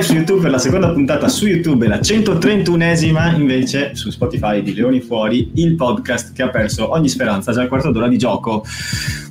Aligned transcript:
Live 0.00 0.06
su 0.06 0.14
YouTube 0.14 0.40
per 0.40 0.50
la 0.50 0.58
seconda 0.58 0.92
puntata 0.92 1.28
su 1.28 1.46
YouTube 1.46 1.84
e 1.84 1.88
la 1.88 1.98
131esima 1.98 3.34
invece 3.34 3.94
su 3.94 4.08
Spotify 4.08 4.62
di 4.62 4.72
Leoni 4.72 5.00
Fuori, 5.00 5.50
il 5.56 5.76
podcast 5.76 6.32
che 6.32 6.42
ha 6.42 6.48
perso 6.48 6.90
ogni 6.90 7.10
speranza 7.10 7.52
già 7.52 7.60
al 7.60 7.68
quarto 7.68 7.90
d'ora 7.90 8.08
di 8.08 8.16
gioco. 8.16 8.64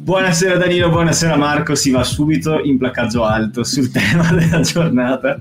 Buonasera 0.01 0.57
Danilo, 0.57 0.89
buonasera 0.89 1.36
Marco, 1.37 1.73
si 1.73 1.89
va 1.89 2.04
subito 2.04 2.59
in 2.59 2.78
placcaggio 2.78 3.23
alto 3.25 3.64
sul 3.64 3.89
tema 3.92 4.32
della 4.32 4.61
giornata. 4.61 5.37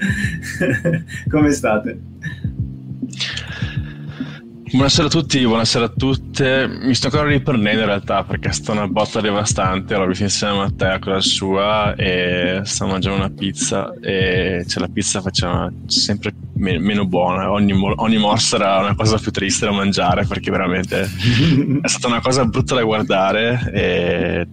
Come 1.29 1.51
state? 1.51 2.01
Buonasera 4.71 5.07
a 5.07 5.11
tutti, 5.11 5.47
buonasera 5.47 5.87
a 5.87 5.89
tutte. 5.89 6.69
Mi 6.69 6.95
sto 6.95 7.07
ancora 7.07 7.27
riprendendo 7.27 7.81
in 7.81 7.87
realtà 7.87 8.23
perché 8.23 8.53
sta 8.53 8.73
una 8.73 8.87
botta 8.87 9.21
devastante. 9.21 9.97
L'ho 9.97 10.07
vista 10.07 10.25
insieme 10.25 10.53
a 10.53 10.57
Matteo 10.57 10.99
con 10.99 11.13
la 11.13 11.21
sua 11.21 11.95
e 11.95 12.61
sto 12.65 12.87
mangiando 12.87 13.19
una 13.19 13.31
pizza 13.31 13.95
e 14.01 14.65
cioè, 14.69 14.81
la 14.83 14.89
pizza 14.89 15.23
faceva 15.23 15.73
sempre 15.87 16.35
me- 16.55 16.79
meno 16.79 17.07
buona. 17.07 17.51
Ogni, 17.51 17.73
ogni 17.73 18.19
morsa 18.19 18.57
era 18.57 18.79
una 18.81 18.95
cosa 18.95 19.17
più 19.17 19.31
triste 19.31 19.65
da 19.65 19.73
mangiare 19.73 20.27
perché 20.27 20.51
veramente 20.51 21.01
è 21.81 21.89
stata 21.89 22.09
una 22.09 22.21
cosa 22.21 22.45
brutta 22.45 22.75
da 22.75 22.83
guardare. 22.83 23.71
E 23.73 24.47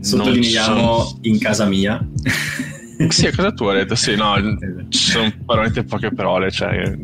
Sottolineiamo 0.00 0.98
sono... 1.00 1.18
in 1.22 1.38
casa 1.38 1.64
mia. 1.66 2.04
Sì, 3.08 3.26
a 3.26 3.30
casa 3.30 3.52
tua, 3.52 3.72
ho 3.72 3.74
detto, 3.74 3.94
sì, 3.94 4.14
no, 4.14 4.34
ci 4.88 5.10
sono 5.10 5.32
veramente 5.46 5.84
poche 5.84 6.12
parole, 6.12 6.50
cioè 6.50 6.96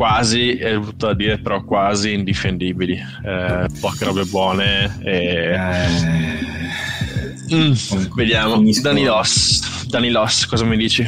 quasi, 0.00 0.52
è 0.52 0.78
brutto 0.78 1.08
da 1.08 1.14
dire, 1.14 1.36
però 1.36 1.62
quasi 1.62 2.14
indifendibili. 2.14 2.94
Eh, 2.94 3.66
poche 3.80 4.06
robe 4.06 4.24
buone. 4.24 4.98
E... 5.02 5.52
Eh... 7.50 7.54
Mm, 7.54 7.72
vediamo. 8.14 8.62
Dani 8.80 10.10
Loss, 10.10 10.46
cosa 10.46 10.64
mi 10.64 10.78
dici? 10.78 11.06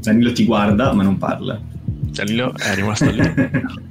Danilo 0.00 0.32
ti 0.32 0.44
guarda 0.44 0.92
ma 0.92 1.02
non 1.02 1.16
parla. 1.16 1.58
Danilo 1.86 2.54
è 2.54 2.74
rimasto 2.74 3.10
lì. 3.10 3.22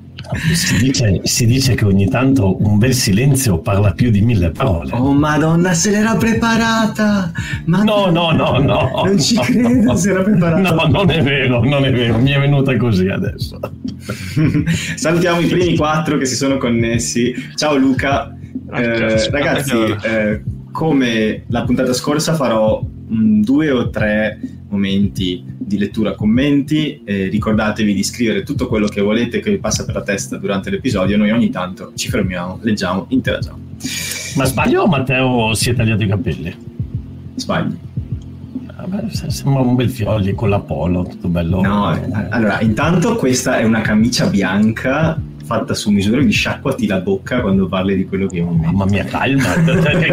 Si 0.53 0.77
dice, 0.77 1.21
si 1.23 1.45
dice, 1.45 1.75
che 1.75 1.85
ogni 1.85 2.07
tanto 2.07 2.57
un 2.65 2.77
bel 2.77 2.93
silenzio 2.93 3.59
parla 3.59 3.91
più 3.91 4.09
di 4.09 4.21
mille 4.21 4.51
parole. 4.51 4.91
Oh 4.93 5.13
madonna, 5.13 5.73
se 5.73 5.91
l'era 5.91 6.15
preparata! 6.15 7.31
Ma 7.65 7.83
no, 7.83 8.09
no, 8.09 8.31
no, 8.31 8.57
no. 8.59 9.03
Non 9.05 9.19
ci 9.19 9.35
credo, 9.37 9.91
no, 9.91 9.95
si 9.95 10.09
era 10.09 10.21
preparata. 10.21 10.73
No, 10.73 10.87
non 10.87 11.09
è 11.09 11.21
vero, 11.21 11.63
non 11.63 11.85
è 11.85 11.91
vero, 11.91 12.17
mi 12.17 12.31
è 12.31 12.39
venuta 12.39 12.75
così 12.77 13.07
adesso. 13.07 13.59
Salutiamo 14.95 15.39
i 15.39 15.47
primi 15.47 15.75
quattro 15.75 16.17
che 16.17 16.25
si 16.25 16.35
sono 16.35 16.57
connessi. 16.57 17.33
Ciao 17.55 17.75
Luca. 17.75 18.35
Eh, 18.73 19.29
ragazzi, 19.29 19.77
eh, 20.03 20.41
come 20.71 21.43
la 21.47 21.63
puntata 21.63 21.93
scorsa 21.93 22.35
farò 22.35 22.81
mh, 22.81 23.41
due 23.41 23.71
o 23.71 23.89
tre 23.89 24.39
momenti 24.69 25.43
di 25.45 25.77
lettura 25.77 26.13
commenti 26.13 27.01
eh, 27.03 27.27
ricordatevi 27.27 27.93
di 27.93 28.03
scrivere 28.03 28.43
tutto 28.43 28.67
quello 28.67 28.87
che 28.87 29.01
volete 29.01 29.39
che 29.39 29.51
vi 29.51 29.57
passa 29.57 29.85
per 29.85 29.95
la 29.95 30.03
testa 30.03 30.37
durante 30.37 30.69
l'episodio 30.69 31.17
noi 31.17 31.31
ogni 31.31 31.49
tanto 31.49 31.91
ci 31.95 32.09
fermiamo, 32.09 32.59
leggiamo, 32.61 33.05
interagiamo 33.09 33.59
ma 34.35 34.45
sbaglio 34.45 34.83
o 34.83 34.87
Matteo 34.87 35.53
si 35.53 35.69
è 35.69 35.73
tagliato 35.73 36.03
i 36.03 36.07
capelli? 36.07 36.55
sbagli 37.35 37.77
Vabbè, 38.77 39.09
sembra 39.09 39.61
un 39.61 39.75
bel 39.75 39.89
fiogli 39.89 40.35
con 40.35 40.49
l'Apollo, 40.49 41.03
tutto 41.03 41.27
bello. 41.27 41.61
No, 41.61 41.87
allora, 42.29 42.61
intanto 42.61 43.15
questa 43.15 43.57
è 43.57 43.63
una 43.63 43.81
camicia 43.81 44.27
bianca 44.27 45.19
fatta 45.47 45.73
su 45.73 45.89
misura 45.91 46.21
di 46.21 46.31
sciacquati 46.31 46.85
la 46.87 46.99
bocca 46.99 47.39
quando 47.39 47.67
parli 47.67 47.95
di 47.95 48.05
quello 48.05 48.27
che 48.27 48.39
è 48.39 48.41
un 48.41 48.57
Mamma 48.57 48.85
mia, 48.85 49.05
calma, 49.05 49.53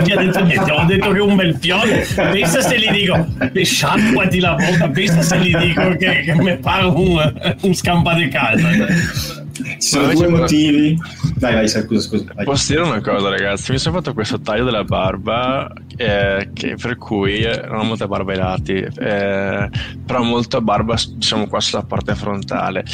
chi 0.02 0.12
ha 0.12 0.16
detto 0.22 0.44
niente? 0.44 0.70
Ho 0.70 0.84
detto 0.84 1.10
che 1.10 1.18
è 1.18 1.20
un 1.20 1.34
bel 1.34 1.56
fiore. 1.56 2.06
Pensa 2.14 2.60
se 2.60 2.78
gli 2.78 2.88
dico 2.90 3.26
sciacquati 3.52 4.38
la 4.38 4.54
bocca, 4.54 4.88
pensa 4.88 5.22
se 5.22 5.38
gli 5.40 5.54
dico 5.56 5.96
che, 5.96 6.22
che 6.24 6.34
mi 6.36 6.56
pare 6.58 6.86
un, 6.86 7.56
un 7.60 7.74
scampa 7.74 8.14
di 8.14 8.28
casa. 8.28 8.68
Ci 9.54 9.76
sono 9.78 10.12
due 10.12 10.28
motivi. 10.28 10.98
Vai, 11.36 11.54
vai, 11.54 11.68
scusa, 11.68 12.00
scusa. 12.00 12.24
Vai. 12.34 12.44
Posso 12.44 12.72
dire 12.72 12.84
una 12.84 13.00
cosa, 13.00 13.28
ragazzi? 13.28 13.72
Mi 13.72 13.78
sono 13.78 13.96
fatto 13.96 14.12
questo 14.12 14.40
taglio 14.40 14.64
della 14.64 14.84
barba, 14.84 15.70
eh, 15.96 16.50
che, 16.52 16.76
per 16.80 16.96
cui 16.96 17.38
eh, 17.38 17.62
non 17.68 17.80
ho 17.80 17.84
molta 17.84 18.06
barba 18.08 18.32
ai 18.32 18.38
lati, 18.38 18.74
eh, 18.74 19.68
però 20.04 20.22
molta 20.22 20.60
barba, 20.60 20.96
diciamo, 21.14 21.46
qua 21.46 21.60
sulla 21.60 21.82
parte 21.82 22.14
frontale. 22.14 22.84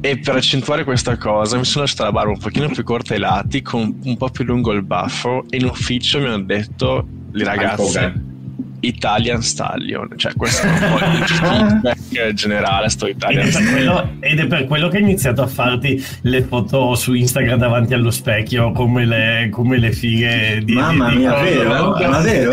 E 0.00 0.18
per 0.18 0.36
accentuare 0.36 0.84
questa 0.84 1.16
cosa 1.16 1.56
mi 1.56 1.64
sono 1.64 1.84
lasciato 1.84 2.04
la 2.04 2.12
barba 2.12 2.30
un 2.30 2.38
pochino 2.38 2.68
più 2.68 2.84
corta 2.84 3.14
ai 3.14 3.20
lati, 3.20 3.62
con 3.62 3.98
un 4.04 4.16
po' 4.16 4.28
più 4.28 4.44
lungo 4.44 4.72
il 4.72 4.84
baffo, 4.84 5.44
e 5.48 5.56
in 5.56 5.64
ufficio 5.64 6.20
mi 6.20 6.26
hanno 6.26 6.44
detto 6.44 7.06
le 7.32 7.44
ragazze 7.44 8.36
Italian 8.80 9.42
Stallion, 9.42 10.08
cioè 10.16 10.32
questo 10.36 10.66
è 10.66 10.70
un 10.70 10.78
po' 10.78 11.04
il 11.04 11.24
feedback 11.26 12.32
generale 12.32 12.88
sto 12.88 13.06
Italian 13.06 13.46
ed 13.46 13.54
è, 13.54 13.70
quello, 13.70 14.10
ed 14.20 14.38
è, 14.38 14.46
per 14.46 14.66
quello 14.66 14.88
che 14.88 14.96
hai 14.96 15.02
iniziato 15.02 15.42
a 15.42 15.46
farti 15.46 16.04
le 16.22 16.42
foto 16.42 16.94
su 16.94 17.14
Instagram 17.14 17.58
davanti 17.58 17.94
allo 17.94 18.10
specchio 18.10 18.72
come 18.72 19.04
le, 19.04 19.48
come 19.50 19.78
le 19.78 19.92
fighe 19.92 20.62
di 20.64 20.74
Mamma 20.74 21.10
di, 21.10 21.16
mia, 21.16 21.34
di 21.40 21.48
vero? 21.50 21.96
Ma 22.08 22.20
vero? 22.20 22.52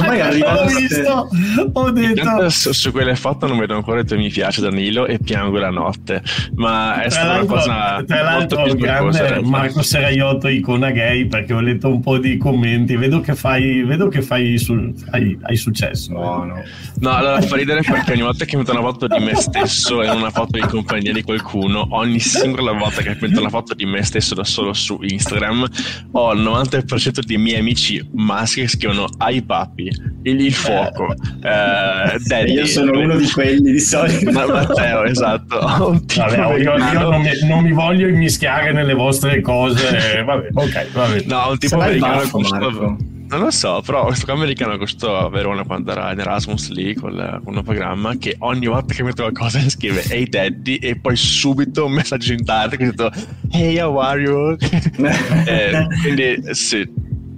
ormai 0.00 0.20
arriva 0.20 0.62
ho 0.62 0.66
visto, 0.66 1.28
ho 1.72 1.90
detto 1.90 2.48
su, 2.50 2.72
su, 2.72 2.90
quelle 2.90 3.14
foto 3.16 3.46
non 3.46 3.58
vedo 3.58 3.74
ancora 3.74 4.00
il 4.00 4.06
mi 4.10 4.28
piace 4.28 4.60
Danilo 4.60 5.06
e 5.06 5.18
piango 5.18 5.58
la 5.58 5.70
notte 5.70 6.22
ma 6.54 7.02
è 7.02 7.10
stata 7.10 7.40
una 7.40 7.44
cosa 7.44 8.02
tra 8.06 8.22
l'altro 8.22 8.60
molto 8.60 8.74
grande 8.76 9.40
Marco 9.42 9.82
Seraiotto 9.82 10.48
icona 10.48 10.90
gay 10.90 11.26
perché 11.26 11.52
ho 11.52 11.60
letto 11.60 11.88
un 11.88 12.00
po' 12.00 12.18
di 12.18 12.36
commenti 12.36 12.96
vedo 12.96 13.20
che 13.20 13.34
fai, 13.34 13.82
vedo 13.82 14.08
che 14.08 14.22
fai 14.22 14.58
su 14.58 14.69
su- 14.70 14.94
hai, 15.10 15.38
hai, 15.42 15.56
successo. 15.56 16.12
No, 16.12 16.44
no. 16.44 16.62
no, 17.00 17.10
allora 17.10 17.40
fa 17.40 17.56
ridere 17.56 17.82
perché 17.82 18.12
ogni 18.12 18.22
volta 18.22 18.44
che 18.44 18.56
metto 18.56 18.72
una 18.72 18.80
foto 18.80 19.06
di 19.06 19.18
me 19.18 19.34
stesso 19.34 20.02
e 20.02 20.10
una 20.10 20.30
foto 20.30 20.52
di 20.52 20.60
compagnia 20.60 21.12
di 21.12 21.22
qualcuno, 21.22 21.86
ogni 21.90 22.20
singola 22.20 22.72
volta 22.72 23.02
che 23.02 23.16
metto 23.20 23.40
una 23.40 23.48
foto 23.48 23.74
di 23.74 23.84
me 23.84 24.02
stesso 24.02 24.34
da 24.34 24.44
solo 24.44 24.72
su 24.72 24.98
Instagram, 25.00 25.66
ho 26.12 26.32
il 26.32 26.40
90% 26.40 27.20
dei 27.24 27.38
miei 27.38 27.58
amici 27.60 28.06
maschi 28.12 28.62
che 28.62 28.68
scrivono 28.68 29.08
ai 29.18 29.42
papi, 29.42 29.90
il, 30.22 30.40
il 30.40 30.52
fuoco, 30.52 31.12
eh, 31.12 32.18
daddy, 32.18 32.52
Io 32.52 32.66
sono 32.66 32.92
uno 32.98 33.16
di 33.16 33.28
quelli 33.30 33.72
di 33.72 33.80
solito. 33.80 34.30
Ma 34.30 34.46
Matteo, 34.46 35.04
esatto. 35.04 35.58
Vabbè, 36.16 36.58
io, 36.58 36.76
io 36.76 37.08
non, 37.08 37.20
mi, 37.20 37.30
non, 37.48 37.62
mi, 37.62 37.72
voglio 37.72 38.08
immischiare 38.08 38.72
nelle 38.72 38.94
vostre 38.94 39.40
cose. 39.40 40.22
Vabbè, 40.24 40.48
ok, 40.52 40.92
vabbè. 40.92 41.24
No, 41.26 41.50
un 41.50 41.58
tipo 41.58 41.76
americano. 41.76 42.16
Baffo, 42.16 42.96
non 43.30 43.40
lo 43.40 43.50
so, 43.50 43.80
però 43.84 44.06
questo 44.06 44.30
americano 44.32 44.76
costò 44.76 45.26
a 45.26 45.30
Verona 45.30 45.62
quando 45.64 45.92
era 45.92 46.12
in 46.12 46.18
Erasmus 46.18 46.70
lì 46.70 46.94
con, 46.94 47.40
con 47.44 47.56
un 47.56 47.62
programma 47.62 48.16
che 48.16 48.34
ogni 48.40 48.66
volta 48.66 48.92
che 48.92 49.04
mette 49.04 49.22
qualcosa 49.22 49.60
scrive 49.70 50.02
Hey 50.08 50.28
Daddy 50.28 50.76
e 50.76 50.96
poi 50.96 51.14
subito 51.14 51.86
un 51.86 51.92
messaggio 51.92 52.32
in 52.32 52.44
tardi 52.44 52.76
che 52.76 52.86
detto 52.86 53.10
Hey 53.50 53.78
how 53.78 53.96
are 53.98 54.20
you? 54.20 54.56
eh, 55.46 55.86
quindi 56.02 56.42
sì, 56.54 56.84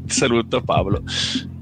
ti 0.06 0.14
saluto 0.14 0.62
Paolo. 0.62 1.02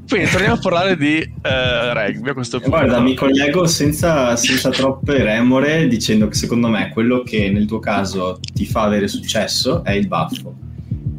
Quindi 0.08 0.28
torniamo 0.28 0.54
a 0.54 0.58
parlare 0.58 0.96
di 0.96 1.18
uh, 1.18 1.92
rugby 1.92 2.30
a 2.30 2.34
questo 2.34 2.58
punto. 2.58 2.76
Guarda, 2.76 3.00
mi 3.00 3.14
collego 3.14 3.66
senza, 3.66 4.34
senza 4.34 4.70
troppe 4.70 5.22
remore 5.22 5.86
dicendo 5.86 6.26
che 6.26 6.34
secondo 6.34 6.68
me 6.68 6.90
quello 6.92 7.22
che 7.22 7.48
nel 7.50 7.66
tuo 7.66 7.78
caso 7.78 8.40
ti 8.52 8.66
fa 8.66 8.82
avere 8.82 9.06
successo 9.06 9.84
è 9.84 9.92
il 9.92 10.08
baffo. 10.08 10.52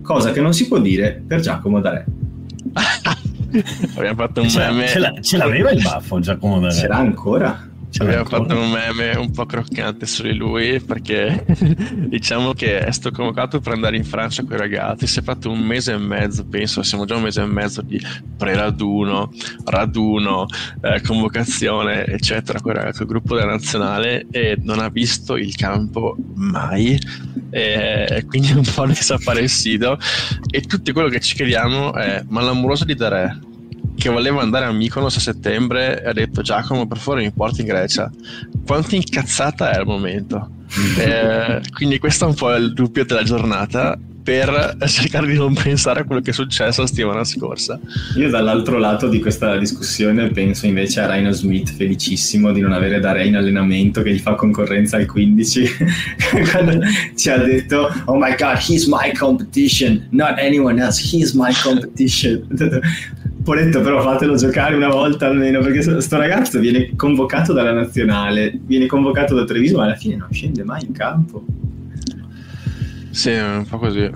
Cosa 0.01 0.31
che 0.33 0.41
non 0.41 0.53
si 0.53 0.67
può 0.67 0.77
dire 0.79 1.23
per 1.25 1.39
Giacomo 1.39 1.79
D'Are. 1.79 2.05
Abbiamo 3.95 4.15
fatto 4.15 4.41
un 4.41 4.51
meme. 4.55 4.87
Ce, 4.87 4.99
la, 4.99 5.13
ce 5.21 5.37
l'aveva 5.37 5.71
il 5.71 5.81
baffo 5.81 6.19
Giacomo? 6.19 6.69
Ce 6.71 6.87
l'ha 6.87 6.97
ancora? 6.97 7.69
Abbiamo 7.99 8.25
fatto 8.25 8.57
un 8.57 8.71
meme 8.71 9.15
un 9.17 9.31
po' 9.31 9.45
croccante 9.45 10.05
su 10.05 10.23
di 10.23 10.33
lui 10.33 10.79
perché 10.79 11.45
diciamo 12.07 12.53
che 12.53 12.79
è 12.79 12.91
stato 12.91 13.15
convocato 13.15 13.59
per 13.59 13.73
andare 13.73 13.97
in 13.97 14.05
Francia 14.05 14.43
con 14.43 14.53
i 14.53 14.57
ragazzi. 14.57 15.07
Si 15.07 15.19
è 15.19 15.21
fatto 15.21 15.51
un 15.51 15.59
mese 15.59 15.93
e 15.93 15.97
mezzo, 15.97 16.45
penso, 16.45 16.83
siamo 16.83 17.05
già 17.05 17.15
un 17.15 17.23
mese 17.23 17.41
e 17.41 17.45
mezzo 17.45 17.81
di 17.81 17.99
pre-raduno, 18.37 19.31
raduno, 19.65 20.45
eh, 20.81 21.01
convocazione, 21.01 22.05
eccetera, 22.05 22.61
con 22.61 22.75
il 22.75 23.05
gruppo 23.05 23.35
della 23.35 23.51
nazionale 23.51 24.25
e 24.31 24.57
non 24.61 24.79
ha 24.79 24.89
visto 24.89 25.35
il 25.35 25.55
campo 25.55 26.15
mai. 26.35 26.97
E 27.49 28.23
quindi 28.27 28.51
è 28.51 28.53
un 28.53 28.67
po' 28.73 28.85
desaparecido. 28.87 29.99
E 30.49 30.61
tutto 30.61 30.93
quello 30.93 31.09
che 31.09 31.19
ci 31.19 31.35
chiediamo 31.35 31.93
è: 31.93 32.23
ma 32.29 32.41
l'amoroso 32.41 32.85
di 32.85 32.95
Dare 32.95 33.49
che 34.01 34.09
voleva 34.09 34.41
andare 34.41 34.65
a 34.65 34.71
Mykonos 34.71 35.15
a 35.17 35.19
settembre 35.19 36.01
e 36.01 36.07
ha 36.07 36.13
detto 36.13 36.41
Giacomo 36.41 36.87
per 36.87 36.97
favore 36.97 37.21
mi 37.21 37.31
porti 37.31 37.61
in 37.61 37.67
Grecia. 37.67 38.09
Quanto 38.65 38.95
incazzata 38.95 39.71
è 39.71 39.77
al 39.77 39.85
momento. 39.85 40.49
Eh, 40.97 41.61
quindi 41.71 41.99
questo 41.99 42.25
è 42.25 42.27
un 42.27 42.33
po' 42.33 42.51
il 42.55 42.73
dubbio 42.73 43.05
della 43.05 43.21
giornata 43.21 43.95
per 44.23 44.77
cercare 44.87 45.27
di 45.27 45.35
non 45.35 45.53
pensare 45.53 45.99
a 45.99 46.03
quello 46.03 46.21
che 46.21 46.31
è 46.31 46.33
successo 46.33 46.81
la 46.81 46.87
settimana 46.87 47.23
scorsa. 47.23 47.79
Io 48.15 48.29
dall'altro 48.29 48.79
lato 48.79 49.07
di 49.07 49.19
questa 49.19 49.55
discussione 49.57 50.29
penso 50.29 50.65
invece 50.65 51.01
a 51.01 51.13
Rhino 51.13 51.31
Smith 51.31 51.71
felicissimo 51.71 52.51
di 52.51 52.61
non 52.61 52.71
avere 52.71 52.99
da 52.99 53.11
Re 53.11 53.27
in 53.27 53.35
allenamento 53.35 54.01
che 54.01 54.13
gli 54.13 54.19
fa 54.19 54.33
concorrenza 54.33 54.97
al 54.97 55.05
15 55.05 55.65
quando 56.51 56.79
ci 57.15 57.29
ha 57.29 57.37
detto 57.37 57.93
oh 58.05 58.17
my 58.17 58.35
god 58.35 58.57
he's 58.57 58.87
my 58.87 59.11
competition 59.13 60.07
not 60.11 60.39
anyone 60.39 60.81
else 60.81 60.99
he's 61.03 61.33
my 61.33 61.51
competition 61.61 62.47
Poletto, 63.43 63.81
però 63.81 64.01
fatelo 64.01 64.35
giocare 64.35 64.75
una 64.75 64.89
volta 64.89 65.25
almeno, 65.25 65.61
perché 65.61 66.01
sto 66.01 66.17
ragazzo 66.17 66.59
viene 66.59 66.95
convocato 66.95 67.53
dalla 67.53 67.71
nazionale, 67.71 68.59
viene 68.65 68.85
convocato 68.85 69.33
da 69.33 69.45
Treviso, 69.45 69.77
ma 69.77 69.85
alla 69.85 69.95
fine 69.95 70.15
non 70.15 70.27
scende 70.31 70.63
mai 70.63 70.85
in 70.85 70.91
campo. 70.91 71.43
Sì, 73.09 73.31
un 73.31 73.65
po' 73.67 73.77
così. 73.77 74.09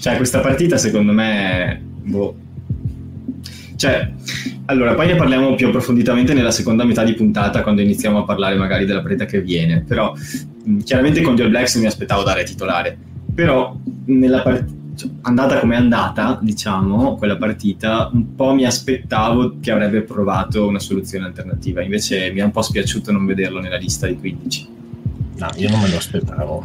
Cioè, 0.00 0.16
questa 0.16 0.40
partita 0.40 0.76
secondo 0.76 1.12
me... 1.12 1.80
Boh. 2.02 2.36
Cioè, 3.76 4.12
allora, 4.66 4.94
poi 4.94 5.06
ne 5.06 5.14
parliamo 5.14 5.54
più 5.54 5.68
approfonditamente 5.68 6.34
nella 6.34 6.50
seconda 6.50 6.84
metà 6.84 7.04
di 7.04 7.14
puntata, 7.14 7.62
quando 7.62 7.80
iniziamo 7.80 8.18
a 8.18 8.24
parlare 8.24 8.56
magari 8.56 8.84
della 8.86 9.00
partita 9.00 9.24
che 9.24 9.40
viene. 9.40 9.84
Però, 9.86 10.12
chiaramente 10.84 11.22
con 11.22 11.34
gli 11.34 11.42
All 11.42 11.50
Blacks 11.50 11.76
mi 11.76 11.86
aspettavo 11.86 12.22
dare 12.22 12.44
titolare. 12.44 12.96
Però, 13.34 13.76
nella 14.06 14.42
partita 14.42 14.82
andata 15.22 15.60
come 15.60 15.74
è 15.74 15.78
andata, 15.78 16.38
diciamo, 16.40 17.16
quella 17.16 17.36
partita, 17.36 18.10
un 18.12 18.34
po' 18.34 18.54
mi 18.54 18.64
aspettavo 18.64 19.56
che 19.60 19.70
avrebbe 19.70 20.02
provato 20.02 20.66
una 20.66 20.78
soluzione 20.78 21.26
alternativa. 21.26 21.82
Invece 21.82 22.30
mi 22.32 22.40
è 22.40 22.44
un 22.44 22.50
po' 22.50 22.62
spiaciuto 22.62 23.12
non 23.12 23.26
vederlo 23.26 23.60
nella 23.60 23.76
lista 23.76 24.06
di 24.06 24.16
15. 24.18 24.68
No, 25.36 25.48
io 25.56 25.70
non 25.70 25.80
me 25.80 25.88
lo 25.88 25.96
aspettavo. 25.96 26.64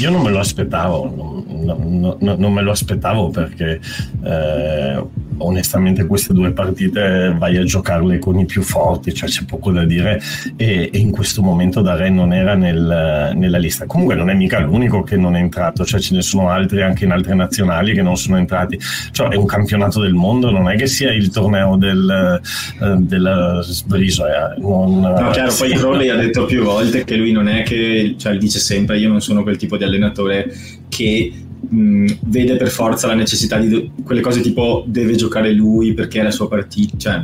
Io 0.00 0.10
non 0.10 0.22
me 0.22 0.30
lo 0.30 0.38
aspettavo, 0.38 1.44
non, 1.64 2.16
non, 2.18 2.36
non 2.38 2.52
me 2.52 2.62
lo 2.62 2.70
aspettavo 2.70 3.30
perché 3.30 3.80
eh, 4.24 5.02
onestamente 5.38 6.06
queste 6.06 6.32
due 6.32 6.52
partite 6.52 7.34
vai 7.38 7.56
a 7.56 7.64
giocarle 7.64 8.18
con 8.18 8.38
i 8.38 8.44
più 8.44 8.62
forti, 8.62 9.12
cioè 9.12 9.28
c'è 9.28 9.44
poco 9.44 9.72
da 9.72 9.84
dire 9.84 10.20
e, 10.56 10.90
e 10.92 10.98
in 10.98 11.10
questo 11.10 11.42
momento 11.42 11.80
Dare 11.80 12.10
non 12.10 12.32
era 12.32 12.54
nel, 12.54 13.32
nella 13.34 13.58
lista. 13.58 13.86
Comunque 13.86 14.14
non 14.14 14.30
è 14.30 14.34
mica 14.34 14.60
l'unico 14.60 15.02
che 15.02 15.16
non 15.16 15.36
è 15.36 15.40
entrato, 15.40 15.84
cioè 15.84 16.00
ce 16.00 16.14
ne 16.14 16.22
sono 16.22 16.48
altri 16.48 16.82
anche 16.82 17.04
in 17.04 17.10
altre 17.10 17.34
nazionali 17.34 17.92
che 17.94 18.02
non 18.02 18.16
sono 18.16 18.36
entrati. 18.36 18.78
Cioè 19.10 19.28
è 19.28 19.36
un 19.36 19.46
campionato 19.46 20.00
del 20.00 20.14
mondo, 20.14 20.50
non 20.50 20.68
è 20.68 20.76
che 20.76 20.86
sia 20.86 21.12
il 21.12 21.30
torneo 21.30 21.76
del, 21.76 22.40
uh, 22.80 23.00
della 23.00 23.60
sbriso. 23.62 24.26
Eh, 24.26 24.60
non, 24.60 25.00
no, 25.00 25.30
chiaro, 25.30 25.52
poi 25.56 25.70
Crowley 25.72 26.08
ha 26.08 26.16
detto 26.16 26.44
più 26.44 26.62
volte 26.62 27.04
che 27.04 27.16
lui 27.16 27.32
non 27.32 27.48
è 27.48 27.62
che, 27.62 28.14
cioè 28.18 28.36
dice 28.36 28.58
sempre 28.58 28.98
io 28.98 29.08
non 29.08 29.20
sono 29.20 29.42
quel 29.42 29.56
tipo 29.62 29.76
di 29.76 29.84
allenatore 29.84 30.52
che 30.88 31.32
mh, 31.68 32.06
vede 32.22 32.56
per 32.56 32.68
forza 32.68 33.06
la 33.06 33.14
necessità 33.14 33.58
di 33.58 33.68
do- 33.68 33.90
quelle 34.04 34.20
cose 34.20 34.40
tipo 34.40 34.84
deve 34.86 35.14
giocare 35.14 35.52
lui 35.52 35.94
perché 35.94 36.20
è 36.20 36.22
la 36.22 36.30
sua 36.30 36.48
partita, 36.48 36.96
cioè 36.96 37.22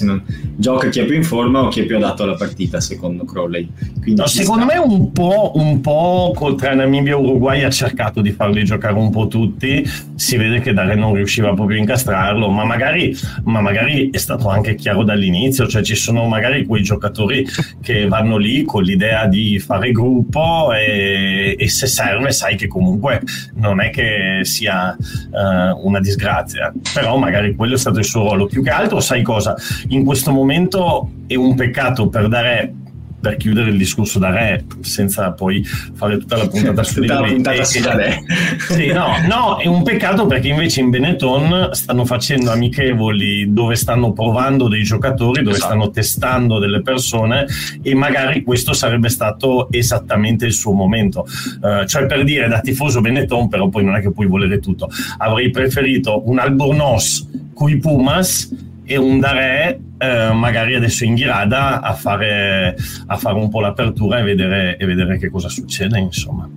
non, 0.00 0.22
gioca 0.56 0.88
chi 0.88 1.00
è 1.00 1.04
più 1.04 1.14
in 1.14 1.24
forma 1.24 1.62
o 1.62 1.68
chi 1.68 1.80
è 1.80 1.84
più 1.84 1.96
adatto 1.96 2.22
alla 2.22 2.34
partita 2.34 2.80
secondo 2.80 3.24
Crowley. 3.24 3.68
No, 4.06 4.26
secondo 4.26 4.64
sta. 4.64 4.74
me 4.74 4.80
un 4.80 5.12
po', 5.12 5.52
un 5.54 5.80
po' 5.80 6.54
tra 6.56 6.74
Namibia 6.74 7.12
e 7.12 7.16
Uruguay 7.16 7.62
ha 7.62 7.70
cercato 7.70 8.20
di 8.20 8.30
farli 8.30 8.64
giocare 8.64 8.94
un 8.94 9.10
po' 9.10 9.26
tutti, 9.26 9.84
si 10.14 10.36
vede 10.36 10.60
che 10.60 10.72
Dare 10.72 10.94
non 10.94 11.14
riusciva 11.14 11.52
proprio 11.54 11.76
a 11.76 11.80
incastrarlo, 11.80 12.48
ma 12.50 12.64
magari, 12.64 13.16
ma 13.44 13.60
magari 13.60 14.10
è 14.10 14.18
stato 14.18 14.48
anche 14.48 14.74
chiaro 14.74 15.02
dall'inizio, 15.02 15.66
cioè 15.66 15.82
ci 15.82 15.94
sono 15.94 16.26
magari 16.26 16.64
quei 16.66 16.82
giocatori 16.82 17.46
che 17.82 18.06
vanno 18.06 18.36
lì 18.36 18.64
con 18.64 18.82
l'idea 18.82 19.26
di 19.26 19.58
fare 19.58 19.90
gruppo 19.92 20.72
e, 20.72 21.56
e 21.58 21.68
se 21.68 21.86
serve 21.86 22.30
sai 22.32 22.56
che 22.56 22.68
comunque 22.68 23.22
non 23.54 23.80
è 23.80 23.90
che 23.90 24.40
sia 24.42 24.96
uh, 24.96 25.86
una 25.86 26.00
disgrazia, 26.00 26.72
però 26.94 27.16
magari 27.16 27.54
quello 27.54 27.74
è 27.74 27.78
stato 27.78 27.98
il 27.98 28.04
suo 28.04 28.22
ruolo. 28.22 28.46
Più 28.46 28.62
che 28.62 28.70
altro 28.70 29.00
sai 29.00 29.22
cosa? 29.22 29.56
In 29.88 30.04
questo 30.04 30.32
momento 30.32 31.10
è 31.26 31.34
un 31.34 31.54
peccato 31.54 32.08
per 32.08 32.28
dare 32.28 32.74
per 33.20 33.36
chiudere 33.36 33.70
il 33.70 33.76
discorso 33.76 34.18
da 34.18 34.30
re 34.30 34.64
senza 34.80 35.32
poi 35.32 35.62
fare 35.62 36.16
tutta 36.18 36.36
la 36.36 36.48
puntata 36.48 36.82
su 36.82 36.94
su 36.94 37.80
da 37.80 37.94
re. 37.94 38.22
sì, 38.58 38.86
no, 38.86 39.08
no, 39.28 39.58
è 39.58 39.66
un 39.66 39.82
peccato 39.82 40.26
perché 40.26 40.48
invece 40.48 40.80
in 40.80 40.90
Benetton 40.90 41.68
stanno 41.72 42.04
facendo 42.04 42.50
amichevoli 42.50 43.52
dove 43.52 43.74
stanno 43.76 44.12
provando 44.12 44.68
dei 44.68 44.82
giocatori 44.82 45.42
dove 45.42 45.56
esatto. 45.56 45.72
stanno 45.72 45.90
testando 45.90 46.58
delle 46.58 46.80
persone 46.80 47.46
e 47.82 47.94
magari 47.94 48.42
questo 48.42 48.72
sarebbe 48.72 49.10
stato 49.10 49.70
esattamente 49.70 50.46
il 50.46 50.52
suo 50.52 50.72
momento. 50.72 51.26
Uh, 51.60 51.84
cioè 51.84 52.06
per 52.06 52.24
dire 52.24 52.48
da 52.48 52.60
tifoso 52.60 53.00
Benetton 53.00 53.48
però 53.48 53.68
poi 53.68 53.84
non 53.84 53.96
è 53.96 54.00
che 54.00 54.12
puoi 54.12 54.26
volere 54.26 54.60
tutto. 54.60 54.88
Avrei 55.18 55.50
preferito 55.50 56.26
un 56.28 56.38
Albornoz 56.38 57.28
coi 57.52 57.76
Pumas 57.76 58.69
e 58.90 58.96
un 58.96 59.20
Dare 59.20 59.78
eh, 59.98 60.32
magari 60.32 60.74
adesso 60.74 61.04
in 61.04 61.14
Ghirada 61.14 61.80
a 61.80 61.94
fare, 61.94 62.76
a 63.06 63.16
fare 63.16 63.36
un 63.36 63.48
po' 63.48 63.60
l'apertura 63.60 64.18
e 64.18 64.24
vedere, 64.24 64.76
e 64.78 64.84
vedere 64.84 65.16
che 65.16 65.30
cosa 65.30 65.48
succede 65.48 65.96
insomma 65.96 66.48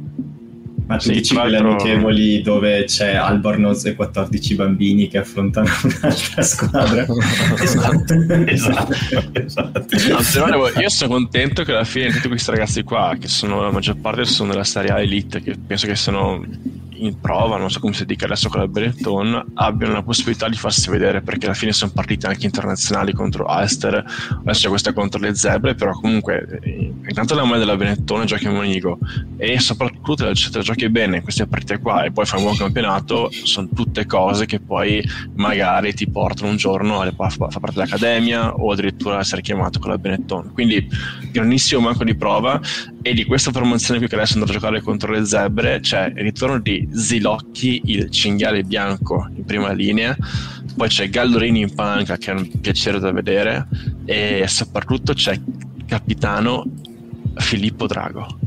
ma 0.88 0.98
tu 0.98 1.04
sì, 1.04 1.12
dici 1.14 1.36
quelle 1.36 1.58
amichevoli 1.58 2.42
dove 2.42 2.86
c'è 2.86 3.14
Albornoz 3.14 3.86
e 3.86 3.94
14 3.94 4.56
bambini 4.56 5.08
che 5.08 5.20
affrontano 5.20 5.68
un'altra 5.84 6.42
squadra 6.42 7.06
esatto, 7.60 8.14
esatto, 8.50 8.94
esatto. 9.34 10.80
io 10.80 10.90
sono 10.90 11.14
contento 11.14 11.64
che 11.64 11.72
alla 11.72 11.84
fine 11.84 12.10
tutti 12.10 12.28
questi 12.28 12.50
ragazzi 12.50 12.82
qua 12.82 13.16
che 13.20 13.28
sono 13.28 13.62
la 13.62 13.72
maggior 13.72 13.98
parte 13.98 14.26
sono 14.26 14.50
della 14.50 14.64
Serie 14.64 14.90
A 14.90 15.00
Elite 15.00 15.40
che 15.40 15.56
penso 15.56 15.86
che 15.86 15.96
siano 15.96 16.44
in 16.98 17.20
prova, 17.20 17.58
non 17.58 17.70
so 17.70 17.80
come 17.80 17.94
si 17.94 18.06
dica 18.06 18.26
adesso 18.26 18.50
con 18.50 18.60
la 18.60 18.68
Benetton, 18.68 19.52
abbiano 19.56 19.94
la 19.94 20.04
possibilità 20.04 20.50
di 20.50 20.56
farsi 20.56 20.90
vedere 20.90 21.22
perché 21.22 21.46
alla 21.46 21.56
fine 21.56 21.72
sono 21.72 21.92
partite 21.94 22.28
anche 22.28 22.46
internazionali 22.46 23.14
contro 23.14 23.46
Alster, 23.46 24.04
adesso 24.40 24.62
c'è 24.62 24.70
questa 24.70 24.94
contro 24.94 25.20
le 25.20 25.36
Zebre, 25.36 25.76
però 25.76 25.92
comunque 25.92 26.60
eh, 26.62 26.94
intanto 27.08 27.36
la 27.36 27.44
maglia 27.44 27.60
della 27.60 27.78
Benetton 27.78 28.26
giochi 28.26 28.46
in 28.46 28.54
Monigo 28.54 28.98
e 29.38 29.60
soprattutto 29.60 30.34
se 30.36 30.50
la 30.54 30.62
giochi 30.62 30.90
bene 30.90 31.22
queste 31.22 31.48
partite 31.48 31.80
qua 31.80 32.04
e 32.04 32.12
poi 32.12 32.26
fai 32.26 32.40
un 32.40 32.46
buon 32.46 32.58
campionato, 32.58 33.30
sono 33.44 33.68
tutte 33.74 34.06
cose 34.06 34.46
che 34.46 34.60
poi 34.60 35.04
magari 35.36 35.94
ti 35.94 36.10
portano 36.10 36.50
un 36.50 36.58
giorno 36.58 37.02
a 37.02 37.12
far 37.12 37.38
parte 37.38 37.72
dell'Accademia 37.74 38.54
o 38.56 38.72
addirittura 38.72 39.18
a 39.18 39.20
essere 39.20 39.42
chiamato 39.42 39.80
con 39.80 39.90
la 39.90 39.98
Benetton. 39.98 40.52
Quindi 40.54 40.88
grandissimo 41.32 41.82
manco 41.82 42.04
di 42.04 42.16
prova 42.16 42.60
e 43.02 43.14
di 43.14 43.26
questa 43.26 43.52
formazione 43.52 44.00
qui 44.00 44.08
che 44.08 44.16
adesso 44.16 44.36
andrà 44.36 44.52
a 44.52 44.54
giocare 44.54 44.82
contro 44.82 45.12
le 45.12 45.26
Zebre 45.26 45.80
c'è 45.82 46.06
il 46.06 46.22
ritorno 46.22 46.60
di 46.60 46.83
Zilocchi, 46.92 47.82
il 47.86 48.10
cinghiale 48.10 48.64
bianco 48.64 49.30
in 49.36 49.46
prima 49.46 49.72
linea, 49.72 50.16
poi 50.76 50.88
c'è 50.88 51.10
Gallorini 51.10 51.62
in 51.62 51.74
panca 51.74 52.18
che 52.18 52.32
è 52.32 52.34
un 52.34 52.50
piacere 52.60 53.00
da 53.00 53.12
vedere 53.12 53.68
e 54.06 54.46
soprattutto 54.48 55.14
c'è 55.14 55.40
capitano 55.86 56.66
Filippo 57.36 57.88
Drago. 57.88 58.40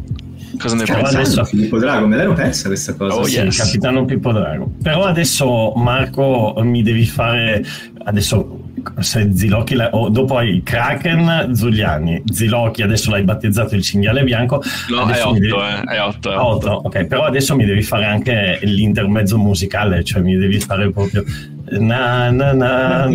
Cosa 0.59 0.75
ne 0.75 0.85
pensi? 0.85 1.14
Adesso... 1.14 1.45
Filippo 1.45 1.78
Drago, 1.78 2.07
me 2.07 2.16
l'ero 2.16 2.33
persa 2.33 2.69
questa 2.69 2.95
cosa. 2.95 3.16
Oh, 3.16 3.25
sì, 3.25 3.37
yes. 3.37 3.59
capitano 3.59 4.05
Pippo 4.05 4.33
Drago. 4.33 4.73
Però 4.83 5.05
adesso 5.05 5.73
Marco 5.76 6.55
mi 6.62 6.83
devi 6.83 7.05
fare 7.05 7.64
adesso 8.05 8.65
se 9.00 9.30
Zilocchi 9.35 9.75
la, 9.75 9.90
oh, 9.90 10.09
dopo 10.09 10.37
hai 10.37 10.62
Kraken 10.62 11.54
Zuliani. 11.54 12.23
Zilocchi 12.30 12.83
adesso 12.83 13.11
l'hai 13.11 13.23
battezzato 13.23 13.75
il 13.75 13.83
cinghiale 13.83 14.23
bianco. 14.25 14.62
No 14.90 15.06
è 15.09 15.23
8 15.23 15.33
devi... 15.38 15.54
eh, 15.54 15.95
è 15.95 16.00
8, 16.00 16.30
8 16.30 16.71
ok 16.85 17.04
però 17.06 17.25
adesso 17.25 17.54
mi 17.56 17.64
devi 17.64 17.83
fare 17.83 18.04
anche 18.04 18.59
l'intermezzo 18.62 19.38
musicale 19.38 20.04
cioè 20.04 20.23
mi 20.23 20.37
devi 20.37 20.61
fare 20.61 20.90
proprio 20.90 21.25
Na, 21.68 22.30
na, 22.30 22.52
na, 22.52 23.08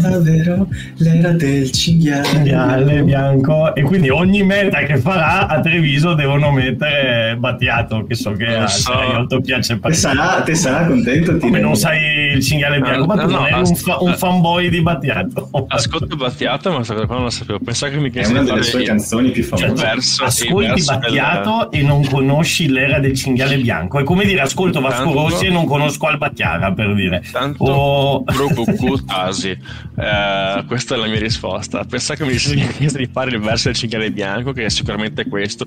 davvero? 0.00 0.68
L'era 0.96 1.30
del 1.30 1.70
cinghiale. 1.72 3.02
Bianco. 3.02 3.74
E 3.74 3.82
quindi 3.82 4.10
ogni 4.10 4.42
meta 4.42 4.80
che 4.80 4.98
farà 4.98 5.46
a 5.46 5.60
Treviso 5.60 6.14
devono 6.14 6.50
mettere 6.50 7.36
Battiato 7.38 8.04
che 8.06 8.14
so 8.14 8.32
che 8.32 8.56
a 8.56 8.66
so. 8.66 8.92
molto 9.14 9.40
piace 9.40 9.78
te 9.78 9.92
sarà, 9.92 10.42
te 10.42 10.54
sarà 10.54 10.86
contento 10.86 11.36
come 11.38 11.58
non 11.58 11.76
sai 11.76 12.34
il 12.34 12.42
cinghiale 12.42 12.80
bianco? 12.80 13.00
No, 13.00 13.06
ma 13.06 13.14
tu 13.14 13.30
no, 13.30 13.38
non 13.38 13.40
no, 13.40 13.46
eri 13.46 13.68
un, 13.68 13.74
fa, 13.74 13.96
un, 14.00 14.14
fanboy 14.14 14.68
di 14.68 14.82
Battiato. 14.82 15.48
Ascolto 15.68 16.16
Battiato 16.16 16.70
ma 16.70 16.76
questa 16.76 16.94
cosa 16.94 17.06
non 17.14 17.24
la 17.24 17.30
sapevo. 17.30 17.58
Pensavo 17.64 17.92
che 17.92 18.00
mi 18.00 18.10
è 18.10 18.26
una 18.26 18.42
delle 18.42 18.62
sue 18.62 18.82
canzoni 18.82 19.30
più 19.30 19.44
famose. 19.44 19.68
Cioè, 19.68 19.74
verso, 19.76 20.24
ascolti 20.24 20.82
Battiato 20.84 21.68
del... 21.70 21.80
e 21.80 21.82
non 21.84 22.04
conosci 22.06 22.68
l'era 22.68 22.98
del 22.98 23.14
cinghiale 23.14 23.56
bianco. 23.58 23.98
È 23.98 24.04
come 24.04 24.24
dire 24.24 24.40
ascolto 24.40 24.80
Vasco 24.80 25.12
Rossi 25.12 25.46
e 25.46 25.50
non 25.50 25.64
conosco 25.64 26.06
Albattiara 26.06 26.72
per 26.72 26.94
dire. 26.94 27.22
Tanto 27.30 27.45
tanto 27.46 27.64
oh. 27.64 28.24
Tasi. 29.06 29.50
Eh, 29.50 30.64
questa 30.66 30.94
è 30.94 30.98
la 30.98 31.06
mia 31.06 31.18
risposta. 31.18 31.84
Pensa 31.84 32.14
che 32.14 32.24
mi 32.24 32.32
dicesse 32.32 32.98
di 32.98 33.08
fare 33.10 33.30
il 33.30 33.40
verso 33.40 33.68
del 33.68 33.76
cinghiale 33.76 34.10
bianco, 34.10 34.52
che 34.52 34.64
è 34.64 34.68
sicuramente 34.68 35.26
questo, 35.26 35.66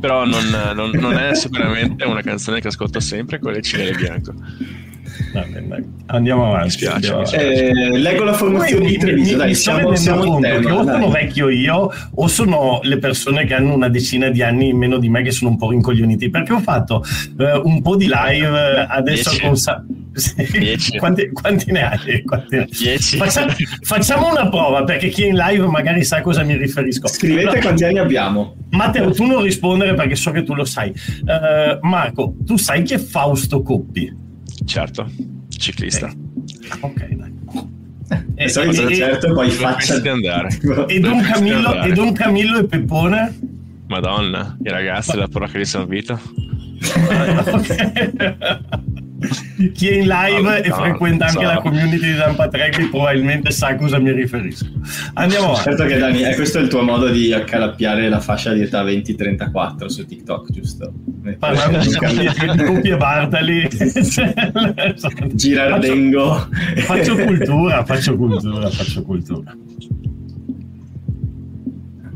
però 0.00 0.24
non, 0.24 0.44
non, 0.74 0.90
non, 0.90 1.16
è 1.16 1.34
sicuramente 1.34 2.04
una 2.04 2.22
canzone 2.22 2.60
che 2.60 2.68
ascolto 2.68 3.00
sempre, 3.00 3.38
quella 3.38 3.56
del 3.56 3.64
cinghiale 3.64 3.96
bianco. 3.96 4.34
Andiamo 6.06 6.48
avanti. 6.48 6.64
Mi 6.64 6.70
spiace, 6.70 6.94
andiamo 6.94 7.20
mi 7.20 7.26
spiace. 7.26 7.68
Eh, 7.68 7.98
leggo 7.98 8.24
la 8.24 8.32
formazione 8.32 8.86
di 8.86 8.98
Treviso. 8.98 9.36
Dai, 9.36 9.54
siamo, 9.54 9.94
siamo 9.94 10.24
conto 10.24 10.48
tema, 10.48 10.60
che 10.60 10.70
o 10.70 10.84
sono 10.84 11.10
vecchio 11.10 11.48
io 11.48 11.90
o 12.14 12.26
sono 12.26 12.80
le 12.82 12.98
persone 12.98 13.44
che 13.44 13.54
hanno 13.54 13.74
una 13.74 13.88
decina 13.88 14.28
di 14.28 14.42
anni 14.42 14.68
in 14.68 14.76
meno 14.76 14.98
di 14.98 15.08
me 15.08 15.22
che 15.22 15.30
sono 15.30 15.50
un 15.50 15.56
po' 15.56 15.70
rincoglioniti 15.70 16.30
perché 16.30 16.52
ho 16.52 16.60
fatto 16.60 17.04
eh, 17.38 17.60
un 17.64 17.80
po' 17.82 17.96
di 17.96 18.10
live 18.12 18.86
adesso 18.88 19.30
Dieci. 19.30 19.44
con 19.44 19.56
Sa- 19.56 19.84
quanti, 20.98 21.30
quanti, 21.30 21.72
ne 21.72 21.88
hai? 21.88 22.22
Quanti 22.22 22.56
ne... 22.56 22.68
Facciamo, 22.68 23.52
facciamo, 23.80 24.30
una 24.30 24.48
prova 24.48 24.84
perché 24.84 25.08
chi 25.08 25.24
è 25.24 25.28
in 25.28 25.36
live 25.36 25.66
magari 25.66 26.04
sa 26.04 26.18
a 26.18 26.20
cosa 26.20 26.42
mi 26.42 26.56
riferisco. 26.56 27.08
Scrivete 27.08 27.46
allora, 27.46 27.60
quanti 27.60 27.84
anni 27.84 27.98
abbiamo. 27.98 28.56
Matteo, 28.70 29.10
tu 29.12 29.24
non 29.24 29.42
rispondere 29.42 29.94
perché 29.94 30.14
so 30.14 30.30
che 30.30 30.42
tu 30.42 30.54
lo 30.54 30.64
sai. 30.64 30.90
Uh, 30.90 31.86
Marco, 31.86 32.34
tu 32.44 32.56
sai 32.56 32.82
chi 32.82 32.94
è 32.94 32.98
Fausto 32.98 33.62
Coppi? 33.62 34.14
Certo, 34.66 35.10
ciclista. 35.48 36.12
Okay. 36.80 36.80
Ok, 36.80 37.14
dai. 37.14 37.30
E, 38.34 38.48
solito, 38.48 38.88
e, 38.88 38.94
certo, 38.94 39.28
e, 39.28 39.32
poi 39.32 39.50
faccia 39.50 39.98
di 39.98 40.08
andare. 40.08 40.48
E 40.88 41.00
Don, 41.00 41.22
Camillo, 41.22 41.82
e 41.82 41.92
Don 41.92 42.12
Camillo 42.12 42.58
e 42.58 42.66
Peppone? 42.66 43.38
Madonna, 43.86 44.56
i 44.62 44.68
ragazzi 44.68 45.12
della 45.12 45.28
porca 45.28 45.56
di 45.56 45.64
San 45.64 45.86
Vito. 45.86 46.20
Chi 49.72 49.88
è 49.88 49.94
in 49.94 50.06
live 50.06 50.62
e 50.62 50.70
frequenta 50.70 51.26
anche 51.26 51.44
la 51.44 51.58
community 51.58 52.12
di 52.12 52.16
Zampa 52.16 52.48
Trek 52.48 52.88
probabilmente 52.90 53.50
sa 53.50 53.68
a 53.68 53.76
cosa 53.76 53.98
mi 53.98 54.12
riferisco. 54.12 54.66
Andiamo 55.14 55.50
avanti. 55.50 55.62
Certo 55.62 55.84
che 55.84 55.98
Dani, 55.98 56.20
è 56.20 56.34
questo 56.34 56.58
il 56.58 56.68
tuo 56.68 56.82
modo 56.82 57.08
di 57.08 57.32
accalappiare 57.32 58.08
la 58.08 58.20
fascia 58.20 58.52
di 58.52 58.62
età 58.62 58.82
20-34 58.82 59.86
su 59.86 60.06
TikTok, 60.06 60.50
giusto? 60.50 60.92
Parlando 61.38 61.78
di 61.78 62.64
coppie 62.64 62.96
Bartali. 62.96 63.68
Girardengo. 65.32 66.48
Faccio, 66.76 66.82
faccio 66.82 67.16
cultura, 67.16 67.84
faccio 67.84 68.16
cultura, 68.16 68.70
faccio 68.70 69.02
cultura. 69.02 69.56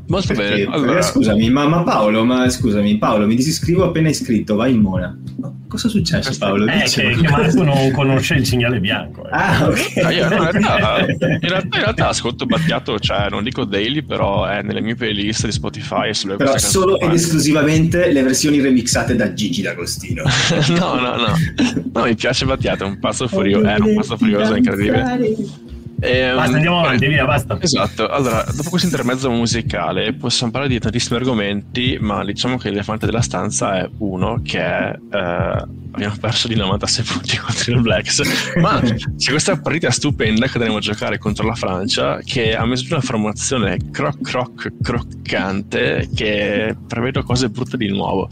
Molto 0.08 0.34
Perché, 0.34 0.64
bene. 0.64 0.74
Allora... 0.74 1.02
Scusami, 1.02 1.50
ma, 1.50 1.66
ma, 1.66 1.82
Paolo, 1.82 2.24
ma 2.24 2.48
scusami, 2.48 2.96
Paolo, 2.98 3.26
mi 3.26 3.34
disiscrivo 3.34 3.84
appena 3.84 4.08
iscritto, 4.08 4.54
vai 4.54 4.74
in 4.74 4.80
Mona. 4.80 5.18
Cosa 5.68 5.88
è 5.88 5.90
successo, 5.90 6.32
Paolo? 6.38 6.66
Eh, 6.66 6.84
che, 6.84 7.10
che 7.10 7.28
Marco 7.28 7.62
non 7.64 7.90
conosce 7.90 8.34
il 8.34 8.46
segnale 8.46 8.78
bianco. 8.78 9.26
Eh. 9.26 9.30
Ah, 9.32 9.66
ok. 9.66 9.96
Ah, 10.04 10.12
io, 10.12 10.22
in, 10.22 10.28
realtà, 10.28 11.00
in, 11.10 11.16
realtà, 11.18 11.26
in, 11.32 11.70
realtà, 11.70 12.08
ascolto 12.08 12.46
Battiato, 12.46 12.98
cioè 13.00 13.28
non 13.30 13.42
dico 13.42 13.64
daily, 13.64 14.02
però 14.02 14.46
è 14.46 14.62
nelle 14.62 14.80
mie 14.80 14.94
playlist 14.94 15.46
di 15.46 15.52
Spotify. 15.52 16.14
Sulle 16.14 16.36
però 16.36 16.56
solo 16.56 17.00
ed 17.00 17.12
esclusivamente 17.12 18.12
le 18.12 18.22
versioni 18.22 18.60
remixate 18.60 19.16
da 19.16 19.32
Gigi 19.32 19.62
D'Agostino. 19.62 20.22
no, 20.78 20.94
no, 21.00 21.16
no. 21.16 21.34
No, 21.92 22.04
mi 22.04 22.14
piace 22.14 22.44
Battiato, 22.44 22.84
è 22.84 22.86
un 22.86 23.00
passo 23.00 23.26
furioso, 23.26 23.66
è 23.66 23.76
un 23.80 23.94
passo 23.96 24.16
furioso 24.16 24.54
incredibile. 24.54 25.74
Eh, 25.98 26.32
basta, 26.34 26.56
andiamo 26.56 26.80
avanti, 26.80 27.06
via, 27.06 27.24
basta. 27.24 27.56
Esatto, 27.60 28.06
allora, 28.08 28.44
dopo 28.54 28.68
questo 28.68 28.88
intermezzo 28.88 29.30
musicale 29.30 30.12
possiamo 30.12 30.52
parlare 30.52 30.72
di 30.72 30.78
tantissimi 30.78 31.16
argomenti, 31.16 31.96
ma 31.98 32.22
diciamo 32.22 32.58
che 32.58 32.68
l'elefante 32.68 33.06
della 33.06 33.22
stanza 33.22 33.78
è 33.78 33.88
uno 33.98 34.40
che 34.44 34.60
eh, 34.60 34.98
abbiamo 35.10 36.14
perso 36.20 36.48
di 36.48 36.54
96 36.54 37.04
punti 37.04 37.36
contro 37.40 37.74
il 37.74 37.80
Blacks, 37.80 38.54
ma 38.60 38.78
c'è 38.80 39.30
questa 39.30 39.58
partita 39.58 39.90
stupenda 39.90 40.46
che 40.46 40.58
andremo 40.58 40.76
a 40.76 40.80
giocare 40.80 41.16
contro 41.16 41.46
la 41.46 41.54
Francia 41.54 42.20
che 42.22 42.54
ha 42.54 42.66
messo 42.66 42.84
una 42.90 43.00
formazione 43.00 43.78
croc 43.90 44.20
croc 44.20 44.72
croccante 44.82 46.10
che 46.14 46.76
prevede 46.86 47.22
cose 47.22 47.48
brutte 47.48 47.78
di 47.78 47.88
nuovo. 47.88 48.28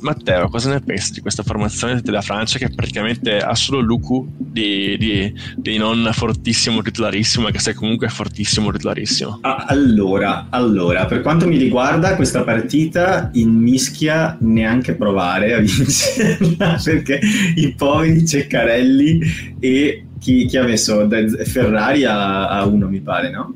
Matteo, 0.00 0.48
cosa 0.48 0.70
ne 0.70 0.80
pensi 0.80 1.12
di 1.12 1.20
questa 1.20 1.44
formazione 1.44 2.00
della 2.00 2.20
Francia 2.20 2.58
che 2.58 2.70
praticamente 2.70 3.38
ha 3.38 3.54
solo 3.54 3.78
Luku 3.80 4.26
di, 4.36 4.96
di, 4.98 5.32
di 5.56 5.76
non 5.76 6.10
fortissimo 6.12 6.63
fortissimo 6.64 6.82
titolarissimo, 6.82 7.48
che 7.48 7.58
sei 7.58 7.74
comunque 7.74 8.08
fortissimo 8.08 8.72
titolarissimo. 8.72 9.38
Ah, 9.42 9.64
allora, 9.68 10.46
allora, 10.50 11.04
per 11.04 11.20
quanto 11.20 11.46
mi 11.46 11.58
riguarda, 11.58 12.16
questa 12.16 12.42
partita 12.42 13.30
in 13.34 13.50
mischia 13.50 14.36
neanche 14.40 14.94
provare 14.94 15.54
a 15.54 15.58
vincerla 15.60 16.80
perché 16.82 17.20
i 17.56 17.74
poveri 17.74 18.26
Ceccarelli 18.26 19.20
e 19.60 20.06
chi, 20.18 20.46
chi 20.46 20.56
ha 20.56 20.64
messo 20.64 21.06
Ferrari 21.44 22.04
a, 22.04 22.48
a, 22.48 22.64
uno, 22.64 22.88
mi 22.88 23.00
pare, 23.00 23.30
no? 23.30 23.52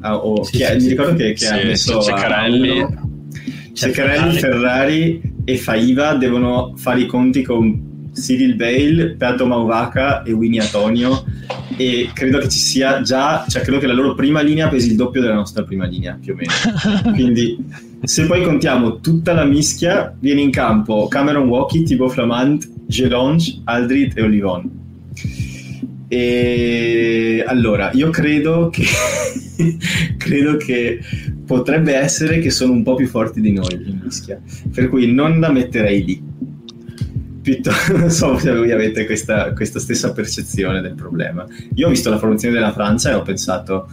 A, 0.00 0.16
o, 0.16 0.42
sì, 0.42 0.56
sì, 0.56 0.74
mi 0.74 0.80
sì. 0.80 0.88
ricordo 0.88 1.16
che, 1.16 1.32
che 1.34 1.46
ha 1.46 1.64
messo 1.64 2.00
Ceccarelli. 2.00 3.06
Ceccarelli, 3.72 4.38
Ferrari 4.38 5.22
e 5.44 5.56
Faiva 5.56 6.14
devono 6.14 6.74
fare 6.76 7.02
i 7.02 7.06
conti 7.06 7.42
con 7.42 7.87
Cyril 8.20 8.54
Bale, 8.54 9.14
Peato 9.16 9.46
Mauvaka 9.46 10.22
e 10.22 10.32
Winnie 10.32 10.60
Antonio 10.60 11.24
e 11.76 12.10
credo 12.12 12.38
che 12.38 12.48
ci 12.48 12.58
sia 12.58 13.02
già, 13.02 13.44
cioè 13.48 13.62
credo 13.62 13.78
che 13.78 13.86
la 13.86 13.92
loro 13.92 14.14
prima 14.14 14.40
linea 14.40 14.68
pesi 14.68 14.90
il 14.90 14.96
doppio 14.96 15.20
della 15.20 15.34
nostra 15.34 15.62
prima 15.62 15.86
linea 15.86 16.18
più 16.20 16.32
o 16.32 16.36
meno. 16.36 16.52
Quindi 17.14 17.56
se 18.02 18.26
poi 18.26 18.42
contiamo 18.42 19.00
tutta 19.00 19.32
la 19.32 19.44
mischia, 19.44 20.14
viene 20.18 20.40
in 20.40 20.50
campo 20.50 21.08
Cameron 21.08 21.48
Walkie, 21.48 21.84
Thibaut 21.84 22.12
Flamand, 22.12 22.68
Gelonge, 22.86 23.60
Aldrit 23.64 24.16
e 24.16 24.22
Olivon. 24.22 24.70
E 26.08 27.44
allora, 27.46 27.90
io 27.92 28.10
credo 28.10 28.70
che 28.70 28.84
credo 30.16 30.56
che 30.56 31.00
potrebbe 31.44 31.94
essere 31.94 32.38
che 32.38 32.50
sono 32.50 32.72
un 32.72 32.82
po' 32.82 32.94
più 32.94 33.06
forti 33.06 33.40
di 33.40 33.52
noi 33.52 33.72
in 33.72 34.00
mischia, 34.02 34.40
per 34.72 34.88
cui 34.88 35.12
non 35.12 35.38
la 35.38 35.50
metterei 35.50 36.04
lì 36.04 36.27
piuttosto 37.48 37.96
non 37.96 38.10
so 38.10 38.38
se 38.38 38.54
voi 38.54 38.70
avete 38.70 39.06
questa, 39.06 39.52
questa, 39.54 39.78
stessa 39.78 40.12
percezione 40.12 40.82
del 40.82 40.94
problema. 40.94 41.46
Io 41.74 41.86
ho 41.86 41.90
visto 41.90 42.10
la 42.10 42.18
formazione 42.18 42.54
della 42.54 42.72
Francia 42.72 43.10
e 43.10 43.14
ho 43.14 43.22
pensato, 43.22 43.88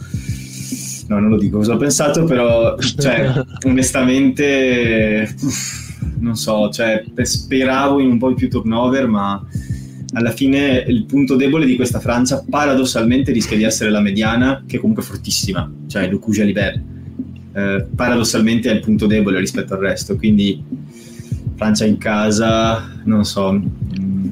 no, 1.07 1.19
non 1.19 1.29
lo 1.29 1.37
dico 1.37 1.57
cosa 1.57 1.73
ho 1.73 1.77
pensato, 1.77 2.25
però, 2.25 2.77
cioè, 2.77 3.31
onestamente, 3.65 5.33
non 6.19 6.35
so, 6.35 6.69
cioè, 6.69 7.03
speravo 7.21 7.99
in 7.99 8.09
un 8.09 8.17
po' 8.17 8.33
più 8.33 8.49
turnover, 8.49 9.07
ma 9.07 9.41
alla 10.13 10.31
fine 10.31 10.83
il 10.87 11.05
punto 11.05 11.35
debole 11.35 11.65
di 11.65 11.75
questa 11.75 11.99
Francia 11.99 12.43
paradossalmente 12.49 13.31
rischia 13.31 13.57
di 13.57 13.63
essere 13.63 13.89
la 13.89 14.01
mediana, 14.01 14.63
che 14.67 14.77
è 14.77 14.79
comunque 14.79 15.03
fortissima, 15.03 15.71
cioè 15.87 16.09
Lucugia 16.09 16.43
Liber. 16.43 16.81
Eh, 17.53 17.85
paradossalmente 17.95 18.69
è 18.69 18.73
il 18.73 18.81
punto 18.81 19.07
debole 19.07 19.39
rispetto 19.39 19.75
al 19.75 19.79
resto, 19.79 20.17
quindi 20.17 20.61
Francia 21.55 21.85
in 21.85 21.97
casa, 21.97 22.91
non 23.03 23.25
so, 23.25 23.51
mm, 23.51 24.27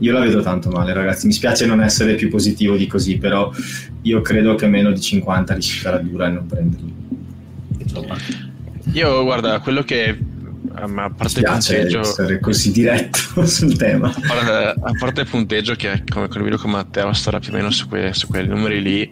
io 0.00 0.12
la 0.12 0.20
vedo 0.20 0.40
tanto 0.42 0.70
male 0.70 0.92
ragazzi, 0.92 1.26
mi 1.26 1.32
spiace 1.32 1.66
non 1.66 1.82
essere 1.82 2.14
più 2.14 2.28
positivo 2.28 2.76
di 2.76 2.86
così, 2.86 3.18
però 3.18 3.50
io 4.02 4.20
credo 4.20 4.54
che 4.54 4.66
meno 4.66 4.92
di 4.92 5.00
50 5.00 5.52
riuscirà 5.54 5.96
dura 5.98 6.26
e 6.26 6.30
non 6.30 6.46
prenderli. 6.46 6.94
Insomma. 7.78 8.16
Io 8.92 9.22
guarda, 9.24 9.60
quello 9.60 9.82
che 9.82 10.18
ma 10.86 11.04
a 11.04 11.10
parte 11.10 11.40
il 11.40 11.44
punteggio 11.44 12.00
essere 12.00 12.38
così 12.38 12.70
diretto 12.70 13.18
sul 13.46 13.76
tema 13.76 14.14
a 14.14 14.92
parte, 14.96 15.22
il 15.22 15.26
punteggio 15.26 15.74
che 15.74 16.04
come 16.08 16.28
condivido 16.28 16.56
con 16.56 16.70
Matteo 16.70 17.12
starà 17.12 17.40
più 17.40 17.52
o 17.52 17.56
meno 17.56 17.70
su, 17.70 17.88
que, 17.88 18.12
su 18.12 18.28
quei 18.28 18.46
numeri 18.46 18.80
lì 18.80 19.10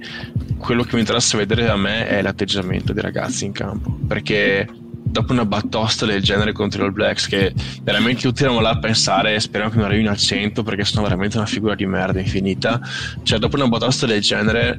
quello 0.59 0.85
che 0.85 0.95
mi 0.95 1.01
interessa 1.01 1.37
vedere 1.37 1.69
a 1.69 1.77
me 1.77 2.07
è 2.07 2.23
l'atteggiamento 2.23 2.93
dei 2.93 3.03
ragazzi 3.03 3.47
in 3.47 3.53
campo 3.53 3.99
perché 4.07 4.69
dopo 5.09 5.33
una 5.33 5.47
battosta 5.47 6.05
del 6.05 6.23
genere 6.23 6.53
contro 6.53 6.83
i 6.83 6.87
All 6.87 6.93
Blacks 6.93 7.29
che 7.29 7.55
veramente 7.83 8.23
tutti 8.23 8.43
eravamo 8.43 8.61
là 8.61 8.71
a 8.71 8.79
pensare 8.79 9.39
speriamo 9.39 9.71
che 9.71 9.79
non 9.79 9.87
arrivino 9.87 10.11
al 10.11 10.17
100 10.17 10.63
perché 10.63 10.85
sono 10.85 11.03
veramente 11.03 11.37
una 11.37 11.47
figura 11.47 11.75
di 11.75 11.87
merda 11.87 12.21
infinita. 12.21 12.81
Cioè 13.23 13.39
dopo 13.39 13.57
una 13.57 13.69
battosta 13.69 14.07
del 14.07 14.21
genere 14.21 14.79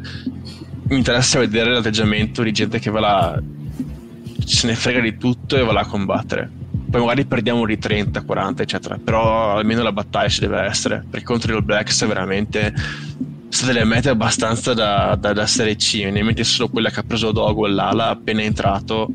mi 0.90 0.98
interessa 0.98 1.40
vedere 1.40 1.72
l'atteggiamento 1.72 2.44
di 2.44 2.52
gente 2.52 2.80
che 2.80 2.92
va 2.92 3.00
là 3.00 3.42
se 4.46 4.68
ne 4.68 4.76
frega 4.76 5.00
di 5.00 5.18
tutto 5.18 5.58
e 5.58 5.64
va 5.64 5.72
là 5.72 5.82
a 5.82 5.86
combattere. 5.86 6.50
Poi 6.90 7.02
magari 7.02 7.26
perdiamo 7.26 7.66
di 7.66 7.78
30, 7.78 8.22
40 8.22 8.64
eccetera 8.64 8.98
però 9.02 9.58
almeno 9.58 9.82
la 9.82 9.92
battaglia 9.92 10.30
ci 10.30 10.40
deve 10.42 10.62
essere 10.62 11.04
perché 11.10 11.26
contro 11.26 11.52
i 11.52 11.56
All 11.56 11.64
Blacks 11.64 12.06
veramente 12.06 12.74
sono 13.50 13.72
delle 13.72 13.86
mete 13.86 14.10
abbastanza 14.10 14.74
da, 14.74 15.18
da, 15.20 15.34
da 15.34 15.48
serie 15.48 15.76
C 15.76 16.08
ne 16.12 16.22
metti 16.22 16.44
solo 16.44 16.70
quella 16.70 16.90
che 16.90 17.00
ha 17.00 17.04
preso 17.04 17.32
Dogo 17.32 17.66
l'ala 17.66 18.10
appena 18.10 18.42
entrato 18.42 19.10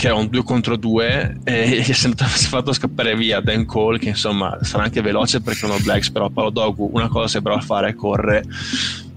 che 0.00 0.06
era 0.06 0.16
un 0.16 0.28
2 0.30 0.42
contro 0.44 0.76
2 0.76 1.40
e 1.44 1.82
si 1.92 2.08
è 2.08 2.14
fatto 2.14 2.72
scappare 2.72 3.14
via 3.14 3.40
Dan 3.40 3.66
Cole 3.66 3.98
che 3.98 4.08
insomma 4.08 4.56
sarà 4.62 4.84
anche 4.84 5.02
veloce 5.02 5.42
perché 5.42 5.66
uno 5.66 5.76
Blacks 5.82 6.10
però 6.10 6.30
Paolo 6.30 6.48
Dogu 6.48 6.88
una 6.94 7.08
cosa 7.08 7.36
che 7.36 7.42
bravo 7.42 7.58
a 7.58 7.62
fare 7.62 7.90
è 7.90 7.94
corre 7.94 8.42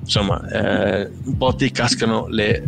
insomma 0.01 0.45
eh, 0.49 1.09
un 1.23 1.37
po' 1.37 1.55
ti 1.55 1.71
cascano 1.71 2.27
le 2.27 2.67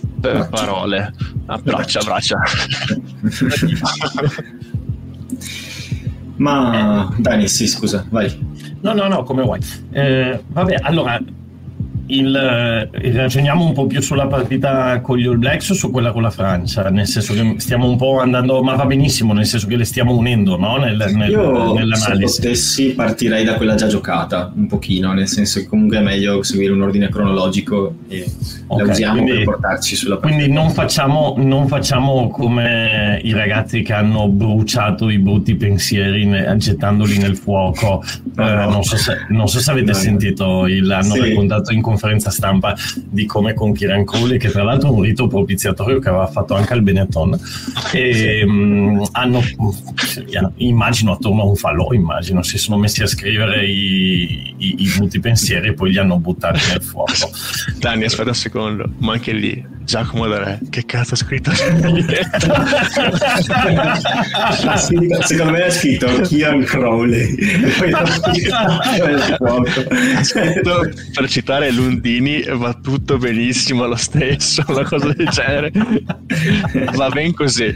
braccia. 0.00 0.48
parole. 0.48 1.14
A 1.46 1.58
braccia. 1.58 2.00
braccia. 2.04 2.38
Ma 6.36 7.12
Dani 7.16 7.48
sì 7.48 7.66
scusa 7.66 8.06
vai. 8.10 8.46
No 8.80 8.92
no 8.92 9.08
no 9.08 9.24
come 9.24 9.42
vuoi. 9.42 9.58
Eh, 9.90 10.40
vabbè 10.46 10.76
allora 10.82 11.20
il, 12.08 12.34
eh, 12.34 13.12
ragioniamo 13.12 13.64
un 13.64 13.72
po' 13.72 13.86
più 13.86 14.00
sulla 14.00 14.26
partita 14.26 15.00
con 15.00 15.18
gli 15.18 15.26
All 15.26 15.38
Blacks 15.38 15.70
o 15.70 15.74
su 15.74 15.90
quella 15.90 16.12
con 16.12 16.22
la 16.22 16.30
Francia, 16.30 16.88
nel 16.90 17.06
senso 17.06 17.34
che 17.34 17.54
stiamo 17.58 17.88
un 17.88 17.96
po' 17.96 18.20
andando, 18.20 18.62
ma 18.62 18.74
va 18.74 18.86
benissimo, 18.86 19.32
nel 19.32 19.46
senso 19.46 19.66
che 19.66 19.76
le 19.76 19.84
stiamo 19.84 20.16
unendo 20.16 20.56
no? 20.56 20.76
nel, 20.76 20.96
nel, 21.14 21.30
Io, 21.30 21.74
nell'analisi. 21.74 22.34
Se 22.34 22.42
potessi 22.42 22.86
partirei 22.94 23.44
da 23.44 23.54
quella 23.56 23.74
già 23.74 23.88
giocata 23.88 24.50
un 24.54 24.66
pochino, 24.66 25.12
nel 25.12 25.28
senso 25.28 25.60
che 25.60 25.66
comunque 25.66 25.98
è 25.98 26.02
meglio 26.02 26.42
seguire 26.42 26.72
un 26.72 26.80
ordine 26.80 27.08
cronologico 27.08 27.94
e 28.08 28.24
okay, 28.66 28.86
la 28.86 28.92
usiamo 28.92 29.12
quindi, 29.12 29.32
per 29.32 29.44
portarci 29.44 29.96
sulla 29.96 30.16
partita. 30.16 30.36
Quindi 30.36 30.54
non 30.54 30.70
facciamo, 30.70 31.34
non 31.36 31.68
facciamo 31.68 32.28
come 32.28 33.20
i 33.22 33.32
ragazzi 33.32 33.82
che 33.82 33.92
hanno 33.92 34.28
bruciato 34.28 35.10
i 35.10 35.18
brutti 35.18 35.56
pensieri 35.56 36.24
ne, 36.24 36.54
gettandoli 36.56 37.18
nel 37.18 37.36
fuoco. 37.36 38.02
No, 38.34 38.48
eh, 38.48 38.54
no. 38.54 38.70
Non, 38.70 38.82
so 38.82 38.96
se, 38.96 39.26
non, 39.28 39.46
so 39.46 39.58
se, 39.58 39.70
avete 39.70 39.92
no, 39.92 39.98
sentito, 39.98 40.66
il, 40.66 40.90
hanno 40.90 41.14
sì. 41.14 41.20
raccontato 41.20 41.72
in 41.72 41.82
conferenza 41.82 41.96
conferenza 41.98 42.30
stampa 42.30 42.76
di 42.94 43.26
come 43.26 43.54
con 43.54 43.72
Kiran 43.74 44.04
Crowley, 44.04 44.38
che 44.38 44.50
tra 44.50 44.62
l'altro 44.62 44.88
è 44.88 44.92
un 44.92 45.02
rito 45.02 45.26
propiziatorio 45.26 45.98
che 45.98 46.08
aveva 46.08 46.28
fatto 46.28 46.54
anche 46.54 46.72
al 46.72 46.82
Benetton. 46.82 47.38
E 47.92 48.44
um, 48.44 49.04
hanno, 49.12 49.42
immagino 50.56 51.12
attorno 51.12 51.42
a 51.42 51.44
un 51.46 51.56
falò, 51.56 51.92
immagino, 51.92 52.42
si 52.44 52.56
sono 52.56 52.78
messi 52.78 53.02
a 53.02 53.06
scrivere 53.06 53.66
i, 53.66 54.54
i, 54.56 54.74
i 54.78 54.92
brutti 54.96 55.18
pensieri 55.18 55.68
e 55.68 55.74
poi 55.74 55.90
li 55.90 55.98
hanno 55.98 56.18
buttati 56.18 56.60
nel 56.68 56.82
fuoco. 56.82 57.12
Dani, 57.78 58.04
aspetta 58.04 58.28
un 58.28 58.34
secondo, 58.34 58.88
ma 58.98 59.14
anche 59.14 59.32
lì 59.32 59.76
Giacomo 59.88 60.26
Re, 60.26 60.60
che 60.68 60.84
cazzo 60.84 61.14
ha 61.14 61.16
scritto 61.16 61.50
secondo 65.24 65.52
me 65.52 65.62
ha 65.62 65.70
scritto 65.70 66.06
Kian 66.20 66.62
Crowley 66.62 67.34
per 71.14 71.28
citare 71.28 71.70
Lundini 71.88 72.42
va 72.42 72.74
tutto 72.74 73.16
benissimo 73.16 73.86
lo 73.86 73.96
stesso 73.96 74.62
una 74.68 74.84
cosa 74.84 75.12
del 75.12 75.28
genere 75.28 75.72
va 76.94 77.08
ben 77.08 77.32
così 77.32 77.74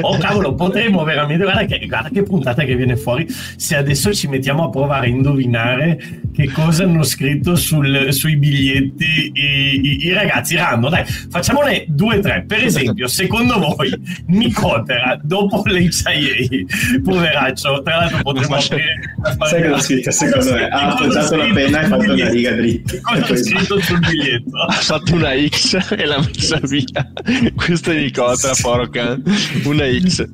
oh 0.00 0.18
cavolo 0.18 0.54
potremmo 0.54 1.04
veramente 1.04 1.44
guarda 1.44 1.64
che, 1.64 1.86
guarda 1.86 2.08
che 2.08 2.22
puntata 2.22 2.64
che 2.64 2.74
viene 2.74 2.96
fuori 2.96 3.26
se 3.28 3.76
adesso 3.76 4.12
ci 4.12 4.26
mettiamo 4.26 4.64
a 4.64 4.70
provare 4.70 5.06
a 5.06 5.10
indovinare 5.10 6.20
che 6.38 6.50
cosa 6.52 6.84
hanno 6.84 7.02
scritto 7.02 7.56
sul, 7.56 8.12
sui 8.12 8.36
biglietti 8.36 9.32
i, 9.34 9.80
i, 9.82 10.06
i 10.06 10.12
ragazzi 10.12 10.54
random 10.54 10.88
dai 10.90 11.04
facciamone 11.04 11.84
due 11.88 12.18
o 12.18 12.20
tre. 12.20 12.44
Per 12.46 12.64
esempio, 12.64 13.08
secondo 13.08 13.58
voi 13.58 13.90
Nicotera 14.26 15.18
dopo 15.20 15.62
l'HIA, 15.66 16.64
poveraccio, 17.02 17.82
tra 17.82 17.96
l'altro 17.96 18.22
potremmo 18.22 18.54
aprire. 18.54 19.16
Sai 19.48 19.62
cosa 19.62 19.74
ha 19.74 19.80
scritto? 19.80 20.10
Secondo 20.12 20.52
me 20.54 20.68
ha 20.68 20.92
appoggiato 20.92 21.34
la 21.34 21.52
penna 21.52 21.80
e 21.80 21.84
ha 21.84 21.88
fatto 21.88 22.12
una 22.12 22.28
riga 22.28 22.52
dritta. 22.52 22.92
Cosa 23.02 23.27
ha 23.32 23.36
scritto 23.36 23.80
sul 23.80 23.98
biglietto? 23.98 24.56
Ha 24.68 24.72
fatto 24.72 25.14
una 25.14 25.32
X 25.48 25.94
e 25.96 26.04
l'ha 26.04 26.18
messa 26.18 26.60
via. 26.62 27.12
Questo 27.54 27.90
è 27.90 27.98
Nicotera, 27.98 28.54
porca. 28.60 29.18
Una 29.64 29.84
X. 30.00 30.28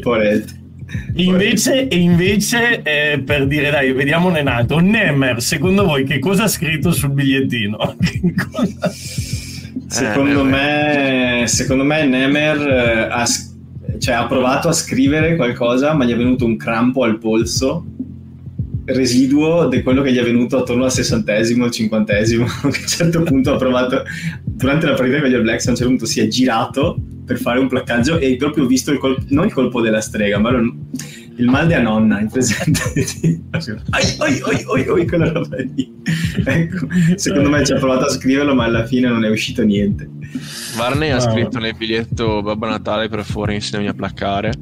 Poretto. 0.00 0.58
Invece, 1.14 1.86
invece 1.90 2.82
eh, 2.82 3.20
per 3.20 3.46
dire, 3.46 3.70
dai, 3.70 3.92
vediamone 3.92 4.40
un 4.40 4.48
altro. 4.48 4.78
Nemer, 4.80 5.40
secondo 5.40 5.84
voi 5.84 6.04
che 6.04 6.18
cosa 6.18 6.44
ha 6.44 6.48
scritto 6.48 6.92
sul 6.92 7.10
bigliettino? 7.10 7.96
Secondo, 9.90 10.42
eh, 10.42 10.44
me, 10.44 11.42
secondo 11.46 11.82
me 11.82 12.04
Nemer 12.04 12.60
eh, 12.60 13.08
ha, 13.10 13.26
cioè, 13.98 14.14
ha 14.14 14.26
provato 14.26 14.68
a 14.68 14.72
scrivere 14.72 15.34
qualcosa, 15.34 15.94
ma 15.94 16.04
gli 16.04 16.12
è 16.12 16.16
venuto 16.16 16.44
un 16.44 16.56
crampo 16.56 17.02
al 17.02 17.18
polso 17.18 17.84
residuo 18.92 19.68
di 19.68 19.82
quello 19.82 20.02
che 20.02 20.12
gli 20.12 20.18
è 20.18 20.22
venuto 20.22 20.58
attorno 20.58 20.84
al 20.84 20.92
sessantesimo, 20.92 21.64
al 21.64 21.70
cinquantesimo, 21.70 22.44
che 22.62 22.62
a 22.62 22.66
un 22.66 22.86
certo 22.86 23.22
punto 23.22 23.54
ha 23.54 23.56
provato, 23.56 24.02
durante 24.44 24.86
la 24.86 24.94
partita 24.94 25.20
con 25.20 25.28
gli 25.28 25.34
All 25.34 25.42
Blacks, 25.42 25.66
a 25.66 25.70
un 25.70 25.76
certo 25.76 25.90
punto 25.90 26.06
si 26.06 26.20
è 26.20 26.28
girato 26.28 26.96
per 27.24 27.38
fare 27.38 27.58
un 27.58 27.68
placcaggio 27.68 28.18
e 28.18 28.36
proprio 28.36 28.66
visto 28.66 28.90
il 28.90 28.98
colpo, 28.98 29.22
non 29.28 29.46
il 29.46 29.52
colpo 29.52 29.80
della 29.80 30.00
strega, 30.00 30.38
ma 30.38 30.50
il 30.50 31.48
mal 31.48 31.66
della 31.66 31.82
nonna 31.82 32.20
in 32.20 32.28
presente. 32.28 32.80
Ai, 33.50 34.16
ai, 34.18 34.40
ai, 34.44 34.64
ai, 34.74 34.88
ai, 34.88 35.06
quella 35.06 35.32
roba 35.32 35.56
lì. 35.56 35.92
Ecco, 36.44 36.86
secondo 37.16 37.48
me 37.48 37.64
ci 37.64 37.72
ha 37.72 37.78
provato 37.78 38.06
a 38.06 38.08
scriverlo 38.08 38.54
ma 38.54 38.64
alla 38.64 38.86
fine 38.86 39.08
non 39.08 39.24
è 39.24 39.30
uscito 39.30 39.62
niente. 39.62 40.08
Varney 40.76 41.10
ha 41.10 41.20
scritto 41.20 41.58
nel 41.58 41.74
biglietto 41.76 42.42
Babbo 42.42 42.66
Natale 42.66 43.08
per 43.08 43.24
favore 43.24 43.54
insegnami 43.54 43.88
a 43.88 43.94
placcare 43.94 44.52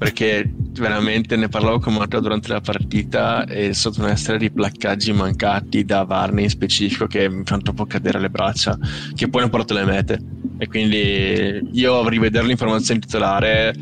perché 0.00 0.50
veramente 0.78 1.36
ne 1.36 1.48
parlavo 1.48 1.78
con 1.78 1.92
Matteo 1.92 2.20
durante 2.20 2.48
la 2.48 2.62
partita 2.62 3.44
e 3.44 3.74
sotto 3.74 4.00
una 4.00 4.16
serie 4.16 4.38
di 4.38 4.50
placcaggi 4.50 5.12
mancati 5.12 5.84
da 5.84 6.04
Varney 6.04 6.44
in 6.44 6.48
specifico 6.48 7.06
che 7.06 7.28
mi 7.28 7.42
fanno 7.44 7.60
troppo 7.60 7.84
cadere 7.84 8.18
le 8.18 8.30
braccia 8.30 8.78
che 9.14 9.28
poi 9.28 9.42
non 9.42 9.50
porto 9.50 9.74
le 9.74 9.84
mete 9.84 10.18
e 10.56 10.66
quindi 10.68 11.68
io 11.72 12.00
a 12.00 12.08
rivedere 12.08 12.46
l'informazione 12.46 13.00
titolare 13.00 13.74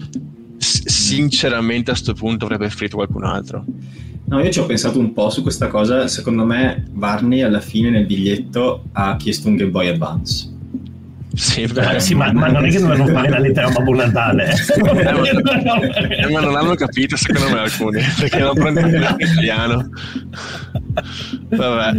sinceramente 0.57 1.93
a 1.93 1.95
questo 1.95 2.15
punto 2.15 2.47
avrei 2.47 2.59
preferito 2.59 2.97
qualcun 2.97 3.23
altro. 3.23 3.65
No, 4.25 4.41
io 4.41 4.51
ci 4.51 4.59
ho 4.59 4.67
pensato 4.67 4.99
un 4.99 5.13
po' 5.13 5.31
su 5.31 5.43
questa 5.43 5.69
cosa. 5.69 6.09
Secondo 6.09 6.45
me, 6.45 6.85
Barney 6.91 7.43
alla 7.43 7.61
fine 7.61 7.91
nel 7.91 8.07
biglietto 8.07 8.87
ha 8.91 9.17
chiesto 9.17 9.47
un 9.47 9.55
Game 9.55 9.71
Boy 9.71 9.87
Advance. 9.87 10.58
Sì, 11.39 11.63
eh, 11.63 12.01
sì 12.01 12.15
ma, 12.17 12.33
ma, 12.33 12.49
non 12.49 12.67
è 12.67 12.69
che 12.69 12.81
dovevano 12.81 13.07
fare 13.13 13.29
la 13.29 13.39
lettera 13.39 13.69
a 13.69 13.71
Babbo 13.71 13.95
Natale. 13.95 14.53
Eh, 16.19 16.31
ma, 16.31 16.41
non 16.41 16.57
hanno 16.57 16.75
capito, 16.75 17.17
secondo 17.17 17.51
me, 17.51 17.61
alcuni 17.61 18.03
perché 18.19 18.39
non 18.41 18.55
prendono 18.55 18.89
in 18.89 19.17
italiano. 19.19 19.89
Vabbè. 21.51 21.93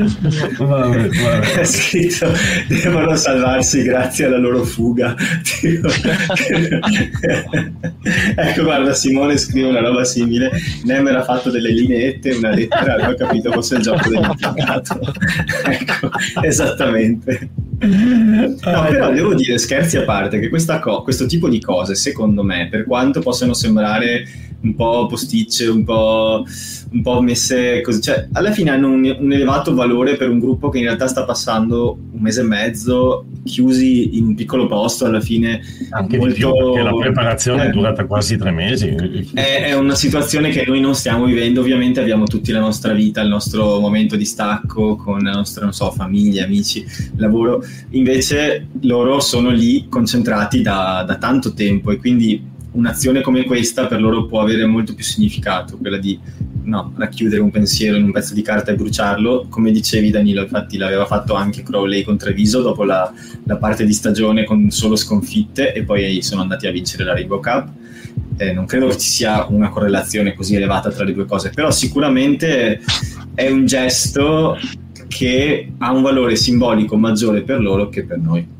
vabbè, 0.57 1.07
vabbè. 1.07 1.39
È 1.53 1.63
scritto 1.63 2.31
devono 2.67 3.15
salvarsi 3.15 3.83
grazie 3.83 4.25
alla 4.25 4.37
loro 4.37 4.63
fuga. 4.63 5.15
ecco, 8.35 8.63
guarda, 8.63 8.93
Simone 8.93 9.37
scrive 9.37 9.69
una 9.69 9.79
roba 9.79 10.03
simile. 10.03 10.51
Nemer 10.83 11.15
ha 11.15 11.23
fatto 11.23 11.49
delle 11.49 11.71
lineette, 11.71 12.31
una 12.31 12.49
lettera, 12.49 12.95
avevo 12.95 13.15
capito 13.15 13.51
fosse 13.51 13.75
il 13.75 13.81
gioco 13.81 14.09
dell'impiegato. 14.09 14.99
ecco, 15.65 16.11
esattamente. 16.41 17.68
No, 17.81 18.57
però 18.89 19.11
devo 19.11 19.33
dire, 19.33 19.57
scherzi 19.57 19.97
a 19.97 20.03
parte, 20.03 20.39
che 20.39 20.49
co- 20.79 21.01
questo 21.01 21.25
tipo 21.25 21.47
di 21.47 21.61
cose, 21.61 21.95
secondo 21.95 22.43
me, 22.43 22.67
per 22.69 22.85
quanto 22.85 23.21
possano 23.21 23.53
sembrare 23.53 24.25
un 24.61 24.75
po' 24.75 25.05
posticce, 25.05 25.67
un 25.67 25.83
po', 25.83 26.43
un 26.91 27.01
po 27.01 27.21
messe 27.21 27.81
così, 27.81 28.01
cioè 28.01 28.27
alla 28.33 28.51
fine 28.51 28.71
hanno 28.71 28.89
un, 28.89 29.15
un, 29.19 29.31
elevato 29.31 29.73
valore 29.73 30.17
per 30.17 30.29
un 30.29 30.39
gruppo 30.39 30.69
che 30.69 30.79
in 30.79 30.83
realtà 30.83 31.07
sta 31.07 31.23
passando 31.23 31.97
un 32.11 32.19
mese 32.19 32.41
e 32.41 32.43
mezzo 32.43 33.25
chiusi 33.45 34.17
in 34.17 34.25
un 34.25 34.35
piccolo 34.35 34.67
posto, 34.67 35.05
alla 35.05 35.21
fine. 35.21 35.61
Anche 35.91 36.17
molto... 36.17 36.33
di 36.33 36.39
più, 36.39 36.51
perché 36.51 36.81
la 36.81 36.93
preparazione 36.93 37.63
eh, 37.63 37.67
è 37.67 37.69
durata 37.71 38.05
quasi 38.05 38.37
tre 38.37 38.51
mesi. 38.51 38.87
È, 39.33 39.63
è, 39.65 39.73
una 39.73 39.95
situazione 39.95 40.49
che 40.49 40.65
noi 40.67 40.81
non 40.81 40.93
stiamo 40.93 41.25
vivendo, 41.25 41.61
ovviamente 41.61 42.01
abbiamo 42.01 42.25
tutti 42.25 42.51
la 42.51 42.59
nostra 42.59 42.93
vita, 42.93 43.21
il 43.21 43.29
nostro 43.29 43.79
momento 43.79 44.15
di 44.15 44.25
stacco 44.25 44.95
con 44.95 45.21
la 45.23 45.31
nostra, 45.31 45.63
non 45.63 45.73
so, 45.73 45.89
famiglia, 45.91 46.43
amici, 46.43 46.85
lavoro, 47.15 47.63
invece 47.91 48.67
loro 48.81 49.19
sono 49.21 49.49
lì 49.49 49.87
concentrati 49.87 50.61
da, 50.61 51.03
da 51.07 51.15
tanto 51.15 51.53
tempo 51.53 51.91
e 51.91 51.97
quindi 51.97 52.57
un'azione 52.71 53.21
come 53.21 53.45
questa 53.45 53.87
per 53.87 53.99
loro 53.99 54.25
può 54.25 54.41
avere 54.41 54.65
molto 54.65 54.93
più 54.93 55.03
significato, 55.03 55.77
quella 55.77 55.97
di 55.97 56.19
no, 56.63 56.93
racchiudere 56.95 57.41
un 57.41 57.51
pensiero 57.51 57.97
in 57.97 58.03
un 58.03 58.11
pezzo 58.11 58.33
di 58.33 58.41
carta 58.41 58.71
e 58.71 58.75
bruciarlo. 58.75 59.47
Come 59.49 59.71
dicevi 59.71 60.11
Danilo, 60.11 60.41
infatti 60.41 60.77
l'aveva 60.77 61.05
fatto 61.05 61.33
anche 61.33 61.63
Crowley 61.63 62.03
con 62.03 62.17
Treviso 62.17 62.61
dopo 62.61 62.83
la, 62.83 63.11
la 63.45 63.57
parte 63.57 63.85
di 63.85 63.93
stagione 63.93 64.45
con 64.45 64.69
solo 64.69 64.95
sconfitte 64.95 65.73
e 65.73 65.83
poi 65.83 66.21
sono 66.21 66.41
andati 66.41 66.67
a 66.67 66.71
vincere 66.71 67.03
la 67.03 67.13
Rainbow 67.13 67.39
Cup. 67.39 67.69
Eh, 68.37 68.53
non 68.53 68.65
credo 68.65 68.87
che 68.87 68.97
ci 68.97 69.09
sia 69.09 69.45
una 69.49 69.69
correlazione 69.69 70.33
così 70.33 70.55
elevata 70.55 70.91
tra 70.91 71.03
le 71.03 71.13
due 71.13 71.25
cose, 71.25 71.49
però 71.49 71.71
sicuramente 71.71 72.79
è 73.33 73.49
un 73.49 73.65
gesto 73.65 74.57
che 75.07 75.71
ha 75.77 75.91
un 75.91 76.01
valore 76.01 76.35
simbolico 76.35 76.95
maggiore 76.95 77.41
per 77.41 77.59
loro 77.59 77.89
che 77.89 78.05
per 78.05 78.19
noi. 78.19 78.57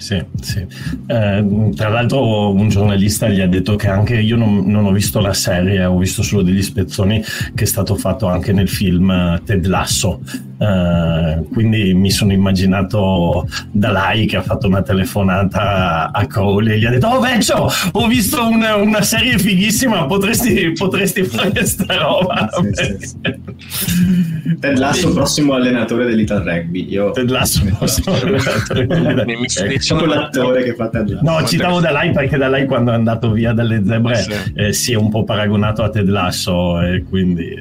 Sì, 0.00 0.18
sì. 0.40 0.66
Eh, 1.06 1.70
tra 1.76 1.88
l'altro 1.90 2.54
un 2.54 2.68
giornalista 2.70 3.28
gli 3.28 3.40
ha 3.40 3.46
detto 3.46 3.76
che 3.76 3.88
anche 3.88 4.18
io 4.18 4.34
non, 4.34 4.64
non, 4.64 4.86
ho 4.86 4.92
visto 4.92 5.20
la 5.20 5.34
serie, 5.34 5.84
ho 5.84 5.98
visto 5.98 6.22
solo 6.22 6.40
degli 6.40 6.62
spezzoni 6.62 7.22
che 7.54 7.64
è 7.64 7.66
stato 7.66 7.94
fatto 7.96 8.26
anche 8.26 8.52
nel 8.52 8.68
film 8.68 9.10
eh, 9.10 9.42
Ted 9.44 9.66
Lasso. 9.66 10.22
Eh, 10.60 11.42
quindi 11.54 11.94
mi 11.94 12.10
sono 12.10 12.34
immaginato 12.34 13.48
Dalai 13.70 14.26
che 14.26 14.36
ha 14.36 14.42
fatto 14.42 14.66
una 14.66 14.82
telefonata 14.82 16.10
a 16.12 16.26
Crowley 16.26 16.74
e 16.74 16.78
gli 16.78 16.84
ha 16.84 16.90
detto 16.90 17.06
oh 17.06 17.18
Vecchio 17.18 17.66
ho 17.92 18.06
visto 18.06 18.46
una, 18.46 18.74
una 18.76 19.00
serie 19.00 19.38
fighissima 19.38 20.04
potresti, 20.04 20.72
potresti 20.72 21.24
fare 21.24 21.48
questa 21.48 21.86
roba 21.96 22.50
sì, 22.74 22.96
sì, 22.98 23.06
sì. 23.06 24.56
Ted 24.60 24.76
Lasso 24.76 25.14
prossimo 25.14 25.54
allenatore 25.54 26.04
dell'Ital 26.04 26.42
Rugby 26.42 26.90
io... 26.90 27.10
Ted 27.12 27.30
Lasso 27.30 27.64
prossimo 27.78 28.14
allenatore 28.16 28.86
dell'Ital 28.86 29.26
Rugby 29.26 29.78
proprio 29.88 30.08
l'attore 30.08 30.62
che 30.62 30.74
fa 30.74 30.90
Ted 30.90 31.08
Lasso. 31.08 31.24
No, 31.24 31.42
citavo 31.46 31.80
Dalai 31.80 32.10
perché 32.10 32.36
Dalai 32.36 32.66
quando 32.66 32.90
è 32.90 32.94
andato 32.96 33.32
via 33.32 33.54
dalle 33.54 33.82
zebre 33.82 34.14
sì. 34.16 34.32
eh, 34.56 34.72
si 34.74 34.92
è 34.92 34.96
un 34.96 35.08
po' 35.08 35.24
paragonato 35.24 35.82
a 35.82 35.88
Ted 35.88 36.06
Lasso 36.06 36.82
e 36.82 37.02
quindi... 37.08 37.56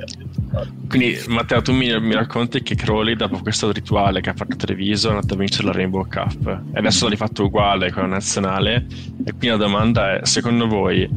Quindi 0.87 1.19
Matteo 1.27 1.61
tu 1.61 1.73
mi, 1.73 1.87
mi, 1.99 2.13
racconti 2.13 2.63
che 2.63 2.75
Crowley 2.75 3.15
dopo 3.15 3.39
questo 3.39 3.71
rituale 3.71 4.21
che 4.21 4.31
ha 4.31 4.33
fatto 4.33 4.55
Treviso 4.55 5.09
è 5.09 5.11
andato 5.11 5.35
a 5.35 5.37
vincere 5.37 5.67
la 5.67 5.73
Rainbow 5.73 6.07
Cup. 6.07 6.47
E 6.73 6.77
adesso 6.79 7.07
l'ha 7.07 7.15
fatto 7.15 7.45
uguale 7.45 7.91
con 7.91 8.03
la 8.03 8.09
nazionale 8.09 8.87
e 9.23 9.29
quindi 9.29 9.47
la 9.47 9.57
domanda 9.57 10.19
è 10.19 10.25
secondo 10.25 10.67
voi 10.67 11.07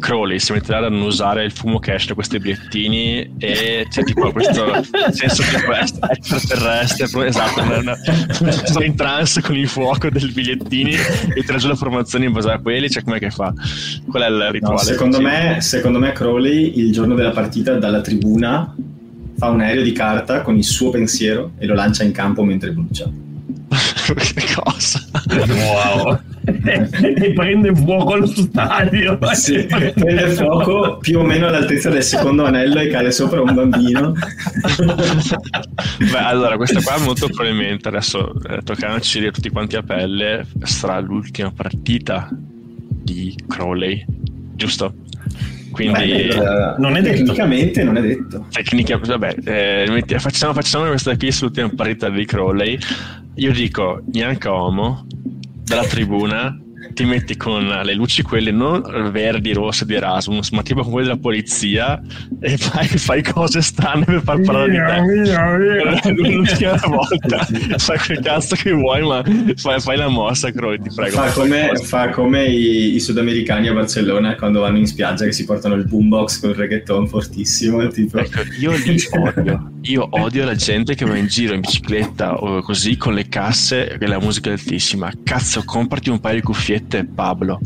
Crowley 0.00 0.40
si 0.40 0.52
metterà 0.52 0.84
a 0.86 0.88
non 0.88 1.02
usare 1.02 1.44
il 1.44 1.52
fumo 1.52 1.78
cash 1.78 2.08
da 2.08 2.14
questi 2.14 2.38
bigliettini 2.38 3.34
e 3.38 3.86
c'è 3.88 4.02
tipo 4.02 4.32
questo 4.32 4.84
senso 5.12 5.42
tipo 5.44 5.72
extraterrestre 5.72 7.26
esatto 7.26 7.62
una, 7.62 7.78
una, 7.78 7.96
sto 8.50 8.82
in 8.82 8.96
trance 8.96 9.40
con 9.40 9.56
il 9.56 9.68
fuoco 9.68 10.10
del 10.10 10.32
bigliettini 10.32 10.94
e 11.34 11.42
tira 11.44 11.58
giù 11.58 11.68
la 11.68 11.76
formazione 11.76 12.24
in 12.24 12.32
base 12.32 12.50
a 12.50 12.58
quelli 12.58 12.90
cioè 12.90 13.04
com'è 13.04 13.20
che 13.20 13.30
fa 13.30 13.52
qual 14.08 14.22
è 14.24 14.28
il 14.28 14.48
rituale 14.50 14.74
no, 14.74 14.78
secondo, 14.78 15.20
me, 15.20 15.58
secondo 15.60 15.98
me 16.00 16.12
Crowley 16.12 16.78
il 16.78 16.90
giorno 16.90 17.14
della 17.14 17.30
partita 17.30 17.74
dalla 17.74 18.00
tribuna 18.00 18.74
fa 19.40 19.48
un 19.48 19.60
aereo 19.60 19.82
di 19.82 19.92
carta 19.92 20.42
con 20.42 20.56
il 20.56 20.64
suo 20.64 20.90
pensiero 20.90 21.52
e 21.56 21.64
lo 21.64 21.74
lancia 21.74 22.04
in 22.04 22.12
campo 22.12 22.44
mentre 22.44 22.72
brucia. 22.72 23.10
che 24.14 24.44
cosa? 24.54 25.00
Wow. 25.46 26.18
E 26.44 27.32
prende 27.34 27.74
fuoco 27.74 28.16
lo 28.16 28.26
stadio. 28.26 29.18
Sì, 29.32 29.66
prende 29.66 30.28
fuoco 30.30 30.98
più 30.98 31.18
o 31.18 31.22
meno 31.22 31.46
all'altezza 31.46 31.90
del 31.90 32.02
secondo 32.02 32.44
anello 32.44 32.80
e 32.80 32.88
cade 32.88 33.10
sopra 33.10 33.42
un 33.42 33.54
bambino. 33.54 34.14
Beh, 35.98 36.18
allora, 36.18 36.56
questa 36.56 36.80
qua 36.80 36.98
molto 36.98 37.28
probabilmente 37.28 37.88
adesso 37.88 38.32
eh, 38.48 38.62
toccandoci 38.62 39.30
tutti 39.30 39.50
quanti 39.50 39.76
a 39.76 39.82
pelle 39.82 40.46
sarà 40.62 40.98
l'ultima 41.00 41.52
partita 41.52 42.28
di 42.30 43.36
Crowley, 43.46 44.04
giusto? 44.54 44.94
Quindi 45.72 46.26
Beh, 46.28 46.74
non 46.78 46.96
è 46.96 47.02
tecnicamente 47.02 47.84
non 47.84 47.96
è 47.96 48.00
detto. 48.00 48.46
Tecnicamente, 48.50 49.16
vabbè, 49.16 49.36
eh, 49.44 50.18
facciamo, 50.18 50.52
facciamo 50.52 50.86
questa 50.86 51.16
qui 51.16 51.30
sull'ultima 51.30 51.70
partita 51.74 52.08
di 52.08 52.24
Crowley. 52.24 52.78
Io 53.36 53.52
dico 53.52 54.00
Bianca 54.04 54.52
Omo 54.52 55.06
dalla 55.70 55.84
tribuna 55.86 56.58
ti 56.94 57.04
metti 57.04 57.36
con 57.36 57.66
le 57.66 57.94
luci 57.94 58.22
quelle 58.22 58.50
non 58.50 59.10
verdi, 59.10 59.52
rosse 59.52 59.84
di 59.84 59.94
Erasmus, 59.94 60.50
ma 60.50 60.62
tipo 60.62 60.82
con 60.82 60.92
quelle 60.92 61.08
della 61.08 61.20
polizia 61.20 62.00
e 62.40 62.56
fai, 62.56 62.86
fai 62.86 63.22
cose 63.22 63.60
strane 63.60 64.04
per 64.04 64.22
far 64.22 64.40
parlare 64.40 64.70
di 64.70 64.78
te. 66.02 66.12
L'ultima 66.12 66.80
volta 66.86 67.46
fai 67.76 67.98
quel 67.98 68.20
cazzo 68.20 68.56
che 68.56 68.72
vuoi, 68.72 69.06
ma 69.06 69.22
fai, 69.56 69.80
fai 69.80 69.96
la 69.96 70.08
mossa, 70.08 70.50
Croy, 70.50 70.80
ti 70.80 70.90
prego. 70.94 71.16
Fa 71.16 71.30
come, 71.32 71.70
fa 71.82 72.08
come 72.10 72.46
i, 72.46 72.94
i, 72.94 73.00
sudamericani 73.00 73.68
a 73.68 73.72
Barcellona 73.72 74.34
quando 74.36 74.60
vanno 74.60 74.78
in 74.78 74.86
spiaggia 74.86 75.24
che 75.24 75.32
si 75.32 75.44
portano 75.44 75.74
il 75.74 75.86
boombox 75.86 76.40
con 76.40 76.50
il 76.50 76.56
reggaeton 76.56 77.06
fortissimo. 77.08 77.86
Tipo. 77.88 78.18
Ecco, 78.18 78.40
io 78.58 78.72
li 78.72 78.98
odio. 79.12 79.72
Io 79.82 80.06
odio 80.10 80.44
la 80.44 80.54
gente 80.54 80.94
che 80.94 81.06
va 81.06 81.16
in 81.16 81.26
giro 81.26 81.54
in 81.54 81.60
bicicletta 81.60 82.34
o 82.34 82.60
così 82.60 82.96
con 82.98 83.14
le 83.14 83.28
casse 83.28 83.96
e 83.98 84.06
la 84.06 84.18
musica 84.18 84.50
altissima. 84.50 85.10
Cazzo, 85.22 85.62
comprati 85.64 86.10
un 86.10 86.20
paio 86.20 86.36
di 86.36 86.42
pusiste, 86.70 87.04
Pablo? 87.04 87.58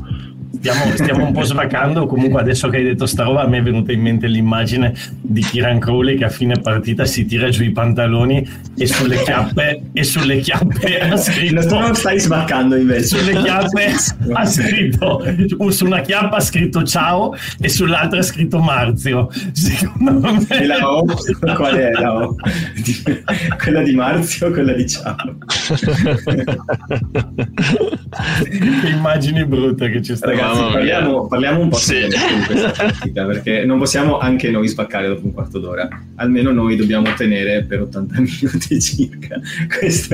Stiamo, 0.56 0.90
stiamo, 0.94 1.26
un 1.26 1.32
po' 1.32 1.42
svacando. 1.44 2.06
Comunque, 2.06 2.40
adesso 2.40 2.68
che 2.68 2.78
hai 2.78 2.84
detto 2.84 3.06
sta 3.06 3.24
roba, 3.24 3.42
a 3.42 3.46
me 3.46 3.58
è 3.58 3.62
venuta 3.62 3.92
in 3.92 4.00
mente 4.00 4.26
l'immagine 4.26 4.94
di 5.20 5.40
Kiran 5.42 5.78
Crowley 5.78 6.16
che 6.16 6.24
a 6.24 6.28
fine 6.28 6.58
partita 6.60 7.04
si 7.04 7.24
tira 7.26 7.48
giù 7.48 7.62
i 7.62 7.70
pantaloni 7.70 8.48
e 8.76 8.86
sulle 8.86 9.22
chiappe, 9.22 9.82
e 9.92 10.04
sulle 10.04 10.38
chiappe 10.38 10.98
ha 11.00 11.16
scritto. 11.16 11.78
Non 11.78 11.94
stai 11.94 12.20
svaccando 12.20 12.76
invece. 12.76 13.18
Sulle 13.18 13.32
chiappe 13.42 13.92
ha 14.32 14.44
scritto. 14.46 15.24
Su 15.68 15.86
una 15.86 16.00
chiappa 16.00 16.36
ha 16.36 16.40
scritto 16.40 16.82
ciao 16.84 17.34
e 17.60 17.68
sull'altra 17.68 18.18
ha 18.20 18.22
scritto 18.22 18.58
Marzio. 18.60 19.28
Secondo 19.52 20.32
me. 20.32 20.46
E 20.48 20.66
la 20.66 20.90
O? 20.90 21.04
Qual 21.54 21.74
è 21.74 21.90
la 21.92 22.14
O? 22.14 22.36
quella 23.62 23.82
di 23.82 23.94
Marzio 23.94 24.48
o 24.48 24.50
quella 24.50 24.72
di 24.72 24.86
ciao? 24.88 25.16
che 28.80 28.88
immagini 28.88 29.44
brutte 29.44 29.90
che 29.90 30.02
ci 30.02 30.16
stanno. 30.16 30.34
Ragazzi, 30.44 30.72
parliamo, 30.72 31.26
parliamo, 31.26 31.60
un 31.60 31.68
po' 31.68 31.76
sì. 31.76 32.06
di 32.06 32.44
questa 32.46 32.70
partita 32.70 33.24
perché 33.24 33.64
non 33.64 33.78
possiamo 33.78 34.18
anche 34.18 34.50
noi 34.50 34.68
spaccare 34.68 35.08
dopo 35.08 35.26
un 35.26 35.32
quarto 35.32 35.58
d'ora. 35.58 35.88
Almeno 36.16 36.52
noi 36.52 36.76
dobbiamo 36.76 37.12
tenere 37.14 37.64
per 37.64 37.82
80 37.82 38.14
minuti 38.20 38.80
circa. 38.80 39.40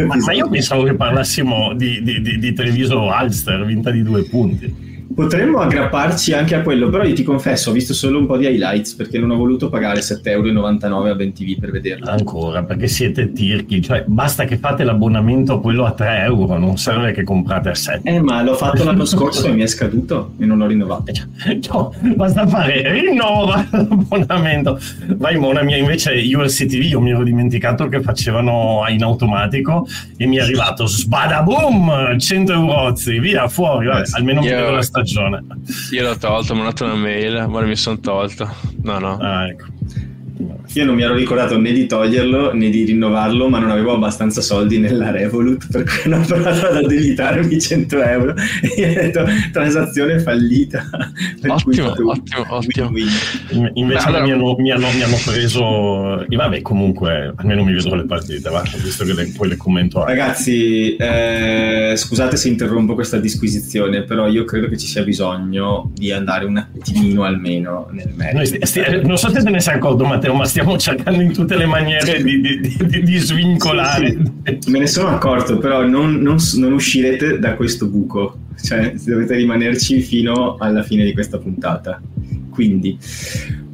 Ma, 0.07 0.17
ma, 0.17 0.33
io 0.33 0.49
pensavo 0.49 0.85
che 0.85 0.95
parlassimo 0.95 1.75
di, 1.75 2.03
di, 2.03 2.21
di, 2.21 2.39
di 2.39 2.53
Treviso 2.53 3.11
Alster, 3.11 3.65
vinta 3.65 3.91
di 3.91 4.03
due 4.03 4.23
punti. 4.25 4.90
Potremmo 5.13 5.59
aggrapparci 5.59 6.33
anche 6.35 6.55
a 6.55 6.63
quello, 6.63 6.89
però 6.89 7.03
io 7.03 7.15
ti 7.15 7.25
confesso, 7.25 7.71
ho 7.71 7.73
visto 7.73 7.93
solo 7.93 8.19
un 8.19 8.27
po' 8.27 8.37
di 8.37 8.47
highlights 8.47 8.95
perché 8.95 9.19
non 9.19 9.33
ho 9.33 9.37
voluto 9.37 9.69
pagare 9.69 10.01
7,99 10.01 10.29
euro 10.29 11.11
a 11.11 11.15
20V 11.17 11.59
per 11.59 11.71
vederlo. 11.73 12.09
Ancora, 12.09 12.63
perché 12.63 12.87
siete 12.87 13.33
tirchi, 13.33 13.83
cioè 13.83 14.05
basta 14.07 14.45
che 14.45 14.57
fate 14.57 14.85
l'abbonamento 14.85 15.55
a 15.55 15.61
quello 15.61 15.85
a 15.85 15.91
3 15.91 16.23
euro, 16.23 16.57
non 16.59 16.79
serve 16.79 17.11
che 17.11 17.25
comprate 17.25 17.71
a 17.71 17.75
7. 17.75 18.09
Eh, 18.09 18.21
ma 18.21 18.41
l'ho 18.43 18.55
fatto 18.55 18.85
l'anno 18.85 19.05
scorso 19.05 19.49
e 19.49 19.53
mi 19.53 19.63
è 19.63 19.67
scaduto 19.67 20.35
e 20.39 20.47
non 20.47 20.59
l'ho 20.59 20.67
rinnovato. 20.69 21.13
No, 21.73 21.93
basta 22.15 22.47
fare 22.47 22.93
rinnova 22.93 23.67
l'abbonamento. 23.69 24.79
Vai 25.17 25.37
Mona 25.39 25.63
mia, 25.63 25.77
invece 25.77 26.13
ULC 26.13 26.67
TV 26.67 26.83
io 26.83 27.01
mi 27.01 27.11
ero 27.11 27.25
dimenticato 27.25 27.89
che 27.89 28.01
facevano 28.01 28.85
in 28.89 29.03
automatico 29.03 29.89
e 30.17 30.27
mi 30.27 30.37
è 30.37 30.41
arrivato 30.41 30.87
sbadaboom 30.87 32.17
100 32.17 32.53
euro, 32.53 32.95
via 33.21 33.49
fuori, 33.49 33.87
vabbè, 33.87 34.03
almeno 34.13 34.41
mi 34.41 34.49
vedo 34.49 34.71
la 34.71 34.83
stagione 34.83 34.99
stagione. 35.05 35.45
Io 35.93 36.03
l'ho 36.03 36.17
tolto, 36.17 36.55
mi 36.55 36.61
ho 36.61 36.65
dato 36.65 36.85
una 36.85 36.95
mail, 36.95 37.47
ma 37.49 37.61
mi 37.63 37.77
sono 37.77 37.99
tolto. 37.99 38.49
No, 38.83 38.99
no. 38.99 39.19
Ah, 39.19 39.49
ecco. 39.49 39.70
Io 40.75 40.85
non 40.85 40.95
mi 40.95 41.03
ero 41.03 41.15
ricordato 41.15 41.59
né 41.59 41.73
di 41.73 41.87
toglierlo 41.87 42.55
né 42.55 42.71
di 42.71 42.85
rinnovarlo, 42.85 43.49
ma 43.49 43.59
non 43.59 43.71
avevo 43.71 43.95
abbastanza 43.95 44.41
soldi 44.41 44.79
nella 44.79 45.11
Revolut, 45.11 45.67
per 45.69 45.83
cui 45.83 46.13
ho 46.13 46.21
provato 46.21 46.67
ad 46.67 46.77
addelitarmi 46.77 47.61
100 47.61 48.03
euro 48.03 48.35
e 48.77 48.89
ho 48.89 48.95
detto 48.95 49.25
transazione 49.51 50.21
fallita. 50.21 50.89
Ottimo, 51.49 51.93
tu, 51.93 52.07
ottimo, 52.07 52.45
ottimo. 52.49 52.91
Invece 53.75 54.07
allora... 54.07 54.23
mi, 54.23 54.31
hanno, 54.31 54.55
mi, 54.59 54.71
hanno, 54.71 54.87
mi, 54.93 55.03
hanno, 55.03 55.17
preso... 55.25 56.25
E 56.29 56.37
vabbè, 56.37 56.63
comunque, 56.63 57.33
almeno 57.35 57.65
mi 57.65 57.73
vedrò 57.73 57.97
le 57.97 58.05
partite, 58.05 58.49
va? 58.49 58.63
visto 58.81 59.05
che 59.05 59.13
le, 59.13 59.33
poi 59.37 59.49
le 59.49 59.57
commento. 59.57 60.05
Ragazzi, 60.05 60.95
eh, 60.95 61.95
scusate 61.97 62.37
se 62.37 62.49
interrompo 62.49 62.95
questa 62.95 63.19
disquisizione, 63.19 64.05
però 64.05 64.29
io 64.29 64.45
credo 64.45 64.69
che 64.69 64.79
ci 64.79 64.87
sia 64.87 65.03
bisogno 65.03 65.91
di 65.95 66.13
andare 66.13 66.45
un 66.45 66.59
attimino 66.59 67.25
almeno 67.25 67.89
nel 67.91 68.13
merito. 68.15 68.45
Sti, 68.45 68.59
sti, 68.63 68.81
non 69.03 69.19
so 69.19 69.31
se 69.31 69.43
te 69.43 69.51
ne 69.51 69.61
sei 69.61 69.75
accorto, 69.75 70.05
Matteo, 70.05 70.33
ma 70.35 70.45
stiamo 70.45 70.60
stiamo 70.61 70.79
cercando 70.79 71.23
in 71.23 71.33
tutte 71.33 71.57
le 71.57 71.67
maniere 71.67 72.23
di, 72.23 72.41
di, 72.41 72.61
di, 72.61 73.03
di 73.03 73.19
svincolare. 73.19 74.09
Sì, 74.09 74.59
sì. 74.61 74.71
Me 74.71 74.79
ne 74.81 74.87
sono 74.87 75.09
accorto, 75.09 75.59
però 75.59 75.87
non, 75.87 76.17
non, 76.17 76.37
non, 76.57 76.73
uscirete 76.73 77.39
da 77.39 77.55
questo 77.55 77.87
buco, 77.87 78.39
cioè 78.63 78.93
dovete 79.05 79.37
rimanerci 79.37 80.01
fino 80.01 80.57
alla 80.57 80.83
fine 80.83 81.05
di 81.05 81.13
questa 81.13 81.39
puntata. 81.39 82.01
Quindi 82.51 82.99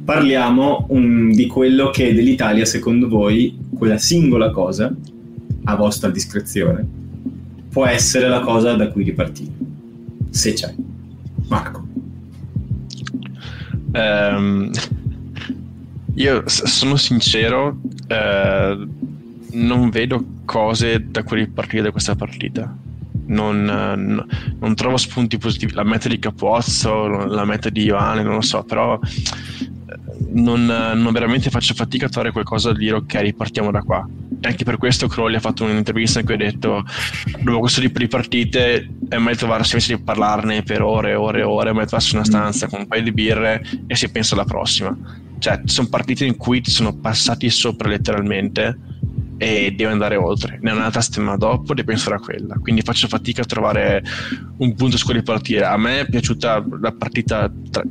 parliamo 0.03 0.85
um, 0.89 1.33
di 1.33 1.47
quello 1.47 1.89
che 1.89 2.13
dell'Italia, 2.13 2.65
secondo 2.65 3.09
voi, 3.09 3.57
quella 3.77 3.97
singola 3.97 4.49
cosa, 4.51 4.93
a 5.65 5.75
vostra 5.75 6.09
discrezione, 6.09 6.85
può 7.69 7.85
essere 7.85 8.29
la 8.29 8.39
cosa 8.39 8.73
da 8.75 8.87
cui 8.87 9.03
ripartire, 9.03 9.51
se 10.29 10.53
c'è. 10.53 10.73
Marco. 11.47 11.85
Um, 13.93 14.71
io 16.17 16.43
sono 16.47 16.95
sincero, 16.95 17.79
eh, 18.07 18.87
non 19.51 19.89
vedo 19.89 20.23
cose 20.45 21.09
da 21.09 21.23
cui 21.23 21.37
ripartire 21.37 21.83
da 21.83 21.91
questa 21.91 22.15
partita. 22.15 22.75
Non, 23.27 23.63
non, 23.65 24.25
non, 24.59 24.75
trovo 24.75 24.97
spunti 24.97 25.37
positivi. 25.37 25.73
La 25.73 25.83
meta 25.83 26.07
di 26.07 26.17
Capozzo, 26.17 27.07
la 27.07 27.45
meta 27.45 27.69
di 27.69 27.83
Ivane, 27.83 28.23
non 28.23 28.35
lo 28.35 28.41
so, 28.41 28.63
però 28.63 28.99
eh, 28.99 29.99
non, 30.31 30.65
non, 30.65 31.11
veramente 31.11 31.49
faccio 31.49 31.73
fatica 31.73 32.07
a 32.07 32.09
trovare 32.09 32.31
qualcosa 32.31 32.71
da 32.71 32.77
dire 32.77 32.95
ok, 32.95 33.13
ripartiamo 33.21 33.69
da 33.69 33.81
qua. 33.81 34.07
Anche 34.41 34.63
per 34.63 34.77
questo 34.77 35.07
Crowley 35.07 35.37
ha 35.37 35.39
fatto 35.39 35.63
un'intervista 35.63 36.19
in 36.19 36.25
cui 36.25 36.35
ha 36.35 36.37
detto 36.37 36.83
dopo 37.41 37.59
questo 37.59 37.81
tipo 37.81 37.99
di 37.99 38.07
partite 38.07 38.87
è 39.09 39.17
meglio 39.17 39.37
trovarsi 39.37 39.73
invece 39.73 39.95
di 39.95 40.03
parlarne 40.03 40.63
per 40.63 40.81
ore 40.81 41.11
e 41.11 41.15
ore 41.15 41.39
e 41.39 41.43
ore, 41.43 41.69
è 41.69 41.73
meglio 41.73 41.87
trovarsi 41.87 42.15
una 42.15 42.23
stanza 42.23 42.67
con 42.67 42.79
un 42.79 42.87
paio 42.87 43.03
di 43.03 43.11
birre 43.11 43.63
e 43.87 43.95
si 43.95 44.09
pensa 44.09 44.35
alla 44.35 44.45
prossima 44.45 45.25
cioè 45.39 45.61
sono 45.65 45.87
partite 45.87 46.25
in 46.25 46.35
cui 46.35 46.61
ti 46.61 46.71
sono 46.71 46.95
passati 46.95 47.49
sopra 47.49 47.89
letteralmente 47.89 48.79
e 49.37 49.71
devi 49.75 49.91
andare 49.91 50.15
oltre. 50.15 50.57
Ne 50.61 50.71
è 50.71 50.73
un'altra 50.73 51.01
settimana 51.01 51.37
dopo, 51.37 51.73
devi 51.73 51.87
pensare 51.87 52.15
a 52.15 52.19
quella. 52.19 52.57
Quindi 52.59 52.81
faccio 52.81 53.07
fatica 53.07 53.43
a 53.43 53.45
trovare 53.45 54.03
un 54.57 54.73
punto 54.73 54.97
su 54.97 55.05
cui 55.05 55.13
ripartire. 55.13 55.65
A 55.65 55.77
me 55.77 56.01
è 56.01 56.05
piaciuta 56.07 56.65
la 56.81 56.91
partita 56.91 57.51
tra, 57.69 57.83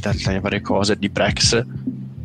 tra, 0.00 0.12
tra 0.14 0.32
le 0.32 0.40
varie 0.40 0.62
cose 0.62 0.96
di 0.96 1.10
Brex 1.10 1.62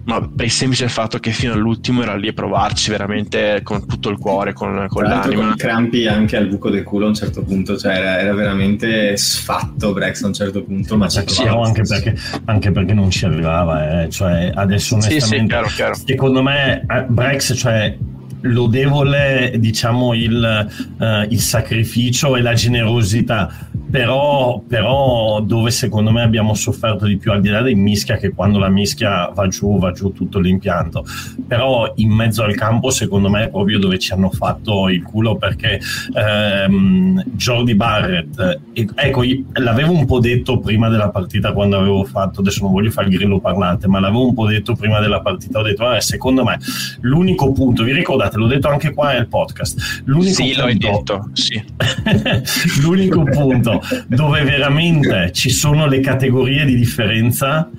ma 0.10 0.28
per 0.28 0.45
il 0.45 0.52
semplice 0.52 0.89
fatto 0.89 1.19
che 1.19 1.30
fino 1.30 1.54
all'ultimo 1.54 2.02
era 2.02 2.15
lì 2.15 2.30
a 2.30 2.34
provarci 2.34 2.89
veramente 2.89 3.62
con 3.62 3.86
tutto 3.86 4.10
il 4.10 4.17
cuore, 4.17 4.54
con, 4.54 4.88
con 4.89 5.04
l'anima. 5.04 5.45
Con 5.45 5.56
crampi 5.56 6.08
anche 6.08 6.36
al 6.36 6.48
buco 6.48 6.72
del 6.72 6.84
culo 6.84 7.06
a 7.06 7.10
un 7.10 7.13
certo 7.13 7.43
punto, 7.43 7.78
cioè 7.78 7.93
era, 7.93 8.19
era 8.19 8.34
veramente 8.34 9.15
sfatto 9.17 9.93
Brex 9.93 10.24
a 10.24 10.28
un 10.28 10.34
certo 10.34 10.63
punto, 10.63 10.98
ma 10.98 11.08
ci 11.08 11.22
sì, 11.28 11.43
no, 11.43 11.62
anche, 11.62 11.84
perché, 11.84 12.15
anche 12.45 12.72
perché 12.72 12.93
non 12.93 13.12
ci 13.12 13.26
arrivava, 13.26 14.02
eh. 14.02 14.10
cioè 14.10 14.52
adesso 14.54 14.95
onestamente, 14.95 15.28
sì, 15.28 15.36
sì, 15.36 15.45
chiaro, 15.45 15.67
chiaro. 15.67 15.93
secondo 15.93 16.41
me 16.41 16.86
eh, 16.89 17.06
Brex, 17.08 17.56
cioè 17.56 17.95
lodevole 18.41 19.54
diciamo 19.58 20.13
il, 20.13 20.69
uh, 20.98 21.06
il, 21.28 21.39
sacrificio 21.39 22.36
e 22.36 22.41
la 22.41 22.54
generosità 22.54 23.52
però, 23.89 24.62
però, 24.67 25.41
dove 25.41 25.71
secondo 25.71 26.12
me 26.12 26.21
abbiamo 26.21 26.54
sofferto 26.54 27.06
di 27.06 27.17
più 27.17 27.32
al 27.32 27.41
di 27.41 27.49
là 27.49 27.62
dei 27.62 27.75
mischia 27.75 28.17
che 28.17 28.32
quando 28.32 28.60
la 28.60 28.69
mischia 28.69 29.32
va 29.34 29.47
giù 29.47 29.80
va 29.80 29.91
giù 29.91 30.12
tutto 30.13 30.39
l'impianto. 30.39 31.06
Però 31.47 31.91
in 31.95 32.12
mezzo 32.12 32.43
al 32.43 32.56
campo 32.56 32.89
secondo 32.91 33.30
me 33.30 33.45
è 33.45 33.49
proprio 33.49 33.80
dove 33.80 33.97
ci 33.97 34.13
hanno 34.13 34.30
fatto 34.30 34.89
il 34.89 35.02
culo 35.04 35.38
perché 35.38 35.80
ehm, 36.13 37.23
Jordi 37.32 37.75
Barrett 37.75 38.62
ecco 38.73 39.23
l'avevo 39.54 39.91
un 39.91 40.06
po' 40.06 40.19
detto 40.19 40.60
prima 40.60 40.89
della 40.89 41.10
partita 41.10 41.54
quando 41.54 41.78
avevo 41.78 42.04
fatto 42.04 42.41
adesso 42.41 42.63
non 42.63 42.71
voglio 42.71 42.91
fare 42.91 43.08
il 43.08 43.15
grillo 43.15 43.39
parlante 43.39 43.88
ma 43.88 43.99
l'avevo 43.99 44.28
un 44.28 44.34
po' 44.34 44.47
detto 44.47 44.75
prima 44.75 44.99
della 44.99 45.21
partita 45.21 45.60
ho 45.60 45.63
detto 45.63 45.91
eh, 45.91 46.02
secondo 46.02 46.43
me 46.43 46.60
l'unico 47.02 47.52
punto 47.52 47.84
vi 47.84 47.93
ricordate? 47.93 48.38
L'ho 48.38 48.47
detto 48.47 48.67
anche 48.67 48.93
qua 48.93 49.13
nel 49.13 49.28
podcast. 49.28 50.04
L'unico 50.06 50.34
sì 50.34 50.43
punto, 50.43 50.62
l'hai 50.62 50.78
detto 50.78 51.30
sì. 51.34 51.63
l'unico 52.82 53.23
punto 53.23 53.79
dove 54.08 54.44
veramente 54.44 55.32
ci 55.34 55.50
sono 55.50 55.88
le 55.88 56.00
categorie 56.00 56.65
di 56.65 56.76
differenza 56.76 57.70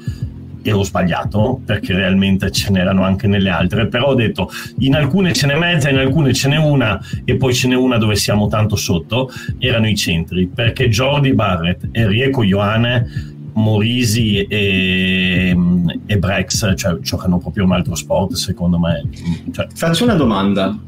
ero 0.63 0.83
sbagliato 0.83 1.61
perché 1.65 1.95
realmente 1.95 2.51
ce 2.51 2.71
n'erano 2.71 3.03
anche 3.03 3.27
nelle 3.27 3.49
altre 3.49 3.87
però 3.87 4.09
ho 4.09 4.15
detto 4.15 4.51
in 4.81 4.95
alcune 4.95 5.33
ce 5.33 5.47
n'è 5.47 5.57
mezza 5.57 5.89
in 5.89 5.97
alcune 5.97 6.35
ce 6.35 6.49
n'è 6.49 6.57
una 6.57 7.01
e 7.25 7.37
poi 7.37 7.55
ce 7.55 7.69
n'è 7.69 7.77
una 7.77 7.97
dove 7.97 8.15
siamo 8.17 8.47
tanto 8.49 8.77
sotto 8.77 9.31
erano 9.59 9.89
i 9.89 9.97
centri 9.97 10.47
perché 10.47 10.89
Jordi 10.89 11.33
Barrett 11.33 11.89
e 11.93 12.07
Rieko 12.07 12.43
Ioane 12.43 13.39
Morisi 13.53 14.43
e, 14.43 15.57
e 16.07 16.19
Brex 16.19 16.75
cioè, 16.77 16.99
giocano 17.01 17.39
proprio 17.39 17.65
un 17.65 17.73
altro 17.73 17.95
sport 17.95 18.35
secondo 18.35 18.79
me. 18.79 19.03
Cioè, 19.53 19.67
faccio 19.75 20.05
una 20.05 20.15
domanda 20.15 20.79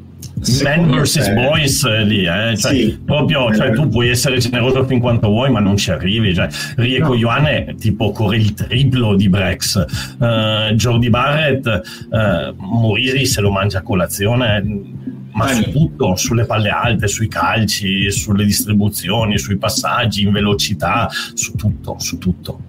Man 0.63 0.91
vs. 0.91 1.33
Boys 1.33 1.85
eh, 1.85 2.05
lì, 2.05 2.25
eh? 2.25 2.57
cioè, 2.57 2.75
sì. 2.75 2.99
proprio, 3.05 3.55
cioè, 3.55 3.73
tu 3.73 3.89
puoi 3.89 4.09
essere 4.09 4.39
generoso 4.39 4.85
fin 4.85 4.99
quanto 4.99 5.29
vuoi, 5.29 5.51
ma 5.51 5.61
non 5.61 5.77
ci 5.77 5.91
arrivi. 5.91 6.35
Cioè, 6.35 6.49
Rieko 6.77 7.09
no. 7.09 7.15
Ioane 7.15 7.75
tipo 7.79 8.11
corre 8.11 8.37
il 8.37 8.55
triplo 8.55 9.15
di 9.15 9.29
Brex, 9.29 9.85
uh, 10.19 10.75
Jordi 10.75 11.11
Barrett, 11.11 11.67
uh, 12.11 12.55
Morisi 12.57 13.27
se 13.27 13.41
lo 13.41 13.51
mangia 13.51 13.79
a 13.79 13.83
colazione 13.83 15.11
ma 15.33 15.49
su 15.49 15.71
tutto, 15.71 16.17
sulle 16.17 16.45
palle 16.45 16.69
alte, 16.69 17.09
sui 17.09 17.29
calci, 17.29 18.11
sulle 18.11 18.45
distribuzioni, 18.45 19.39
sui 19.39 19.57
passaggi, 19.57 20.23
in 20.23 20.33
velocità, 20.33 21.09
su 21.35 21.55
tutto, 21.55 21.97
su 21.99 22.19
tutto. 22.19 22.61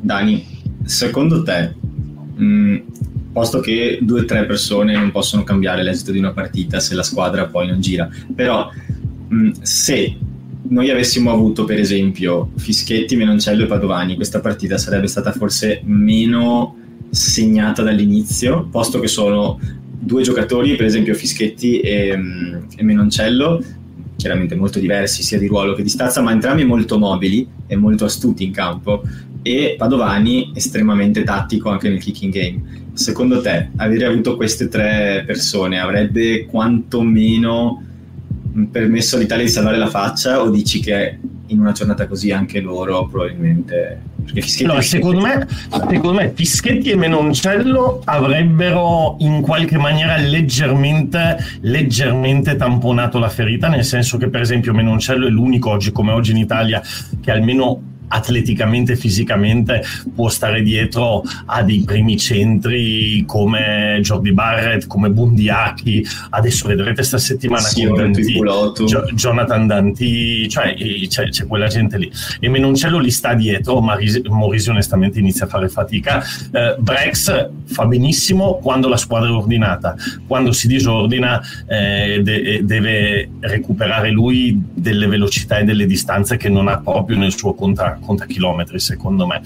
Dani, 0.00 0.44
secondo 0.84 1.42
te, 1.42 1.74
mh, 2.36 2.44
mm, 2.44 2.76
posto 3.38 3.60
che 3.60 4.00
due 4.02 4.22
o 4.22 4.24
tre 4.24 4.46
persone 4.46 4.94
non 4.94 5.12
possono 5.12 5.44
cambiare 5.44 5.84
l'esito 5.84 6.10
di 6.10 6.18
una 6.18 6.32
partita 6.32 6.80
se 6.80 6.96
la 6.96 7.04
squadra 7.04 7.46
poi 7.46 7.68
non 7.68 7.80
gira. 7.80 8.08
Però 8.34 8.68
mh, 9.28 9.50
se 9.60 10.16
noi 10.70 10.90
avessimo 10.90 11.30
avuto 11.30 11.64
per 11.64 11.78
esempio 11.78 12.50
Fischetti, 12.56 13.14
Menoncello 13.14 13.62
e 13.62 13.66
Padovani, 13.66 14.16
questa 14.16 14.40
partita 14.40 14.76
sarebbe 14.76 15.06
stata 15.06 15.30
forse 15.30 15.82
meno 15.84 16.76
segnata 17.10 17.82
dall'inizio, 17.82 18.66
posto 18.72 18.98
che 18.98 19.06
sono 19.06 19.60
due 20.00 20.22
giocatori, 20.22 20.74
per 20.74 20.86
esempio 20.86 21.14
Fischetti 21.14 21.78
e, 21.78 22.18
e 22.76 22.82
Menoncello, 22.82 23.62
chiaramente 24.16 24.56
molto 24.56 24.80
diversi 24.80 25.22
sia 25.22 25.38
di 25.38 25.46
ruolo 25.46 25.74
che 25.74 25.84
di 25.84 25.88
stazza, 25.88 26.20
ma 26.22 26.32
entrambi 26.32 26.64
molto 26.64 26.98
mobili 26.98 27.46
molto 27.76 28.04
astuti 28.04 28.44
in 28.44 28.52
campo 28.52 29.02
e 29.42 29.74
Padovani 29.78 30.52
estremamente 30.54 31.22
tattico 31.22 31.70
anche 31.70 31.88
nel 31.88 32.00
kicking 32.00 32.32
game. 32.32 32.62
Secondo 32.92 33.40
te, 33.40 33.70
avere 33.76 34.06
avuto 34.06 34.36
queste 34.36 34.68
tre 34.68 35.22
persone 35.26 35.78
avrebbe 35.78 36.46
quantomeno 36.46 37.82
permesso 38.70 39.16
all'Italia 39.16 39.44
di 39.44 39.50
salvare 39.50 39.78
la 39.78 39.88
faccia 39.88 40.42
o 40.42 40.50
dici 40.50 40.80
che 40.80 41.18
in 41.46 41.60
una 41.60 41.72
giornata 41.72 42.06
così 42.06 42.32
anche 42.32 42.60
loro 42.60 43.06
probabilmente 43.06 44.02
allora, 44.64 44.82
secondo, 44.82 45.20
me, 45.20 45.46
secondo 45.70 46.12
me 46.12 46.32
Fischetti 46.34 46.90
e 46.90 46.96
Menoncello 46.96 48.02
avrebbero 48.04 49.16
in 49.20 49.40
qualche 49.40 49.78
maniera 49.78 50.16
leggermente, 50.16 51.38
leggermente 51.60 52.56
tamponato 52.56 53.18
la 53.18 53.28
ferita 53.28 53.68
nel 53.68 53.84
senso 53.84 54.18
che 54.18 54.28
per 54.28 54.40
esempio 54.40 54.74
Menoncello 54.74 55.26
è 55.26 55.30
l'unico 55.30 55.70
oggi 55.70 55.92
come 55.92 56.12
oggi 56.12 56.32
in 56.32 56.38
Italia 56.38 56.82
che 57.20 57.30
almeno 57.30 57.96
atleticamente 58.08 58.92
e 58.92 58.96
fisicamente 58.96 59.82
può 60.14 60.28
stare 60.28 60.62
dietro 60.62 61.22
a 61.46 61.62
dei 61.62 61.82
primi 61.84 62.16
centri 62.16 63.24
come 63.26 63.98
Jordi 64.02 64.32
Barrett, 64.32 64.86
come 64.86 65.10
Bundiaki, 65.10 66.04
adesso 66.30 66.68
vedrete 66.68 67.02
sta 67.02 67.18
settimana 67.18 67.62
sì, 67.62 67.84
con 67.86 67.96
Danti, 67.96 68.40
Jonathan 69.14 69.66
Danti, 69.66 70.48
cioè 70.48 70.74
c'è, 71.08 71.28
c'è, 71.28 71.46
quella 71.46 71.68
gente 71.68 71.98
lì. 71.98 72.10
E 72.40 72.48
Menoncello 72.48 72.98
li 72.98 73.10
sta 73.10 73.34
dietro, 73.34 73.80
ma 73.80 73.96
Morisi 74.28 74.70
onestamente 74.70 75.18
inizia 75.18 75.46
a 75.46 75.48
fare 75.48 75.68
fatica. 75.68 76.22
Eh, 76.52 76.76
Brex 76.78 77.50
fa 77.66 77.86
benissimo 77.86 78.58
quando 78.58 78.88
la 78.88 78.96
squadra 78.96 79.28
è 79.28 79.32
ordinata, 79.32 79.94
quando 80.26 80.52
si 80.52 80.66
disordina 80.68 81.40
eh, 81.66 82.20
de- 82.22 82.62
deve 82.64 83.30
recuperare 83.40 84.10
lui 84.10 84.60
delle 84.72 85.06
velocità 85.06 85.58
e 85.58 85.64
delle 85.64 85.86
distanze 85.86 86.36
che 86.36 86.48
non 86.48 86.68
ha 86.68 86.78
proprio 86.78 87.18
nel 87.18 87.36
suo 87.36 87.54
contratto 87.54 87.97
conta 88.00 88.26
chilometri 88.26 88.78
secondo 88.78 89.26
me. 89.26 89.40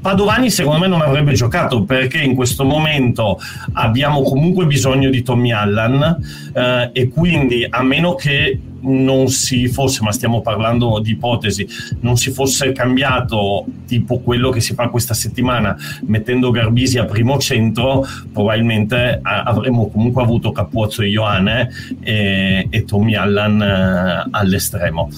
Padovani 0.00 0.50
secondo 0.50 0.78
me 0.78 0.86
non 0.86 1.00
avrebbe 1.00 1.32
giocato 1.32 1.84
perché 1.84 2.18
in 2.18 2.34
questo 2.34 2.64
momento 2.64 3.40
abbiamo 3.72 4.22
comunque 4.22 4.66
bisogno 4.66 5.10
di 5.10 5.22
Tommy 5.22 5.50
Allan 5.52 6.16
eh, 6.54 6.90
e 6.92 7.08
quindi 7.08 7.66
a 7.68 7.82
meno 7.82 8.14
che 8.14 8.60
non 8.86 9.28
si 9.28 9.68
fosse, 9.68 10.02
ma 10.02 10.12
stiamo 10.12 10.40
parlando 10.40 11.00
di 11.00 11.12
ipotesi, 11.12 11.66
non 12.00 12.16
si 12.16 12.30
fosse 12.30 12.72
cambiato 12.72 13.64
tipo 13.86 14.20
quello 14.20 14.50
che 14.50 14.60
si 14.60 14.74
fa 14.74 14.88
questa 14.88 15.14
settimana 15.14 15.76
mettendo 16.02 16.50
Garbisi 16.50 16.98
a 16.98 17.04
primo 17.04 17.38
centro, 17.38 18.06
probabilmente 18.32 19.18
avremmo 19.22 19.88
comunque 19.88 20.22
avuto 20.22 20.52
Capuozzo 20.52 21.02
e 21.02 21.08
Ioane 21.08 21.70
e, 22.00 22.66
e 22.70 22.84
Tommy 22.84 23.14
Allan 23.14 23.62
eh, 23.62 24.28
all'estremo 24.30 25.10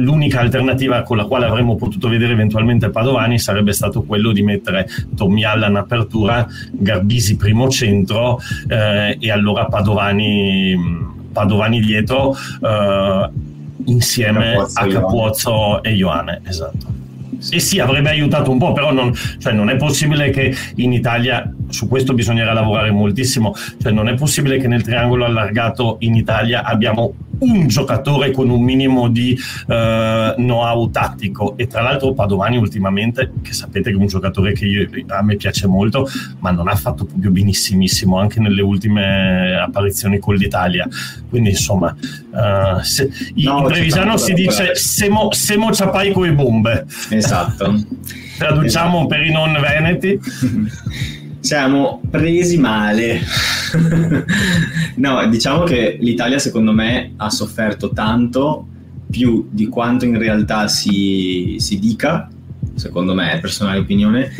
l'unica 0.00 0.40
alternativa 0.40 1.02
con 1.02 1.16
la 1.16 1.24
quale 1.24 1.46
avremmo 1.46 1.76
potuto 1.76 2.08
vedere 2.08 2.32
eventualmente 2.32 2.90
Padovani 2.90 3.38
sarebbe 3.38 3.72
stato 3.72 4.02
quello 4.02 4.32
di 4.32 4.42
mettere 4.42 4.86
Tommy 5.16 5.44
Allan 5.44 5.76
apertura, 5.76 6.46
Garbisi 6.72 7.36
primo 7.36 7.68
centro 7.68 8.40
eh, 8.68 9.16
e 9.18 9.30
allora 9.30 9.66
Padovani, 9.66 10.76
Padovani 11.32 11.80
dietro 11.80 12.34
eh, 12.62 13.30
insieme 13.86 14.52
Capuozzo, 14.52 14.80
a 14.80 14.86
Capuozzo 14.86 15.82
e 15.82 15.94
Ioane. 15.94 16.40
Esatto. 16.44 16.98
E 17.50 17.58
sì, 17.58 17.78
avrebbe 17.78 18.10
aiutato 18.10 18.50
un 18.50 18.58
po', 18.58 18.72
però 18.72 18.92
non, 18.92 19.14
cioè 19.38 19.54
non 19.54 19.70
è 19.70 19.76
possibile 19.76 20.28
che 20.28 20.54
in 20.76 20.92
Italia, 20.92 21.50
su 21.70 21.88
questo 21.88 22.12
bisognerà 22.12 22.52
lavorare 22.52 22.90
moltissimo, 22.90 23.54
cioè 23.80 23.92
non 23.92 24.08
è 24.08 24.14
possibile 24.14 24.58
che 24.58 24.68
nel 24.68 24.82
triangolo 24.82 25.24
allargato 25.24 25.96
in 26.00 26.14
Italia 26.16 26.64
abbiamo 26.64 27.14
un 27.40 27.66
giocatore 27.68 28.30
con 28.30 28.50
un 28.50 28.62
minimo 28.62 29.08
di 29.08 29.38
uh, 29.66 30.34
know-how 30.36 30.90
tattico 30.90 31.56
e 31.56 31.66
tra 31.66 31.82
l'altro 31.82 32.12
Padovani 32.12 32.56
ultimamente, 32.56 33.32
che 33.42 33.52
sapete 33.52 33.90
che 33.90 33.96
è 33.96 33.98
un 33.98 34.06
giocatore 34.06 34.52
che 34.52 34.66
io, 34.66 34.88
a 35.08 35.22
me 35.22 35.36
piace 35.36 35.66
molto, 35.66 36.08
ma 36.40 36.50
non 36.50 36.68
ha 36.68 36.74
fatto 36.74 37.04
proprio 37.04 37.30
benissimissimo 37.30 38.18
anche 38.18 38.40
nelle 38.40 38.62
ultime 38.62 39.54
apparizioni 39.56 40.18
con 40.18 40.34
l'Italia. 40.34 40.88
Quindi 41.28 41.50
insomma, 41.50 41.94
uh, 41.94 42.80
se, 42.82 43.10
no, 43.36 43.58
in 43.60 43.64
Trevisano 43.66 44.16
si 44.16 44.32
dice 44.32 44.74
semo, 44.74 45.32
semo 45.32 45.72
ciapaico 45.72 46.24
e 46.24 46.32
bombe. 46.32 46.86
Esatto. 47.10 47.74
Traduciamo 48.38 48.98
esatto. 48.98 49.06
per 49.06 49.22
i 49.22 49.32
non 49.32 49.52
veneti. 49.60 50.18
siamo 51.40 52.00
presi 52.08 52.58
male. 52.58 53.20
no, 54.96 55.26
diciamo 55.26 55.64
che 55.64 55.96
l'Italia 56.00 56.38
secondo 56.38 56.72
me 56.72 57.12
ha 57.16 57.30
sofferto 57.30 57.90
tanto 57.90 58.66
più 59.10 59.48
di 59.50 59.66
quanto 59.66 60.04
in 60.04 60.18
realtà 60.18 60.68
si, 60.68 61.56
si 61.58 61.78
dica, 61.78 62.28
secondo 62.74 63.14
me, 63.14 63.38
personale 63.40 63.78
opinione, 63.78 64.30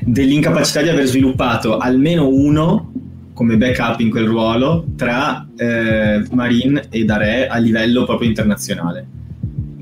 dell'incapacità 0.00 0.82
di 0.82 0.88
aver 0.88 1.06
sviluppato 1.06 1.78
almeno 1.78 2.28
uno 2.28 2.92
come 3.32 3.56
backup 3.56 3.98
in 4.00 4.10
quel 4.10 4.26
ruolo 4.26 4.86
tra 4.96 5.46
eh, 5.56 6.24
Marin 6.30 6.80
e 6.88 7.04
Dare 7.04 7.48
a 7.48 7.56
livello 7.56 8.04
proprio 8.04 8.28
internazionale 8.28 9.13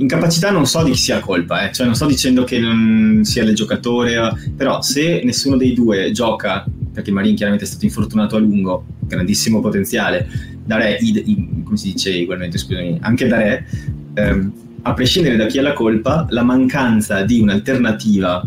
incapacità 0.02 0.50
non 0.50 0.66
so 0.66 0.82
di 0.82 0.90
chi 0.90 0.98
sia 0.98 1.20
colpa, 1.20 1.68
eh. 1.68 1.72
cioè 1.72 1.86
non 1.86 1.94
sto 1.94 2.06
dicendo 2.06 2.44
che 2.44 2.58
non 2.58 3.20
sia 3.22 3.42
il 3.42 3.54
giocatore, 3.54 4.16
però 4.56 4.82
se 4.82 5.22
nessuno 5.24 5.56
dei 5.56 5.72
due 5.72 6.10
gioca, 6.12 6.64
perché 6.92 7.10
Marin 7.10 7.34
chiaramente 7.34 7.64
è 7.64 7.68
stato 7.68 7.84
infortunato 7.84 8.36
a 8.36 8.38
lungo, 8.38 8.84
grandissimo 9.00 9.60
potenziale, 9.60 10.28
Dare, 10.64 10.96
i, 11.00 11.22
i, 11.26 11.62
come 11.64 11.76
si 11.76 11.92
dice 11.92 12.20
ugualmente, 12.20 12.58
scusami, 12.58 12.98
anche 13.00 13.26
Dare, 13.26 13.66
ehm, 14.14 14.52
a 14.82 14.94
prescindere 14.94 15.36
da 15.36 15.46
chi 15.46 15.58
ha 15.58 15.62
la 15.62 15.72
colpa, 15.72 16.26
la 16.30 16.42
mancanza 16.42 17.22
di 17.22 17.40
un'alternativa 17.40 18.46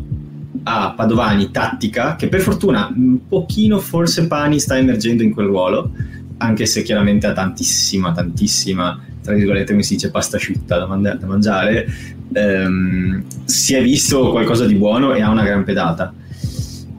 a 0.64 0.94
Padovani 0.96 1.52
tattica, 1.52 2.16
che 2.16 2.28
per 2.28 2.42
fortuna 2.42 2.92
un 2.94 3.28
pochino 3.28 3.80
forse 3.80 4.28
Pani 4.28 4.60
sta 4.60 4.78
emergendo 4.78 5.24
in 5.24 5.32
quel 5.32 5.48
ruolo, 5.48 5.92
anche 6.38 6.66
se 6.66 6.84
chiaramente 6.84 7.28
ha 7.28 7.34
tantissima, 7.34 8.12
tantissima 8.12 9.00
tra 9.26 9.34
virgolette 9.34 9.72
come 9.72 9.82
si 9.82 9.96
dice 9.96 10.12
pasta 10.12 10.38
asciutta 10.38 10.78
da, 10.78 10.86
manda- 10.86 11.16
da 11.16 11.26
mangiare, 11.26 11.88
ehm, 12.32 13.24
si 13.44 13.74
è 13.74 13.82
visto 13.82 14.30
qualcosa 14.30 14.68
di 14.68 14.76
buono 14.76 15.14
e 15.16 15.22
ha 15.22 15.30
una 15.32 15.44
gran 15.44 15.64
pedata. 15.64 16.14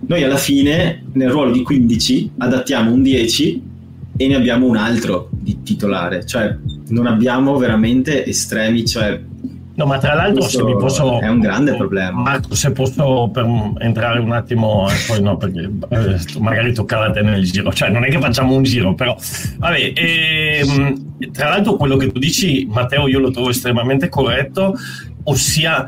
Noi 0.09 0.23
alla 0.25 0.37
fine 0.37 1.05
nel 1.13 1.31
ruolo 1.31 1.53
di 1.53 1.63
15 1.63 2.33
adattiamo 2.39 2.93
un 2.93 3.03
10 3.03 3.63
e 4.17 4.27
ne 4.27 4.35
abbiamo 4.35 4.67
un 4.67 4.77
altro 4.77 5.29
di 5.31 5.63
titolare, 5.63 6.27
cioè 6.27 6.57
non 6.89 7.07
abbiamo 7.07 7.57
veramente 7.59 8.25
estremi, 8.25 8.85
cioè 8.85 9.21
No, 9.77 9.85
ma 9.85 9.99
tra 9.99 10.15
l'altro 10.15 10.43
se 10.43 10.63
mi 10.63 10.75
posso... 10.77 11.21
È 11.21 11.29
un 11.29 11.39
grande 11.39 11.77
problema. 11.77 12.23
Marco, 12.23 12.55
se 12.55 12.73
posso 12.73 13.29
per 13.31 13.47
entrare 13.79 14.19
un 14.21 14.33
attimo, 14.33 14.89
e 14.89 14.95
poi 15.07 15.21
no, 15.21 15.37
perché 15.37 15.71
eh, 15.91 16.19
magari 16.41 16.73
toccava 16.73 17.07
a 17.07 17.11
te 17.11 17.21
nel 17.21 17.45
giro, 17.45 17.73
cioè 17.73 17.91
non 17.91 18.05
è 18.05 18.09
che 18.09 18.19
facciamo 18.19 18.55
un 18.55 18.63
giro, 18.63 18.95
però... 18.95 19.15
Vabbè, 19.59 19.93
ehm, 19.95 21.31
tra 21.31 21.51
l'altro 21.51 21.77
quello 21.77 21.97
che 21.97 22.11
tu 22.11 22.19
dici, 22.19 22.67
Matteo, 22.71 23.07
io 23.07 23.19
lo 23.19 23.31
trovo 23.31 23.51
estremamente 23.51 24.09
corretto, 24.09 24.75
ossia 25.25 25.87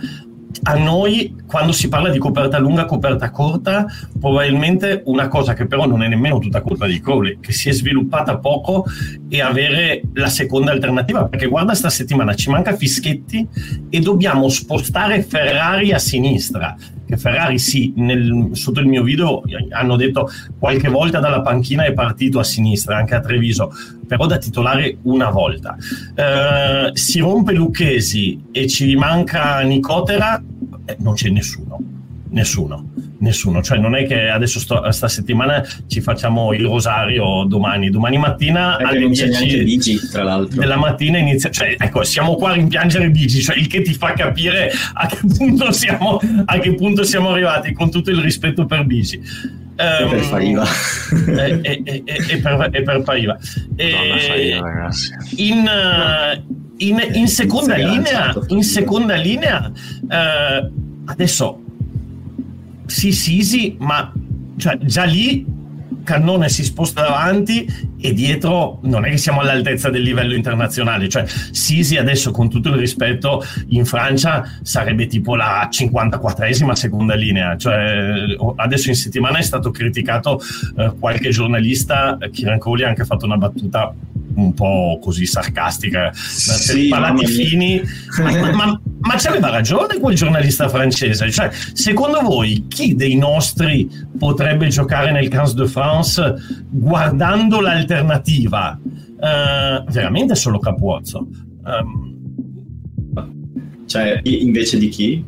a 0.62 0.76
noi 0.76 1.36
quando 1.46 1.72
si 1.72 1.88
parla 1.88 2.10
di 2.10 2.18
coperta 2.18 2.58
lunga, 2.58 2.84
coperta 2.84 3.30
corta, 3.30 3.86
probabilmente 4.18 5.02
una 5.06 5.28
cosa 5.28 5.54
che 5.54 5.66
però 5.66 5.86
non 5.86 6.02
è 6.02 6.08
nemmeno 6.08 6.38
tutta 6.38 6.60
colpa 6.60 6.86
di 6.86 7.00
Crowley, 7.00 7.38
che 7.40 7.52
si 7.52 7.68
è 7.68 7.72
sviluppata 7.72 8.38
poco 8.38 8.84
e 9.28 9.40
avere 9.40 10.02
la 10.14 10.28
seconda 10.28 10.70
alternativa, 10.70 11.26
perché 11.26 11.46
guarda 11.46 11.74
sta 11.74 11.90
settimana 11.90 12.34
ci 12.34 12.50
manca 12.50 12.76
Fischetti 12.76 13.46
e 13.88 14.00
dobbiamo 14.00 14.48
spostare 14.48 15.22
Ferrari 15.22 15.92
a 15.92 15.98
sinistra 15.98 16.76
che 17.08 17.16
Ferrari 17.16 17.58
sì, 17.58 17.94
nel, 17.96 18.50
sotto 18.52 18.80
il 18.80 18.86
mio 18.86 19.02
video 19.02 19.42
hanno 19.70 19.96
detto 19.96 20.28
qualche 20.58 20.88
volta 20.88 21.20
dalla 21.20 21.40
panchina 21.40 21.84
è 21.84 21.94
partito 21.94 22.38
a 22.38 22.44
sinistra, 22.44 22.98
anche 22.98 23.14
a 23.14 23.20
Treviso, 23.20 23.72
però 24.06 24.26
da 24.26 24.36
titolare 24.36 24.98
una 25.02 25.30
volta. 25.30 25.74
Eh, 26.14 26.90
si 26.92 27.20
rompe 27.20 27.52
Lucchesi 27.54 28.44
e 28.52 28.66
ci 28.68 28.94
manca 28.94 29.60
Nicotera, 29.60 30.42
eh, 30.84 30.96
non 31.00 31.14
c'è 31.14 31.30
nessuno, 31.30 31.80
nessuno 32.30 33.08
nessuno, 33.18 33.62
cioè 33.62 33.78
non 33.78 33.94
è 33.94 34.06
che 34.06 34.28
adesso 34.28 34.58
sto, 34.58 34.90
sta 34.90 35.08
settimana 35.08 35.64
ci 35.86 36.00
facciamo 36.00 36.52
il 36.52 36.64
rosario 36.64 37.44
domani, 37.44 37.90
domani 37.90 38.18
mattina 38.18 38.76
è 38.76 38.84
alle 38.84 39.08
10 39.08 39.64
Bigi, 39.64 39.98
tra 40.10 40.22
l'altro. 40.22 40.60
della 40.60 40.76
mattina 40.76 41.18
inizia, 41.18 41.50
cioè 41.50 41.76
ecco 41.78 42.04
siamo 42.04 42.36
qua 42.36 42.50
a 42.50 42.54
rimpiangere 42.54 43.10
Bigi, 43.10 43.40
cioè 43.40 43.56
il 43.56 43.66
che 43.66 43.82
ti 43.82 43.94
fa 43.94 44.12
capire 44.12 44.70
a 44.94 45.06
che 45.06 45.18
punto 45.36 45.72
siamo, 45.72 46.20
a 46.44 46.58
che 46.58 46.74
punto 46.74 47.02
siamo 47.02 47.30
arrivati 47.30 47.72
con 47.72 47.90
tutto 47.90 48.10
il 48.10 48.18
rispetto 48.18 48.66
per 48.66 48.84
Bigi. 48.84 49.20
Um, 49.78 50.10
per 50.10 50.20
Faiva. 50.22 50.66
e, 51.28 51.60
e, 51.62 51.82
e, 51.84 52.02
e, 52.04 52.38
per, 52.38 52.68
e 52.72 52.82
per 52.82 53.02
Faiva. 53.04 53.38
In, 55.36 55.70
in, 56.78 57.08
in, 57.12 57.28
seconda 57.28 57.76
linea 57.76 58.34
in 58.48 58.62
seconda 58.62 59.14
linea 59.14 59.70
uh, 59.70 60.70
adesso 61.04 61.62
sì 62.88 63.12
Sisi, 63.12 63.76
ma 63.78 64.12
cioè, 64.56 64.78
già 64.78 65.04
lì 65.04 65.46
Cannone 66.08 66.48
si 66.48 66.64
sposta 66.64 67.02
davanti 67.02 67.66
e 68.00 68.14
dietro 68.14 68.80
non 68.84 69.04
è 69.04 69.10
che 69.10 69.18
siamo 69.18 69.40
all'altezza 69.40 69.90
del 69.90 70.00
livello 70.00 70.34
internazionale, 70.34 71.06
cioè 71.08 71.26
Sisi 71.26 71.98
adesso 71.98 72.30
con 72.30 72.48
tutto 72.48 72.70
il 72.70 72.76
rispetto 72.76 73.44
in 73.68 73.84
Francia 73.84 74.42
sarebbe 74.62 75.06
tipo 75.06 75.36
la 75.36 75.68
54esima 75.70 76.72
seconda 76.72 77.14
linea, 77.14 77.56
cioè 77.58 78.36
adesso 78.56 78.88
in 78.88 78.94
settimana 78.94 79.36
è 79.36 79.42
stato 79.42 79.70
criticato 79.70 80.40
eh, 80.78 80.94
qualche 80.98 81.28
giornalista, 81.28 82.16
Kiran 82.32 82.58
Kohli 82.58 82.84
ha 82.84 82.88
anche 82.88 83.04
fatto 83.04 83.26
una 83.26 83.36
battuta 83.36 83.94
un 84.38 84.54
po' 84.54 84.98
così 85.02 85.26
sarcastica, 85.26 86.10
sì, 86.12 86.88
parlati 86.88 87.26
fini, 87.26 87.82
ma, 88.22 88.52
ma, 88.52 88.80
ma 89.00 89.14
c'aveva 89.16 89.50
ragione 89.50 89.98
quel 89.98 90.14
giornalista 90.14 90.68
francese, 90.68 91.30
cioè 91.30 91.50
secondo 91.72 92.20
voi 92.20 92.66
chi 92.68 92.94
dei 92.94 93.16
nostri 93.16 93.88
potrebbe 94.18 94.68
giocare 94.68 95.10
nel 95.10 95.28
Cans 95.28 95.54
de 95.54 95.66
France 95.66 96.34
guardando 96.70 97.60
l'alternativa? 97.60 98.78
Uh, 99.20 99.90
veramente 99.90 100.36
solo 100.36 100.60
Capuozzo. 100.60 101.26
Um, 101.64 102.16
cioè, 103.86 104.20
invece 104.22 104.78
di 104.78 104.88
chi? 104.88 105.24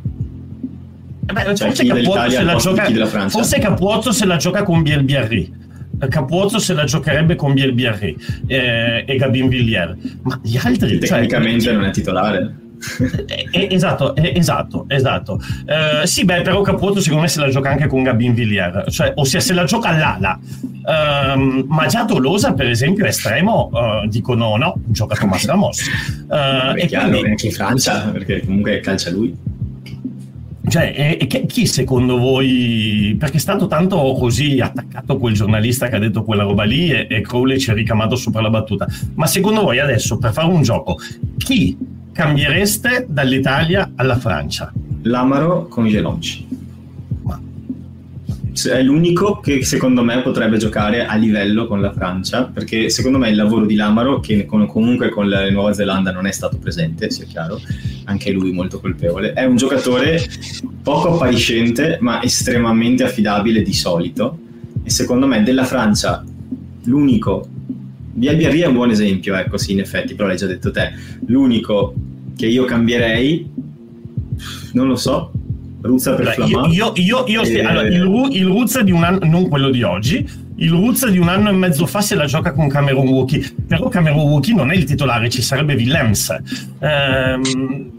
Eh 1.27 1.33
beh, 1.33 1.55
cioè, 1.57 1.69
forse, 1.69 1.87
Capuozzo 1.87 2.31
se 2.31 2.43
la 2.43 2.55
gioca, 2.55 3.29
forse 3.29 3.59
Capuozzo 3.59 4.13
se 4.13 4.27
la 4.27 4.37
gioca 4.37 4.63
con 4.63 4.83
Bielbiarri. 4.83 5.60
Capuozzo 6.09 6.59
se 6.59 6.75
la 6.75 6.85
giocherebbe 6.85 7.35
con 7.35 7.53
Bielbiarri 7.53 8.17
eh, 8.47 9.05
e 9.07 9.17
Gabin 9.17 9.49
Villiers, 9.49 9.97
ma 10.23 10.41
gli 10.43 10.57
altri... 10.57 11.01
Cioè, 11.01 11.09
tecnicamente 11.09 11.65
cioè, 11.65 11.75
non 11.75 11.85
è 11.85 11.91
titolare. 11.91 12.55
Eh, 13.27 13.47
eh, 13.51 13.69
esatto, 13.71 14.17
eh, 14.17 14.33
esatto, 14.35 14.87
esatto. 14.89 15.39
Eh, 15.67 16.07
sì, 16.07 16.25
beh, 16.25 16.41
però 16.41 16.63
Caputo 16.63 17.01
secondo 17.01 17.25
me 17.25 17.29
se 17.29 17.41
la 17.41 17.51
gioca 17.51 17.71
anche 17.71 17.87
con 17.87 18.03
Gabin 18.03 18.33
Villiers, 18.33 18.95
cioè, 18.95 19.13
ossia 19.17 19.41
se 19.41 19.53
la 19.53 19.65
gioca 19.65 19.91
all'ala. 19.91 20.39
Uh, 20.83 21.67
ma 21.67 21.87
già 21.87 22.07
Tolosa, 22.07 22.55
per 22.55 22.67
esempio, 22.67 23.05
estremo, 23.05 23.71
uh, 23.71 24.09
dico 24.09 24.35
no, 24.35 24.57
gioca 24.87 25.15
Thomas 25.15 25.45
Ramos. 25.45 25.87
Uh, 26.27 26.75
è 26.75 26.87
chiaro, 26.87 27.11
quindi... 27.11 27.29
anche 27.29 27.47
in 27.47 27.53
Francia, 27.53 28.09
perché 28.11 28.41
comunque 28.45 28.81
calcia 28.81 29.11
lui. 29.11 29.37
Cioè, 30.71 31.17
e, 31.19 31.29
e 31.29 31.47
chi 31.47 31.67
secondo 31.67 32.17
voi, 32.17 33.17
perché 33.19 33.39
è 33.39 33.41
stato 33.41 33.67
tanto 33.67 33.97
così 34.17 34.61
attaccato 34.61 35.19
quel 35.19 35.35
giornalista 35.35 35.89
che 35.89 35.97
ha 35.97 35.99
detto 35.99 36.23
quella 36.23 36.45
roba 36.45 36.63
lì 36.63 36.91
e, 36.91 37.09
e 37.11 37.21
Crowley 37.23 37.59
ci 37.59 37.71
ha 37.71 37.75
ricamato 37.75 38.15
sopra 38.15 38.41
la 38.41 38.51
battuta, 38.51 38.87
ma 39.15 39.27
secondo 39.27 39.63
voi 39.63 39.81
adesso 39.81 40.17
per 40.17 40.33
fare 40.33 40.47
un 40.47 40.63
gioco, 40.63 40.99
chi 41.39 41.77
cambiereste 42.13 43.07
dall'Italia 43.09 43.93
alla 43.97 44.17
Francia? 44.17 44.73
L'Amaro 45.03 45.67
con 45.67 45.89
Gelonci. 45.89 46.50
È 48.69 48.83
l'unico 48.83 49.41
che 49.41 49.65
secondo 49.65 50.03
me 50.03 50.21
potrebbe 50.23 50.57
giocare 50.57 51.07
a 51.07 51.15
livello 51.17 51.67
con 51.67 51.81
la 51.81 51.93
Francia, 51.93 52.45
perché 52.45 52.91
secondo 52.91 53.19
me 53.19 53.31
il 53.31 53.37
lavoro 53.37 53.65
di 53.67 53.75
Lamaro, 53.75 54.21
che 54.21 54.47
comunque 54.47 55.09
con 55.09 55.29
la 55.29 55.49
Nuova 55.51 55.73
Zelanda 55.73 56.11
non 56.13 56.27
è 56.27 56.33
stato 56.33 56.59
presente, 56.59 57.11
sia 57.11 57.25
chiaro, 57.25 57.61
anche 58.05 58.31
lui 58.31 58.53
molto 58.53 58.81
colpevole, 58.81 59.33
è 59.33 59.45
un 59.45 59.57
giocatore 59.57 60.21
poco 60.83 61.15
appariscente 61.15 61.99
ma 62.01 62.23
estremamente 62.23 63.05
affidabile 63.05 63.63
di 63.63 63.73
solito. 63.73 64.39
E 64.83 64.91
secondo 64.91 65.27
me 65.27 65.43
della 65.43 65.65
Francia 65.65 66.25
l'unico 66.85 67.47
Bielbiarri 68.13 68.61
è 68.61 68.67
un 68.67 68.75
buon 68.75 68.91
esempio, 68.91 69.35
ecco 69.37 69.57
sì, 69.57 69.73
in 69.73 69.81
effetti, 69.81 70.15
però 70.15 70.29
l'hai 70.29 70.37
già 70.37 70.47
detto 70.47 70.71
te. 70.71 70.93
L'unico 71.27 71.95
che 72.37 72.47
io 72.47 72.65
cambierei, 72.65 73.51
non 74.73 74.89
lo 74.89 74.97
so, 74.97 75.31
Ruzza 75.83 76.15
per 76.15 76.35
allora, 76.37 76.69
io, 76.69 76.93
io, 76.97 77.25
io, 77.27 77.43
e... 77.43 77.65
allora, 77.65 77.87
il, 77.87 78.29
il 78.33 78.47
Ruzza 78.47 78.83
di 78.83 78.91
un 78.91 79.03
anno, 79.03 79.21
non 79.23 79.49
quello 79.49 79.71
di 79.71 79.83
oggi, 79.83 80.29
il 80.57 80.71
Ruzza 80.71 81.09
di 81.09 81.19
un 81.19 81.29
anno 81.29 81.49
e 81.49 81.53
mezzo 81.53 81.87
fa 81.87 82.01
se 82.01 82.15
la 82.15 82.27
gioca 82.27 82.53
con 82.53 82.69
Cameron 82.69 83.09
Wookie, 83.09 83.55
però 83.67 83.89
Cameron 83.89 84.29
Wookie 84.29 84.55
non 84.55 84.71
è 84.71 84.75
il 84.75 84.85
titolare, 84.85 85.31
ci 85.31 85.41
sarebbe 85.43 85.75
Willems. 85.75 86.37
Ehm, 86.81 87.99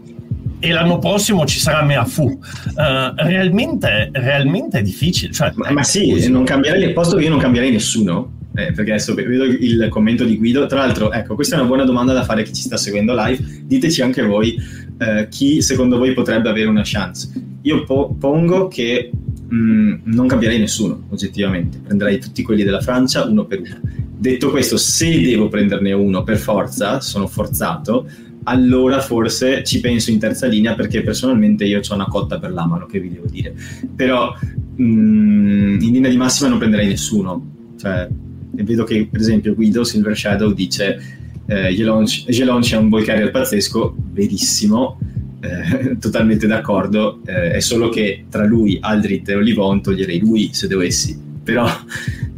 e 0.64 0.70
l'anno 0.70 1.00
prossimo 1.00 1.44
ci 1.44 1.58
sarà 1.58 1.82
Meafu. 1.82 2.22
Uh, 2.22 3.14
realmente, 3.16 4.10
realmente 4.12 4.78
è 4.78 4.82
difficile. 4.82 5.32
Cioè, 5.32 5.50
ma, 5.56 5.72
ma 5.72 5.82
sì, 5.82 6.28
non 6.28 6.44
cambierei 6.44 6.84
il 6.84 6.92
posto 6.92 7.18
io 7.18 7.30
non 7.30 7.40
cambierei 7.40 7.72
nessuno 7.72 8.34
eh, 8.54 8.70
perché 8.72 8.92
adesso 8.92 9.12
vedo 9.14 9.42
il 9.44 9.88
commento 9.90 10.24
di 10.24 10.36
Guido. 10.36 10.66
Tra 10.66 10.78
l'altro, 10.78 11.10
ecco, 11.10 11.34
questa 11.34 11.56
è 11.56 11.58
una 11.58 11.66
buona 11.66 11.84
domanda 11.84 12.12
da 12.12 12.22
fare 12.22 12.42
a 12.42 12.44
chi 12.44 12.52
ci 12.52 12.62
sta 12.62 12.76
seguendo 12.76 13.12
live. 13.12 13.44
Diteci 13.64 14.02
anche 14.02 14.22
voi 14.22 14.56
eh, 14.98 15.26
chi 15.28 15.60
secondo 15.62 15.98
voi 15.98 16.12
potrebbe 16.12 16.48
avere 16.48 16.68
una 16.68 16.82
chance. 16.84 17.30
Io 17.62 17.84
po- 17.84 18.14
pongo 18.18 18.68
che 18.68 19.10
mh, 19.48 19.56
mm, 19.56 19.94
non 20.04 20.26
cambierei 20.26 20.58
nessuno, 20.58 21.04
oggettivamente. 21.10 21.78
Prenderei 21.78 22.18
tutti 22.18 22.42
quelli 22.42 22.64
della 22.64 22.80
Francia 22.80 23.24
uno 23.24 23.44
per 23.44 23.60
uno. 23.60 23.80
Detto 24.18 24.50
questo, 24.50 24.76
se 24.76 25.20
devo 25.20 25.48
prenderne 25.48 25.92
uno 25.92 26.22
per 26.22 26.38
forza, 26.38 27.00
sono 27.00 27.26
forzato, 27.26 28.08
allora 28.44 29.00
forse 29.00 29.62
ci 29.64 29.80
penso 29.80 30.10
in 30.10 30.18
terza 30.18 30.46
linea 30.46 30.74
perché 30.74 31.02
personalmente 31.02 31.64
io 31.64 31.80
ho 31.86 31.94
una 31.94 32.06
cotta 32.06 32.38
per 32.38 32.52
l'Amaro, 32.52 32.86
che 32.86 33.00
vi 33.00 33.10
devo 33.10 33.26
dire. 33.26 33.54
Però 33.94 34.34
mh, 34.76 34.84
mm, 34.84 35.80
in 35.80 35.92
linea 35.92 36.10
di 36.10 36.16
massima 36.16 36.48
non 36.48 36.58
prenderei 36.58 36.86
nessuno. 36.86 37.50
Cioè, 37.78 38.08
vedo 38.52 38.84
che 38.84 39.08
per 39.10 39.20
esempio 39.20 39.54
Guido 39.54 39.84
Silver 39.84 40.16
Shadow 40.16 40.52
dice 40.52 41.00
eh, 41.46 41.74
Gelonci 41.74 42.74
è 42.74 42.76
un 42.76 42.88
ball 42.88 43.04
carrier 43.04 43.30
pazzesco, 43.30 43.94
verissimo, 44.12 44.98
eh, 45.42 45.96
totalmente 46.00 46.46
d'accordo, 46.46 47.20
eh, 47.26 47.52
è 47.52 47.60
solo 47.60 47.88
che 47.88 48.24
tra 48.30 48.44
lui, 48.44 48.78
Aldrit 48.80 49.28
e 49.28 49.34
Olivon 49.34 49.82
toglierei 49.82 50.20
lui 50.20 50.50
se 50.52 50.68
dovessi, 50.68 51.20
però 51.42 51.66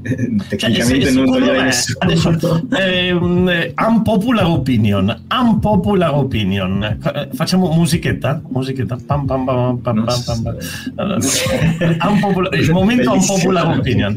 tecnicamente 0.49 1.07
cioè, 1.07 1.13
non 1.13 1.25
toglierei 1.25 1.63
nessuno. 1.63 1.99
Adesso, 2.01 2.67
eh, 2.77 3.75
unpopular 3.77 4.47
opinion, 4.47 5.25
unpopular 5.31 6.15
opinion. 6.15 6.83
Eh, 6.83 7.29
facciamo 7.33 7.73
musichetta? 7.73 8.43
Musichetta. 8.49 8.99
Pam, 9.07 9.25
pam, 9.25 9.45
pam, 9.45 9.79
pam, 9.79 10.05
pam, 10.05 10.43
pam. 10.43 10.57
Allora, 10.97 11.19
unpopular, 12.09 12.55
il 12.55 12.71
momento 12.71 13.13
unpopular 13.13 13.79
opinion. 13.79 14.15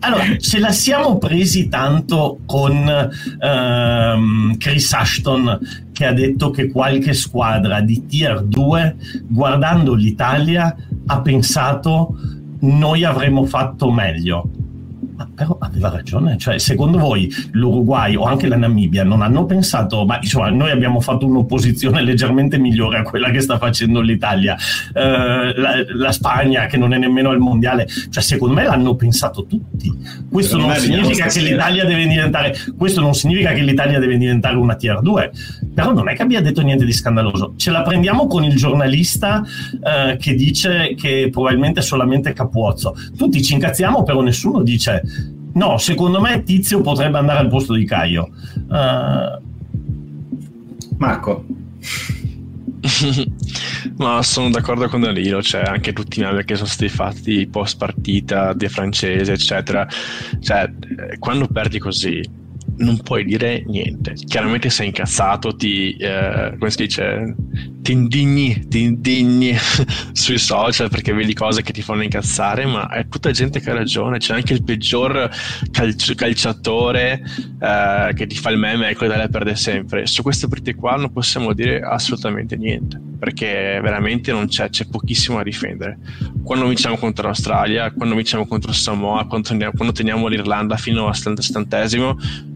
Allora, 0.00 0.24
ce 0.38 0.58
la 0.58 0.72
siamo 0.72 1.18
presi 1.18 1.68
tanto 1.68 2.40
con 2.44 3.10
ehm, 3.40 4.56
Chris 4.56 4.92
Ashton 4.92 5.58
che 5.92 6.06
ha 6.06 6.12
detto 6.12 6.50
che 6.50 6.70
qualche 6.70 7.12
squadra 7.12 7.80
di 7.80 8.06
tier 8.06 8.42
2 8.42 8.96
guardando 9.26 9.94
l'Italia 9.94 10.74
ha 11.06 11.20
pensato 11.20 12.16
noi 12.60 13.04
avremmo 13.04 13.44
fatto 13.44 13.90
meglio 13.90 14.48
ma 15.18 15.28
però 15.34 15.56
aveva 15.58 15.90
ragione, 15.90 16.38
cioè 16.38 16.58
secondo 16.58 16.96
voi 16.96 17.28
l'Uruguay 17.50 18.14
o 18.14 18.22
anche 18.22 18.46
la 18.46 18.56
Namibia 18.56 19.02
non 19.02 19.20
hanno 19.20 19.46
pensato, 19.46 20.06
ma 20.06 20.20
insomma 20.22 20.48
noi 20.50 20.70
abbiamo 20.70 21.00
fatto 21.00 21.26
un'opposizione 21.26 22.02
leggermente 22.02 22.56
migliore 22.56 22.98
a 22.98 23.02
quella 23.02 23.30
che 23.30 23.40
sta 23.40 23.58
facendo 23.58 24.00
l'Italia, 24.00 24.56
eh, 24.94 25.54
la, 25.56 25.84
la, 25.92 26.12
Spagna 26.12 26.66
che 26.66 26.76
non 26.76 26.92
è 26.92 26.98
nemmeno 26.98 27.30
al 27.30 27.40
mondiale, 27.40 27.88
cioè 28.10 28.22
secondo 28.22 28.54
me 28.54 28.62
l'hanno 28.62 28.94
pensato 28.94 29.44
tutti. 29.44 29.92
Questo 30.30 30.56
non, 30.56 30.72
significa 30.76 31.26
che 31.26 31.40
l'Italia 31.40 31.84
deve 31.84 32.06
diventare, 32.06 32.54
questo 32.76 33.00
non 33.00 33.12
significa 33.12 33.52
che 33.52 33.62
l'Italia 33.62 33.98
deve 33.98 34.16
diventare 34.18 34.54
una 34.54 34.76
tier 34.76 35.00
2, 35.00 35.32
però 35.74 35.92
non 35.92 36.08
è 36.08 36.14
che 36.14 36.22
abbia 36.22 36.40
detto 36.40 36.62
niente 36.62 36.84
di 36.84 36.92
scandaloso. 36.92 37.54
Ce 37.56 37.72
la 37.72 37.82
prendiamo 37.82 38.28
con 38.28 38.44
il 38.44 38.54
giornalista 38.54 39.42
eh, 39.82 40.16
che 40.16 40.34
dice 40.34 40.94
che 40.96 41.28
probabilmente 41.32 41.80
è 41.80 41.82
solamente 41.82 42.32
Capuozzo. 42.32 42.94
Tutti 43.16 43.42
ci 43.42 43.54
incazziamo, 43.54 44.04
però 44.04 44.20
nessuno 44.20 44.62
dice 44.62 45.02
No, 45.54 45.78
secondo 45.78 46.20
me 46.20 46.42
Tizio 46.42 46.80
potrebbe 46.80 47.18
andare 47.18 47.40
al 47.40 47.48
posto 47.48 47.74
di 47.74 47.84
Caio. 47.84 48.28
Uh... 48.68 49.46
Marco. 50.98 51.44
Ma 53.96 54.22
sono 54.22 54.50
d'accordo 54.50 54.88
con 54.88 55.00
Danilo, 55.00 55.42
cioè 55.42 55.62
anche 55.62 55.92
tutti 55.92 56.20
i 56.20 56.22
meme 56.22 56.44
che 56.44 56.54
sono 56.54 56.68
stati 56.68 56.88
fatti 56.88 57.46
post 57.48 57.76
partita 57.76 58.52
di 58.52 58.68
francese, 58.68 59.32
eccetera. 59.32 59.86
Cioè, 60.40 60.70
eh, 61.10 61.18
quando 61.18 61.46
perdi 61.46 61.78
così, 61.78 62.22
non 62.78 63.00
puoi 63.02 63.24
dire 63.24 63.62
niente. 63.66 64.14
Chiaramente 64.14 64.70
sei 64.70 64.86
incazzato, 64.86 65.54
ti, 65.54 65.96
eh, 65.96 66.54
come 66.58 66.70
si 66.70 66.76
dice, 66.76 67.34
ti 67.80 67.92
indigni, 67.92 68.66
ti 68.68 68.82
indigni 68.82 69.54
sui 70.12 70.38
social 70.38 70.90
perché 70.90 71.12
vedi 71.12 71.32
cose 71.34 71.62
che 71.62 71.72
ti 71.72 71.82
fanno 71.82 72.02
incazzare, 72.02 72.66
ma 72.66 72.88
è 72.88 73.06
tutta 73.08 73.30
gente 73.30 73.60
che 73.60 73.70
ha 73.70 73.74
ragione. 73.74 74.18
C'è 74.18 74.34
anche 74.34 74.52
il 74.52 74.62
peggior 74.62 75.30
calci- 75.70 76.14
calciatore 76.14 77.22
eh, 77.60 78.12
che 78.14 78.26
ti 78.26 78.36
fa 78.36 78.50
il 78.50 78.58
meme, 78.58 78.88
ecco, 78.88 79.04
l'Italia 79.04 79.28
perde 79.28 79.56
sempre. 79.56 80.06
Su 80.06 80.22
queste 80.22 80.48
partite 80.48 80.74
qua 80.74 80.96
non 80.96 81.12
possiamo 81.12 81.52
dire 81.52 81.80
assolutamente 81.80 82.56
niente 82.56 83.00
perché 83.18 83.80
veramente 83.82 84.32
c'è, 84.46 84.70
c'è 84.70 84.86
pochissimo 84.86 85.38
a 85.38 85.42
difendere. 85.42 85.98
Quando 86.42 86.66
vinciamo 86.66 86.96
contro 86.96 87.24
l'Australia, 87.24 87.90
quando 87.90 88.14
vinciamo 88.14 88.46
contro 88.46 88.72
Samoa, 88.72 89.26
quando 89.26 89.48
teniamo, 89.48 89.72
quando 89.74 89.92
teniamo 89.92 90.28
l'Irlanda 90.28 90.76
fino 90.76 91.08
al 91.08 91.16
70 91.16 91.76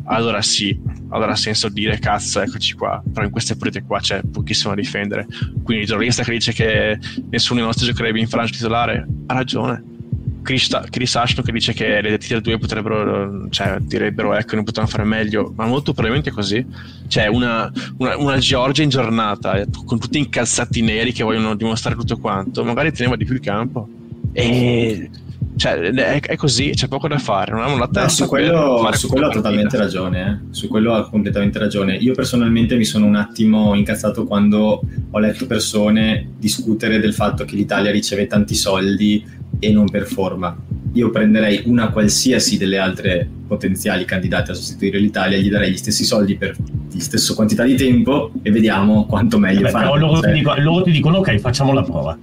allora 0.04 0.42
sì, 0.42 0.78
allora 1.08 1.32
ha 1.32 1.36
senso 1.36 1.68
dire 1.68 1.98
cazzo, 1.98 2.40
eccoci 2.40 2.74
qua. 2.74 3.02
Però 3.12 3.24
in 3.24 3.32
queste 3.32 3.56
partite 3.56 3.84
qua 3.84 4.00
c'è 4.00 4.20
pochissimo 4.22 4.72
a 4.72 4.76
difendere. 4.76 5.26
Quindi 5.62 5.82
il 5.82 5.86
giornalista 5.88 6.22
che 6.22 6.32
dice 6.32 6.52
che 6.52 6.98
nessuno 7.30 7.58
dei 7.58 7.68
nostri 7.68 7.86
giocherebbe 7.86 8.18
in 8.18 8.28
Francia 8.28 8.54
titolare 8.54 9.06
ha 9.26 9.34
ragione. 9.34 9.91
Chris, 10.42 10.68
Chris 10.90 11.14
Ashton 11.16 11.44
che 11.44 11.52
dice 11.52 11.72
che 11.72 12.00
le 12.00 12.18
tier 12.18 12.40
2 12.40 12.58
potrebbero, 12.58 13.48
cioè 13.50 13.78
direbbero 13.80 14.34
ecco, 14.34 14.56
non 14.56 14.64
potevano 14.64 14.90
fare 14.90 15.04
meglio, 15.04 15.52
ma 15.56 15.66
molto 15.66 15.92
probabilmente 15.92 16.30
è 16.30 16.32
così. 16.32 16.64
C'è 17.06 17.26
una, 17.26 17.70
una, 17.98 18.16
una, 18.16 18.38
Georgia 18.38 18.82
in 18.82 18.88
giornata 18.88 19.54
eh, 19.54 19.66
con 19.84 19.98
tutti 19.98 20.18
incalzati 20.18 20.82
neri 20.82 21.12
che 21.12 21.22
vogliono 21.22 21.54
dimostrare 21.54 21.96
tutto 21.96 22.18
quanto, 22.18 22.64
magari 22.64 22.92
teneva 22.92 23.16
di 23.16 23.24
più 23.24 23.34
il 23.34 23.40
campo. 23.40 23.88
E 24.32 25.10
cioè, 25.56 25.78
è, 25.78 26.20
è, 26.20 26.36
così, 26.36 26.70
c'è 26.70 26.88
poco 26.88 27.08
da 27.08 27.18
fare. 27.18 27.52
Non 27.52 27.62
hanno 27.62 27.76
la 27.76 27.88
testa. 27.88 28.24
su 28.24 28.26
quello, 28.26 28.88
su 28.92 29.08
quello 29.08 29.26
ha 29.26 29.30
totalmente 29.30 29.76
ragione. 29.76 30.46
Eh. 30.50 30.54
Su 30.54 30.68
quello 30.68 30.94
ha 30.94 31.08
completamente 31.08 31.58
ragione. 31.58 31.96
Io 31.96 32.14
personalmente 32.14 32.76
mi 32.76 32.84
sono 32.84 33.06
un 33.06 33.16
attimo 33.16 33.74
incazzato 33.74 34.24
quando 34.24 34.82
ho 35.10 35.18
letto 35.18 35.46
persone 35.46 36.30
discutere 36.38 36.98
del 36.98 37.14
fatto 37.14 37.44
che 37.44 37.54
l'Italia 37.54 37.90
riceve 37.90 38.26
tanti 38.26 38.54
soldi 38.54 39.40
e 39.62 39.70
non 39.70 39.88
performa. 39.88 40.56
Io 40.94 41.10
prenderei 41.10 41.62
una 41.66 41.90
qualsiasi 41.90 42.58
delle 42.58 42.78
altre 42.78 43.28
potenziali 43.46 44.04
candidate 44.04 44.50
a 44.50 44.54
sostituire 44.54 44.98
l'Italia, 44.98 45.38
gli 45.38 45.48
darei 45.48 45.70
gli 45.70 45.76
stessi 45.76 46.02
soldi 46.02 46.36
per 46.36 46.56
la 46.92 47.00
stessa 47.00 47.32
quantità 47.34 47.62
di 47.62 47.76
tempo 47.76 48.32
e 48.42 48.50
vediamo 48.50 49.06
quanto 49.06 49.38
meglio 49.38 49.68
fa. 49.68 49.84
Loro, 49.96 50.20
cioè... 50.20 50.60
loro 50.60 50.82
ti 50.82 50.90
dicono 50.90 51.18
ok, 51.18 51.38
facciamo 51.38 51.72
la 51.72 51.82
prova 51.82 52.18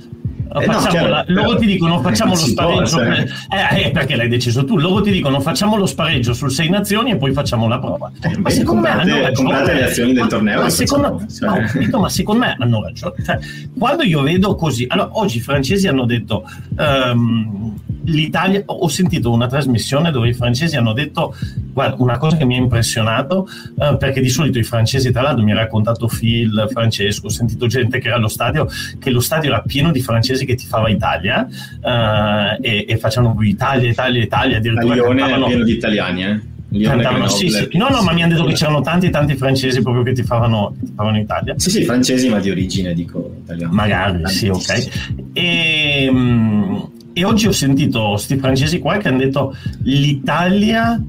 eh 0.51 0.65
no, 0.65 1.07
la, 1.07 1.23
loro 1.27 1.57
ti 1.57 1.65
dicono 1.67 2.01
facciamo 2.01 2.33
lo 2.33 2.39
spareggio 2.39 2.97
può, 2.97 3.05
per, 3.05 3.33
eh, 3.49 3.85
eh, 3.85 3.91
perché 3.91 4.15
l'hai 4.15 4.27
deciso 4.27 4.65
tu. 4.65 4.77
Loro 4.77 5.01
ti 5.01 5.11
dicono 5.11 5.39
facciamo 5.39 5.75
lo 5.75 5.85
spareggio 5.85 6.33
sul 6.33 6.51
sei 6.51 6.69
nazioni 6.69 7.11
e 7.11 7.17
poi 7.17 7.31
facciamo 7.33 7.67
la 7.67 7.79
prova. 7.79 8.11
Eh, 8.21 8.37
ma 8.37 8.49
secondo 8.49 8.81
me 8.81 8.89
hanno 8.89 9.21
ragione. 9.21 9.73
le 9.73 9.85
azioni 9.85 10.13
del 10.13 10.27
torneo 10.27 10.61
ma 10.61 10.69
secondo, 10.69 11.25
cioè. 11.31 11.87
no, 11.91 11.99
ma 11.99 12.09
secondo 12.09 12.45
me 12.45 12.55
hanno 12.57 12.81
ragione. 12.81 13.13
Cioè, 13.23 13.39
quando 13.77 14.03
io 14.03 14.21
vedo 14.21 14.55
così 14.55 14.85
allora 14.89 15.09
oggi 15.13 15.37
i 15.37 15.41
francesi 15.41 15.87
hanno 15.87 16.05
detto 16.05 16.43
um, 16.77 17.77
l'Italia 18.05 18.63
ho 18.65 18.87
sentito 18.87 19.31
una 19.31 19.47
trasmissione 19.47 20.11
dove 20.11 20.29
i 20.29 20.33
francesi 20.33 20.75
hanno 20.75 20.93
detto 20.93 21.35
guarda 21.79 22.03
una 22.03 22.17
cosa 22.17 22.35
che 22.35 22.45
mi 22.45 22.55
ha 22.55 22.57
impressionato 22.57 23.47
uh, 23.75 23.95
perché 23.97 24.19
di 24.19 24.27
solito 24.27 24.59
i 24.59 24.63
francesi 24.63 25.11
tra 25.11 25.21
l'altro 25.21 25.43
mi 25.43 25.53
ha 25.53 25.55
raccontato 25.55 26.07
Phil 26.07 26.67
Francesco 26.69 27.27
ho 27.27 27.29
sentito 27.29 27.67
gente 27.67 27.99
che 27.99 28.07
era 28.07 28.17
allo 28.17 28.27
stadio 28.27 28.67
che 28.99 29.09
lo 29.09 29.21
stadio 29.21 29.49
era 29.49 29.61
pieno 29.61 29.91
di 29.91 30.01
francesi 30.01 30.45
che 30.45 30.55
tifava 30.55 30.89
Italia 30.89 31.47
uh, 31.47 32.61
e, 32.61 32.85
e 32.87 32.97
facevano 32.97 33.35
Italia 33.41 33.89
Italia 33.89 34.21
Italia 34.21 34.57
addirittura 34.57 34.93
Lione 34.93 35.19
cantavano, 35.21 35.45
pieno 35.45 35.63
di 35.63 35.71
italiani 35.71 36.25
eh 36.25 36.57
Cantavano, 36.83 37.27
sì, 37.27 37.49
sì. 37.49 37.67
No, 37.79 37.87
no, 37.89 38.03
ma 38.03 38.13
mi 38.13 38.21
hanno 38.21 38.33
detto 38.33 38.45
che 38.45 38.53
c'erano 38.53 38.81
tanti 38.81 39.09
tanti 39.09 39.35
francesi 39.35 39.81
proprio 39.81 40.03
che 40.03 40.11
ti 40.11 40.21
favano, 40.21 40.75
in 40.79 41.15
Italia. 41.15 41.55
Sì, 41.57 41.71
sì, 41.71 41.83
francesi, 41.83 42.29
ma 42.29 42.39
di 42.39 42.51
origine, 42.51 42.93
dico 42.93 43.37
italiano. 43.41 43.73
Magari, 43.73 44.27
sì, 44.27 44.49
ok. 44.49 45.31
E, 45.33 46.07
um, 46.11 46.91
e 47.11 47.23
oggi 47.25 47.47
ho 47.47 47.51
sentito 47.51 48.09
questi 48.11 48.37
francesi 48.37 48.77
qua 48.77 48.97
che 48.97 49.07
hanno 49.07 49.17
detto 49.17 49.55
l'Italia 49.81 51.01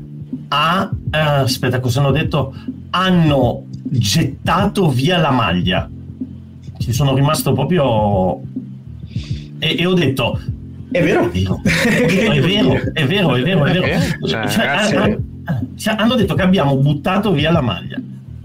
ha, 0.53 0.91
eh, 1.13 1.19
aspetta 1.19 1.81
cosa 1.81 2.01
hanno 2.01 2.11
detto, 2.11 2.55
hanno 2.91 3.65
gettato 3.83 4.89
via 4.89 5.19
la 5.19 5.31
maglia. 5.31 5.89
Ci 6.79 6.93
sono 6.93 7.15
rimasto 7.15 7.53
proprio... 7.53 8.41
E, 9.59 9.77
e 9.79 9.87
ho 9.87 9.95
detto, 9.95 10.41
è 10.91 11.03
vero. 11.03 11.31
È 11.31 12.41
vero, 12.41 12.73
è 12.95 13.07
vero, 13.07 13.35
è 13.35 13.43
vero, 13.43 13.65
è 13.65 13.73
vero. 13.73 13.85
È 13.85 13.99
vero. 13.99 14.27
Cioè, 14.27 14.49
cioè, 14.49 14.67
hanno, 14.67 15.19
cioè, 15.77 15.95
hanno 15.97 16.15
detto 16.17 16.35
che 16.35 16.43
abbiamo 16.43 16.77
buttato 16.77 17.33
via 17.33 17.53
la 17.53 17.61
maglia. 17.61 18.01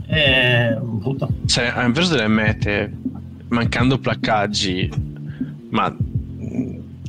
È 0.06 0.78
brutto. 0.80 1.30
Cioè, 1.46 1.72
hanno 1.76 1.92
preso 1.92 2.16
delle 2.16 2.28
mete 2.28 2.94
mancando 3.48 3.98
placcaggi, 3.98 4.92
ma 5.70 5.96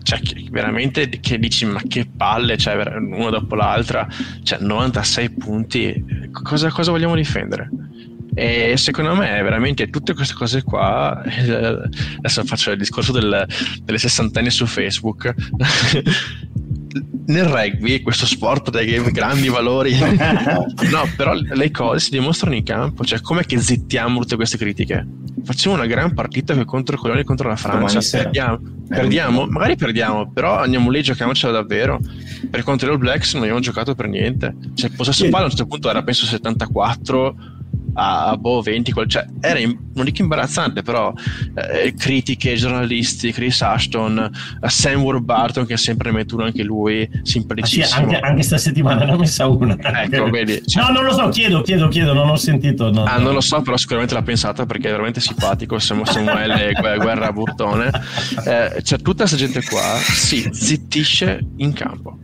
cioè, 0.07 0.21
veramente 0.53 1.09
che 1.09 1.37
dici 1.37 1.65
ma 1.67 1.83
che 1.83 2.07
palle, 2.07 2.57
cioè, 2.57 2.77
una 2.97 3.31
dopo 3.31 3.57
l'altra, 3.57 4.07
cioè 4.45 4.61
96 4.61 5.31
punti, 5.31 6.31
cosa, 6.31 6.71
cosa 6.71 6.93
vogliamo 6.93 7.17
difendere? 7.17 7.69
E 8.33 8.77
secondo 8.77 9.17
me 9.17 9.43
veramente 9.43 9.91
tutte 9.91 10.15
queste 10.15 10.35
cose 10.35 10.63
qua, 10.63 11.21
adesso 11.25 12.45
faccio 12.45 12.71
il 12.71 12.79
discorso 12.79 13.11
del, 13.11 13.45
delle 13.83 13.99
sessantenne 13.99 14.51
su 14.51 14.65
Facebook, 14.67 15.35
nel 17.27 17.45
rugby, 17.45 18.03
questo 18.03 18.27
sport 18.27 18.71
dai 18.71 19.01
grandi 19.13 19.49
valori, 19.49 19.97
no, 19.99 21.09
però 21.17 21.35
le 21.35 21.71
cose 21.71 22.01
si 22.01 22.11
dimostrano 22.11 22.55
in 22.55 22.63
campo, 22.63 23.05
cioè 23.05 23.21
com'è 23.21 23.45
che 23.45 23.59
zittiamo 23.59 24.21
tutte 24.21 24.37
queste 24.37 24.57
critiche? 24.57 25.07
Facciamo 25.45 25.77
una 25.77 25.87
gran 25.87 26.13
partita 26.13 26.55
contro 26.65 26.97
i 26.97 26.99
coloni 26.99 27.25
contro 27.25 27.49
la 27.49 27.57
Francia, 27.57 28.01
perdiamo, 28.11 28.61
perdiamo, 28.89 29.47
magari 29.47 29.77
perdiamo, 29.77 30.31
però 30.33 30.59
andiamo 30.59 30.91
lì 30.91 30.99
e 30.99 31.03
giochiamocela 31.03 31.53
davvero. 31.53 32.01
Per 32.51 32.63
contro 32.63 32.93
i 32.93 32.99
Blacks 32.99 33.35
non 33.35 33.43
abbiamo 33.43 33.61
giocato 33.61 33.95
per 33.95 34.09
niente, 34.09 34.55
cioè 34.75 34.91
il 34.91 34.97
possesso 34.97 35.25
palla 35.29 35.43
a 35.43 35.45
un 35.45 35.51
certo 35.51 35.67
punto 35.67 35.89
era 35.89 36.03
penso 36.03 36.27
74 36.27 37.56
a, 37.97 38.37
boh 38.37 38.61
20 38.61 38.93
cioè 39.07 39.27
era 39.41 39.59
in, 39.59 39.77
non 39.95 40.05
dico 40.05 40.23
imbarazzante 40.23 40.83
però 40.83 41.13
eh, 41.55 41.95
critiche 41.95 42.55
giornalisti 42.55 43.33
Chris 43.33 43.63
Ashton 43.63 44.31
Sam 44.67 45.03
Warburton 45.03 45.67
che 45.67 45.75
ha 45.75 45.79
sempre 45.79 46.11
ne 46.11 46.19
mette 46.19 46.35
uno 46.35 46.45
anche 46.45 46.63
lui 46.63 47.09
simpaticissimo 47.23 47.85
ah, 47.85 47.89
sì, 47.89 48.15
anche, 48.15 48.19
anche 48.19 48.43
sta 48.43 48.59
settimana 48.59 49.05
ne 49.05 49.13
ho 49.13 49.19
messa 49.19 49.47
una. 49.47 49.77
Ecco 49.79 50.31
vedi. 50.31 50.63
Cioè, 50.67 50.83
no 50.85 50.93
non 50.93 51.05
lo 51.05 51.13
so 51.13 51.29
chiedo 51.29 51.63
chiedo 51.63 51.89
chiedo 51.89 52.13
non 52.13 52.29
ho 52.29 52.37
sentito 52.37 52.91
no, 52.91 53.05
ah 53.05 53.19
non 53.19 53.33
lo 53.33 53.41
so 53.41 53.61
però 53.63 53.77
sicuramente 53.77 54.15
l'ha 54.15 54.23
pensata 54.23 54.67
perché 54.67 54.89
è 54.89 54.91
veramente 54.91 55.21
simpatico 55.21 55.79
Samuele 55.79 56.73
Guerra 56.73 57.33
Burtone. 57.33 57.91
Eh, 58.47 58.83
c'è 58.83 58.99
tutta 58.99 59.25
questa 59.25 59.37
gente 59.37 59.63
qua 59.65 59.97
si 59.97 60.49
zittisce 60.53 61.41
in 61.57 61.73
campo 61.73 62.19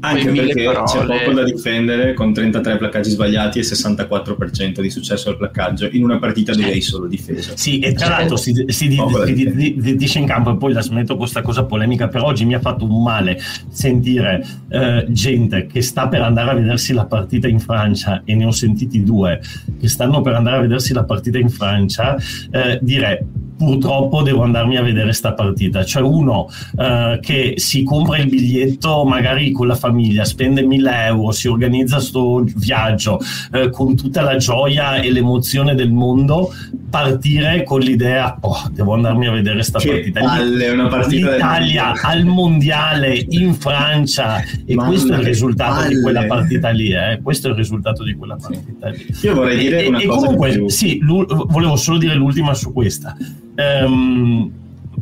Anche 0.00 0.30
perché 0.30 0.64
parole... 0.64 0.84
c'è 0.86 1.24
poco 1.24 1.32
da 1.32 1.44
difendere 1.44 2.14
con 2.14 2.32
33 2.32 2.76
placcaggi 2.76 3.10
sbagliati 3.10 3.58
e 3.58 3.62
64% 3.62 4.80
di 4.80 4.90
successo 4.90 5.28
al 5.28 5.36
placcaggio 5.36 5.88
in 5.92 6.04
una 6.04 6.18
partita 6.18 6.52
dove 6.52 6.70
hai 6.70 6.80
solo 6.80 7.06
difesa. 7.06 7.52
Sì, 7.56 7.80
e 7.80 7.92
tra 7.92 8.08
l'altro 8.08 8.36
si, 8.36 8.52
si, 8.68 8.90
si, 8.90 8.98
si, 9.24 9.96
dice 9.96 10.18
in 10.18 10.26
campo, 10.26 10.52
e 10.52 10.56
poi 10.56 10.72
la 10.72 10.82
smetto 10.82 11.16
questa 11.16 11.42
cosa 11.42 11.64
polemica, 11.64 12.08
per 12.08 12.22
oggi 12.22 12.44
mi 12.44 12.54
ha 12.54 12.60
fatto 12.60 12.84
un 12.84 13.02
male 13.02 13.38
sentire 13.68 14.44
eh, 14.68 15.06
gente 15.08 15.66
che 15.66 15.82
sta 15.82 16.08
per 16.08 16.22
andare 16.22 16.50
a 16.50 16.54
vedersi 16.54 16.92
la 16.92 17.06
partita 17.06 17.48
in 17.48 17.60
Francia, 17.60 18.22
e 18.24 18.34
ne 18.34 18.44
ho 18.44 18.52
sentiti 18.52 19.02
due, 19.02 19.40
che 19.78 19.88
stanno 19.88 20.20
per 20.20 20.34
andare 20.34 20.56
a 20.56 20.60
vedersi 20.60 20.92
la 20.92 21.04
partita 21.04 21.38
in 21.38 21.50
Francia, 21.50 22.16
eh, 22.50 22.78
dire 22.80 23.26
purtroppo 23.60 24.22
devo 24.22 24.42
andarmi 24.42 24.78
a 24.78 24.82
vedere 24.82 25.12
sta 25.12 25.34
partita. 25.34 25.84
Cioè 25.84 26.02
uno 26.02 26.48
eh, 26.78 27.18
che 27.20 27.54
si 27.58 27.82
compra 27.82 28.16
il 28.16 28.30
biglietto 28.30 29.04
magari 29.04 29.52
con 29.52 29.66
la 29.66 29.74
famiglia, 29.74 30.24
spende 30.24 30.62
1000 30.62 31.04
euro, 31.04 31.30
si 31.32 31.46
organizza 31.46 32.00
sto 32.00 32.42
viaggio 32.56 33.20
eh, 33.52 33.68
con 33.68 33.94
tutta 33.96 34.22
la 34.22 34.36
gioia 34.36 35.02
e 35.02 35.12
l'emozione 35.12 35.74
del 35.74 35.92
mondo, 35.92 36.50
partire 36.88 37.62
con 37.64 37.80
l'idea, 37.80 38.38
oh, 38.40 38.70
devo 38.72 38.94
andarmi 38.94 39.26
a 39.26 39.32
vedere 39.32 39.62
sta 39.62 39.78
che 39.78 39.90
partita. 39.90 40.20
Palle, 40.20 40.70
una 40.70 40.88
partita 40.88 41.32
L'Italia 41.32 41.92
al 42.00 42.24
mondiale 42.24 43.26
in 43.28 43.52
Francia 43.52 44.42
e 44.64 44.74
Malle, 44.74 44.88
questo 44.88 45.12
è 45.12 45.18
il 45.18 45.24
risultato 45.24 45.80
palle. 45.80 45.94
di 45.94 46.00
quella 46.00 46.24
partita 46.24 46.70
lì. 46.70 46.92
Eh? 46.92 47.20
Questo 47.22 47.48
è 47.48 47.50
il 47.50 47.56
risultato 47.56 48.04
di 48.04 48.14
quella 48.14 48.36
partita 48.36 48.88
lì. 48.88 49.06
Io 49.20 49.34
vorrei 49.34 49.58
dire 49.58 49.84
e, 49.84 49.88
una 49.88 49.98
e 49.98 50.06
cosa. 50.06 50.26
Comunque, 50.28 50.70
sì, 50.70 50.98
volevo 51.04 51.76
solo 51.76 51.98
dire 51.98 52.14
l'ultima 52.14 52.54
su 52.54 52.72
questa 52.72 53.14
ehm, 53.54 54.52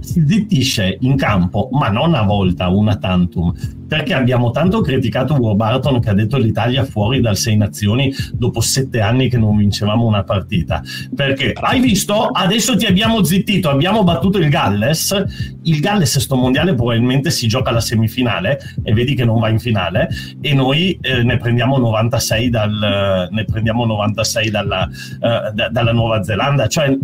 si 0.00 0.24
zittisce 0.26 0.98
in 1.00 1.16
campo, 1.16 1.68
ma 1.72 1.88
non 1.88 2.14
a 2.14 2.22
volta, 2.22 2.68
una 2.68 2.96
tantum, 2.96 3.52
perché 3.86 4.14
abbiamo 4.14 4.50
tanto 4.50 4.80
criticato 4.80 5.34
Warburton 5.34 6.00
che 6.00 6.10
ha 6.10 6.14
detto 6.14 6.36
l'Italia 6.36 6.84
fuori 6.84 7.20
dal 7.20 7.36
Sei 7.36 7.56
Nazioni 7.56 8.12
dopo 8.32 8.60
sette 8.60 9.00
anni 9.00 9.28
che 9.28 9.38
non 9.38 9.56
vincevamo 9.56 10.06
una 10.06 10.24
partita. 10.24 10.82
Perché 11.14 11.52
hai 11.54 11.80
visto? 11.80 12.26
Adesso 12.26 12.76
ti 12.76 12.86
abbiamo 12.86 13.24
zittito, 13.24 13.70
abbiamo 13.70 14.04
battuto 14.04 14.38
il 14.38 14.50
Galles. 14.50 15.24
Il 15.62 15.80
Galles, 15.80 16.18
sto 16.18 16.36
mondiale, 16.36 16.74
probabilmente 16.74 17.30
si 17.30 17.46
gioca 17.48 17.70
alla 17.70 17.80
semifinale 17.80 18.60
e 18.82 18.92
vedi 18.92 19.14
che 19.14 19.24
non 19.24 19.40
va 19.40 19.48
in 19.48 19.58
finale. 19.58 20.08
E 20.40 20.52
noi 20.54 20.98
eh, 21.00 21.22
ne 21.22 21.38
prendiamo 21.38 21.78
96, 21.78 22.50
dal, 22.50 23.28
ne 23.30 23.44
prendiamo 23.44 23.86
96 23.86 24.50
dalla, 24.50 24.86
uh, 24.86 25.54
da, 25.54 25.68
dalla 25.70 25.92
Nuova 25.92 26.22
Zelanda. 26.22 26.66
Cioè, 26.66 26.96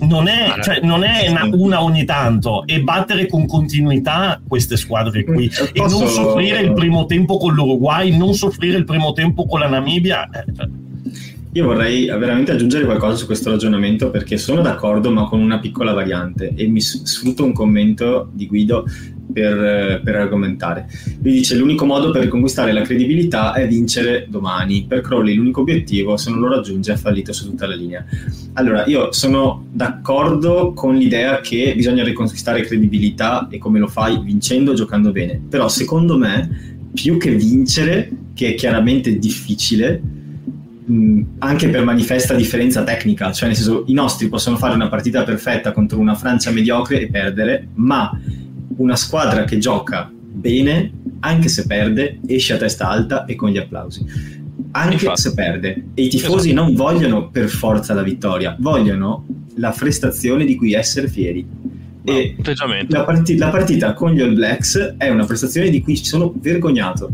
non 0.00 0.28
è, 0.28 0.54
cioè, 0.62 0.80
non 0.82 1.02
è 1.02 1.28
una, 1.28 1.48
una, 1.52 1.82
ogni 1.82 2.04
tanto, 2.04 2.66
è 2.66 2.80
battere 2.80 3.26
con 3.26 3.46
continuità 3.46 4.40
queste 4.46 4.76
squadre 4.76 5.24
qui 5.24 5.48
Posso... 5.48 5.72
e 5.72 5.80
non 5.80 6.06
soffrire 6.08 6.60
il 6.60 6.72
primo 6.72 7.06
tempo 7.06 7.38
con 7.38 7.54
l'Uruguay, 7.54 8.16
non 8.16 8.34
soffrire 8.34 8.76
il 8.76 8.84
primo 8.84 9.12
tempo 9.12 9.46
con 9.46 9.60
la 9.60 9.68
Namibia. 9.68 10.28
Io 11.52 11.64
vorrei 11.64 12.06
veramente 12.06 12.52
aggiungere 12.52 12.84
qualcosa 12.84 13.16
su 13.16 13.26
questo 13.26 13.50
ragionamento 13.50 14.10
perché 14.10 14.36
sono 14.36 14.60
d'accordo 14.60 15.10
ma 15.10 15.24
con 15.24 15.40
una 15.40 15.58
piccola 15.58 15.92
variante 15.92 16.52
e 16.54 16.68
mi 16.68 16.80
sfrutto 16.80 17.44
un 17.44 17.52
commento 17.52 18.28
di 18.32 18.46
Guido 18.46 18.84
per, 19.32 20.00
per, 20.02 20.16
argomentare. 20.16 20.88
Lui 21.22 21.32
dice 21.32 21.56
l'unico 21.56 21.84
modo 21.84 22.10
per 22.10 22.22
riconquistare 22.22 22.72
la 22.72 22.82
credibilità 22.82 23.52
è 23.52 23.66
vincere 23.66 24.26
domani. 24.28 24.84
Per 24.88 25.00
Crowley 25.00 25.34
l'unico 25.34 25.60
obiettivo, 25.60 26.16
se 26.16 26.30
non 26.30 26.40
lo 26.40 26.48
raggiunge, 26.48 26.92
è 26.92 26.96
fallito 26.96 27.32
su 27.32 27.44
tutta 27.44 27.66
la 27.66 27.74
linea. 27.74 28.04
Allora, 28.54 28.84
io 28.86 29.12
sono 29.12 29.66
d'accordo 29.70 30.72
con 30.72 30.96
l'idea 30.96 31.40
che 31.40 31.72
bisogna 31.76 32.04
riconquistare 32.04 32.62
credibilità 32.62 33.48
e 33.50 33.58
come 33.58 33.78
lo 33.78 33.88
fai 33.88 34.20
vincendo, 34.22 34.74
giocando 34.74 35.12
bene. 35.12 35.40
Però 35.48 35.68
secondo 35.68 36.16
me, 36.16 36.76
più 36.94 37.18
che 37.18 37.34
vincere, 37.34 38.10
che 38.34 38.48
è 38.48 38.54
chiaramente 38.54 39.18
difficile, 39.18 40.00
anche 41.38 41.68
per 41.68 41.84
manifesta 41.84 42.34
differenza 42.34 42.82
tecnica, 42.82 43.30
cioè 43.32 43.48
nel 43.48 43.56
senso 43.56 43.84
i 43.88 43.92
nostri 43.92 44.28
possono 44.28 44.56
fare 44.56 44.74
una 44.74 44.88
partita 44.88 45.22
perfetta 45.22 45.72
contro 45.72 45.98
una 45.98 46.14
Francia 46.14 46.50
mediocre 46.50 47.00
e 47.00 47.10
perdere, 47.10 47.68
ma 47.74 48.18
una 48.78 48.96
squadra 48.96 49.44
che 49.44 49.58
gioca 49.58 50.10
bene, 50.12 50.92
anche 51.20 51.48
se 51.48 51.66
perde, 51.66 52.20
esce 52.26 52.54
a 52.54 52.56
testa 52.56 52.88
alta 52.88 53.24
e 53.24 53.34
con 53.34 53.50
gli 53.50 53.58
applausi. 53.58 54.04
Anche 54.72 54.94
Infatti. 54.94 55.20
se 55.20 55.34
perde. 55.34 55.84
E 55.94 56.02
i 56.02 56.08
tifosi 56.08 56.50
esatto. 56.50 56.64
non 56.64 56.74
vogliono 56.74 57.28
per 57.30 57.48
forza 57.48 57.94
la 57.94 58.02
vittoria, 58.02 58.56
vogliono 58.58 59.26
la 59.56 59.74
prestazione 59.76 60.44
di 60.44 60.54
cui 60.54 60.74
essere 60.74 61.08
fieri. 61.08 61.46
E 62.04 62.36
la, 62.88 63.04
part- 63.04 63.28
la 63.30 63.50
partita 63.50 63.92
con 63.92 64.12
gli 64.12 64.20
All 64.20 64.34
Blacks 64.34 64.94
è 64.96 65.10
una 65.10 65.26
prestazione 65.26 65.68
di 65.68 65.80
cui 65.80 65.96
sono 65.96 66.32
vergognato 66.34 67.10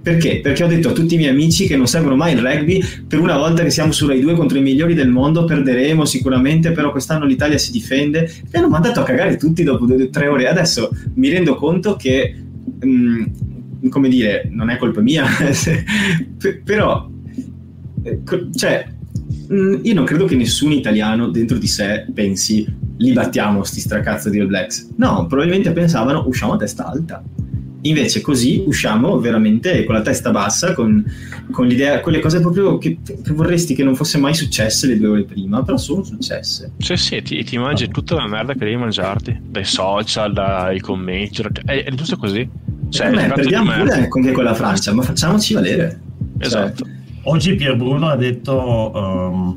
perché? 0.00 0.40
Perché 0.40 0.64
ho 0.64 0.68
detto 0.68 0.90
a 0.90 0.92
tutti 0.92 1.14
i 1.14 1.16
miei 1.18 1.30
amici 1.30 1.66
che 1.66 1.76
non 1.76 1.86
seguono 1.86 2.16
mai 2.16 2.32
il 2.32 2.40
rugby, 2.40 2.82
per 3.06 3.18
una 3.18 3.36
volta 3.36 3.62
che 3.62 3.70
siamo 3.70 3.92
su 3.92 4.06
Rai 4.06 4.20
2 4.20 4.34
contro 4.34 4.56
i 4.56 4.62
migliori 4.62 4.94
del 4.94 5.08
mondo 5.08 5.44
perderemo 5.44 6.04
sicuramente, 6.04 6.72
però 6.72 6.90
quest'anno 6.92 7.26
l'Italia 7.26 7.58
si 7.58 7.72
difende 7.72 8.30
e 8.50 8.58
hanno 8.58 8.68
mandato 8.68 9.00
a 9.00 9.02
cagare 9.02 9.36
tutti 9.36 9.62
dopo 9.64 9.86
due 9.86 10.04
o 10.04 10.08
tre 10.08 10.28
ore. 10.28 10.48
Adesso 10.48 10.90
mi 11.14 11.28
rendo 11.28 11.56
conto 11.56 11.96
che, 11.96 12.34
mh, 12.80 12.86
mm, 12.86 13.88
come 13.88 14.08
dire, 14.08 14.48
non 14.50 14.70
è 14.70 14.76
colpa 14.76 15.00
mia, 15.00 15.26
però, 16.64 17.10
eh, 18.02 18.20
cioè, 18.54 18.86
mh, 19.48 19.54
mm, 19.54 19.74
io 19.82 19.94
non 19.94 20.04
credo 20.04 20.24
che 20.26 20.36
nessun 20.36 20.72
italiano 20.72 21.28
dentro 21.28 21.58
di 21.58 21.66
sé 21.66 22.06
pensi 22.14 22.66
li 23.00 23.12
battiamo 23.12 23.62
sti 23.62 23.80
stracazzo 23.80 24.30
di 24.30 24.38
All 24.38 24.46
Blacks. 24.46 24.90
No, 24.96 25.26
probabilmente 25.26 25.72
pensavano 25.72 26.24
usciamo 26.26 26.54
a 26.54 26.56
testa 26.56 26.86
alta 26.86 27.22
Invece 27.88 28.20
così 28.20 28.62
usciamo 28.66 29.18
veramente 29.18 29.84
con 29.84 29.94
la 29.94 30.02
testa 30.02 30.30
bassa, 30.30 30.74
con, 30.74 31.04
con 31.50 31.66
l'idea, 31.66 32.00
quelle 32.00 32.20
cose 32.20 32.40
proprio 32.40 32.78
che, 32.78 32.98
che, 33.02 33.32
vorresti 33.32 33.74
che 33.74 33.84
non 33.84 33.94
fosse 33.94 34.18
mai 34.18 34.34
successe 34.34 34.86
le 34.86 34.98
due 34.98 35.08
ore 35.08 35.24
prima, 35.24 35.62
però 35.62 35.76
sono 35.76 36.02
successe. 36.02 36.72
Sì, 36.78 36.96
sì, 36.96 37.22
ti, 37.22 37.42
ti 37.44 37.56
mangi 37.58 37.84
ah. 37.84 37.88
tutta 37.88 38.14
la 38.14 38.26
merda 38.26 38.52
che 38.52 38.60
devi 38.60 38.76
mangiarti, 38.76 39.40
dai 39.48 39.64
social, 39.64 40.32
dai 40.32 40.80
commenti, 40.80 41.34
cioè, 41.34 41.50
è, 41.64 41.84
è 41.84 41.90
giusto 41.92 42.16
così. 42.16 42.48
Cioè, 42.90 43.08
eh, 43.08 43.32
perdiamo 43.32 43.72
pure 43.72 43.92
anche 43.92 44.32
con 44.32 44.44
la 44.44 44.54
Francia, 44.54 44.92
ma 44.92 45.02
facciamoci 45.02 45.54
valere. 45.54 46.00
Esatto. 46.38 46.84
Cioè, 46.84 46.97
Oggi 47.30 47.56
Pier 47.56 47.76
Bruno 47.76 48.08
ha 48.08 48.16
detto 48.16 48.90
um, 48.94 49.56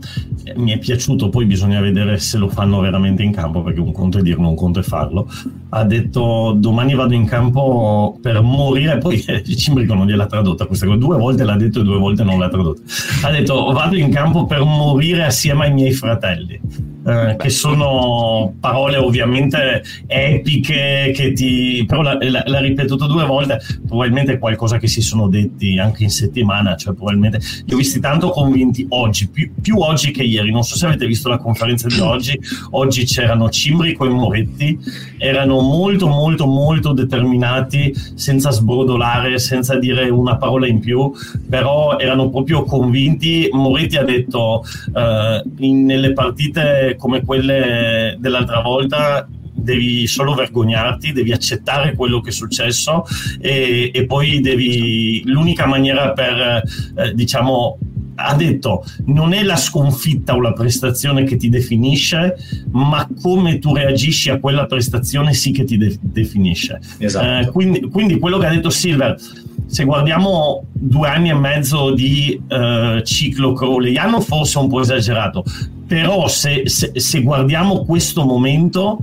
mi 0.56 0.72
è 0.72 0.78
piaciuto, 0.78 1.30
poi 1.30 1.46
bisogna 1.46 1.80
vedere 1.80 2.18
se 2.18 2.38
lo 2.38 2.50
fanno 2.50 2.82
veramente 2.82 3.24
in 3.24 3.32
campo, 3.32 3.62
perché 3.64 3.80
un 3.80 3.94
conto 3.94 4.18
è 4.18 4.22
dirlo, 4.22 4.50
un 4.50 4.56
conto 4.56 4.80
è 4.80 4.84
farlo. 4.84 5.30
Ha 5.70 5.86
detto 5.86 6.54
domani 6.58 6.96
vado 6.96 7.14
in 7.14 7.26
campo 7.26 8.20
per 8.22 8.42
morire, 8.42 8.98
poi 8.98 9.24
Cimbrico 9.56 9.94
non 9.94 10.06
gliel'ha 10.06 10.26
tradotta 10.26 10.66
questa 10.66 10.86
cosa, 10.86 10.98
due 10.98 11.18
volte 11.18 11.46
l'ha 11.46 11.56
detto 11.56 11.80
e 11.80 11.84
due 11.84 11.98
volte 11.98 12.24
non 12.24 12.40
l'ha 12.40 12.50
tradotta. 12.50 12.82
Ha 13.22 13.32
detto 13.32 13.72
vado 13.72 13.96
in 13.96 14.12
campo 14.12 14.46
per 14.46 14.64
morire 14.66 15.24
assieme 15.24 15.68
ai 15.68 15.74
miei 15.74 15.94
fratelli 15.94 16.60
eh, 17.04 17.36
che 17.36 17.50
sono 17.50 18.54
parole 18.60 18.98
ovviamente 18.98 19.82
epiche 20.06 21.12
che 21.16 21.34
ti 21.34 21.84
però 21.88 22.04
l'ha, 22.04 22.18
l'ha, 22.20 22.60
ripetuto 22.60 23.08
due 23.08 23.26
volte 23.26 23.60
probabilmente 23.88 24.38
qualcosa 24.38 24.78
che 24.78 24.88
si 24.88 25.02
sono 25.02 25.28
detti 25.28 25.80
anche 25.80 26.04
in 26.04 26.12
settimana 26.12 26.76
cioè 26.76 26.94
probabilmente 26.94 27.40
li 27.66 27.74
ho 27.74 27.78
visti 27.78 28.00
tanto 28.00 28.30
convinti 28.30 28.86
oggi 28.90 29.28
più, 29.30 29.52
più 29.62 29.78
oggi 29.80 30.12
che 30.12 30.24
ieri. 30.24 30.52
Non 30.52 30.64
so 30.64 30.76
se 30.76 30.86
avete 30.86 31.06
visto 31.06 31.30
la 31.30 31.38
conferenza 31.38 31.88
di 31.88 32.00
oggi. 32.00 32.40
Oggi 32.72 33.06
c'erano 33.06 33.50
Cimbrico 33.50 34.06
e 34.06 34.10
Moretti 34.10 34.80
erano 35.18 35.60
molto 35.62 36.08
molto 36.08 36.46
molto 36.46 36.94
determinati 36.94 37.94
senza 38.16 38.52
sbrodolare 38.52 39.38
senza 39.40 39.78
dire 39.78 40.10
una 40.10 40.38
parola 40.38 40.68
in 40.68 40.80
più 40.80 41.12
però 41.50 41.98
erano 41.98 42.30
proprio 42.30 42.64
convinti. 42.64 43.50
Moretti 43.52 43.98
ha 43.98 44.04
detto 44.04 44.64
eh, 44.94 45.44
in, 45.60 45.86
nelle 45.86 46.14
partite 46.14 46.96
come 46.98 47.24
quelle 47.24 48.16
dell'altra 48.20 48.62
volta 48.62 49.28
devi 49.62 50.08
solo 50.08 50.34
vergognarti, 50.34 51.12
devi 51.12 51.32
accettare 51.32 51.94
quello 51.96 52.22
che 52.22 52.30
è 52.30 52.34
successo 52.34 53.04
e, 53.40 53.92
e 53.94 54.06
poi 54.06 54.42
devi 54.42 55.24
l'unica 55.26 55.66
maniera 55.66 56.12
per 56.12 56.64
eh, 56.96 57.14
diciamo 57.14 57.78
ha 58.16 58.36
detto 58.36 58.84
non 59.06 59.34
è 59.34 59.44
la 59.44 59.56
sconfitta 59.56 60.36
o 60.36 60.42
la 60.42 60.54
prestazione 60.54 61.24
che 61.24 61.38
ti 61.38 61.50
definisce, 61.50 62.36
ma 62.72 63.08
come 63.22 63.60
tu 63.60 63.74
reagisci 63.74 64.30
a 64.30 64.40
quella 64.40 64.66
prestazione 64.66 65.34
sì 65.34 65.52
che 65.52 65.64
ti 65.64 65.78
de- 65.78 65.98
definisce. 66.02 66.80
Esatto. 66.98 67.48
Eh, 67.48 67.52
quindi, 67.52 67.82
quindi, 67.90 68.20
quello 68.20 68.38
che 68.38 68.46
ha 68.46 68.52
detto 68.52 68.70
Silver, 68.70 69.18
se 69.66 69.84
guardiamo 69.86 70.66
due 70.74 71.08
anni 71.08 71.30
e 71.30 71.34
mezzo 71.34 71.94
di 71.94 72.40
eh, 72.48 73.02
ciclo 73.06 73.54
crowleyano, 73.54 74.20
forse 74.22 74.60
un 74.60 74.68
po' 74.68 74.82
esagerato, 74.82 75.44
però 75.88 76.28
se, 76.28 76.64
se, 76.66 76.92
se 76.94 77.22
guardiamo 77.22 77.86
questo 77.86 78.24
momento 78.24 79.00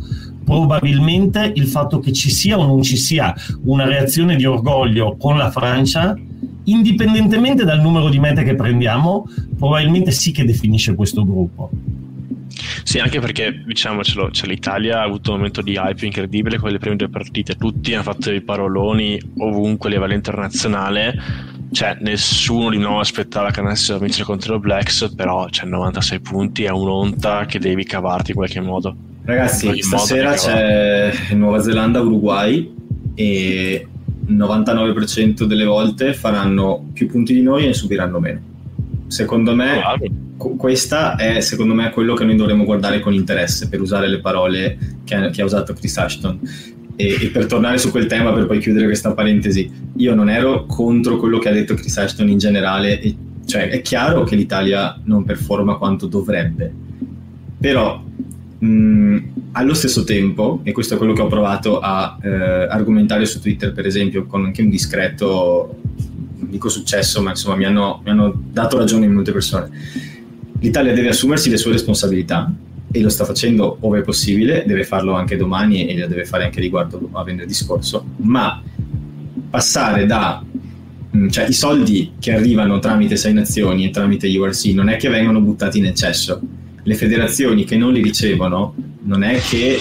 probabilmente 0.48 1.52
il 1.56 1.66
fatto 1.66 2.00
che 2.00 2.10
ci 2.10 2.30
sia 2.30 2.58
o 2.58 2.64
non 2.64 2.82
ci 2.82 2.96
sia 2.96 3.34
una 3.64 3.84
reazione 3.84 4.34
di 4.34 4.46
orgoglio 4.46 5.14
con 5.18 5.36
la 5.36 5.50
Francia, 5.50 6.18
indipendentemente 6.64 7.64
dal 7.64 7.82
numero 7.82 8.08
di 8.08 8.18
mete 8.18 8.44
che 8.44 8.54
prendiamo, 8.54 9.28
probabilmente 9.58 10.10
sì 10.10 10.32
che 10.32 10.46
definisce 10.46 10.94
questo 10.94 11.22
gruppo. 11.26 11.70
Sì, 12.82 12.98
anche 12.98 13.20
perché 13.20 13.62
diciamocelo, 13.66 14.30
cioè, 14.30 14.48
l'Italia 14.48 15.00
ha 15.00 15.02
avuto 15.02 15.32
un 15.32 15.36
momento 15.36 15.60
di 15.60 15.74
hype 15.74 16.06
incredibile 16.06 16.56
con 16.56 16.70
le 16.70 16.78
prime 16.78 16.96
due 16.96 17.10
partite, 17.10 17.54
tutti 17.54 17.92
hanno 17.92 18.04
fatto 18.04 18.32
i 18.32 18.40
paroloni 18.40 19.20
ovunque 19.40 19.90
a 19.90 19.92
livello 19.92 20.14
internazionale, 20.14 21.14
cioè 21.72 21.98
nessuno 22.00 22.70
di 22.70 22.78
nuovo 22.78 23.00
aspettava 23.00 23.50
che 23.50 23.60
andassero 23.60 23.98
a 23.98 24.00
vincere 24.00 24.24
contro 24.24 24.56
i 24.56 24.60
Blacks, 24.60 25.12
però 25.14 25.44
c'è 25.44 25.60
cioè, 25.60 25.68
96 25.68 26.20
punti, 26.20 26.64
è 26.64 26.70
un'onta 26.70 27.44
che 27.44 27.58
devi 27.58 27.84
cavarti 27.84 28.30
in 28.30 28.36
qualche 28.38 28.62
modo. 28.62 29.07
Ragazzi, 29.28 29.82
stasera 29.82 30.32
c'è 30.32 31.12
Nuova 31.34 31.60
Zelanda-Uruguay 31.60 32.74
e 33.12 33.86
il 34.26 34.34
99% 34.34 35.42
delle 35.42 35.66
volte 35.66 36.14
faranno 36.14 36.88
più 36.94 37.08
punti 37.08 37.34
di 37.34 37.42
noi 37.42 37.64
e 37.64 37.66
ne 37.66 37.74
subiranno 37.74 38.20
meno. 38.20 38.40
Secondo 39.06 39.54
me, 39.54 39.82
oh, 40.38 40.56
questa 40.56 41.16
è 41.16 41.40
secondo 41.40 41.74
me 41.74 41.90
quello 41.90 42.14
che 42.14 42.24
noi 42.24 42.36
dovremmo 42.36 42.64
guardare 42.64 43.00
con 43.00 43.12
interesse, 43.12 43.68
per 43.68 43.82
usare 43.82 44.08
le 44.08 44.20
parole 44.20 44.78
che 45.04 45.14
ha, 45.14 45.28
che 45.28 45.42
ha 45.42 45.44
usato 45.44 45.74
Chris 45.74 45.98
Ashton. 45.98 46.40
E, 46.96 47.18
e, 47.20 47.26
per 47.26 47.44
tornare 47.44 47.76
su 47.76 47.90
quel 47.90 48.06
tema, 48.06 48.32
per 48.32 48.46
poi 48.46 48.60
chiudere 48.60 48.86
questa 48.86 49.12
parentesi, 49.12 49.70
io 49.96 50.14
non 50.14 50.30
ero 50.30 50.64
contro 50.64 51.18
quello 51.18 51.38
che 51.38 51.50
ha 51.50 51.52
detto 51.52 51.74
Chris 51.74 51.98
Ashton 51.98 52.30
in 52.30 52.38
generale, 52.38 52.98
e, 52.98 53.14
cioè 53.44 53.68
è 53.68 53.82
chiaro 53.82 54.24
che 54.24 54.36
l'Italia 54.36 54.98
non 55.04 55.24
performa 55.24 55.76
quanto 55.76 56.06
dovrebbe, 56.06 56.72
però 57.60 58.06
mh, 58.58 59.18
allo 59.52 59.74
stesso 59.74 60.04
tempo, 60.04 60.60
e 60.62 60.72
questo 60.72 60.94
è 60.94 60.96
quello 60.96 61.12
che 61.12 61.22
ho 61.22 61.28
provato 61.28 61.80
a 61.80 62.18
eh, 62.22 62.28
argomentare 62.28 63.26
su 63.26 63.40
Twitter, 63.40 63.72
per 63.72 63.86
esempio, 63.86 64.26
con 64.26 64.44
anche 64.44 64.62
un 64.62 64.70
discreto 64.70 65.76
non 66.38 66.50
dico 66.50 66.68
successo, 66.68 67.20
ma 67.20 67.30
insomma 67.30 67.56
mi 67.56 67.64
hanno, 67.64 68.00
mi 68.04 68.10
hanno 68.10 68.32
dato 68.50 68.78
ragione 68.78 69.06
in 69.06 69.12
molte 69.12 69.32
persone. 69.32 69.68
L'Italia 70.60 70.92
deve 70.92 71.08
assumersi 71.08 71.50
le 71.50 71.56
sue 71.56 71.72
responsabilità 71.72 72.52
e 72.90 73.00
lo 73.00 73.08
sta 73.08 73.24
facendo 73.24 73.76
ove 73.80 74.00
possibile, 74.02 74.64
deve 74.66 74.84
farlo 74.84 75.12
anche 75.12 75.36
domani 75.36 75.86
e 75.86 75.98
lo 75.98 76.06
deve 76.06 76.24
fare 76.24 76.44
anche 76.44 76.60
riguardo 76.60 77.08
a 77.12 77.22
venerdì 77.22 77.54
scorso, 77.54 78.04
ma 78.18 78.62
passare 79.50 80.06
da 80.06 80.42
mm, 81.16 81.28
cioè 81.28 81.46
i 81.48 81.52
soldi 81.52 82.12
che 82.18 82.32
arrivano 82.32 82.78
tramite 82.78 83.16
Sei 83.16 83.32
Nazioni 83.32 83.86
e 83.86 83.90
tramite 83.90 84.28
URC 84.36 84.66
non 84.66 84.88
è 84.88 84.96
che 84.96 85.08
vengono 85.08 85.40
buttati 85.40 85.78
in 85.78 85.86
eccesso. 85.86 86.40
Le 86.88 86.94
federazioni 86.94 87.64
che 87.64 87.76
non 87.76 87.92
li 87.92 88.00
ricevono 88.00 88.74
non 89.02 89.22
è 89.22 89.38
che, 89.40 89.78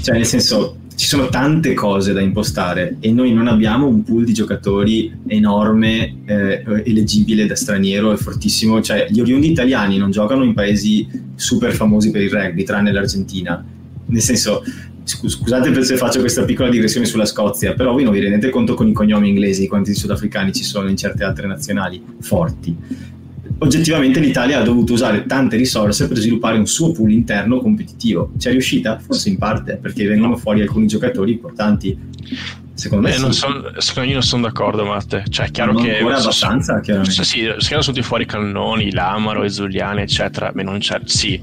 cioè 0.00 0.14
nel 0.14 0.24
senso, 0.24 0.76
ci 0.94 1.08
sono 1.08 1.26
tante 1.26 1.74
cose 1.74 2.12
da 2.12 2.20
impostare 2.20 2.98
e 3.00 3.10
noi 3.10 3.32
non 3.32 3.48
abbiamo 3.48 3.88
un 3.88 4.04
pool 4.04 4.22
di 4.24 4.32
giocatori 4.32 5.12
enorme, 5.26 6.18
eh, 6.26 6.62
eleggibile 6.84 7.46
da 7.46 7.56
straniero 7.56 8.12
e 8.12 8.16
fortissimo, 8.16 8.80
cioè 8.80 9.08
gli 9.10 9.18
oriundi 9.18 9.50
italiani 9.50 9.98
non 9.98 10.12
giocano 10.12 10.44
in 10.44 10.54
paesi 10.54 11.04
super 11.34 11.72
famosi 11.72 12.12
per 12.12 12.22
il 12.22 12.30
rugby, 12.30 12.62
tranne 12.62 12.92
l'Argentina. 12.92 13.64
Nel 14.06 14.22
senso, 14.22 14.62
scusate 15.02 15.82
se 15.82 15.96
faccio 15.96 16.20
questa 16.20 16.44
piccola 16.44 16.70
digressione 16.70 17.06
sulla 17.06 17.26
Scozia, 17.26 17.74
però 17.74 17.90
voi 17.90 18.04
non 18.04 18.12
vi 18.12 18.20
rendete 18.20 18.50
conto 18.50 18.74
con 18.74 18.86
i 18.86 18.92
cognomi 18.92 19.30
inglesi 19.30 19.66
quanti 19.66 19.94
sudafricani 19.94 20.52
ci 20.52 20.62
sono 20.62 20.88
in 20.88 20.96
certe 20.96 21.24
altre 21.24 21.48
nazionali? 21.48 22.00
Forti 22.20 23.18
oggettivamente 23.62 24.20
l'Italia 24.20 24.60
ha 24.60 24.62
dovuto 24.62 24.92
usare 24.92 25.24
tante 25.26 25.56
risorse 25.56 26.08
per 26.08 26.18
sviluppare 26.18 26.58
un 26.58 26.66
suo 26.66 26.92
pool 26.92 27.10
interno 27.10 27.60
competitivo. 27.60 28.32
Ci 28.38 28.48
è 28.48 28.50
riuscita? 28.50 28.98
Forse 28.98 29.28
in 29.28 29.38
parte, 29.38 29.76
perché 29.76 30.06
vengono 30.06 30.36
fuori 30.36 30.60
alcuni 30.60 30.86
giocatori 30.86 31.32
importanti. 31.32 31.98
Secondo 32.74 33.08
me, 33.08 33.14
eh, 33.14 33.18
sì. 33.18 33.32
son, 33.32 33.74
secondo 33.76 34.08
me 34.08 34.14
non 34.14 34.22
sono 34.22 34.42
d'accordo, 34.42 34.84
Matte. 34.84 35.24
Cioè, 35.28 35.46
è 35.46 35.50
chiaro 35.50 35.72
non 35.72 35.82
che. 35.82 35.96
Ancora 35.96 36.16
abbastanza, 36.16 36.76
so, 36.76 36.80
chiaramente. 36.80 37.24
Sì, 37.24 37.52
sono 37.58 37.82
tutti 37.82 38.02
fuori 38.02 38.24
Cannoni, 38.24 38.92
Lamaro, 38.92 39.46
Zuliani, 39.48 40.02
eccetera. 40.02 40.50
Ma 40.54 40.62
non 40.62 40.78
c'è. 40.78 41.00
Sì, 41.04 41.42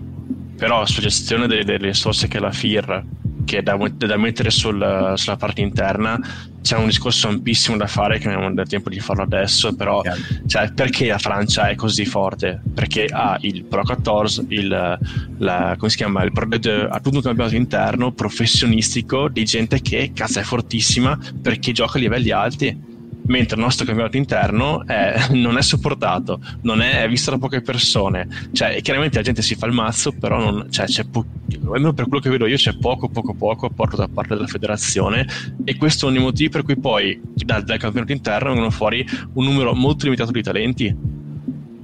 però 0.58 0.86
su 0.86 1.02
gestione 1.02 1.48
delle, 1.48 1.64
delle 1.64 1.88
risorse 1.88 2.28
che 2.28 2.40
la 2.40 2.52
FIR 2.52 3.04
che 3.48 3.60
è 3.60 3.62
da, 3.64 3.78
da 3.78 4.18
mettere 4.18 4.52
sul, 4.52 5.14
sulla 5.16 5.38
parte 5.38 5.62
interna. 5.62 6.20
C'è 6.62 6.76
un 6.76 6.88
discorso 6.88 7.30
ampissimo 7.30 7.78
da 7.78 7.88
fare 7.88 8.20
che 8.20 8.28
non 8.28 8.44
abbiamo 8.44 8.68
tempo 8.68 8.90
di 8.90 9.00
farlo 9.00 9.24
adesso 9.24 9.74
però 9.74 10.02
cioè, 10.48 10.74
perché 10.74 11.08
la 11.08 11.18
Francia 11.18 11.70
è 11.70 11.76
così 11.76 12.04
forte? 12.06 12.62
Perché 12.74 13.06
ha 13.06 13.38
il 13.42 13.64
Pro 13.64 13.84
14 13.84 14.46
il, 14.50 15.00
la, 15.38 15.76
come 15.78 15.90
si 15.90 15.96
chiama 15.96 16.24
il 16.24 16.34
Pro 16.34 16.46
ha 16.46 17.00
tutto 17.00 17.16
un 17.16 17.22
campionato 17.22 17.56
interno 17.56 18.12
professionistico 18.12 19.30
di 19.30 19.46
gente 19.46 19.80
che 19.80 20.12
cazzo 20.14 20.40
è 20.40 20.44
fortissima 20.44 21.18
perché 21.42 21.72
gioca 21.72 21.98
a 21.98 22.02
livelli 22.02 22.32
alti 22.32 22.97
mentre 23.28 23.56
il 23.56 23.62
nostro 23.62 23.86
campionato 23.86 24.18
interno 24.18 24.86
è, 24.86 25.28
non 25.32 25.58
è 25.58 25.62
supportato, 25.62 26.40
non 26.62 26.82
è, 26.82 27.08
visto 27.08 27.32
da 27.32 27.38
poche 27.38 27.62
persone. 27.62 28.28
Cioè, 28.52 28.82
chiaramente 28.82 29.18
la 29.18 29.24
gente 29.24 29.42
si 29.42 29.56
fa 29.56 29.66
il 29.66 29.74
mazzo, 29.74 30.12
però 30.12 30.40
non, 30.40 30.68
cioè, 30.70 30.86
c'è 30.86 31.06
po- 31.06 31.26
almeno 31.66 31.94
per 31.94 32.06
quello 32.08 32.22
che 32.22 32.30
vedo 32.30 32.46
io 32.46 32.58
c'è 32.58 32.76
poco, 32.78 33.10
poco, 33.10 33.34
poco 33.34 33.66
apporto 33.68 33.96
da 33.96 34.08
parte 34.08 34.36
della 34.36 34.48
federazione 34.48 35.28
e 35.64 35.76
questo 35.76 36.06
è 36.06 36.10
uno 36.10 36.18
dei 36.18 36.26
motivi 36.26 36.50
per 36.50 36.64
cui 36.64 36.78
poi 36.78 37.20
dal, 37.34 37.64
dal 37.64 37.78
campionato 37.78 38.12
interno 38.12 38.50
vengono 38.50 38.72
fuori 38.72 39.06
un 39.34 39.46
numero 39.46 39.74
molto 39.74 40.06
limitato 40.06 40.32
di 40.32 40.42
talenti 40.42 40.96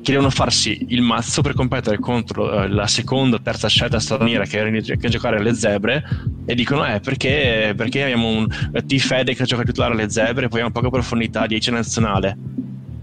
che 0.03 0.11
devono 0.11 0.29
farsi 0.29 0.85
il 0.89 1.01
mazzo 1.01 1.41
per 1.41 1.53
competere 1.53 1.97
contro 1.97 2.43
uh, 2.43 2.67
la 2.67 2.87
seconda 2.87 3.37
o 3.37 3.41
terza 3.41 3.67
scelta 3.69 3.99
straniera 3.99 4.45
che, 4.45 4.83
che 4.99 5.09
giocare 5.09 5.37
alle 5.37 5.55
zebre 5.55 6.03
e 6.45 6.53
dicono 6.53 6.85
eh 6.85 6.99
perché, 6.99 7.73
perché 7.75 8.03
abbiamo 8.03 8.27
un 8.27 8.47
T-Fede 8.47 9.33
che 9.33 9.45
gioca 9.45 9.63
titolare 9.63 9.93
alle 9.93 10.09
zebre 10.09 10.45
e 10.45 10.49
poi 10.49 10.59
abbiamo 10.59 10.71
poca 10.71 10.89
profondità 10.89 11.47
di 11.47 11.61
nazionale 11.71 12.37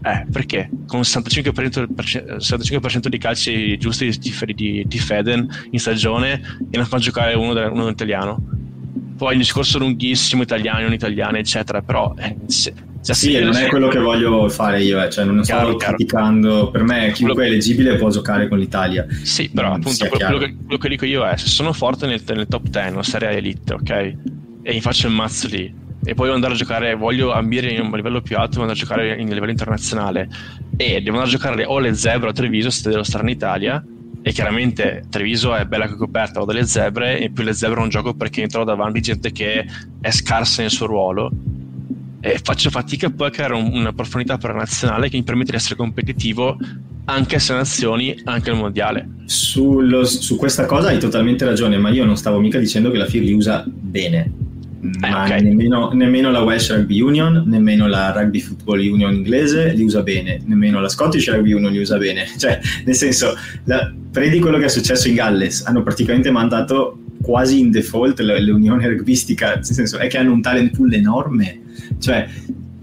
eh, 0.02 0.26
perché? 0.30 0.70
Con 0.86 1.00
65%, 1.00 1.88
65% 2.38 3.08
di 3.08 3.18
calci 3.18 3.76
giusti 3.78 4.08
di, 4.08 4.54
di, 4.54 4.84
di 4.86 4.98
Feden 4.98 5.46
in 5.70 5.78
stagione 5.78 6.40
e 6.70 6.76
non 6.76 6.86
fa 6.86 6.98
giocare 6.98 7.34
uno, 7.34 7.52
de, 7.52 7.64
uno 7.64 7.88
italiano. 7.88 8.42
Poi 9.18 9.32
il 9.32 9.40
discorso 9.40 9.78
lunghissimo, 9.78 10.42
italiani, 10.42 10.84
non 10.84 10.94
italiani, 10.94 11.38
eccetera, 11.38 11.82
però 11.82 12.14
eh, 12.16 12.34
se, 12.46 12.72
cioè, 13.02 13.14
sì, 13.14 13.38
non 13.38 13.56
è 13.56 13.68
quello 13.68 13.88
che 13.88 13.98
voglio 13.98 14.48
fare 14.48 14.82
io, 14.82 15.02
eh. 15.02 15.08
cioè 15.10 15.24
non 15.24 15.40
chiaro, 15.40 15.68
sto 15.70 15.76
chiaro. 15.76 15.94
criticando, 15.94 16.70
per 16.70 16.82
me 16.82 17.12
chiunque 17.12 17.44
è 17.44 17.46
eleggibile 17.46 17.96
può 17.96 18.10
giocare 18.10 18.48
con 18.48 18.58
l'Italia. 18.58 19.06
Sì, 19.22 19.48
però 19.50 19.72
appunto 19.72 20.06
quello 20.06 20.38
che, 20.38 20.56
quello 20.56 20.78
che, 20.78 20.88
dico 20.88 21.06
io 21.06 21.24
è, 21.24 21.36
se 21.36 21.48
sono 21.48 21.72
forte 21.72 22.06
nel, 22.06 22.22
nel 22.26 22.46
top 22.46 22.68
10 22.68 22.96
o 22.96 23.02
serie 23.02 23.30
elite, 23.30 23.74
ok? 23.74 23.90
E 23.90 24.72
mi 24.72 24.80
faccio 24.80 25.06
il 25.06 25.14
mazzo 25.14 25.46
lì, 25.48 25.74
e 26.02 26.14
poi 26.14 26.24
devo 26.24 26.34
andare 26.34 26.54
a 26.54 26.56
giocare, 26.56 26.94
voglio 26.94 27.32
ambire 27.32 27.70
in 27.70 27.80
un 27.80 27.92
livello 27.92 28.20
più 28.20 28.36
alto, 28.36 28.58
devo 28.58 28.62
andare 28.62 28.78
a 28.78 28.82
giocare 28.82 29.20
in 29.20 29.28
livello 29.28 29.50
internazionale 29.50 30.28
e 30.76 31.00
devo 31.00 31.18
andare 31.18 31.28
a 31.28 31.38
giocare 31.38 31.64
o 31.64 31.78
le 31.78 31.94
zebre 31.94 32.30
o 32.30 32.32
Treviso 32.32 32.70
se 32.70 32.88
devo 32.88 33.02
stare 33.02 33.24
in 33.24 33.30
Italia 33.30 33.84
e 34.22 34.32
chiaramente 34.32 35.04
Treviso 35.08 35.54
è 35.54 35.64
bella 35.64 35.86
che 35.86 35.96
coperta 35.96 36.40
ho 36.40 36.44
delle 36.44 36.66
zebre 36.66 37.18
e 37.18 37.30
più 37.30 37.44
le 37.44 37.52
zebre 37.54 37.80
non 37.80 37.88
gioco 37.88 38.14
perché 38.14 38.46
trovo 38.46 38.66
davanti 38.66 39.00
gente 39.00 39.30
che 39.30 39.66
è 40.00 40.10
scarsa 40.10 40.62
nel 40.62 40.70
suo 40.70 40.86
ruolo 40.86 41.30
e 42.20 42.38
faccio 42.42 42.68
fatica 42.70 43.08
poi 43.10 43.28
a 43.28 43.30
creare 43.30 43.54
un, 43.54 43.70
una 43.72 43.92
profondità 43.92 44.36
per 44.36 44.50
la 44.50 44.58
nazionale 44.58 45.08
che 45.08 45.16
mi 45.16 45.22
permette 45.22 45.52
di 45.52 45.56
essere 45.56 45.76
competitivo 45.76 46.58
anche 47.06 47.38
se 47.38 47.54
nazioni, 47.54 48.20
anche 48.24 48.50
al 48.50 48.56
mondiale. 48.56 49.08
Sullo, 49.24 50.04
su 50.04 50.36
questa 50.36 50.66
cosa 50.66 50.88
hai 50.88 50.98
totalmente 50.98 51.44
ragione, 51.44 51.76
ma 51.78 51.88
io 51.90 52.04
non 52.04 52.16
stavo 52.16 52.38
mica 52.38 52.58
dicendo 52.58 52.90
che 52.90 52.98
la 52.98 53.06
FIR 53.06 53.22
li 53.22 53.32
usa 53.32 53.64
bene. 53.66 54.32
Eh, 54.82 55.10
ma 55.10 55.24
okay. 55.24 55.42
nemmeno, 55.42 55.90
nemmeno, 55.92 56.30
la 56.30 56.40
Welsh 56.40 56.72
Rugby 56.72 57.00
Union, 57.00 57.42
nemmeno 57.46 57.86
la 57.86 58.12
Rugby 58.12 58.40
Football 58.40 58.78
Union 58.78 59.12
inglese 59.12 59.72
li 59.72 59.82
usa 59.82 60.02
bene, 60.02 60.40
nemmeno 60.46 60.80
la 60.80 60.88
Scottish 60.88 61.30
Rugby 61.30 61.52
Union 61.52 61.72
li 61.72 61.80
usa 61.80 61.98
bene. 61.98 62.26
Cioè, 62.38 62.60
nel 62.84 62.94
senso, 62.94 63.34
la, 63.64 63.92
prendi 64.10 64.38
quello 64.38 64.58
che 64.58 64.66
è 64.66 64.68
successo 64.68 65.08
in 65.08 65.14
Galles, 65.14 65.64
hanno 65.66 65.82
praticamente 65.82 66.30
mandato 66.30 66.98
quasi 67.20 67.58
in 67.58 67.70
default 67.70 68.20
l'unione 68.20 68.88
rugbistica, 68.88 69.54
nel 69.56 69.64
senso 69.64 69.98
è 69.98 70.06
che 70.06 70.16
hanno 70.16 70.32
un 70.32 70.40
talent 70.40 70.74
pool 70.74 70.92
enorme 70.94 71.60
cioè, 71.98 72.26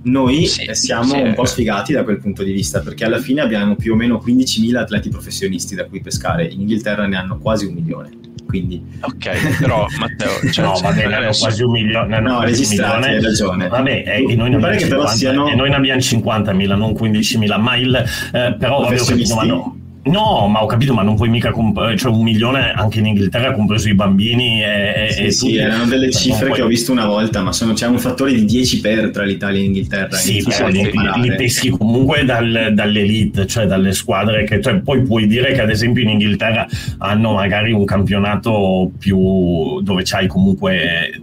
noi 0.04 0.46
sì, 0.46 0.68
siamo 0.72 1.14
sì, 1.14 1.20
un 1.20 1.34
po' 1.34 1.46
sfigati 1.46 1.94
da 1.94 2.04
quel 2.04 2.20
punto 2.20 2.44
di 2.44 2.52
vista 2.52 2.80
perché 2.80 3.06
alla 3.06 3.20
fine 3.20 3.42
abbiamo 3.42 3.76
più 3.76 3.94
o 3.94 3.96
meno 3.96 4.22
15.000 4.26 4.76
atleti 4.76 5.10
professionisti 5.10 5.76
da 5.76 5.86
cui 5.86 6.02
pescare, 6.02 6.46
in 6.46 6.62
Inghilterra 6.62 7.06
ne 7.08 7.18
hanno 7.18 7.38
quasi 7.38 7.66
un 7.66 7.74
milione. 7.74 8.12
Quindi... 8.46 8.82
Ok, 9.02 9.60
però 9.60 9.86
Matteo, 10.00 10.30
cioè, 10.52 10.64
no, 10.64 10.80
vabbè, 10.80 11.08
ne 11.08 11.16
hanno 11.16 11.32
quasi 11.38 11.64
un 11.64 11.72
milione. 11.72 12.20
No, 12.22 12.32
no 12.36 12.42
registrati, 12.44 13.08
hai 13.10 13.22
ragione. 13.22 13.68
Vabbè, 13.68 14.04
eh, 14.06 14.36
noi, 14.36 14.50
ne 14.52 14.80
50, 14.80 15.08
siano... 15.08 15.54
noi 15.54 15.70
ne 15.70 15.76
abbiamo 15.76 16.00
50.000, 16.00 16.78
non 16.78 16.92
15.000, 16.92 17.60
ma 17.60 17.76
il... 17.76 17.96
Eh, 18.32 18.56
però 18.58 18.84
vabbè, 18.84 19.46
no 19.46 19.77
No, 20.08 20.48
ma 20.48 20.64
ho 20.64 20.66
capito, 20.66 20.94
ma 20.94 21.02
non 21.02 21.16
puoi 21.16 21.30
mica 21.30 21.52
comprare, 21.52 21.98
cioè 21.98 22.12
un 22.12 22.24
milione 22.24 22.72
anche 22.72 23.00
in 23.00 23.08
Inghilterra, 23.08 23.54
compreso 23.54 23.90
i 23.90 23.94
bambini 23.94 24.64
e, 24.64 25.08
sì, 25.10 25.24
e 25.24 25.32
sì, 25.32 25.46
tutti. 25.46 25.58
erano 25.58 25.86
delle 25.86 26.12
cioè, 26.12 26.22
cifre 26.22 26.52
che 26.52 26.62
ho 26.62 26.68
visto 26.68 26.92
una 26.92 27.06
volta, 27.06 27.42
ma 27.42 27.52
sono, 27.52 27.74
c'è 27.74 27.88
un 27.88 28.00
fattore 28.00 28.34
di 28.34 28.46
10 28.46 28.82
per 28.82 29.12
tra 29.12 29.24
l'Italia 29.24 29.60
e 29.60 29.64
l'Inghilterra. 29.64 30.16
Sì, 30.16 30.44
però 30.44 30.68
li, 30.68 30.90
li, 31.22 31.36
peschi 31.36 31.70
comunque 31.70 32.24
dal, 32.24 32.72
dall'elite, 32.74 33.46
cioè 33.48 33.66
dalle 33.66 33.94
squadre 33.94 34.44
che, 34.44 34.62
cioè, 34.62 34.80
poi 34.80 35.02
puoi 35.02 35.28
dire 35.28 35.54
che 35.54 35.62
ad 35.62 35.70
esempio 35.70 36.04
in 36.04 36.10
Inghilterra 36.10 36.68
hanno 37.00 37.34
magari 37.34 37.72
un 37.72 37.86
campionato 37.86 38.92
più 38.98 39.82
dove 39.82 40.04
c'hai 40.04 40.28
comunque 40.28 41.22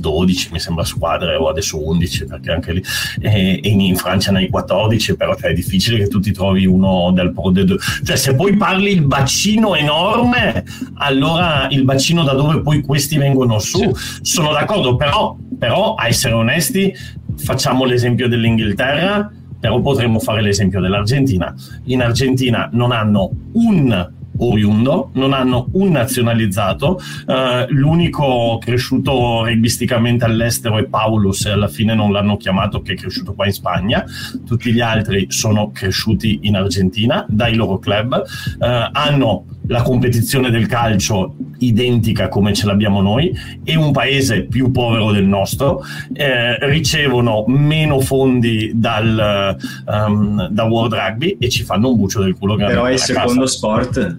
12 0.00 0.50
mi 0.52 0.60
sembra 0.60 0.84
squadre 0.84 1.36
o 1.36 1.48
adesso 1.48 1.84
11 1.84 2.26
perché 2.26 2.50
anche 2.50 2.72
lì. 2.72 2.82
E, 3.20 3.60
e 3.62 3.68
in 3.68 3.96
Francia 3.96 4.32
ne 4.32 4.38
hai 4.38 4.48
14 4.48 5.16
però 5.16 5.34
cioè, 5.36 5.50
è 5.50 5.54
difficile 5.54 5.98
che 5.98 6.08
tu 6.08 6.20
ti 6.20 6.32
trovi 6.32 6.66
uno 6.66 7.10
del 7.12 7.32
Pro 7.32 7.50
de 7.50 7.66
cioè 8.04 8.16
se 8.16 8.34
poi 8.34 8.56
parli 8.56 8.92
il 8.92 9.02
bacino 9.02 9.74
enorme 9.74 10.64
allora 10.94 11.68
il 11.70 11.84
bacino 11.84 12.24
da 12.24 12.32
dove 12.32 12.60
poi 12.60 12.82
questi 12.82 13.16
vengono 13.16 13.58
su 13.58 13.78
sì. 13.78 14.18
sono 14.22 14.52
d'accordo 14.52 14.96
però, 14.96 15.36
però 15.58 15.94
a 15.94 16.06
essere 16.06 16.34
onesti 16.34 16.92
facciamo 17.36 17.84
l'esempio 17.84 18.28
dell'Inghilterra 18.28 19.32
però 19.60 19.80
potremmo 19.80 20.20
fare 20.20 20.40
l'esempio 20.40 20.80
dell'Argentina. 20.80 21.52
In 21.86 22.02
Argentina 22.02 22.68
non 22.72 22.92
hanno 22.92 23.30
un 23.54 24.16
oriundo, 24.38 25.10
non 25.14 25.32
hanno 25.32 25.68
un 25.72 25.90
nazionalizzato, 25.90 27.00
uh, 27.26 27.34
l'unico 27.68 28.58
cresciuto 28.60 29.44
rugbisticamente 29.44 30.24
all'estero 30.24 30.78
è 30.78 30.84
Paulus 30.84 31.46
e 31.46 31.50
alla 31.50 31.68
fine 31.68 31.94
non 31.94 32.12
l'hanno 32.12 32.36
chiamato 32.36 32.80
che 32.82 32.92
è 32.92 32.96
cresciuto 32.96 33.34
qua 33.34 33.46
in 33.46 33.52
Spagna, 33.52 34.04
tutti 34.46 34.72
gli 34.72 34.80
altri 34.80 35.26
sono 35.28 35.70
cresciuti 35.72 36.40
in 36.42 36.56
Argentina 36.56 37.24
dai 37.28 37.54
loro 37.54 37.78
club, 37.78 38.22
uh, 38.58 38.64
hanno 38.92 39.44
la 39.68 39.82
competizione 39.82 40.50
del 40.50 40.66
calcio 40.66 41.34
identica 41.58 42.28
come 42.28 42.52
ce 42.52 42.66
l'abbiamo 42.66 43.00
noi 43.00 43.32
e 43.64 43.76
un 43.76 43.92
paese 43.92 44.44
più 44.44 44.70
povero 44.70 45.12
del 45.12 45.24
nostro 45.24 45.82
eh, 46.12 46.58
ricevono 46.68 47.44
meno 47.46 48.00
fondi 48.00 48.72
dal, 48.74 49.56
um, 49.86 50.48
da 50.48 50.64
World 50.64 50.94
Rugby 50.94 51.36
e 51.38 51.48
ci 51.48 51.64
fanno 51.64 51.90
un 51.90 51.96
bucio 51.96 52.22
del 52.22 52.36
culo 52.36 52.56
però 52.56 52.84
è 52.84 52.92
il 52.92 52.98
secondo 52.98 53.40
casa. 53.40 53.46
sport 53.46 54.16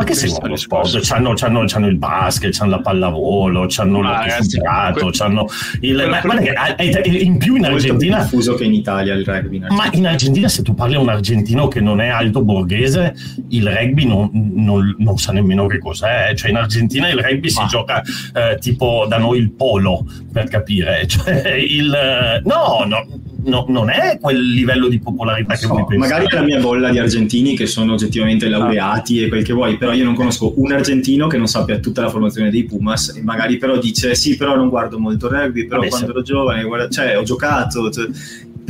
ma 0.00 0.06
che 0.06 0.14
seguono 0.14 0.48
lo 0.48 0.56
sport? 0.56 0.98
C'hanno, 1.02 1.34
c'hanno, 1.34 1.64
c'hanno, 1.66 1.86
il 1.86 1.96
basket, 1.96 2.56
c'hanno 2.56 2.70
la 2.70 2.80
pallavolo, 2.80 3.66
c'hanno 3.68 4.00
ah, 4.00 4.24
ghiaccio, 4.24 5.10
c'hanno 5.10 5.46
il... 5.80 6.06
Ma, 6.08 6.20
guarda 6.20 6.72
che 6.72 7.08
in 7.08 7.36
più 7.36 7.56
in 7.56 7.66
Argentina... 7.66 8.20
È 8.20 8.22
diffuso 8.22 8.54
che 8.54 8.64
in 8.64 8.72
Italia 8.72 9.14
il 9.14 9.24
rugby. 9.24 9.56
In 9.56 9.66
ma 9.68 9.90
in 9.92 10.06
Argentina 10.06 10.48
se 10.48 10.62
tu 10.62 10.74
parli 10.74 10.94
a 10.94 11.00
un 11.00 11.10
argentino 11.10 11.68
che 11.68 11.80
non 11.80 12.00
è 12.00 12.08
alto 12.08 12.42
borghese, 12.42 13.14
il 13.48 13.68
rugby 13.68 14.06
non, 14.06 14.30
non, 14.32 14.94
non 14.98 15.18
sa 15.18 15.32
nemmeno 15.32 15.66
che 15.66 15.78
cos'è. 15.78 16.32
Cioè 16.34 16.50
in 16.50 16.56
Argentina 16.56 17.08
il 17.08 17.18
rugby 17.18 17.52
ma. 17.52 17.60
si 17.60 17.66
gioca 17.66 18.02
eh, 18.34 18.56
tipo 18.58 19.04
da 19.06 19.18
noi 19.18 19.38
il 19.38 19.50
polo, 19.50 20.06
per 20.32 20.48
capire. 20.48 21.06
Cioè 21.10 21.48
il... 21.50 22.40
No, 22.44 22.84
no 22.86 23.06
no, 23.44 23.64
non 23.68 23.90
è 23.90 24.18
quel 24.20 24.40
livello 24.40 24.88
di 24.88 24.98
popolarità 24.98 25.54
so, 25.54 25.68
che 25.68 25.72
voi 25.72 25.84
pensate. 25.86 26.12
Magari 26.12 26.34
la 26.34 26.42
mia 26.42 26.60
bolla 26.60 26.90
di 26.90 26.98
argentini 26.98 27.56
che 27.56 27.66
sono 27.66 27.92
oggettivamente 27.92 28.46
ah. 28.46 28.50
laureati 28.50 29.22
e 29.22 29.28
quel 29.28 29.44
che 29.44 29.52
vuoi, 29.52 29.76
però 29.76 29.92
io 29.92 30.04
non 30.04 30.14
conosco 30.14 30.54
un 30.56 30.72
argentino 30.72 31.26
che 31.26 31.36
non 31.36 31.46
sappia 31.46 31.78
tutta 31.78 32.02
la 32.02 32.08
formazione 32.08 32.50
dei 32.50 32.64
Pumas 32.64 33.14
e 33.16 33.22
magari 33.22 33.56
però 33.56 33.78
dice 33.78 34.14
sì, 34.14 34.36
però 34.36 34.56
non 34.56 34.68
guardo 34.68 34.98
molto 34.98 35.28
rugby, 35.28 35.66
però 35.66 35.80
Vabbè, 35.80 35.90
quando 35.90 36.06
se... 36.06 36.12
ero 36.12 36.22
giovane, 36.22 36.64
guarda, 36.64 36.88
cioè 36.88 37.18
ho 37.18 37.22
giocato, 37.22 37.90
cioè, 37.90 38.06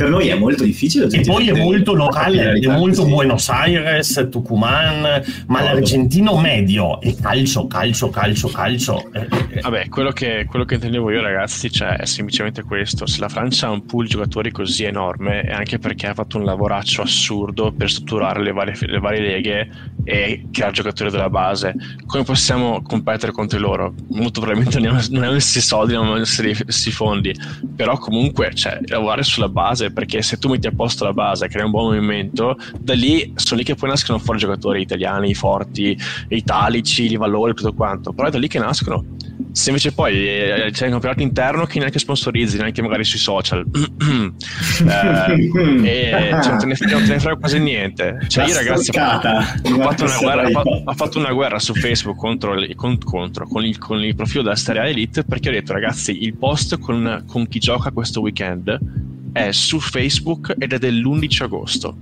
per 0.01 0.09
noi 0.09 0.27
è 0.29 0.35
molto 0.35 0.63
difficile. 0.63 1.07
E 1.11 1.21
poi 1.21 1.49
è 1.49 1.53
molto 1.53 1.93
locale, 1.93 2.53
è 2.53 2.67
molto 2.67 3.03
sì. 3.03 3.09
Buenos 3.09 3.49
Aires, 3.49 4.27
Tucumán, 4.31 5.23
ma 5.47 5.59
oh, 5.59 5.63
l'argentino 5.63 6.39
medio 6.39 6.99
è 7.01 7.13
calcio, 7.15 7.67
calcio, 7.67 8.09
calcio, 8.09 8.47
calcio. 8.47 9.11
Eh, 9.13 9.27
eh. 9.51 9.61
Vabbè, 9.61 9.89
quello 9.89 10.11
che, 10.11 10.45
quello 10.49 10.65
che 10.65 10.75
intendevo 10.75 11.11
io 11.11 11.21
ragazzi 11.21 11.71
cioè, 11.71 11.97
è 11.97 12.05
semplicemente 12.05 12.63
questo, 12.63 13.05
se 13.05 13.19
la 13.19 13.29
Francia 13.29 13.67
ha 13.67 13.71
un 13.71 13.85
pool 13.85 14.05
di 14.05 14.11
giocatori 14.11 14.51
così 14.51 14.85
enorme 14.85 15.41
è 15.41 15.51
anche 15.51 15.77
perché 15.77 16.07
ha 16.07 16.13
fatto 16.13 16.37
un 16.37 16.45
lavoraccio 16.45 17.03
assurdo 17.03 17.71
per 17.71 17.89
strutturare 17.89 18.41
le 18.41 18.51
varie, 18.51 18.73
le 18.79 18.99
varie 18.99 19.21
leghe 19.21 19.69
e 20.03 20.47
creare 20.51 20.73
giocatori 20.73 21.11
della 21.11 21.29
base. 21.29 21.75
Come 22.05 22.23
possiamo 22.23 22.81
competere 22.81 23.31
contro 23.31 23.59
loro? 23.59 23.93
Molto 24.09 24.41
probabilmente 24.41 24.79
non 24.79 24.97
abbiamo 24.97 25.35
gli 25.35 25.39
stessi 25.39 25.61
soldi, 25.61 25.93
non 25.93 26.07
abbiamo 26.07 26.21
gli 26.21 26.25
stessi 26.25 26.91
fondi, 26.91 27.33
però 27.75 27.97
comunque 27.97 28.53
cioè, 28.53 28.79
lavorare 28.85 29.23
sulla 29.23 29.49
base 29.49 29.91
perché 29.91 30.21
se 30.21 30.37
tu 30.37 30.49
metti 30.49 30.67
a 30.67 30.71
posto 30.71 31.03
la 31.05 31.13
base, 31.13 31.47
crei 31.47 31.65
un 31.65 31.71
buon 31.71 31.93
movimento, 31.93 32.57
da 32.79 32.93
lì 32.93 33.31
sono 33.35 33.59
lì 33.59 33.65
che 33.65 33.75
poi 33.75 33.89
nascono 33.89 34.17
fuori 34.19 34.39
giocatori 34.39 34.81
italiani 34.81 35.33
forti, 35.33 35.97
italici, 36.29 37.07
di 37.07 37.15
valore, 37.15 37.53
tutto 37.53 37.73
quanto. 37.73 38.13
Però 38.13 38.27
è 38.27 38.31
da 38.31 38.37
lì 38.37 38.47
che 38.47 38.59
nascono. 38.59 39.03
Se 39.51 39.69
invece 39.69 39.91
poi 39.91 40.15
eh, 40.27 40.69
c'è 40.71 40.85
un 40.85 40.91
campionato 40.91 41.21
interno 41.21 41.65
che 41.65 41.79
neanche 41.79 41.99
sponsorizzi, 41.99 42.57
neanche 42.57 42.81
magari 42.81 43.03
sui 43.03 43.19
social, 43.19 43.65
eh, 44.87 45.49
e 45.83 46.29
cioè, 46.41 46.49
non, 46.49 46.57
te 46.57 46.65
ne 46.65 46.75
non 46.89 47.03
te 47.03 47.13
ne 47.13 47.19
frega 47.19 47.35
quasi 47.35 47.59
niente. 47.59 48.19
Cioè, 48.27 48.47
io 48.47 48.53
ragazzi, 48.55 48.89
ho 48.91 48.93
fatto, 48.93 50.05
guerra, 50.19 50.47
ho 50.85 50.93
fatto, 50.93 51.19
una 51.19 51.33
guerra, 51.33 51.59
su 51.59 51.73
Facebook 51.73 52.17
contro, 52.17 52.55
contro 53.03 53.47
con, 53.47 53.65
il, 53.65 53.77
con, 53.77 54.01
il, 54.01 54.15
profilo 54.15 54.43
della 54.43 54.55
Stereo 54.55 54.83
Elite 54.83 55.23
perché 55.23 55.49
ho 55.49 55.51
detto, 55.51 55.73
ragazzi, 55.73 56.23
il 56.23 56.35
post 56.35 56.79
con, 56.79 57.23
con 57.27 57.47
chi 57.47 57.59
gioca 57.59 57.91
questo 57.91 58.21
weekend 58.21 58.79
è 59.33 59.51
su 59.51 59.79
Facebook 59.79 60.55
ed 60.57 60.73
è 60.73 60.77
dell'11 60.77 61.43
agosto. 61.43 61.95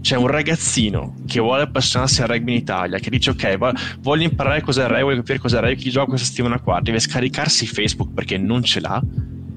C'è 0.00 0.16
un 0.16 0.26
ragazzino 0.26 1.14
che 1.26 1.40
vuole 1.40 1.62
appassionarsi 1.62 2.22
al 2.22 2.28
rugby 2.28 2.52
in 2.52 2.58
Italia 2.58 2.98
che 2.98 3.10
dice 3.10 3.30
ok 3.30 3.58
voglio 4.00 4.24
imparare 4.24 4.60
cos'è 4.60 4.82
il 4.82 4.88
rugby, 4.88 5.02
voglio 5.02 5.16
capire 5.16 5.38
cos'è 5.38 5.56
il 5.56 5.62
rugby, 5.62 5.76
chi 5.80 5.90
gioca 5.90 6.08
questa 6.08 6.26
settimana 6.26 6.60
qua, 6.60 6.80
deve 6.80 6.98
scaricarsi 6.98 7.66
Facebook 7.66 8.12
perché 8.12 8.38
non 8.38 8.62
ce 8.62 8.80
l'ha 8.80 9.02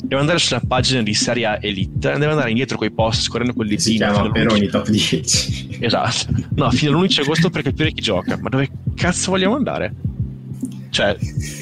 deve 0.03 0.19
andare 0.19 0.39
sulla 0.39 0.61
pagina 0.67 1.01
di 1.03 1.13
Serie 1.13 1.45
A 1.45 1.57
Elite 1.61 2.17
deve 2.17 2.25
andare 2.25 2.49
indietro 2.49 2.77
con 2.77 2.87
i 2.87 2.91
post 2.91 3.21
scorrendo 3.21 3.53
quel 3.53 3.67
ditino 3.67 4.05
si 4.05 4.11
chiama 4.11 4.31
Peroni 4.31 4.67
top 4.67 4.89
10 4.89 5.77
esatto. 5.81 6.33
No 6.55 6.69
fino 6.71 6.97
all'11 6.97 7.21
agosto 7.21 7.49
per 7.49 7.61
capire 7.63 7.91
chi 7.91 8.01
gioca. 8.01 8.37
Ma 8.37 8.49
dove 8.49 8.69
cazzo 8.95 9.31
vogliamo 9.31 9.55
andare 9.55 9.93
cioè, 10.91 11.15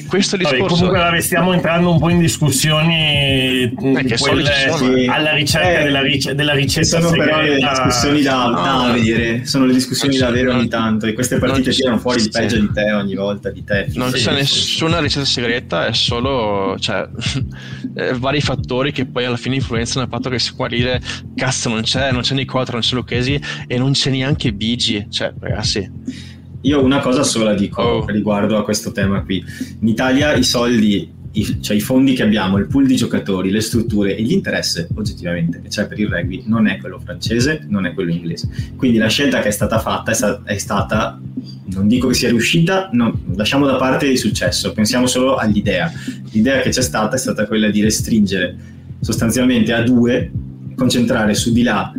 questo 0.08 0.36
discorso... 0.36 0.58
Vabbè, 0.58 0.74
comunque 0.74 0.98
vabbè, 0.98 1.20
stiamo 1.20 1.52
entrando 1.52 1.92
un 1.92 2.00
po' 2.00 2.08
in 2.08 2.18
discussioni 2.18 3.62
eh, 3.62 3.72
quelle, 3.76 4.16
sì. 4.16 5.06
alla 5.08 5.34
ricerca 5.34 5.78
eh, 5.78 5.84
della, 5.84 6.00
ric- 6.02 6.32
della, 6.32 6.52
ricetta 6.52 6.98
sono 6.98 7.10
segreta. 7.10 7.36
però 7.36 7.42
le 7.42 7.54
discussioni 7.60 8.22
da, 8.22 8.44
no, 8.46 8.50
da 8.50 8.84
avere 8.86 9.46
sono 9.46 9.66
le 9.66 9.72
discussioni 9.72 10.16
da 10.16 10.26
avere 10.26 10.50
ogni 10.50 10.66
tanto 10.66 11.06
e 11.06 11.12
queste 11.12 11.38
partite 11.38 11.70
tirano 11.70 11.98
fuori 11.98 12.22
il 12.22 12.28
peggio 12.28 12.58
di 12.58 12.72
te 12.72 12.90
ogni 12.90 13.14
volta 13.14 13.50
di 13.50 13.62
te. 13.62 13.86
Non 13.94 14.10
c'è 14.10 14.32
nessuna 14.32 14.98
ricetta 14.98 15.24
segreta 15.24 15.86
è 15.86 15.92
solo 15.92 16.76
cioè, 16.80 17.08
eh, 17.94 18.12
vari 18.14 18.40
fattori 18.40 18.90
che 18.90 19.06
poi 19.06 19.26
alla 19.26 19.36
fine 19.36 19.54
influenzano 19.54 20.04
il 20.04 20.10
fatto 20.10 20.28
che 20.28 20.40
si 20.40 20.56
può 20.56 20.66
dire 20.66 21.00
cazzo 21.36 21.68
non 21.68 21.82
c'è 21.82 22.10
non 22.10 22.22
c'è 22.22 22.34
Nicotra 22.34 22.72
non 22.72 22.82
c'è 22.82 22.96
Lucchesi 22.96 23.40
e 23.68 23.78
non 23.78 23.92
c'è 23.92 24.10
neanche 24.10 24.52
Bigi. 24.52 25.06
Cioè 25.08 25.32
ragazzi 25.38 26.28
io 26.62 26.82
una 26.82 27.00
cosa 27.00 27.22
sola 27.22 27.54
dico 27.54 27.82
oh. 27.82 28.06
riguardo 28.06 28.56
a 28.58 28.64
questo 28.64 28.92
tema 28.92 29.22
qui. 29.22 29.42
In 29.80 29.88
Italia 29.88 30.34
i 30.34 30.44
soldi, 30.44 31.10
i, 31.32 31.62
cioè 31.62 31.76
i 31.76 31.80
fondi 31.80 32.14
che 32.14 32.22
abbiamo, 32.22 32.58
il 32.58 32.66
pool 32.66 32.86
di 32.86 32.96
giocatori, 32.96 33.50
le 33.50 33.60
strutture 33.60 34.16
e 34.16 34.22
l'interesse 34.22 34.88
oggettivamente 34.94 35.62
che 35.62 35.68
c'è 35.68 35.86
per 35.86 35.98
il 35.98 36.08
rugby 36.08 36.44
non 36.46 36.66
è 36.66 36.78
quello 36.78 36.98
francese, 36.98 37.64
non 37.68 37.86
è 37.86 37.94
quello 37.94 38.10
inglese. 38.10 38.48
Quindi 38.76 38.98
la 38.98 39.08
scelta 39.08 39.40
che 39.40 39.48
è 39.48 39.52
stata 39.52 39.78
fatta 39.78 40.10
è, 40.10 40.14
sta- 40.14 40.42
è 40.44 40.58
stata, 40.58 41.18
non 41.66 41.88
dico 41.88 42.08
che 42.08 42.14
sia 42.14 42.28
riuscita, 42.28 42.90
no, 42.92 43.20
lasciamo 43.34 43.64
da 43.64 43.76
parte 43.76 44.06
il 44.06 44.18
successo, 44.18 44.72
pensiamo 44.72 45.06
solo 45.06 45.36
all'idea. 45.36 45.90
L'idea 46.32 46.60
che 46.60 46.70
c'è 46.70 46.82
stata 46.82 47.16
è 47.16 47.18
stata 47.18 47.46
quella 47.46 47.70
di 47.70 47.80
restringere 47.80 48.56
sostanzialmente 49.00 49.72
a 49.72 49.82
due, 49.82 50.30
concentrare 50.74 51.34
su 51.34 51.52
di 51.52 51.62
là 51.62 51.92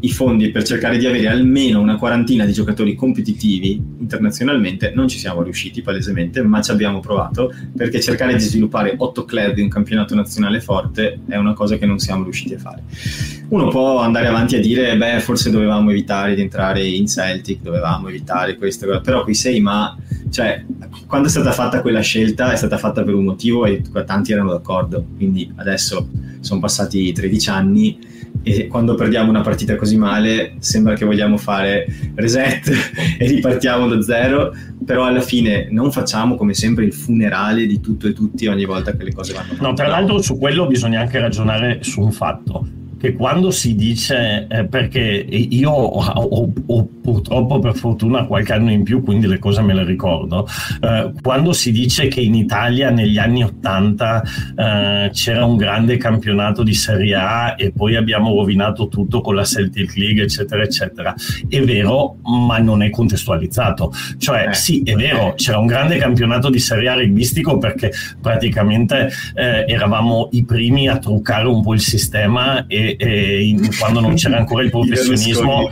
i 0.00 0.10
fondi 0.10 0.50
per 0.50 0.62
cercare 0.62 0.98
di 0.98 1.06
avere 1.06 1.28
almeno 1.28 1.80
una 1.80 1.96
quarantina 1.96 2.44
di 2.44 2.52
giocatori 2.52 2.94
competitivi 2.94 3.82
internazionalmente 3.98 4.92
non 4.94 5.08
ci 5.08 5.18
siamo 5.18 5.42
riusciti 5.42 5.80
palesemente, 5.80 6.42
ma 6.42 6.60
ci 6.60 6.70
abbiamo 6.70 7.00
provato 7.00 7.52
perché 7.74 8.00
cercare 8.00 8.34
di 8.34 8.40
sviluppare 8.40 8.94
otto 8.98 9.24
club 9.24 9.56
in 9.56 9.64
un 9.64 9.70
campionato 9.70 10.14
nazionale 10.14 10.60
forte 10.60 11.20
è 11.26 11.36
una 11.36 11.54
cosa 11.54 11.76
che 11.76 11.86
non 11.86 11.98
siamo 11.98 12.24
riusciti 12.24 12.54
a 12.54 12.58
fare. 12.58 12.82
Uno 13.48 13.68
può 13.68 14.00
andare 14.00 14.26
avanti 14.26 14.56
a 14.56 14.60
dire, 14.60 14.96
beh, 14.96 15.20
forse 15.20 15.50
dovevamo 15.50 15.90
evitare 15.90 16.34
di 16.34 16.42
entrare 16.42 16.84
in 16.84 17.06
Celtic, 17.06 17.62
dovevamo 17.62 18.08
evitare 18.08 18.56
questo, 18.56 19.00
però 19.00 19.24
qui 19.24 19.34
sei, 19.34 19.60
ma 19.60 19.96
cioè, 20.30 20.64
quando 21.06 21.28
è 21.28 21.30
stata 21.30 21.52
fatta 21.52 21.80
quella 21.80 22.00
scelta 22.00 22.52
è 22.52 22.56
stata 22.56 22.76
fatta 22.76 23.02
per 23.02 23.14
un 23.14 23.24
motivo 23.24 23.64
e 23.64 23.82
tanti 24.04 24.32
erano 24.32 24.50
d'accordo, 24.50 25.04
quindi 25.16 25.50
adesso 25.56 26.08
sono 26.40 26.60
passati 26.60 27.12
13 27.12 27.48
anni 27.48 27.98
e 28.48 28.68
quando 28.68 28.94
perdiamo 28.94 29.28
una 29.28 29.40
partita 29.40 29.74
così 29.74 29.96
male 29.96 30.54
sembra 30.60 30.94
che 30.94 31.04
vogliamo 31.04 31.36
fare 31.36 31.84
reset 32.14 32.70
e 33.18 33.26
ripartiamo 33.26 33.88
da 33.88 34.00
zero, 34.00 34.54
però 34.84 35.04
alla 35.04 35.20
fine 35.20 35.66
non 35.72 35.90
facciamo 35.90 36.36
come 36.36 36.54
sempre 36.54 36.84
il 36.84 36.92
funerale 36.92 37.66
di 37.66 37.80
tutto 37.80 38.06
e 38.06 38.12
tutti 38.12 38.46
ogni 38.46 38.64
volta 38.64 38.96
che 38.96 39.02
le 39.02 39.12
cose 39.12 39.32
vanno 39.32 39.54
male. 39.54 39.66
No, 39.66 39.74
tra 39.74 39.88
l'altro 39.88 40.22
su 40.22 40.38
quello 40.38 40.68
bisogna 40.68 41.00
anche 41.00 41.18
ragionare 41.18 41.78
su 41.82 42.00
un 42.00 42.12
fatto, 42.12 42.64
che 43.06 43.14
quando 43.14 43.50
si 43.52 43.76
dice, 43.76 44.46
eh, 44.48 44.66
perché 44.66 45.00
io 45.00 45.70
ho, 45.70 46.04
ho, 46.04 46.52
ho, 46.66 46.88
purtroppo 47.00 47.60
per 47.60 47.76
fortuna 47.76 48.24
qualche 48.24 48.52
anno 48.52 48.72
in 48.72 48.82
più, 48.82 49.02
quindi 49.02 49.28
le 49.28 49.38
cose 49.38 49.62
me 49.62 49.74
le 49.74 49.84
ricordo, 49.84 50.46
eh, 50.80 51.12
quando 51.22 51.52
si 51.52 51.70
dice 51.70 52.08
che 52.08 52.20
in 52.20 52.34
Italia 52.34 52.90
negli 52.90 53.18
anni 53.18 53.44
80 53.44 54.22
eh, 54.56 55.10
c'era 55.12 55.44
un 55.44 55.56
grande 55.56 55.96
campionato 55.98 56.64
di 56.64 56.74
Serie 56.74 57.14
A 57.14 57.54
e 57.56 57.70
poi 57.70 57.94
abbiamo 57.94 58.34
rovinato 58.34 58.88
tutto 58.88 59.20
con 59.20 59.36
la 59.36 59.44
Celtic 59.44 59.94
League, 59.96 60.24
eccetera, 60.24 60.62
eccetera, 60.62 61.14
è 61.48 61.60
vero, 61.62 62.16
ma 62.24 62.58
non 62.58 62.82
è 62.82 62.90
contestualizzato. 62.90 63.92
Cioè, 64.18 64.48
eh, 64.48 64.54
sì, 64.54 64.82
è 64.82 64.94
vero, 64.94 65.34
c'era 65.36 65.58
un 65.58 65.66
grande 65.66 65.96
campionato 65.98 66.50
di 66.50 66.58
Serie 66.58 66.88
A 66.88 66.94
rugbistico 66.94 67.58
perché 67.58 67.92
praticamente 68.20 69.10
eh, 69.34 69.64
eravamo 69.68 70.28
i 70.32 70.44
primi 70.44 70.88
a 70.88 70.98
truccare 70.98 71.46
un 71.46 71.62
po' 71.62 71.74
il 71.74 71.80
sistema 71.80 72.66
e, 72.66 72.95
e 72.96 73.46
in, 73.46 73.68
quando 73.78 74.00
non 74.00 74.14
c'era 74.14 74.38
ancora 74.38 74.62
il 74.62 74.70
professionismo, 74.70 75.68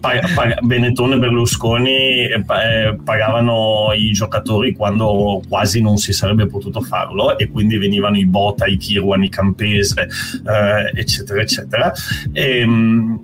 pag- 0.00 0.34
pag- 0.34 0.60
Benetton 0.62 1.12
e 1.12 1.18
Berlusconi 1.18 1.90
eh, 1.90 2.34
eh, 2.34 2.98
pagavano 3.04 3.92
i 3.94 4.12
giocatori 4.12 4.74
quando 4.74 5.42
quasi 5.48 5.80
non 5.80 5.96
si 5.96 6.12
sarebbe 6.12 6.46
potuto 6.46 6.80
farlo 6.80 7.38
e 7.38 7.50
quindi 7.50 7.76
venivano 7.78 8.16
i 8.16 8.26
Bota, 8.26 8.66
i 8.66 8.76
Kirwan, 8.76 9.22
i 9.22 9.28
Campese, 9.28 10.02
eh, 10.02 10.98
eccetera, 10.98 11.40
eccetera. 11.40 11.92
E, 12.32 12.58
ehm, 12.58 13.20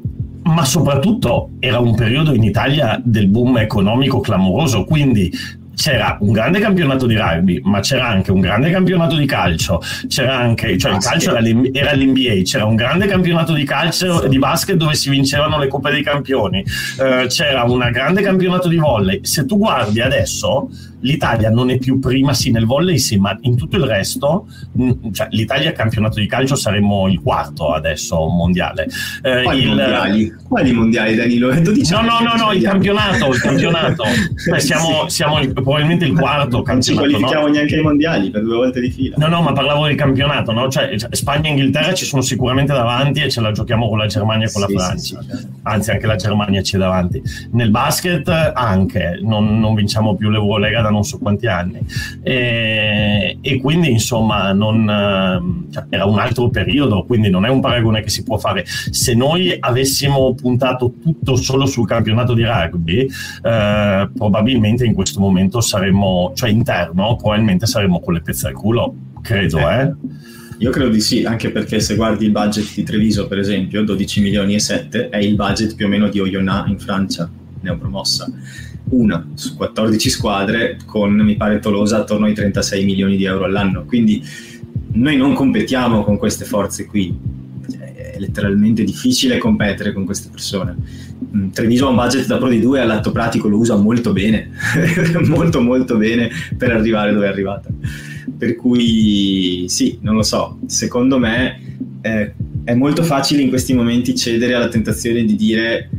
ma 0.49 0.65
soprattutto 0.65 1.51
era 1.59 1.79
un 1.79 1.95
periodo 1.95 2.33
in 2.33 2.43
Italia 2.43 3.01
del 3.05 3.29
boom 3.29 3.59
economico 3.59 4.21
clamoroso, 4.21 4.85
quindi 4.85 5.31
c'era 5.79 6.19
un 6.21 6.33
grande 6.33 6.59
campionato 6.59 7.07
di 7.07 7.17
rugby, 7.17 7.61
ma 7.63 7.79
c'era 7.79 8.09
anche 8.09 8.33
un 8.33 8.41
grande 8.41 8.71
campionato 8.71 9.15
di 9.15 9.27
calcio, 9.27 9.81
c'era 10.09 10.37
anche, 10.37 10.77
cioè 10.77 10.93
il 10.93 10.99
calcio 10.99 11.37
era, 11.37 11.49
era 11.73 11.95
l'NBA, 11.95 12.43
c'era 12.43 12.65
un 12.65 12.75
grande 12.75 13.07
campionato 13.07 13.53
di 13.53 13.65
calcio 13.65 14.25
e 14.25 14.29
di 14.29 14.39
basket 14.39 14.75
dove 14.75 14.95
si 14.95 15.09
vincevano 15.09 15.57
le 15.57 15.69
coppe 15.69 15.93
dei 15.93 16.03
campioni, 16.03 16.65
uh, 16.99 17.29
c'era 17.29 17.63
un 17.63 17.79
grande 17.93 18.23
campionato 18.23 18.67
di 18.67 18.77
volley. 18.77 19.21
Se 19.23 19.47
tu 19.47 19.57
guardi 19.57 20.01
adesso, 20.01 20.69
l'Italia 21.01 21.51
non 21.51 21.71
è 21.71 21.79
più 21.79 21.99
prima, 21.99 22.35
sì, 22.35 22.51
nel 22.51 22.65
volley 22.65 22.99
sì, 22.99 23.17
ma 23.17 23.37
in 23.43 23.57
tutto 23.57 23.77
il 23.77 23.85
resto, 23.85 24.49
mh, 24.73 25.13
cioè, 25.13 25.29
l'Italia 25.31 25.73
campionato 25.73 26.19
di 26.19 26.27
calcio 26.27 26.57
saremmo 26.57 27.09
il 27.09 27.21
quarto 27.21 27.73
adesso 27.73 28.17
mondiale. 28.27 28.89
Eh, 29.23 29.43
Quali, 29.43 29.61
il, 29.61 29.69
mondiali? 29.69 30.35
Quali 30.49 30.73
mondiali, 30.73 31.15
Danilo? 31.15 31.55
12 31.61 31.93
no, 31.93 32.01
no, 32.01 32.19
no, 32.21 32.35
no, 32.45 32.53
il 32.53 32.63
campionato, 32.63 33.29
il 33.29 33.41
campionato. 33.41 34.05
Beh, 34.51 34.61
siamo, 34.61 35.09
sì. 35.09 35.17
siamo 35.17 35.39
il, 35.41 35.53
probabilmente 35.69 36.07
il 36.07 36.19
quarto. 36.19 36.63
Non 36.67 36.81
ci 36.81 36.95
qualifichiamo 36.95 37.47
no? 37.47 37.53
neanche 37.53 37.77
ai 37.77 37.83
mondiali 37.83 38.31
per 38.31 38.43
due 38.43 38.57
volte 38.57 38.81
di 38.81 38.91
fila. 38.91 39.17
No, 39.19 39.27
no, 39.29 39.43
ma 39.43 39.53
parlavo 39.53 39.87
del 39.87 39.97
campionato, 39.97 40.53
no? 40.53 40.69
Cioè, 40.69 40.97
cioè, 40.97 41.15
Spagna 41.15 41.49
e 41.49 41.51
Inghilterra 41.51 41.93
ci 41.93 42.07
sono 42.07 42.23
sicuramente 42.23 42.73
davanti 42.73 43.21
e 43.21 43.29
ce 43.29 43.43
la 43.43 43.53
giochiamo 43.53 43.87
con 43.87 43.99
la 43.99 44.07
Germania 44.07 44.47
e 44.47 44.51
con 44.53 44.65
sì, 44.65 44.73
la 44.73 44.79
Francia. 44.79 45.21
Sì, 45.21 45.29
certo. 45.29 45.49
Anzi, 45.65 45.91
anche 45.91 46.07
la 46.07 46.17
Germania 46.17 46.63
ci 46.63 46.77
è 46.77 46.79
davanti. 46.79 47.23
Nel 47.53 47.71
basket 47.71 48.29
anche, 48.29 49.19
non, 49.23 49.61
non 49.61 49.75
vinciamo 49.75 50.17
più 50.17 50.31
l'Eurolega 50.31 50.81
da 50.81 50.89
non 50.89 51.05
so 51.05 51.19
quanti 51.19 51.47
anni. 51.47 51.81
E, 52.23 53.39
e 53.39 53.61
quindi, 53.61 53.91
insomma, 53.91 54.53
non, 54.53 55.67
cioè, 55.71 55.85
era 55.91 56.07
un 56.07 56.19
altro 56.19 56.49
periodo, 56.49 57.05
quindi 57.05 57.29
non 57.29 57.45
è 57.45 57.51
un 57.51 57.61
paragone 57.61 58.03
che 58.03 58.09
si 58.09 58.23
può 58.23 58.39
fare. 58.39 58.65
Se 58.65 59.13
noi 59.13 59.55
avessimo 59.61 60.35
puntato 60.35 60.95
tutto 61.03 61.37
solo 61.37 61.67
sul 61.67 61.87
campionato 61.87 62.33
di 62.33 62.45
rugby, 62.45 63.07
eh, 63.43 64.09
probabilmente 64.17 64.87
in 64.87 64.95
questo 64.95 65.21
momento 65.21 65.58
saremmo, 65.61 66.33
cioè 66.35 66.51
interno, 66.51 67.17
probabilmente 67.17 67.67
saremmo 67.67 68.01
con 68.01 68.15
le 68.15 68.21
pezze 68.21 68.49
al 68.49 68.55
culo, 68.55 68.95
credo, 69.23 69.59
eh. 69.59 69.83
eh. 69.83 69.95
Io 70.61 70.71
credo 70.71 70.91
di 70.91 71.01
sì, 71.01 71.25
anche 71.25 71.51
perché 71.51 71.79
se 71.79 71.95
guardi 71.95 72.25
il 72.25 72.33
budget 72.33 72.75
di 72.75 72.83
Treviso, 72.83 73.29
per 73.29 73.39
esempio, 73.39 73.85
12 73.85 74.21
milioni 74.21 74.55
e 74.55 74.61
7, 74.61 75.09
è 75.09 75.19
il 75.19 75.37
budget 75.37 75.77
più 75.77 75.87
o 75.87 75.89
meno 75.89 76.09
di 76.09 76.19
Oyonnax 76.19 76.69
in 76.69 76.79
Francia, 76.81 77.31
neopromossa 77.61 78.29
una 78.91 79.27
su 79.35 79.57
14 79.57 80.11
squadre 80.11 80.79
con, 80.85 81.13
mi 81.13 81.37
pare, 81.37 81.59
Tolosa 81.59 81.99
attorno 81.99 82.27
ai 82.27 82.35
36 82.35 82.85
milioni 82.85 83.17
di 83.17 83.25
euro 83.25 83.45
all'anno. 83.45 83.85
Quindi 83.85 84.25
noi 84.93 85.17
non 85.17 85.35
competiamo 85.35 86.03
con 86.05 86.17
queste 86.17 86.45
forze 86.45 86.87
qui. 86.87 87.17
È 87.79 88.17
letteralmente 88.19 88.85
difficile 88.85 89.39
competere 89.39 89.93
con 89.93 90.05
queste 90.05 90.29
persone. 90.31 90.77
Mm, 91.37 91.51
Treviso 91.51 91.87
ha 91.87 91.91
un 91.91 91.97
budget 91.97 92.27
da 92.27 92.39
Pro 92.39 92.49
di 92.49 92.61
2 92.61 92.81
all'atto 92.81 93.13
pratico 93.13 93.49
lo 93.49 93.59
usa 93.59 93.77
molto 93.77 94.13
bene, 94.13 94.51
molto 95.27 95.61
molto 95.61 95.97
bene 95.97 96.31
per 96.57 96.71
arrivare 96.71 97.13
dove 97.13 97.27
è 97.27 97.29
arrivata. 97.29 97.69
Per 98.37 98.57
cui 98.57 99.67
sì, 99.69 99.99
non 100.03 100.15
lo 100.15 100.23
so, 100.23 100.59
secondo 100.67 101.19
me 101.19 101.61
eh, 102.03 102.35
è 102.65 102.75
molto 102.75 103.03
facile 103.03 103.43
in 103.43 103.49
questi 103.49 103.75
momenti 103.75 104.15
cedere 104.15 104.55
alla 104.55 104.69
tentazione 104.69 105.25
di 105.25 105.37
dire 105.37 105.91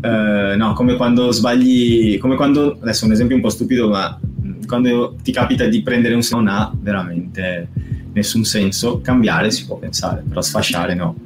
Uh, 0.00 0.56
no, 0.56 0.74
come 0.74 0.94
quando 0.94 1.32
sbagli, 1.32 2.18
come 2.18 2.36
quando, 2.36 2.78
adesso 2.80 3.04
un 3.04 3.10
esempio 3.10 3.34
un 3.34 3.42
po' 3.42 3.48
stupido, 3.48 3.88
ma 3.88 4.16
quando 4.64 5.16
ti 5.20 5.32
capita 5.32 5.66
di 5.66 5.82
prendere 5.82 6.14
un 6.14 6.20
non 6.30 6.46
ha 6.46 6.72
veramente 6.80 7.68
nessun 8.12 8.44
senso, 8.44 9.00
cambiare 9.00 9.50
si 9.50 9.66
può 9.66 9.76
pensare, 9.76 10.22
però 10.26 10.40
sfasciare 10.40 10.94
no. 10.94 11.16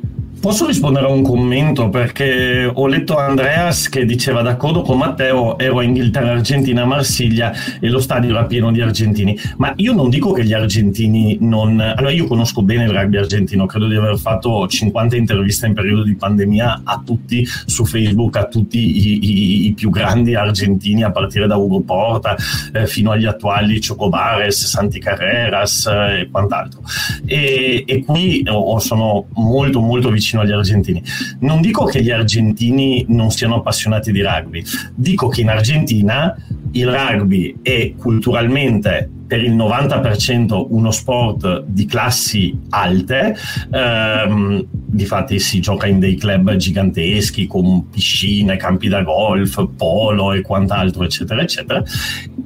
Posso 0.43 0.67
rispondere 0.67 1.07
a 1.07 1.09
un 1.09 1.23
commento 1.23 1.89
perché 1.89 2.69
ho 2.71 2.89
letto 2.89 3.17
Andreas 3.17 3.89
che 3.89 4.05
diceva 4.05 4.43
d'accordo 4.43 4.83
con 4.83 4.99
Matteo, 4.99 5.57
ero 5.57 5.79
a 5.79 5.85
Inghilterra, 5.85 6.33
Argentina, 6.33 6.85
Marsiglia 6.85 7.53
e 7.79 7.89
lo 7.89 8.01
stadio 8.01 8.31
era 8.31 8.45
pieno 8.47 8.73
di 8.73 8.81
argentini, 8.81 9.39
ma 9.59 9.73
io 9.77 9.93
non 9.93 10.11
dico 10.11 10.33
che 10.33 10.45
gli 10.45 10.53
argentini 10.53 11.37
non... 11.39 11.79
Allora 11.79 12.11
io 12.11 12.27
conosco 12.27 12.63
bene 12.63 12.87
il 12.87 12.91
rugby 12.91 13.19
argentino, 13.19 13.67
credo 13.67 13.87
di 13.87 13.95
aver 13.95 14.19
fatto 14.19 14.67
50 14.67 15.15
interviste 15.15 15.67
in 15.67 15.75
periodo 15.75 16.03
di 16.03 16.17
pandemia 16.17 16.81
a 16.83 17.01
tutti 17.07 17.47
su 17.67 17.85
Facebook, 17.85 18.37
a 18.37 18.49
tutti 18.49 18.81
i, 18.81 19.25
i, 19.25 19.67
i 19.67 19.73
più 19.75 19.91
grandi 19.91 20.35
argentini 20.35 21.05
a 21.05 21.13
partire 21.13 21.47
da 21.47 21.55
Ugo 21.55 21.83
Porta 21.83 22.35
eh, 22.73 22.89
fino 22.89 23.13
agli 23.13 23.27
attuali 23.27 23.81
Chocobares, 23.81 24.67
Santi 24.67 24.99
Carreras 24.99 25.87
eh, 25.87 26.23
e 26.23 26.29
quant'altro. 26.29 26.81
E, 27.27 27.85
e 27.87 28.05
qui 28.05 28.45
oh, 28.49 28.81
sono 28.81 29.27
molto 29.35 29.79
molto 29.81 30.11
vicino 30.11 30.31
vicino 30.33 30.41
agli 30.41 30.53
argentini. 30.53 31.03
Non 31.41 31.61
dico 31.61 31.85
che 31.85 32.03
gli 32.03 32.11
argentini 32.11 33.05
non 33.09 33.31
siano 33.31 33.57
appassionati 33.57 34.13
di 34.13 34.23
rugby, 34.23 34.65
dico 34.95 35.29
che 35.29 35.43
in 35.43 35.49
Argentina 35.49 36.35
il 36.73 36.87
rugby 36.87 37.57
è 37.63 37.93
culturalmente 37.97 39.11
per 39.33 39.43
il 39.43 39.57
90% 39.57 40.67
uno 40.69 40.91
sport 40.91 41.65
di 41.65 41.87
classi 41.87 42.55
alte, 42.69 43.35
ehm, 43.73 44.67
difatti 44.71 45.39
si 45.39 45.59
gioca 45.59 45.87
in 45.87 45.99
dei 45.99 46.17
club 46.17 46.55
giganteschi 46.57 47.47
con 47.47 47.89
piscine, 47.89 48.59
campi 48.59 48.89
da 48.89 49.01
golf, 49.01 49.71
polo 49.75 50.35
e 50.35 50.43
quant'altro, 50.43 51.05
eccetera, 51.05 51.41
eccetera. 51.41 51.83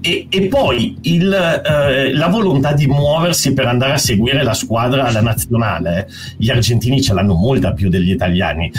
E, 0.01 0.28
e 0.30 0.47
poi 0.47 0.97
il, 1.01 1.32
eh, 1.32 2.14
la 2.14 2.28
volontà 2.28 2.72
di 2.72 2.87
muoversi 2.87 3.53
per 3.53 3.66
andare 3.66 3.95
a 3.95 3.99
seguire 3.99 4.45
la 4.45 4.55
squadra 4.55 5.07
alla 5.07 5.22
nazionale, 5.22 6.09
gli 6.37 6.51
argentini 6.51 7.03
ce 7.03 7.14
l'hanno 7.14 7.34
molta 7.34 7.72
più 7.72 7.89
degli 7.89 8.12
italiani. 8.12 8.70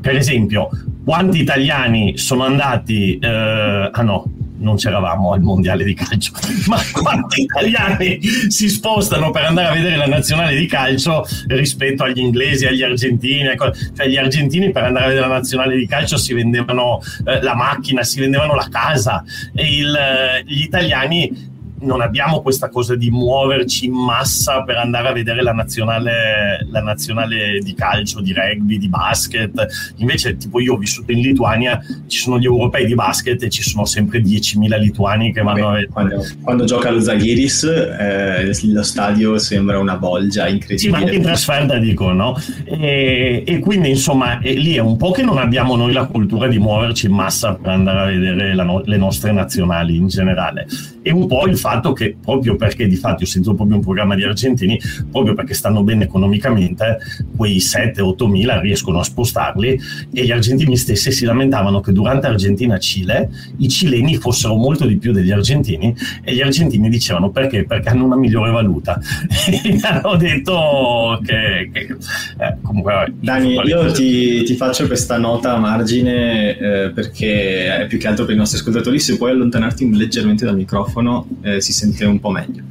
Per 0.00 0.14
esempio, 0.14 0.68
quanti 1.04 1.40
italiani 1.40 2.16
sono 2.16 2.44
andati, 2.44 3.18
eh, 3.18 3.90
ah 3.92 4.02
no, 4.02 4.24
non 4.66 4.76
c'eravamo 4.76 5.32
al 5.32 5.42
mondiale 5.42 5.84
di 5.84 5.94
calcio, 5.94 6.32
ma 6.66 6.78
quanti 6.92 7.42
italiani 7.42 8.18
si 8.48 8.68
spostano 8.68 9.30
per 9.30 9.44
andare 9.44 9.68
a 9.68 9.72
vedere 9.72 9.96
la 9.96 10.06
nazionale 10.06 10.56
di 10.56 10.66
calcio 10.66 11.24
rispetto 11.46 12.02
agli 12.02 12.18
inglesi, 12.18 12.66
agli 12.66 12.82
argentini? 12.82 13.46
Ecco, 13.46 13.72
cioè, 13.72 14.08
gli 14.08 14.16
argentini 14.16 14.72
per 14.72 14.82
andare 14.82 15.04
a 15.04 15.08
vedere 15.08 15.28
la 15.28 15.34
nazionale 15.34 15.76
di 15.76 15.86
calcio 15.86 16.16
si 16.16 16.34
vendevano 16.34 17.00
eh, 17.24 17.40
la 17.42 17.54
macchina, 17.54 18.02
si 18.02 18.18
vendevano 18.18 18.54
la 18.54 18.66
casa, 18.68 19.24
e 19.54 19.76
il, 19.76 19.94
eh, 19.94 20.42
gli 20.44 20.62
italiani 20.62 21.54
non 21.80 22.00
abbiamo 22.00 22.40
questa 22.40 22.68
cosa 22.68 22.94
di 22.94 23.10
muoverci 23.10 23.86
in 23.86 23.94
massa 23.94 24.62
per 24.62 24.76
andare 24.76 25.08
a 25.08 25.12
vedere 25.12 25.42
la 25.42 25.52
nazionale, 25.52 26.66
la 26.70 26.80
nazionale 26.80 27.58
di 27.60 27.74
calcio, 27.74 28.20
di 28.20 28.32
rugby, 28.32 28.78
di 28.78 28.88
basket. 28.88 29.66
Invece, 29.96 30.36
tipo, 30.36 30.60
io 30.60 30.74
ho 30.74 30.76
vissuto 30.76 31.12
in 31.12 31.20
Lituania, 31.20 31.80
ci 32.06 32.18
sono 32.18 32.38
gli 32.38 32.44
europei 32.44 32.86
di 32.86 32.94
basket 32.94 33.42
e 33.42 33.50
ci 33.50 33.62
sono 33.62 33.84
sempre 33.84 34.20
10.000 34.20 34.78
lituani 34.78 35.32
che 35.32 35.42
vanno 35.42 35.66
Vabbè, 35.66 35.68
a 35.68 35.72
vedere. 35.72 35.92
Quando, 35.92 36.24
quando, 36.42 36.64
gioca 36.64 36.90
lo 36.90 37.00
Zaghiris, 37.00 37.64
eh, 37.64 38.50
lo 38.72 38.82
stadio 38.82 39.38
sembra 39.38 39.78
una 39.78 39.96
bolgia 39.96 40.48
incredibile. 40.48 40.78
Sì, 40.78 40.88
ma 40.88 40.98
anche 40.98 41.14
in 41.14 41.22
trasferta 41.22 41.76
dico, 41.78 42.12
no? 42.12 42.40
E, 42.64 43.44
e 43.46 43.58
quindi, 43.58 43.90
insomma, 43.90 44.38
è, 44.38 44.52
lì 44.54 44.74
è 44.74 44.80
un 44.80 44.96
po' 44.96 45.10
che 45.10 45.22
non 45.22 45.38
abbiamo 45.38 45.76
noi 45.76 45.92
la 45.92 46.06
cultura 46.06 46.48
di 46.48 46.58
muoverci 46.58 47.06
in 47.06 47.12
massa 47.12 47.54
per 47.54 47.70
andare 47.70 48.00
a 48.00 48.04
vedere 48.06 48.54
no- 48.54 48.82
le 48.84 48.96
nostre 48.96 49.32
nazionali 49.32 49.96
in 49.96 50.08
generale 50.08 50.66
e 51.06 51.12
un 51.12 51.28
po' 51.28 51.46
il 51.46 51.56
fatto 51.56 51.92
che 51.92 52.16
proprio 52.20 52.56
perché 52.56 52.88
di 52.88 52.96
fatto 52.96 53.22
ho 53.22 53.26
sentito 53.26 53.54
proprio 53.54 53.76
un 53.76 53.82
programma 53.82 54.16
di 54.16 54.24
argentini, 54.24 54.76
proprio 55.08 55.34
perché 55.34 55.54
stanno 55.54 55.84
bene 55.84 56.02
economicamente, 56.02 56.98
quei 57.36 57.58
7-8 57.58 58.28
mila 58.28 58.58
riescono 58.58 58.98
a 58.98 59.04
spostarli 59.04 59.80
e 60.12 60.24
gli 60.24 60.32
argentini 60.32 60.76
stessi 60.76 61.12
si 61.12 61.24
lamentavano 61.24 61.78
che 61.78 61.92
durante 61.92 62.26
Argentina-Cile 62.26 63.30
i 63.58 63.68
cileni 63.68 64.16
fossero 64.16 64.56
molto 64.56 64.84
di 64.84 64.96
più 64.96 65.12
degli 65.12 65.30
argentini 65.30 65.94
e 66.24 66.34
gli 66.34 66.40
argentini 66.40 66.88
dicevano 66.88 67.30
perché? 67.30 67.64
Perché 67.64 67.88
hanno 67.90 68.04
una 68.04 68.16
migliore 68.16 68.50
valuta. 68.50 68.98
e 69.46 69.78
hanno 69.82 70.16
detto 70.16 71.20
che... 71.24 71.70
che 71.72 71.82
eh, 71.82 72.56
comunque... 72.62 73.14
Dani, 73.20 73.54
io 73.54 73.92
ti, 73.92 74.42
ti, 74.42 74.54
faccio 74.56 74.88
questa 74.88 75.18
nota 75.18 75.54
a 75.54 75.58
margine 75.58 76.58
eh, 76.58 76.90
perché 76.90 77.82
è 77.82 77.86
più 77.86 77.96
che 77.96 78.08
altro 78.08 78.24
per 78.24 78.34
i 78.34 78.38
nostri 78.38 78.58
ascoltatori, 78.58 78.98
se 78.98 79.16
puoi 79.16 79.30
allontanarti 79.30 79.94
leggermente 79.94 80.44
dal 80.44 80.56
microfono 80.56 80.94
eh, 81.42 81.60
si 81.60 81.72
sente 81.72 82.04
un 82.04 82.20
po' 82.20 82.30
meglio. 82.30 82.62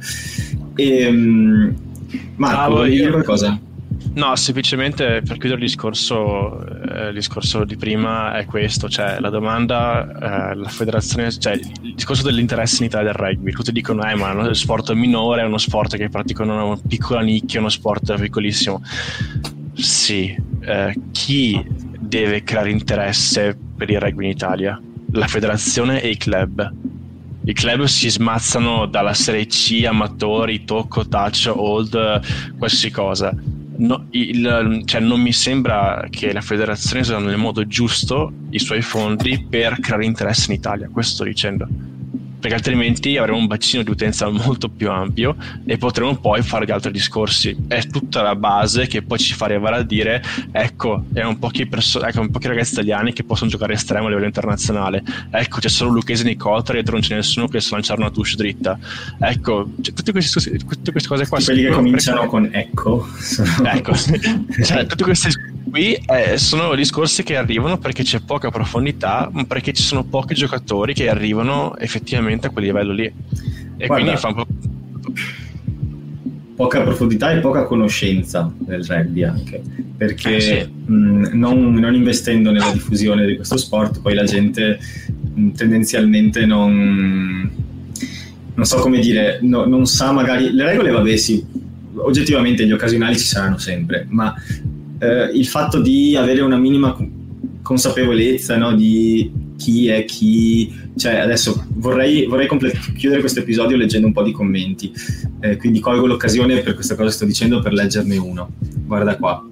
E, 0.74 1.06
um, 1.06 1.74
Marco, 2.36 2.80
ah, 2.80 2.86
io... 2.86 3.10
qualcosa? 3.10 3.58
No, 4.14 4.34
semplicemente 4.36 5.20
per 5.26 5.36
chiudere 5.36 5.56
il 5.56 5.66
discorso, 5.66 6.64
eh, 6.66 7.08
il 7.08 7.14
discorso 7.14 7.64
di 7.64 7.76
prima 7.76 8.38
è 8.38 8.46
questo, 8.46 8.88
cioè 8.88 9.18
la 9.20 9.28
domanda, 9.28 10.50
eh, 10.50 10.54
la 10.54 10.68
federazione, 10.68 11.30
cioè 11.32 11.52
il 11.52 11.94
discorso 11.94 12.22
dell'interesse 12.22 12.82
in 12.82 12.88
Italia 12.88 13.12
del 13.12 13.20
rugby, 13.20 13.52
tutti 13.52 13.72
dicono 13.72 14.08
eh 14.08 14.14
ma 14.14 14.32
uno 14.32 14.52
sport 14.54 14.92
minore, 14.92 15.42
è 15.42 15.44
uno 15.44 15.58
sport 15.58 15.96
che 15.96 16.08
praticano 16.08 16.66
una 16.66 16.80
piccola 16.86 17.20
nicchia, 17.20 17.60
uno 17.60 17.68
sport 17.68 18.18
piccolissimo. 18.18 18.82
Sì, 19.74 20.34
eh, 20.60 20.94
chi 21.12 21.62
deve 21.98 22.42
creare 22.42 22.70
interesse 22.70 23.56
per 23.76 23.90
il 23.90 24.00
rugby 24.00 24.24
in 24.24 24.30
Italia? 24.30 24.80
La 25.12 25.26
federazione 25.26 26.00
e 26.00 26.08
i 26.08 26.16
club. 26.16 26.72
I 27.46 27.52
club 27.52 27.84
si 27.84 28.10
smazzano 28.10 28.86
dalla 28.86 29.14
Serie 29.14 29.46
C, 29.46 29.84
amatori, 29.86 30.64
tocco, 30.64 31.06
touch, 31.06 31.48
old, 31.54 32.56
qualsiasi 32.58 32.90
cosa. 32.90 33.32
No, 33.78 34.06
il, 34.10 34.82
cioè 34.84 35.00
non 35.00 35.20
mi 35.20 35.32
sembra 35.32 36.08
che 36.10 36.32
la 36.32 36.40
federazione 36.40 37.02
usi 37.02 37.14
nel 37.14 37.36
modo 37.36 37.64
giusto 37.68 38.32
i 38.50 38.58
suoi 38.58 38.82
fondi 38.82 39.46
per 39.48 39.78
creare 39.78 40.06
interesse 40.06 40.50
in 40.50 40.58
Italia, 40.58 40.88
questo 40.90 41.14
sto 41.14 41.24
dicendo 41.24 41.68
perché 42.46 42.54
altrimenti 42.54 43.16
avremo 43.16 43.38
un 43.38 43.48
bacino 43.48 43.82
di 43.82 43.90
utenza 43.90 44.28
molto 44.28 44.68
più 44.68 44.88
ampio 44.88 45.34
e 45.64 45.78
potremo 45.78 46.16
poi 46.16 46.42
fare 46.42 46.64
gli 46.64 46.70
altri 46.70 46.92
discorsi. 46.92 47.56
È 47.66 47.84
tutta 47.88 48.22
la 48.22 48.36
base 48.36 48.86
che 48.86 49.02
poi 49.02 49.18
ci 49.18 49.34
fa 49.34 49.46
arrivare 49.46 49.76
a 49.76 49.82
dire 49.82 50.22
ecco, 50.52 51.06
erano 51.12 51.36
pochi, 51.38 51.66
perso- 51.66 52.04
ecco, 52.04 52.28
pochi 52.30 52.46
ragazzi 52.46 52.74
italiani 52.74 53.12
che 53.12 53.24
possono 53.24 53.50
giocare 53.50 53.72
estremo 53.72 54.06
a 54.06 54.08
livello 54.10 54.26
internazionale. 54.26 55.02
Ecco, 55.30 55.58
c'è 55.58 55.68
solo 55.68 55.90
Lucchese 55.90 56.28
e 56.28 56.36
non 56.36 57.00
c'è 57.00 57.16
nessuno 57.16 57.48
che 57.48 57.60
sa 57.60 57.74
lanciare 57.74 58.00
una 58.00 58.10
touche 58.10 58.36
dritta. 58.36 58.78
Ecco, 59.18 59.70
cioè, 59.80 59.92
tutte, 59.92 60.12
queste, 60.12 60.40
tutte, 60.58 60.92
queste, 60.92 61.08
cose 61.08 61.26
qua. 61.26 61.40
Quelli 61.42 61.62
che 61.62 61.70
cominciano 61.70 62.26
con 62.26 62.48
ecco. 62.52 63.08
ecco, 63.64 63.92
cioè, 64.62 64.86
tutte 64.86 65.02
queste 65.02 65.55
qui 65.76 65.92
eh, 66.06 66.38
sono 66.38 66.74
discorsi 66.74 67.22
che 67.22 67.36
arrivano 67.36 67.76
perché 67.76 68.02
c'è 68.02 68.20
poca 68.20 68.50
profondità, 68.50 69.30
perché 69.46 69.74
ci 69.74 69.82
sono 69.82 70.04
pochi 70.04 70.32
giocatori 70.32 70.94
che 70.94 71.10
arrivano 71.10 71.76
effettivamente 71.76 72.46
a 72.46 72.50
quel 72.50 72.64
livello 72.64 72.92
lì. 72.94 73.04
E 73.04 73.86
Guarda, 73.86 73.94
quindi 73.94 74.16
fa 74.16 74.28
un 74.28 74.34
po'. 74.34 74.46
Poca 76.56 76.80
profondità 76.80 77.30
e 77.32 77.40
poca 77.40 77.64
conoscenza 77.64 78.50
del 78.56 78.82
rugby 78.86 79.22
anche, 79.24 79.62
perché 79.98 80.36
eh, 80.36 80.40
sì. 80.40 80.90
mh, 80.90 81.32
non, 81.34 81.74
non, 81.74 81.94
investendo 81.94 82.50
nella 82.50 82.72
diffusione 82.72 83.26
di 83.26 83.36
questo 83.36 83.58
sport, 83.58 84.00
poi 84.00 84.14
la 84.14 84.24
gente 84.24 84.78
mh, 85.34 85.50
tendenzialmente 85.50 86.46
non, 86.46 87.50
non 88.54 88.64
so 88.64 88.78
come 88.78 88.98
dire, 89.00 89.40
no, 89.42 89.66
non 89.66 89.84
sa 89.84 90.10
magari 90.12 90.50
le 90.52 90.64
regole, 90.64 90.90
vabbè, 90.90 91.16
sì, 91.16 91.44
oggettivamente 91.96 92.66
gli 92.66 92.72
occasionali 92.72 93.18
ci 93.18 93.26
saranno 93.26 93.58
sempre, 93.58 94.06
ma 94.08 94.34
eh, 94.98 95.30
il 95.34 95.46
fatto 95.46 95.80
di 95.80 96.16
avere 96.16 96.40
una 96.40 96.56
minima 96.56 96.96
consapevolezza 97.62 98.56
no, 98.56 98.74
di 98.74 99.30
chi 99.56 99.88
è 99.88 100.04
chi, 100.04 100.72
cioè 100.96 101.16
adesso 101.16 101.66
vorrei, 101.74 102.26
vorrei 102.26 102.46
comple- 102.46 102.78
chiudere 102.96 103.20
questo 103.20 103.40
episodio 103.40 103.76
leggendo 103.76 104.06
un 104.06 104.12
po' 104.12 104.22
di 104.22 104.32
commenti, 104.32 104.92
eh, 105.40 105.56
quindi 105.56 105.80
colgo 105.80 106.06
l'occasione 106.06 106.60
per 106.60 106.74
questa 106.74 106.94
cosa 106.94 107.08
che 107.08 107.14
sto 107.14 107.24
dicendo 107.24 107.60
per 107.60 107.72
leggerne 107.72 108.16
uno. 108.16 108.50
Guarda 108.86 109.16
qua. 109.16 109.44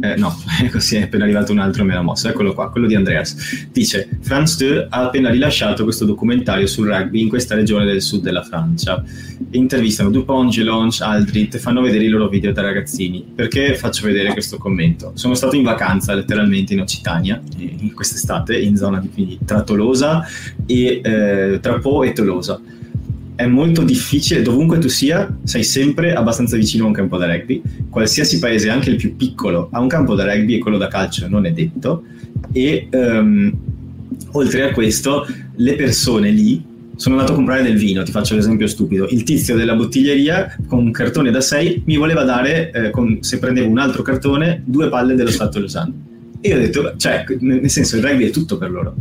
Eh, 0.00 0.16
no, 0.16 0.36
così 0.70 0.96
è 0.96 1.02
appena 1.02 1.24
arrivato 1.24 1.52
un 1.52 1.58
altro 1.58 1.84
me 1.84 1.94
l'ha 1.94 2.02
mosso. 2.02 2.28
Eccolo 2.28 2.54
qua, 2.54 2.70
quello 2.70 2.86
di 2.86 2.94
Andreas. 2.94 3.68
Dice: 3.72 4.08
Franz 4.20 4.56
Deux 4.56 4.86
ha 4.88 5.04
appena 5.04 5.30
rilasciato 5.30 5.84
questo 5.84 6.04
documentario 6.04 6.66
sul 6.66 6.88
rugby 6.88 7.20
in 7.20 7.28
questa 7.28 7.54
regione 7.54 7.84
del 7.84 8.00
sud 8.00 8.22
della 8.22 8.42
Francia. 8.42 9.02
Intervistano 9.50 10.10
Dupont, 10.10 10.50
Gelonge, 10.50 11.02
Aldrit 11.02 11.58
fanno 11.58 11.80
vedere 11.80 12.04
i 12.04 12.08
loro 12.08 12.28
video 12.28 12.52
da 12.52 12.62
ragazzini. 12.62 13.24
Perché 13.34 13.74
faccio 13.74 14.06
vedere 14.06 14.32
questo 14.32 14.56
commento? 14.56 15.12
Sono 15.14 15.34
stato 15.34 15.56
in 15.56 15.62
vacanza 15.62 16.14
letteralmente 16.14 16.74
in 16.74 16.80
Occitania 16.80 17.40
in 17.56 17.92
quest'estate, 17.92 18.58
in 18.58 18.76
zona 18.76 19.00
di, 19.00 19.38
tra 19.44 19.62
Tolosa 19.62 20.24
e 20.66 21.00
eh, 21.02 21.58
tra 21.60 21.78
Po 21.78 22.02
e 22.02 22.12
Tolosa 22.12 22.60
è 23.38 23.46
molto 23.46 23.84
difficile, 23.84 24.42
dovunque 24.42 24.78
tu 24.78 24.88
sia, 24.88 25.32
sei 25.44 25.62
sempre 25.62 26.12
abbastanza 26.12 26.56
vicino 26.56 26.82
a 26.82 26.86
un 26.88 26.92
campo 26.92 27.18
da 27.18 27.32
rugby. 27.32 27.62
Qualsiasi 27.88 28.40
paese, 28.40 28.68
anche 28.68 28.90
il 28.90 28.96
più 28.96 29.14
piccolo, 29.14 29.68
ha 29.70 29.78
un 29.78 29.86
campo 29.86 30.16
da 30.16 30.24
rugby 30.24 30.56
e 30.56 30.58
quello 30.58 30.76
da 30.76 30.88
calcio 30.88 31.28
non 31.28 31.46
è 31.46 31.52
detto. 31.52 32.02
E 32.50 32.88
um, 32.90 33.56
oltre 34.32 34.62
a 34.64 34.72
questo, 34.72 35.24
le 35.54 35.76
persone 35.76 36.30
lì 36.30 36.64
sono 36.96 37.14
andato 37.14 37.34
a 37.34 37.36
comprare 37.36 37.62
del 37.62 37.76
vino, 37.76 38.02
ti 38.02 38.10
faccio 38.10 38.34
l'esempio 38.34 38.66
stupido. 38.66 39.06
Il 39.08 39.22
tizio 39.22 39.54
della 39.54 39.76
bottiglieria 39.76 40.56
con 40.66 40.80
un 40.80 40.90
cartone 40.90 41.30
da 41.30 41.40
6 41.40 41.84
mi 41.86 41.96
voleva 41.96 42.24
dare, 42.24 42.72
eh, 42.72 42.90
con, 42.90 43.18
se 43.20 43.38
prendevo 43.38 43.68
un 43.68 43.78
altro 43.78 44.02
cartone, 44.02 44.64
due 44.64 44.88
palle 44.88 45.14
dello 45.14 45.30
Stato 45.30 45.60
Lausanne. 45.60 45.94
E 46.40 46.48
io 46.48 46.56
ho 46.56 46.58
detto, 46.58 46.92
cioè, 46.96 47.24
nel 47.38 47.70
senso, 47.70 47.98
il 47.98 48.02
rugby 48.02 48.24
è 48.24 48.30
tutto 48.30 48.58
per 48.58 48.72
loro. 48.72 48.96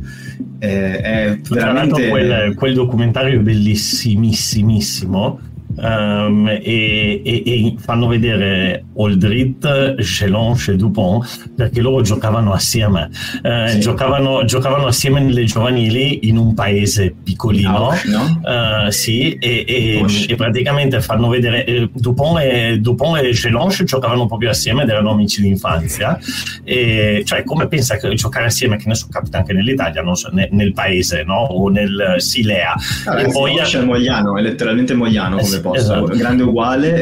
Eh, 0.60 1.02
è 1.02 1.40
veramente... 1.50 2.10
Quel, 2.10 2.54
quel 2.56 2.74
documentario 2.74 3.40
bellissimissimo 3.40 5.40
um, 5.78 6.48
e, 6.48 7.22
e, 7.24 7.44
e, 7.46 7.76
fanno 7.78 8.08
vedere 8.08 8.86
Oldrit, 8.96 9.96
Gelange 9.96 10.74
e 10.74 10.76
Dupont 10.76 11.52
perché 11.56 11.82
loro 11.82 12.02
giocavano 12.02 12.54
assieme 12.54 13.10
uh, 13.44 13.68
sì. 13.68 13.80
giocavano, 13.80 14.46
giocavano, 14.46 14.88
assieme 14.88 15.20
nelle 15.20 15.44
giovanili 15.46 16.28
in 16.28 16.38
un 16.38 16.54
paese 16.54 17.16
piccolino 17.24 17.70
no, 17.70 17.94
no? 18.06 18.42
Uh, 18.44 18.90
sì, 18.90 19.34
e, 19.34 19.66
e, 19.68 20.36
praticamente 20.36 21.02
fanno 21.02 21.30
vedere 21.30 21.66
eh, 21.66 21.90
Dupont 21.94 22.40
e, 22.40 22.80
Dupont 22.80 23.24
e 23.24 23.32
Gelange 23.32 23.84
giocavano 23.84 24.26
proprio 24.26 24.50
assieme 24.50 24.84
ed 24.84 24.90
erano 24.90 25.12
amici 25.12 25.42
d'infanzia 25.42 26.20
e, 26.64 27.24
cioè 27.26 27.44
come 27.44 27.68
pensa 27.68 27.98
che 27.98 28.14
giocare 28.14 28.46
assieme 28.46 28.78
che 28.78 28.88
ne 28.88 28.96
so 28.96 29.08
capita 29.10 29.40
anche 29.40 29.54
nell'Italia 29.54 30.04
so, 30.16 30.30
nel, 30.32 30.50
nel 30.52 30.74
paese 30.74 31.24
no? 31.24 31.42
o 31.42 31.70
nel 31.70 32.16
Silea 32.18 32.74
ah, 33.06 33.22
e 33.22 33.32
poi 33.32 33.58
è 33.58 33.82
Mogliano 33.84 34.38
è 34.38 34.42
letteralmente 34.42 34.94
Mogliano 34.94 35.38
come 35.38 35.60
posto, 35.68 35.94
esatto. 35.94 36.18
grande 36.18 36.44
uguale. 36.44 37.02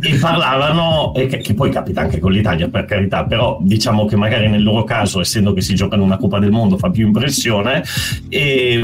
e 0.00 0.16
parlavano, 0.20 1.12
e 1.14 1.26
che, 1.26 1.38
che, 1.38 1.54
poi 1.54 1.70
capita 1.70 2.02
anche 2.02 2.18
con 2.18 2.32
l'Italia 2.32 2.68
per 2.68 2.84
carità, 2.84 3.24
però 3.24 3.58
diciamo 3.60 4.04
che 4.06 4.16
magari 4.16 4.48
nel 4.48 4.62
loro 4.62 4.84
caso, 4.84 5.20
essendo 5.20 5.52
che 5.52 5.60
si 5.60 5.74
gioca 5.74 5.96
in 5.96 6.02
una 6.02 6.16
Coppa 6.16 6.38
del 6.38 6.50
Mondo, 6.50 6.78
fa 6.78 6.90
più 6.90 7.06
impressione. 7.06 7.82
E, 8.28 8.82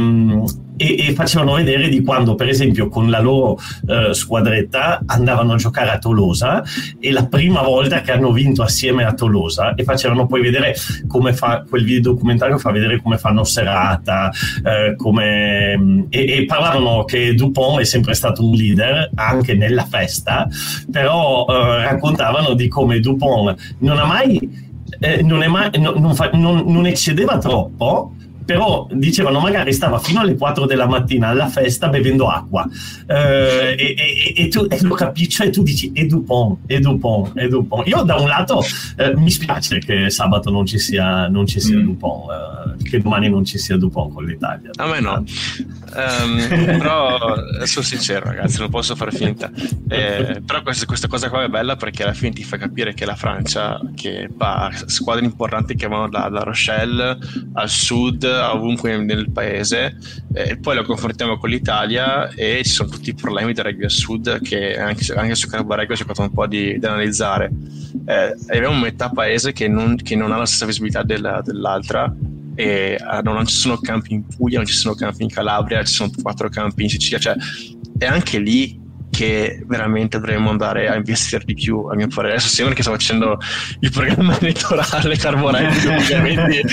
e, 0.81 1.09
e, 1.09 1.13
facevano 1.13 1.53
vedere 1.53 1.91
di 1.91 2.03
quando, 2.03 2.35
per 2.35 2.49
esempio, 2.49 2.89
con 2.89 3.11
la 3.11 3.21
loro 3.21 3.59
eh, 3.87 4.15
squadretta 4.15 5.03
andavano 5.05 5.53
a 5.53 5.57
giocare 5.57 5.91
a 5.91 5.99
Tolosa 5.99 6.65
e 6.99 7.13
la 7.13 7.27
prima 7.27 7.61
volta 7.61 8.01
che 8.01 8.13
hanno 8.13 8.33
vinto 8.33 8.63
assieme 8.63 9.05
a 9.05 9.13
Tolosa 9.13 9.75
e 9.75 9.85
facevano 9.85 10.27
poi 10.27 10.41
vedere 10.41 10.75
come 11.07 11.35
fa 11.35 11.65
quel 11.69 11.85
video 11.85 12.13
documentario 12.13 12.57
fa 12.57 12.71
vedere 12.71 13.03
come 13.03 13.19
fanno 13.19 13.45
serata 13.45 14.31
eh, 14.65 14.97
come, 14.97 16.07
e, 16.09 16.39
e, 16.39 16.45
parlavano 16.47 17.05
che 17.05 17.35
Dupont 17.35 17.81
è 17.81 17.85
sempre 17.85 18.15
stato 18.15 18.47
un 18.47 18.55
leader 18.55 19.11
anche 19.15 19.55
nella 19.55 19.85
festa 19.85 20.49
però 20.91 21.47
eh, 21.47 21.85
raccontavano 21.85 22.55
di 22.55 22.69
come 22.69 23.01
Dupont 23.01 23.77
non 23.81 23.99
ha 23.99 24.07
mai 24.07 24.69
eh, 24.99 25.23
non, 25.23 25.45
mai, 25.47 25.71
no, 25.79 25.93
non, 25.93 26.15
fa, 26.15 26.31
non, 26.33 26.65
non 26.67 26.87
eccedeva 26.87 27.39
troppo 27.39 28.15
però 28.51 28.89
dicevano 28.91 29.39
magari 29.39 29.73
stava 29.73 30.01
fino 30.01 30.19
alle 30.19 30.35
4 30.35 30.67
della 30.67 30.89
mattina 30.89 31.29
alla 31.29 31.47
festa 31.47 31.89
bevendo 31.89 32.27
acqua 32.27 32.69
eh, 33.07 33.77
e, 33.79 33.95
e, 33.97 34.35
e, 34.43 34.49
tu 34.49 34.67
e 34.69 34.79
lo 34.83 34.97
capisci 34.97 35.31
cioè 35.31 35.51
tu 35.51 35.63
dici 35.63 35.93
è 35.95 36.05
Dupont, 36.05 36.59
è 36.67 36.81
Dupont, 36.81 37.37
è 37.37 37.47
Dupont 37.47 37.87
io 37.87 38.03
da 38.03 38.17
un 38.17 38.27
lato 38.27 38.61
eh, 38.97 39.15
mi 39.15 39.31
spiace 39.31 39.79
che 39.79 40.11
sabato 40.11 40.51
non 40.51 40.67
ci 40.67 40.81
sia, 40.81 41.29
non 41.29 41.47
ci 41.47 41.61
sia 41.61 41.77
mm. 41.77 41.83
Dupont 41.83 42.25
eh, 42.31 42.71
che 42.83 43.01
domani 43.01 43.29
non 43.29 43.45
ci 43.45 43.59
sia 43.59 43.77
Dupont 43.77 44.13
con 44.13 44.25
l'Italia. 44.25 44.71
A 44.77 44.87
me 44.87 45.01
no, 45.01 45.25
um, 45.95 46.77
però 46.79 47.37
sono 47.65 47.85
sincero 47.85 48.27
ragazzi, 48.27 48.59
non 48.59 48.71
posso 48.71 48.97
fare 48.97 49.13
finta. 49.13 49.51
Eh, 49.89 50.43
però 50.45 50.63
questa, 50.63 50.87
questa, 50.87 51.09
cosa 51.09 51.29
qua 51.29 51.45
è 51.45 51.49
bella 51.49 51.77
perché 51.77 52.03
alla 52.03 52.13
fine 52.13 52.33
ti 52.33 52.43
fa 52.43 52.57
capire 52.57 52.95
che 52.95 53.05
la 53.05 53.15
Francia, 53.15 53.81
che 53.95 54.29
ha 54.39 54.71
squadre 54.87 55.25
importanti 55.25 55.75
che 55.75 55.87
vanno 55.87 56.09
da, 56.09 56.29
da 56.29 56.41
Rochelle 56.41 57.19
al 57.55 57.69
sud, 57.69 58.25
ovunque 58.41 58.97
nel 58.99 59.31
paese, 59.31 59.97
e 60.33 60.57
poi 60.59 60.77
lo 60.77 60.85
confrontiamo 60.85 61.39
con 61.39 61.51
l'Italia 61.51 62.31
e 62.31 62.61
ci 62.65 62.71
sono 62.71 62.89
tutti 62.89 63.11
i 63.11 63.15
problemi 63.15 63.53
del 63.53 63.65
rugby 63.65 63.85
al 63.85 63.91
sud 63.91 64.41
che 64.43 64.79
anche, 64.79 65.13
anche 65.13 65.35
su 65.35 65.49
Carbo 65.49 65.75
Rugby 65.75 65.93
ho 65.93 65.97
cercato 65.97 66.23
un 66.23 66.33
po' 66.33 66.47
di, 66.47 66.79
di 66.79 66.87
analizzare. 66.87 67.51
Eh, 68.07 68.37
abbiamo 68.49 68.79
metà 68.79 69.11
paese 69.11 69.53
che 69.53 69.69
non, 69.69 69.97
che 69.97 70.17
non 70.17 70.33
ha 70.33 70.37
la 70.37 70.47
stessa 70.47 70.67
visibilità 70.67 71.03
della, 71.03 71.43
dell'altra 71.45 72.13
e 72.55 72.97
uh, 73.01 73.23
non 73.23 73.47
ci 73.47 73.57
sono 73.57 73.79
campi 73.79 74.15
in 74.15 74.27
Puglia, 74.27 74.59
non 74.59 74.67
ci 74.67 74.75
sono 74.75 74.95
campi 74.95 75.23
in 75.23 75.31
Calabria, 75.31 75.83
ci 75.83 75.95
sono 75.95 76.11
quattro 76.21 76.49
campi 76.49 76.83
in 76.83 76.89
Sicilia, 76.91 77.19
cioè 77.19 77.35
è 77.97 78.07
anche 78.07 78.39
lì 78.39 78.79
che 79.11 79.63
veramente 79.67 80.19
dovremmo 80.19 80.51
andare 80.51 80.89
a 80.89 80.95
investire 80.95 81.45
di 81.45 81.55
più 81.55 81.87
a 81.87 81.95
mio 81.95 82.07
parere. 82.09 82.35
Adesso 82.35 82.49
sembra 82.49 82.75
che 82.75 82.83
sto 82.83 82.93
facendo 82.93 83.39
il 83.81 83.91
programma 83.91 84.39
elettorale 84.41 85.17
Carboretti 85.17 85.87
ovviamente 85.89 86.65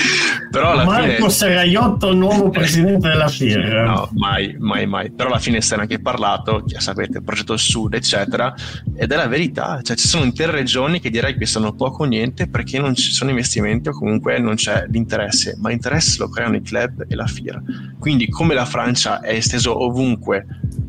però 0.52 0.72
alla 0.72 0.86
Marco 0.86 1.16
fine 1.16 1.30
Serraiotto 1.30 2.14
nuovo 2.14 2.50
presidente 2.50 3.10
della 3.10 3.28
FIR 3.28 3.84
no 3.86 4.10
mai 4.14 4.56
mai 4.60 4.86
mai. 4.86 5.12
Però 5.12 5.30
alla 5.30 5.40
fine 5.40 5.62
se 5.62 5.76
ne 5.76 5.82
è 5.82 5.84
anche 5.84 6.00
parlato 6.00 6.64
sapete 6.78 7.18
il 7.18 7.24
progetto 7.24 7.58
Sud 7.58 7.94
eccetera 7.94 8.54
ed 8.96 9.12
è 9.12 9.16
la 9.16 9.28
verità. 9.28 9.82
Cioè 9.82 9.98
ci 9.98 10.08
sono 10.08 10.24
intere 10.24 10.52
regioni 10.52 11.00
che 11.00 11.10
direi 11.10 11.36
che 11.38 11.46
sanno 11.46 11.74
poco 11.74 12.04
o 12.04 12.06
niente 12.06 12.48
perché 12.48 12.80
non 12.80 12.96
ci 12.96 13.12
sono 13.12 13.30
investimenti 13.32 13.90
o 13.90 13.92
comunque 13.92 14.40
non 14.40 14.56
c'è 14.56 14.86
l'interesse 14.90 15.58
ma 15.60 15.70
l'interesse 15.70 16.18
lo 16.20 16.30
creano 16.30 16.56
i 16.56 16.62
club 16.62 17.06
e 17.08 17.16
la 17.16 17.26
FIR 17.26 17.62
quindi 18.00 18.30
come 18.30 18.54
la 18.54 18.66
Francia 18.66 19.22
è 19.22 19.34
esteso 19.34 19.84
ovunque 19.84 20.46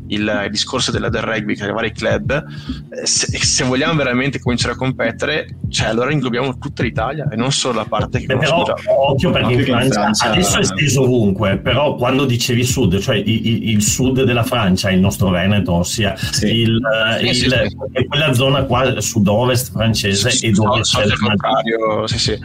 il, 0.09 0.41
il 0.45 0.51
discorso 0.51 0.91
della, 0.91 1.09
del 1.09 1.21
rugby 1.39 1.55
che 1.55 1.63
arrivare 1.63 1.87
ai 1.87 1.93
club, 1.93 2.31
eh, 2.31 3.05
se, 3.05 3.37
se, 3.37 3.63
vogliamo 3.63 3.95
veramente 3.95 4.39
cominciare 4.39 4.73
a 4.73 4.75
competere, 4.75 5.57
cioè 5.69 5.87
allora 5.87 6.11
inglobiamo 6.11 6.57
tutta 6.57 6.83
l'Italia 6.83 7.27
e 7.29 7.35
non 7.35 7.51
solo 7.51 7.75
la 7.75 7.85
parte 7.85 8.19
che 8.19 8.25
Beh, 8.25 8.37
però. 8.37 8.65
Occhio 8.85 9.31
perché 9.31 9.53
in 9.53 9.63
Francia, 9.63 9.85
in 9.85 9.91
Francia, 9.91 10.31
adesso 10.31 10.57
è 10.57 10.61
esteso 10.61 11.03
ovunque, 11.03 11.57
però 11.57 11.95
quando 11.95 12.25
dicevi 12.25 12.63
sud, 12.63 12.99
cioè 12.99 13.15
il, 13.15 13.45
il, 13.45 13.69
il 13.69 13.81
sud 13.83 14.23
della 14.23 14.43
Francia, 14.43 14.91
il 14.91 14.99
nostro 14.99 15.29
Veneto, 15.29 15.73
ossia 15.73 16.15
sì. 16.15 16.61
il, 16.61 16.79
sì, 17.19 17.33
sì, 17.33 17.49
sì, 17.49 18.05
quella 18.07 18.33
zona 18.33 18.63
qua 18.63 18.99
sud-ovest 18.99 19.71
francese 19.71 20.45
e 20.45 20.51
dove 20.51 20.81
c'è 20.81 21.03
il 21.05 21.17
contrario, 21.17 22.07
sì 22.07 22.17
sì 22.17 22.39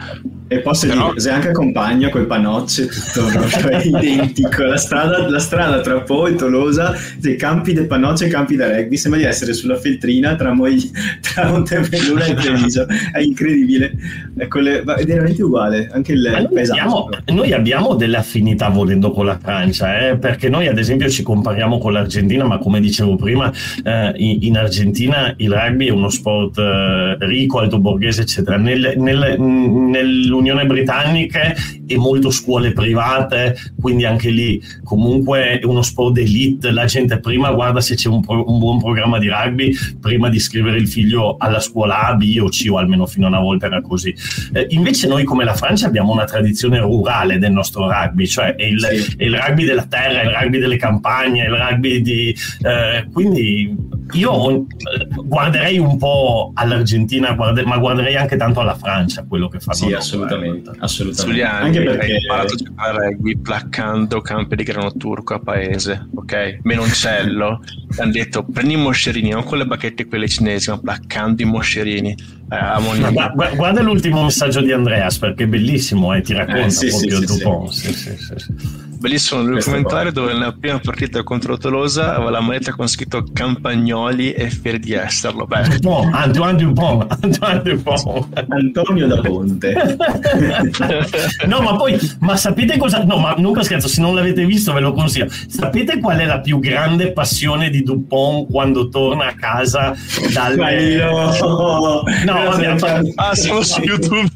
e 0.47 0.59
posso 0.59 0.85
Però... 0.85 1.07
dire, 1.07 1.19
se 1.19 1.31
anche 1.31 1.49
accompagno 1.49 2.09
con 2.09 2.21
i 2.21 2.25
panocce 2.25 2.87
tutto 2.87 3.27
è 3.67 3.81
identico. 3.83 4.63
La 4.63 4.77
strada, 4.77 5.27
la 5.27 5.39
strada 5.39 5.81
tra 5.81 6.01
Po 6.01 6.27
e 6.27 6.35
Tolosa, 6.35 6.93
dei 7.17 7.35
campi 7.35 7.73
del 7.73 7.87
panocce 7.87 8.25
e 8.25 8.29
campi 8.29 8.55
da 8.55 8.69
rugby, 8.69 8.84
sembra 8.93 9.19
di 9.19 9.25
essere 9.25 9.53
sulla 9.53 9.77
feltrina 9.77 10.35
tra, 10.35 10.53
Mogli, 10.53 10.89
tra 11.21 11.49
Montebelluna 11.49 12.25
e 12.25 12.33
Treviso. 12.35 12.85
È 13.11 13.19
incredibile, 13.19 13.93
è, 14.37 14.47
le, 14.59 14.81
è 14.81 15.05
veramente 15.05 15.43
uguale. 15.43 15.89
Anche 15.91 16.13
il 16.13 16.21
noi, 16.21 16.47
paesaggio. 16.53 16.81
abbiamo, 16.81 17.09
noi 17.27 17.53
abbiamo 17.53 17.95
delle 17.95 18.17
affinità 18.17 18.69
volendo 18.69 19.11
con 19.11 19.25
la 19.25 19.37
Francia, 19.37 20.09
eh? 20.09 20.17
perché 20.17 20.49
noi 20.49 20.67
ad 20.67 20.77
esempio 20.77 21.09
ci 21.09 21.23
compariamo 21.23 21.77
con 21.77 21.93
l'Argentina, 21.93 22.45
ma 22.45 22.57
come 22.57 22.79
dicevo 22.79 23.15
prima, 23.15 23.51
eh, 23.83 24.13
in, 24.17 24.37
in, 24.41 24.57
Argentina 24.57 25.33
il 25.37 25.51
rugby 25.51 25.87
è 25.87 25.91
uno 25.91 26.09
sport 26.09 26.57
eh, 26.57 27.17
ricco, 27.19 27.59
alto 27.59 27.79
borghese, 27.79 28.21
eccetera. 28.21 28.57
Nel, 28.57 28.93
nel, 28.97 29.39
nel 29.39 30.31
Unione 30.31 30.65
Britannica 30.65 31.53
e 31.87 31.97
molte 31.97 32.31
scuole 32.31 32.71
private, 32.71 33.55
quindi 33.79 34.05
anche 34.05 34.29
lì 34.29 34.61
comunque 34.83 35.59
è 35.59 35.65
uno 35.65 35.81
sport 35.81 36.13
d'elite, 36.13 36.71
la 36.71 36.85
gente 36.85 37.19
prima 37.19 37.51
guarda 37.51 37.81
se 37.81 37.95
c'è 37.95 38.09
un, 38.09 38.21
pro, 38.21 38.49
un 38.49 38.59
buon 38.59 38.79
programma 38.79 39.19
di 39.19 39.29
rugby 39.29 39.75
prima 39.99 40.29
di 40.29 40.37
iscrivere 40.37 40.77
il 40.77 40.87
figlio 40.87 41.37
alla 41.37 41.59
scuola 41.59 42.07
A, 42.07 42.15
B 42.15 42.37
o 42.41 42.49
C 42.49 42.67
o 42.69 42.77
almeno 42.77 43.05
fino 43.05 43.25
a 43.25 43.29
una 43.29 43.39
volta 43.39 43.67
era 43.67 43.81
così. 43.81 44.13
Eh, 44.53 44.67
invece 44.69 45.07
noi 45.07 45.23
come 45.23 45.43
la 45.43 45.53
Francia 45.53 45.87
abbiamo 45.87 46.11
una 46.11 46.25
tradizione 46.25 46.79
rurale 46.79 47.37
del 47.37 47.51
nostro 47.51 47.87
rugby, 47.87 48.27
cioè 48.27 48.55
è 48.55 48.63
il, 48.63 48.79
sì. 48.79 49.15
è 49.17 49.23
il 49.23 49.35
rugby 49.35 49.65
della 49.65 49.85
terra, 49.85 50.21
il 50.21 50.29
rugby 50.29 50.59
delle 50.59 50.77
campagne, 50.77 51.43
il 51.43 51.51
rugby 51.51 52.01
di... 52.01 52.35
Eh, 52.61 53.07
quindi 53.11 53.75
io 54.13 54.59
eh, 54.59 55.07
guarderei 55.23 55.79
un 55.79 55.97
po' 55.97 56.51
all'Argentina, 56.53 57.33
guarde, 57.33 57.63
ma 57.63 57.77
guarderei 57.77 58.15
anche 58.15 58.37
tanto 58.37 58.59
alla 58.59 58.75
Francia 58.75 59.25
quello 59.27 59.47
che 59.47 59.59
fanno. 59.59 59.77
Sì, 59.77 59.93
assolutamente. 59.93 60.71
assolutamente. 60.79 61.25
Giuliani, 61.25 61.65
anche 61.65 61.83
perché 61.83 62.05
hai 62.05 62.21
imparato 62.21 62.53
a 62.53 62.57
giocare 62.57 62.97
a 62.97 63.09
rugby 63.09 63.37
placcando 63.37 64.21
campi 64.21 64.55
di 64.55 64.63
grano 64.63 64.91
turco 64.93 65.33
a 65.33 65.39
paese, 65.39 66.07
ok? 66.13 66.59
Menoncello, 66.63 67.61
hanno 67.97 68.11
detto 68.11 68.43
prendi 68.43 68.73
i 68.73 68.77
moscerini, 68.77 69.29
non 69.29 69.43
con 69.43 69.57
le 69.57 69.65
bacchette 69.65 70.05
quelle 70.05 70.27
cinesi, 70.27 70.69
ma 70.69 70.79
placcando 70.79 71.41
i 71.41 71.45
moscerini. 71.45 72.11
Eh, 72.11 73.11
guarda, 73.11 73.49
guarda, 73.55 73.81
l'ultimo 73.81 74.23
messaggio 74.23 74.61
di 74.61 74.71
Andreas 74.71 75.17
perché 75.17 75.45
è 75.45 75.47
bellissimo 75.47 76.13
eh, 76.13 76.21
ti 76.21 76.33
racconta 76.33 76.65
eh, 76.65 76.69
sì, 76.69 76.87
proprio 76.89 77.19
sì, 77.19 77.25
Dupont. 77.25 77.71
Sì. 77.71 77.93
Sì, 77.93 78.84
Bellissimo 79.05 79.41
il 79.41 79.53
documentario 79.53 80.11
dove 80.11 80.33
nella 80.33 80.51
prima 80.51 80.79
partita 80.79 81.21
contro 81.21 81.57
Tolosa 81.57 82.15
aveva 82.15 82.31
la 82.31 82.39
moneta 82.39 82.71
con 82.71 82.87
scritto 82.87 83.23
Campagnoli 83.31 84.31
e 84.31 84.49
fieri 84.49 84.79
di 84.79 84.93
esserlo. 84.93 85.45
Beh. 85.45 85.77
Dupont, 85.77 86.11
Antoine 86.11 86.57
Dupont, 86.57 87.05
Antoine 87.21 87.61
Dupont. 87.61 88.27
Antonio 88.49 89.05
da 89.05 89.21
Ponte. 89.21 89.75
no, 91.45 91.61
ma 91.61 91.75
poi, 91.75 91.99
ma 92.21 92.35
sapete 92.35 92.77
cosa? 92.77 93.03
No, 93.03 93.19
ma 93.19 93.35
non 93.37 93.53
per 93.53 93.65
scherzo, 93.65 93.87
se 93.87 94.01
non 94.01 94.15
l'avete 94.15 94.43
visto 94.43 94.73
ve 94.73 94.79
lo 94.79 94.91
consiglio. 94.91 95.27
Sapete 95.29 95.99
qual 95.99 96.17
è 96.17 96.25
la 96.25 96.39
più 96.39 96.57
grande 96.57 97.11
passione 97.11 97.69
di 97.69 97.83
Dupont 97.83 98.49
quando 98.49 98.89
torna 98.89 99.27
a 99.27 99.35
casa 99.35 99.95
dal... 100.33 100.57
Ma 100.57 100.71
io... 100.71 101.11
No, 101.11 102.03
vabbè, 102.25 103.11
ah, 103.17 103.35
siamo 103.35 103.61
su 103.61 103.81
YouTube. 103.81 104.31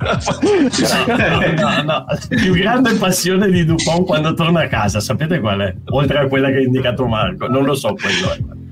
no, 1.08 1.40
no, 1.58 1.82
no, 1.82 2.06
La 2.06 2.20
più 2.30 2.54
grande 2.54 2.94
passione 2.94 3.50
di 3.50 3.66
Dupont 3.66 4.06
quando 4.06 4.36
torna 4.36 4.58
a 4.64 4.68
casa, 4.68 5.00
sapete 5.00 5.40
qual 5.40 5.60
è? 5.60 5.76
Oltre 5.92 6.20
a 6.20 6.28
quella 6.28 6.50
che 6.50 6.58
ha 6.58 6.62
indicato 6.62 7.06
Marco, 7.08 7.48
non 7.48 7.64
lo 7.64 7.76
so 7.76 7.94
quello 7.94 8.32
è 8.34 8.68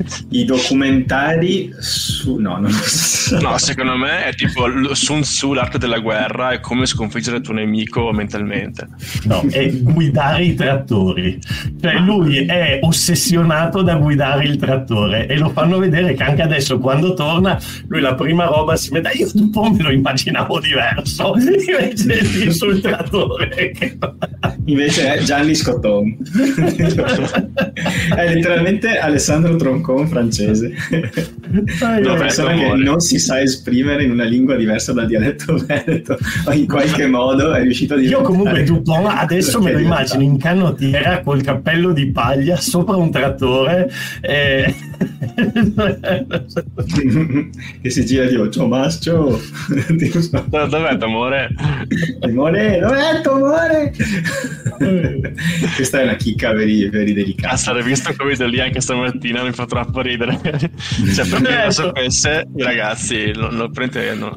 i 0.30 0.44
documentari 0.44 1.72
su... 1.78 2.36
No, 2.36 2.58
non 2.58 2.70
so. 2.70 3.38
no, 3.40 3.58
secondo 3.58 3.96
me 3.96 4.24
è 4.24 4.34
tipo 4.34 4.66
Sun 4.94 5.20
Tzu, 5.20 5.52
l'arte 5.52 5.78
della 5.78 5.98
guerra 5.98 6.52
e 6.52 6.60
come 6.60 6.86
sconfiggere 6.86 7.38
il 7.38 7.42
tuo 7.42 7.54
nemico 7.54 8.10
mentalmente. 8.12 8.88
No, 9.24 9.44
è 9.50 9.70
guidare 9.70 10.44
i 10.44 10.54
trattori. 10.54 11.38
Cioè 11.80 11.98
lui 11.98 12.46
è 12.46 12.78
ossessionato 12.82 13.82
da 13.82 13.96
guidare 13.96 14.44
il 14.44 14.56
trattore 14.56 15.26
e 15.26 15.36
lo 15.36 15.50
fanno 15.50 15.78
vedere 15.78 16.14
che 16.14 16.22
anche 16.22 16.42
adesso 16.42 16.78
quando 16.78 17.14
torna 17.14 17.58
lui 17.88 18.00
la 18.00 18.14
prima 18.14 18.46
roba 18.46 18.76
si 18.76 18.92
mette... 18.92 19.10
Io 19.10 19.28
un 19.34 19.50
po' 19.50 19.70
me 19.70 19.82
lo 19.82 19.90
immaginavo 19.90 20.60
diverso 20.60 21.34
invece 21.36 22.52
sul 22.52 22.80
trattore. 22.80 23.72
invece 24.66 25.14
è 25.14 25.22
Gianni 25.22 25.54
Scotton. 25.54 26.16
è 28.16 28.34
letteralmente 28.34 28.98
Alessandro 28.98 29.56
Troncon 29.56 29.89
un 29.94 30.08
francese. 30.08 30.72
una 31.50 32.14
persona 32.14 32.54
che 32.54 32.74
non 32.74 33.00
si 33.00 33.18
sa 33.18 33.40
esprimere 33.40 34.04
in 34.04 34.10
una 34.10 34.24
lingua 34.24 34.56
diversa 34.56 34.92
dal 34.92 35.06
dialetto 35.06 35.56
veneto, 35.66 36.18
o 36.46 36.52
in 36.52 36.66
qualche 36.66 37.06
modo 37.08 37.52
è 37.52 37.62
riuscito 37.62 37.94
a 37.94 37.96
dire. 37.96 38.10
Io 38.10 38.22
comunque 38.22 38.62
Dupont 38.62 39.08
adesso 39.08 39.60
me 39.60 39.72
lo 39.72 39.78
immagino 39.78 40.22
in 40.22 40.38
canottiera 40.38 41.22
col 41.22 41.42
cappello 41.42 41.92
di 41.92 42.10
paglia 42.10 42.56
sopra 42.56 42.96
un 42.96 43.10
trattore. 43.10 43.90
E... 44.20 44.74
che 47.82 47.90
si 47.90 48.04
gira 48.04 48.26
tipo 48.26 48.48
ciao 48.50 48.66
mascio 48.66 49.40
dov'è 50.50 50.98
amore 51.00 51.48
amore 52.20 52.78
dov'è 52.80 53.22
amore 53.24 53.92
questa 55.76 56.00
è 56.00 56.04
una 56.04 56.14
chicca 56.14 56.52
veri, 56.52 56.88
veri 56.88 57.12
delicata. 57.12 57.48
Cazzo 57.54 57.82
visto 57.82 58.14
come 58.16 58.34
lì 58.46 58.60
anche 58.60 58.80
stamattina 58.80 59.42
mi 59.42 59.52
fa 59.52 59.66
troppo 59.66 60.00
ridere. 60.00 60.40
Cioè 61.14 61.28
per 61.28 61.42
chi 61.42 61.64
lo 61.64 61.70
sapesse 61.70 62.46
i 62.56 62.62
ragazzi 62.62 63.32
non, 63.34 63.54
non, 63.54 63.70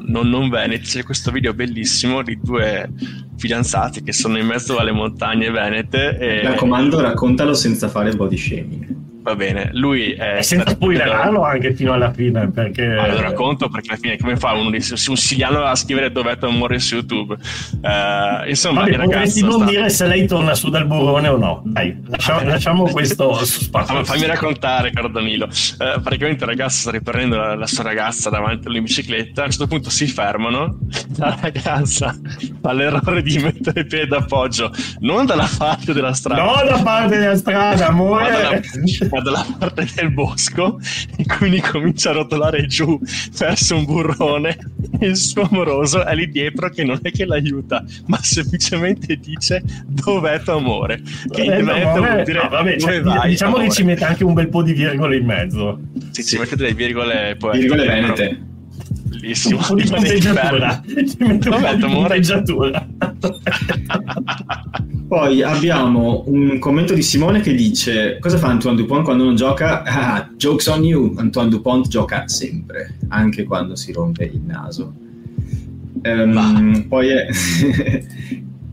non, 0.04 0.28
non 0.28 0.48
veneti 0.50 0.84
c'è 0.84 1.02
questo 1.02 1.30
video 1.30 1.54
bellissimo 1.54 2.22
di 2.22 2.38
due 2.42 2.90
fidanzati 3.36 4.02
che 4.02 4.12
sono 4.12 4.38
in 4.38 4.46
mezzo 4.46 4.76
alle 4.78 4.92
montagne 4.92 5.50
venete 5.50 6.18
e... 6.18 6.34
mi 6.42 6.48
raccomando 6.48 7.00
raccontalo 7.00 7.54
senza 7.54 7.88
fare 7.88 8.14
body 8.14 8.36
shaming 8.36 9.03
Va 9.24 9.34
bene, 9.36 9.70
lui 9.72 10.12
è... 10.12 10.36
E 10.36 10.42
senza 10.42 10.68
spoilerarlo 10.68 11.42
anche 11.42 11.72
fino 11.72 11.94
alla 11.94 12.12
fine, 12.12 12.50
perché... 12.50 12.84
Lo 12.84 13.22
racconto 13.22 13.70
perché 13.70 13.92
alla 13.92 13.98
fine 13.98 14.18
come 14.18 14.36
fa 14.36 14.52
uno 14.52 14.68
di 14.68 14.76
un 14.76 15.16
siciliano 15.16 15.64
a 15.64 15.74
scrivere 15.74 16.12
dov'è 16.12 16.36
amore 16.40 16.78
su 16.78 16.96
YouTube? 16.96 17.32
Uh, 17.32 18.46
insomma, 18.46 18.82
Vabbè, 18.82 18.98
potresti 18.98 19.40
non 19.40 19.52
sta... 19.52 19.64
dire 19.64 19.88
se 19.88 20.06
lei 20.06 20.26
torna 20.26 20.54
su 20.54 20.68
dal 20.68 20.86
burrone 20.86 21.28
o 21.28 21.38
no. 21.38 21.62
Dai, 21.64 21.98
lasciamo, 22.06 22.42
lasciamo 22.44 22.84
questo 22.90 23.32
spazio. 23.46 24.04
Fammi 24.04 24.26
raccontare, 24.26 24.90
caro 24.90 25.08
Danilo. 25.08 25.46
Uh, 25.46 26.02
praticamente 26.02 26.44
il 26.44 26.50
ragazzo 26.50 26.80
sta 26.80 26.90
riprendendo 26.90 27.36
la, 27.38 27.54
la, 27.54 27.66
sua 27.66 27.82
ragazza 27.82 28.28
davanti 28.28 28.68
alla 28.68 28.78
bicicletta, 28.78 29.40
a 29.40 29.44
un 29.46 29.50
certo 29.52 29.66
punto 29.68 29.88
si 29.88 30.06
fermano, 30.06 30.80
la 31.16 31.34
ragazza 31.40 32.14
fa 32.60 32.72
l'errore 32.74 33.22
di 33.22 33.38
mettere 33.38 33.80
il 33.80 33.86
piede 33.86 34.06
d'appoggio 34.06 34.70
non 34.98 35.24
dalla 35.24 35.48
parte 35.56 35.94
della 35.94 36.12
strada. 36.12 36.42
No, 36.42 36.62
da 36.62 36.82
parte 36.82 37.16
della 37.16 37.36
strada, 37.36 37.86
amore! 37.86 38.62
Ma 39.14 39.20
dalla, 39.20 39.46
parte 39.58 39.86
del 39.94 40.10
bosco 40.10 40.80
e 41.16 41.24
quindi 41.24 41.60
comincia 41.60 42.10
a 42.10 42.14
rotolare 42.14 42.66
giù 42.66 42.98
verso 43.38 43.76
un 43.76 43.84
burrone. 43.84 44.56
E 44.98 45.06
il 45.06 45.16
suo 45.16 45.42
amoroso 45.42 46.04
è 46.04 46.14
lì 46.14 46.28
dietro 46.28 46.68
che 46.68 46.84
non 46.84 46.98
è 47.02 47.10
che 47.10 47.24
l'aiuta 47.24 47.84
ma 48.06 48.18
semplicemente 48.20 49.16
dice 49.16 49.62
dov'è 49.86 50.40
tuo 50.42 50.56
amore? 50.56 51.00
Che 51.30 51.42
in 51.42 51.64
mezzo 51.64 52.02
vuol 52.02 52.22
dire 52.24 52.42
no, 52.42 52.48
vabbè, 52.48 52.78
cioè, 52.78 53.00
vai, 53.02 53.30
diciamo 53.30 53.54
amore. 53.54 53.68
che 53.68 53.74
ci 53.74 53.84
mette 53.84 54.04
anche 54.04 54.24
un 54.24 54.34
bel 54.34 54.48
po' 54.48 54.62
di 54.62 54.72
virgole 54.72 55.16
in 55.16 55.24
mezzo. 55.24 55.80
Sì, 56.10 56.22
sì. 56.22 56.28
ci 56.30 56.38
mette 56.38 56.56
delle 56.56 56.74
virgole 56.74 57.36
poi 57.38 57.58
virgole 57.58 57.86
venete 57.86 58.52
bellissimo 59.18 59.60
di 59.74 59.84
punteggiatura 59.84 60.82
di 60.84 61.16
punteggiatura 61.78 62.88
poi 65.06 65.42
abbiamo 65.42 66.24
un 66.26 66.58
commento 66.58 66.94
di 66.94 67.02
Simone 67.02 67.40
che 67.40 67.54
dice: 67.54 68.18
Cosa 68.18 68.38
fa 68.38 68.48
Antoine 68.48 68.76
Dupont 68.76 69.04
quando 69.04 69.24
non 69.24 69.36
gioca? 69.36 69.82
Ah, 69.84 70.28
jokes 70.36 70.66
on 70.66 70.84
you. 70.84 71.14
Antoine 71.16 71.50
Dupont 71.50 71.86
gioca 71.88 72.26
sempre, 72.26 72.96
anche 73.08 73.44
quando 73.44 73.76
si 73.76 73.92
rompe 73.92 74.24
il 74.24 74.40
naso. 74.40 74.92
Um, 76.02 76.86
poi 76.88 77.08
è. 77.08 77.26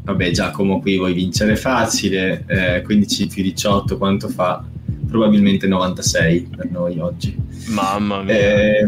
Vabbè, 0.03 0.31
Giacomo, 0.31 0.79
qui 0.79 0.97
vuoi 0.97 1.13
vincere 1.13 1.55
facile. 1.55 2.43
Eh, 2.47 2.81
15 2.81 3.27
più 3.27 3.43
18, 3.43 3.97
quanto 3.97 4.27
fa? 4.29 4.65
Probabilmente 5.11 5.67
96 5.67 6.47
per 6.55 6.71
noi 6.71 6.97
oggi. 6.97 7.35
Mamma 7.67 8.23
mia. 8.23 8.33
Eh, 8.33 8.87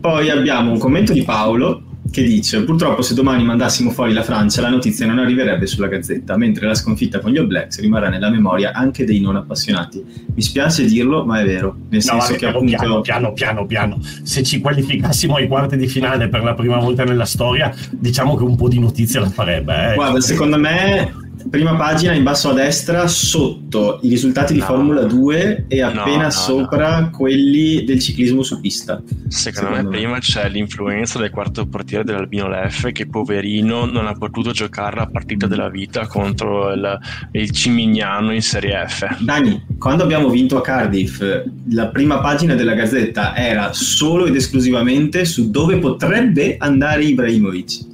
poi 0.00 0.28
abbiamo 0.28 0.72
un 0.72 0.78
commento 0.78 1.12
di 1.12 1.22
Paolo 1.22 1.84
che 2.12 2.22
dice 2.22 2.62
purtroppo 2.64 3.00
se 3.00 3.14
domani 3.14 3.42
mandassimo 3.42 3.90
fuori 3.90 4.12
la 4.12 4.22
Francia 4.22 4.60
la 4.60 4.68
notizia 4.68 5.06
non 5.06 5.18
arriverebbe 5.18 5.66
sulla 5.66 5.86
gazzetta, 5.86 6.36
mentre 6.36 6.66
la 6.66 6.74
sconfitta 6.74 7.20
con 7.20 7.32
gli 7.32 7.38
All 7.38 7.46
Blacks 7.46 7.80
rimarrà 7.80 8.10
nella 8.10 8.30
memoria 8.30 8.72
anche 8.72 9.04
dei 9.04 9.20
non 9.20 9.36
appassionati. 9.36 10.04
Mi 10.34 10.42
spiace 10.42 10.84
dirlo, 10.84 11.24
ma 11.24 11.40
è 11.40 11.44
vero. 11.44 11.76
Nel 11.88 12.02
no, 12.04 12.20
senso 12.20 12.34
che 12.34 12.46
appunto... 12.46 12.76
piano, 12.76 13.00
piano, 13.00 13.32
piano, 13.32 13.66
piano. 13.66 13.98
Se 14.22 14.42
ci 14.42 14.60
qualificassimo 14.60 15.36
ai 15.36 15.48
quarti 15.48 15.76
di 15.76 15.88
finale 15.88 16.28
per 16.28 16.42
la 16.42 16.54
prima 16.54 16.78
volta 16.78 17.04
nella 17.04 17.24
storia, 17.24 17.74
diciamo 17.90 18.36
che 18.36 18.42
un 18.42 18.56
po' 18.56 18.68
di 18.68 18.78
notizia 18.78 19.20
la 19.20 19.30
farebbe. 19.30 19.92
Eh. 19.92 19.94
Guarda, 19.94 20.20
secondo 20.20 20.58
me 20.58 21.21
prima 21.50 21.74
pagina 21.76 22.12
in 22.12 22.22
basso 22.22 22.50
a 22.50 22.54
destra 22.54 23.06
sotto 23.06 23.98
i 24.02 24.08
risultati 24.08 24.52
di 24.52 24.60
no. 24.60 24.66
Formula 24.66 25.02
2 25.02 25.66
e 25.68 25.82
appena 25.82 26.16
no, 26.16 26.22
no, 26.22 26.30
sopra 26.30 27.08
quelli 27.12 27.84
del 27.84 28.00
ciclismo 28.00 28.42
su 28.42 28.60
pista. 28.60 29.02
Secondo, 29.28 29.68
Secondo 29.68 29.70
me, 29.70 29.82
me, 29.82 29.88
prima 29.88 30.18
c'è 30.18 30.48
l'influenza 30.48 31.18
del 31.18 31.30
quarto 31.30 31.66
portiere 31.66 32.04
dell'Albino 32.04 32.48
Leff 32.48 32.90
che 32.92 33.06
poverino 33.06 33.86
non 33.86 34.06
ha 34.06 34.12
potuto 34.12 34.50
giocare 34.52 34.96
la 34.96 35.06
partita 35.06 35.46
della 35.46 35.68
vita 35.68 36.06
contro 36.06 36.72
il, 36.72 36.98
il 37.32 37.50
Cimignano 37.50 38.32
in 38.32 38.42
Serie 38.42 38.84
F. 38.86 39.18
Dani, 39.20 39.64
quando 39.78 40.02
abbiamo 40.02 40.28
vinto 40.28 40.56
a 40.56 40.60
Cardiff 40.60 41.22
la 41.70 41.88
prima 41.88 42.20
pagina 42.20 42.54
della 42.54 42.74
Gazzetta 42.74 43.36
era 43.36 43.72
solo 43.72 44.26
ed 44.26 44.34
esclusivamente 44.34 45.24
su 45.24 45.50
dove 45.50 45.78
potrebbe 45.78 46.56
andare 46.58 47.04
Ibrahimovic 47.04 47.90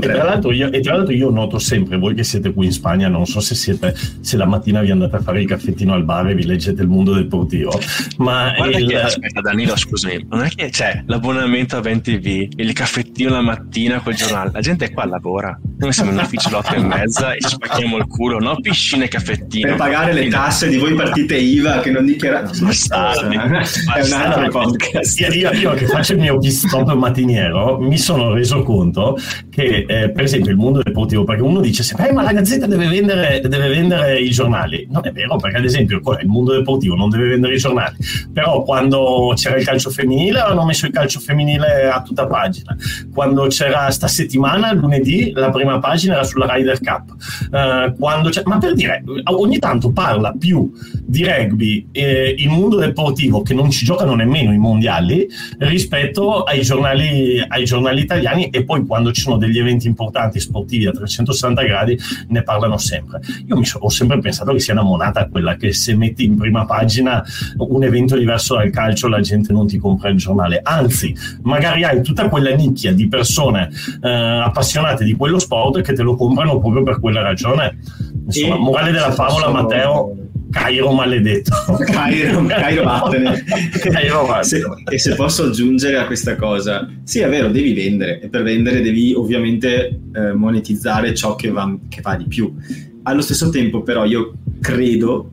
tra, 0.00 0.24
l'altro 0.24 0.52
io, 0.52 0.70
e 0.70 0.80
tra 0.80 0.96
l'altro 0.96 1.14
io 1.14 1.30
noto 1.30 1.58
sempre, 1.58 1.96
voi 1.96 2.14
che 2.14 2.24
siete 2.24 2.52
qui 2.52 2.66
in 2.66 2.72
Spagna, 2.72 3.08
non 3.08 3.26
so 3.26 3.40
se, 3.40 3.54
siete, 3.54 3.94
se 4.20 4.36
la 4.36 4.46
mattina 4.46 4.80
vi 4.80 4.90
andate 4.90 5.16
a 5.16 5.20
fare 5.20 5.40
il 5.40 5.46
caffettino 5.46 5.94
al 5.94 6.04
bar 6.04 6.28
e 6.28 6.34
vi 6.34 6.44
leggete 6.44 6.82
il 6.82 6.88
mondo 6.88 7.12
del 7.12 7.26
portivo, 7.26 7.78
ma... 8.18 8.54
Il... 8.56 8.86
Che, 8.86 9.00
aspetta 9.00 9.40
Danilo, 9.40 9.76
scusami, 9.76 10.26
non 10.28 10.42
è 10.42 10.48
che 10.48 10.70
c'è 10.70 11.02
l'abbonamento 11.06 11.76
a 11.76 11.80
20V, 11.80 12.48
il 12.56 12.72
caffettino 12.72 13.30
la 13.30 13.40
mattina 13.40 14.00
col 14.00 14.14
giornale, 14.14 14.50
la 14.52 14.60
gente 14.60 14.92
qua 14.92 15.06
lavora, 15.06 15.58
noi 15.78 15.92
siamo 15.92 16.10
in 16.10 16.18
ufficio 16.18 16.48
alle 16.48 16.56
8 16.56 16.74
e 16.74 16.80
mezza 16.80 17.32
e 17.32 17.40
ci 17.40 17.48
spacchiamo 17.48 17.96
il 17.96 18.06
culo, 18.06 18.38
no 18.38 18.56
piscine 18.60 19.04
e 19.04 19.08
caffettino. 19.08 19.68
Per 19.68 19.76
pagare 19.76 20.12
le 20.12 20.28
tasse 20.28 20.68
di 20.68 20.76
voi 20.76 20.94
partite 20.94 21.36
IVA 21.36 21.80
che 21.80 21.90
non 21.90 22.06
dichiarate. 22.06 22.58
No, 22.60 22.70
è 22.70 24.04
un 24.04 24.12
altro 24.12 24.48
podcast. 24.48 25.20
Io, 25.20 25.52
io 25.52 25.74
che 25.74 25.86
faccio 25.86 26.12
il 26.12 26.20
mio 26.20 26.38
stop 26.42 26.92
mattiniero 26.94 27.78
mi 27.78 27.98
sono 27.98 28.32
reso 28.32 28.62
conto 28.62 29.18
che 29.50 29.85
eh, 29.86 30.10
per 30.10 30.24
esempio 30.24 30.50
il 30.50 30.56
mondo 30.56 30.82
deportivo, 30.82 31.24
perché 31.24 31.42
uno 31.42 31.60
dice 31.60 31.82
sempre, 31.82 32.08
eh, 32.08 32.12
ma 32.12 32.22
la 32.22 32.32
Gazzetta 32.32 32.66
deve 32.66 32.88
vendere, 32.88 33.40
deve 33.40 33.68
vendere, 33.68 34.18
i 34.18 34.30
giornali. 34.30 34.86
Non 34.90 35.02
è 35.04 35.12
vero, 35.12 35.36
perché 35.36 35.58
ad 35.58 35.64
esempio 35.64 36.00
il 36.20 36.26
mondo 36.26 36.52
deportivo 36.52 36.94
non 36.94 37.08
deve 37.08 37.28
vendere 37.28 37.54
i 37.54 37.58
giornali, 37.58 37.96
però 38.32 38.62
quando 38.62 39.32
c'era 39.36 39.56
il 39.56 39.64
calcio 39.64 39.90
femminile 39.90 40.40
hanno 40.40 40.64
messo 40.64 40.86
il 40.86 40.92
calcio 40.92 41.20
femminile 41.20 41.88
a 41.88 42.02
tutta 42.02 42.26
pagina. 42.26 42.76
Quando 43.12 43.46
c'era 43.46 43.90
sta 43.90 44.08
settimana, 44.08 44.72
lunedì, 44.72 45.32
la 45.32 45.50
prima 45.50 45.78
pagina 45.78 46.14
era 46.14 46.24
sulla 46.24 46.46
Ryder 46.52 46.80
Cup. 46.80 47.14
Uh, 47.50 48.44
ma 48.44 48.58
per 48.58 48.74
dire, 48.74 49.02
ogni 49.24 49.58
tanto 49.58 49.92
parla 49.92 50.32
più 50.38 50.70
di 51.04 51.24
rugby 51.24 51.88
eh, 51.92 52.34
il 52.36 52.48
mondo 52.48 52.76
deportivo 52.78 53.42
che 53.42 53.54
non 53.54 53.70
ci 53.70 53.84
giocano 53.84 54.14
nemmeno 54.14 54.52
i 54.52 54.58
mondiali 54.58 55.26
rispetto 55.58 56.42
ai 56.42 56.62
giornali, 56.62 57.42
ai 57.46 57.64
giornali 57.64 58.02
italiani 58.02 58.50
e 58.50 58.64
poi 58.64 58.84
quando 58.86 59.12
ci 59.12 59.20
sono 59.20 59.36
degli 59.36 59.58
eventi 59.58 59.75
eventi 59.76 59.86
importanti 59.86 60.40
sportivi 60.40 60.86
a 60.86 60.90
360 60.90 61.62
gradi 61.62 61.98
ne 62.28 62.42
parlano 62.42 62.78
sempre. 62.78 63.20
Io 63.46 63.62
so, 63.64 63.78
ho 63.78 63.88
sempre 63.88 64.18
pensato 64.18 64.52
che 64.52 64.58
sia 64.58 64.72
una 64.72 64.82
monata 64.82 65.28
quella 65.28 65.56
che 65.56 65.72
se 65.72 65.94
metti 65.94 66.24
in 66.24 66.36
prima 66.36 66.64
pagina 66.64 67.22
un 67.58 67.84
evento 67.84 68.16
diverso 68.16 68.56
dal 68.56 68.70
calcio 68.70 69.08
la 69.08 69.20
gente 69.20 69.52
non 69.52 69.66
ti 69.66 69.78
compra 69.78 70.08
il 70.08 70.16
giornale, 70.16 70.60
anzi 70.62 71.14
magari 71.42 71.84
hai 71.84 72.02
tutta 72.02 72.28
quella 72.28 72.54
nicchia 72.54 72.92
di 72.92 73.08
persone 73.08 73.70
eh, 74.02 74.08
appassionate 74.08 75.04
di 75.04 75.14
quello 75.14 75.38
sport 75.38 75.82
che 75.82 75.92
te 75.92 76.02
lo 76.02 76.16
comprano 76.16 76.58
proprio 76.58 76.82
per 76.82 77.00
quella 77.00 77.22
ragione. 77.22 77.78
Insomma, 78.26 78.56
morale 78.56 78.90
della 78.90 79.12
favola, 79.12 79.50
Matteo 79.50 80.25
Cairo 80.50 80.92
maledetto. 80.92 81.50
Cairo, 81.84 82.44
Cairo 82.46 82.84
vattene. 82.84 83.44
Cairo 83.90 84.26
vattene. 84.26 84.82
E 84.90 84.98
se 84.98 85.14
posso 85.14 85.44
aggiungere 85.44 85.96
a 85.96 86.06
questa 86.06 86.36
cosa, 86.36 86.88
sì 87.04 87.20
è 87.20 87.28
vero, 87.28 87.48
devi 87.48 87.72
vendere 87.72 88.20
e 88.20 88.28
per 88.28 88.42
vendere 88.42 88.80
devi 88.80 89.12
ovviamente 89.14 90.00
eh, 90.14 90.32
monetizzare 90.32 91.14
ciò 91.14 91.34
che 91.34 91.50
va, 91.50 91.76
che 91.88 92.00
va 92.00 92.16
di 92.16 92.26
più. 92.26 92.54
Allo 93.02 93.20
stesso 93.20 93.50
tempo 93.50 93.82
però 93.82 94.04
io 94.04 94.34
credo 94.60 95.30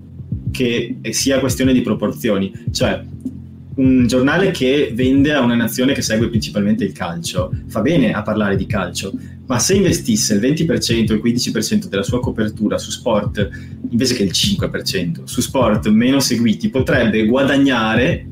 che 0.52 0.98
sia 1.10 1.40
questione 1.40 1.74
di 1.74 1.82
proporzioni, 1.82 2.52
cioè 2.72 3.02
un 3.76 4.06
giornale 4.06 4.52
che 4.52 4.92
vende 4.94 5.34
a 5.34 5.42
una 5.42 5.56
nazione 5.56 5.94
che 5.94 6.04
segue 6.04 6.30
principalmente 6.30 6.84
il 6.84 6.92
calcio 6.92 7.52
fa 7.68 7.82
bene 7.82 8.14
a 8.14 8.22
parlare 8.22 8.56
di 8.56 8.68
calcio, 8.68 9.12
ma 9.46 9.60
se 9.60 9.76
investisse 9.76 10.36
il 10.36 10.40
20% 10.40 11.12
o 11.12 11.16
il 11.16 11.22
15% 11.24 11.86
della 11.88 12.04
sua 12.04 12.20
copertura 12.20 12.78
su 12.78 12.92
sport 12.92 13.50
invece 13.90 14.16
che 14.16 14.24
il 14.24 14.32
5% 14.34 15.24
su 15.26 15.42
sport 15.42 15.88
meno 15.90 16.20
seguiti, 16.20 16.70
potrebbe 16.70 17.26
guadagnare 17.26 18.26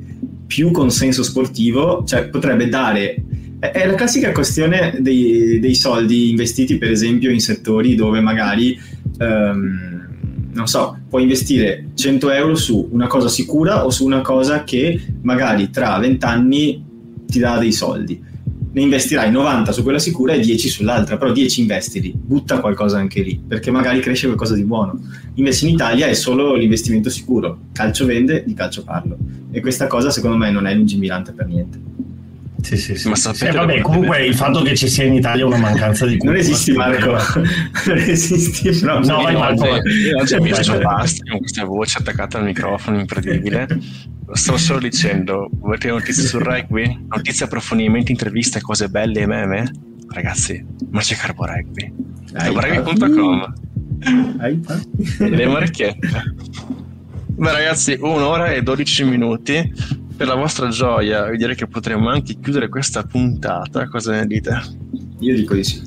più 0.48 0.72
consenso 0.72 1.24
sportivo, 1.24 2.04
cioè 2.06 2.28
potrebbe 2.28 2.68
dare 2.68 3.24
è 3.60 3.86
la 3.86 3.94
classica 3.94 4.32
questione 4.32 4.98
dei, 5.00 5.60
dei, 5.60 5.76
soldi 5.76 6.32
investiti, 6.32 6.80
per 6.80 6.90
esempio, 6.90 7.30
in 7.30 7.40
settori 7.40 7.94
dove 7.94 8.20
magari, 8.20 8.78
um, 9.20 10.08
non 10.52 10.66
so, 10.66 10.98
puoi 11.08 11.22
investire 11.22 11.90
100 11.94 12.32
euro 12.32 12.56
su 12.56 12.90
una 12.92 13.06
cosa 13.06 13.28
sicura 13.28 13.86
o 13.86 13.92
su 13.92 14.04
una 14.04 14.22
cosa 14.22 14.64
che 14.64 15.00
magari 15.22 15.70
tra 15.70 16.00
20 16.00 16.26
anni 16.26 16.84
ti 17.28 17.38
dà 17.38 17.60
dei 17.60 17.72
soldi 17.72 18.20
ne 18.74 18.82
investirai 18.82 19.30
90 19.32 19.72
su 19.72 19.84
quella 19.84 20.00
sicura 20.00 20.34
e 20.34 20.40
10 20.40 20.70
sull'altra, 20.70 21.18
però 21.18 21.32
10 21.32 21.62
investili, 21.62 22.14
butta 22.16 22.60
qualcosa 22.60 22.98
anche 22.98 23.22
lì, 23.22 23.42
perché 23.46 23.70
magari 23.72 24.00
cresce 24.00 24.28
qualcosa 24.28 24.56
di 24.56 24.64
buono. 24.64 25.00
Invece 25.36 25.68
in 25.68 25.74
Italia 25.74 26.08
è 26.08 26.14
solo 26.14 26.56
l'investimento 26.56 27.10
sicuro, 27.10 27.60
calcio 27.74 28.06
vende, 28.06 28.44
di 28.46 28.54
calcio 28.54 28.84
parlo. 28.84 29.18
E 29.52 29.60
questa 29.60 29.88
cosa 29.88 30.10
secondo 30.10 30.38
me 30.38 30.52
non 30.52 30.68
è 30.68 30.74
lungimirante 30.74 31.34
per 31.34 31.48
niente. 31.48 31.80
Sì, 32.62 32.78
sì, 32.78 32.96
sì. 32.96 33.10
Ma 33.10 33.16
sapete 33.16 33.50
eh, 33.50 33.52
vabbè, 33.54 33.82
comunque 33.82 34.24
il 34.24 34.36
fatto 34.36 34.62
che 34.62 34.76
ci 34.76 34.88
sia 34.88 35.04
in 35.04 35.14
Italia 35.14 35.46
una 35.46 35.58
mancanza 35.58 36.06
di 36.06 36.18
cultura. 36.18 36.40
Non 36.40 36.42
esisti, 36.42 36.72
Marco. 36.74 37.18
non 37.88 37.98
esisti 37.98 38.70
proprio. 38.80 39.16
No, 39.16 39.22
vai, 39.24 39.36
Marco. 39.36 39.66
Io 39.66 40.18
oggi 40.18 40.34
ho 40.36 40.42
messo 40.42 40.78
basta 40.78 41.24
con 41.30 41.40
questa 41.40 41.66
voce 41.66 41.98
attaccata 41.98 42.38
al 42.38 42.46
microfono 42.46 43.00
incredibile. 43.00 43.68
Stavo 44.34 44.58
solo 44.58 44.80
dicendo, 44.80 45.50
volete 45.54 45.90
notizie 45.90 46.24
sul 46.24 46.42
rugby? 46.42 47.06
Notizie, 47.08 47.46
approfondimenti, 47.46 48.12
interviste, 48.12 48.62
cose 48.62 48.88
belle 48.90 49.22
e 49.22 49.26
meme? 49.26 49.72
Ragazzi, 50.10 50.64
ma 50.90 51.00
c'è 51.02 51.16
Carbo 51.16 51.46
Rugby. 51.46 51.94
Carborugby.com 52.32 53.54
Le 55.20 55.46
marchette. 55.48 56.10
Beh 57.28 57.52
ragazzi, 57.52 57.98
un'ora 58.00 58.52
e 58.52 58.62
12 58.62 59.04
minuti. 59.04 59.74
Per 60.16 60.28
la 60.28 60.36
vostra 60.36 60.70
gioia, 60.70 61.30
vi 61.30 61.38
direi 61.38 61.56
che 61.56 61.68
potremmo 61.68 62.10
anche 62.10 62.38
chiudere 62.40 62.70
questa 62.70 63.04
puntata. 63.04 63.88
Cosa 63.88 64.12
ne 64.12 64.28
dite? 64.28 64.62
Io 65.20 65.36
dico 65.36 65.56
di 65.56 65.64
sì. 65.64 65.82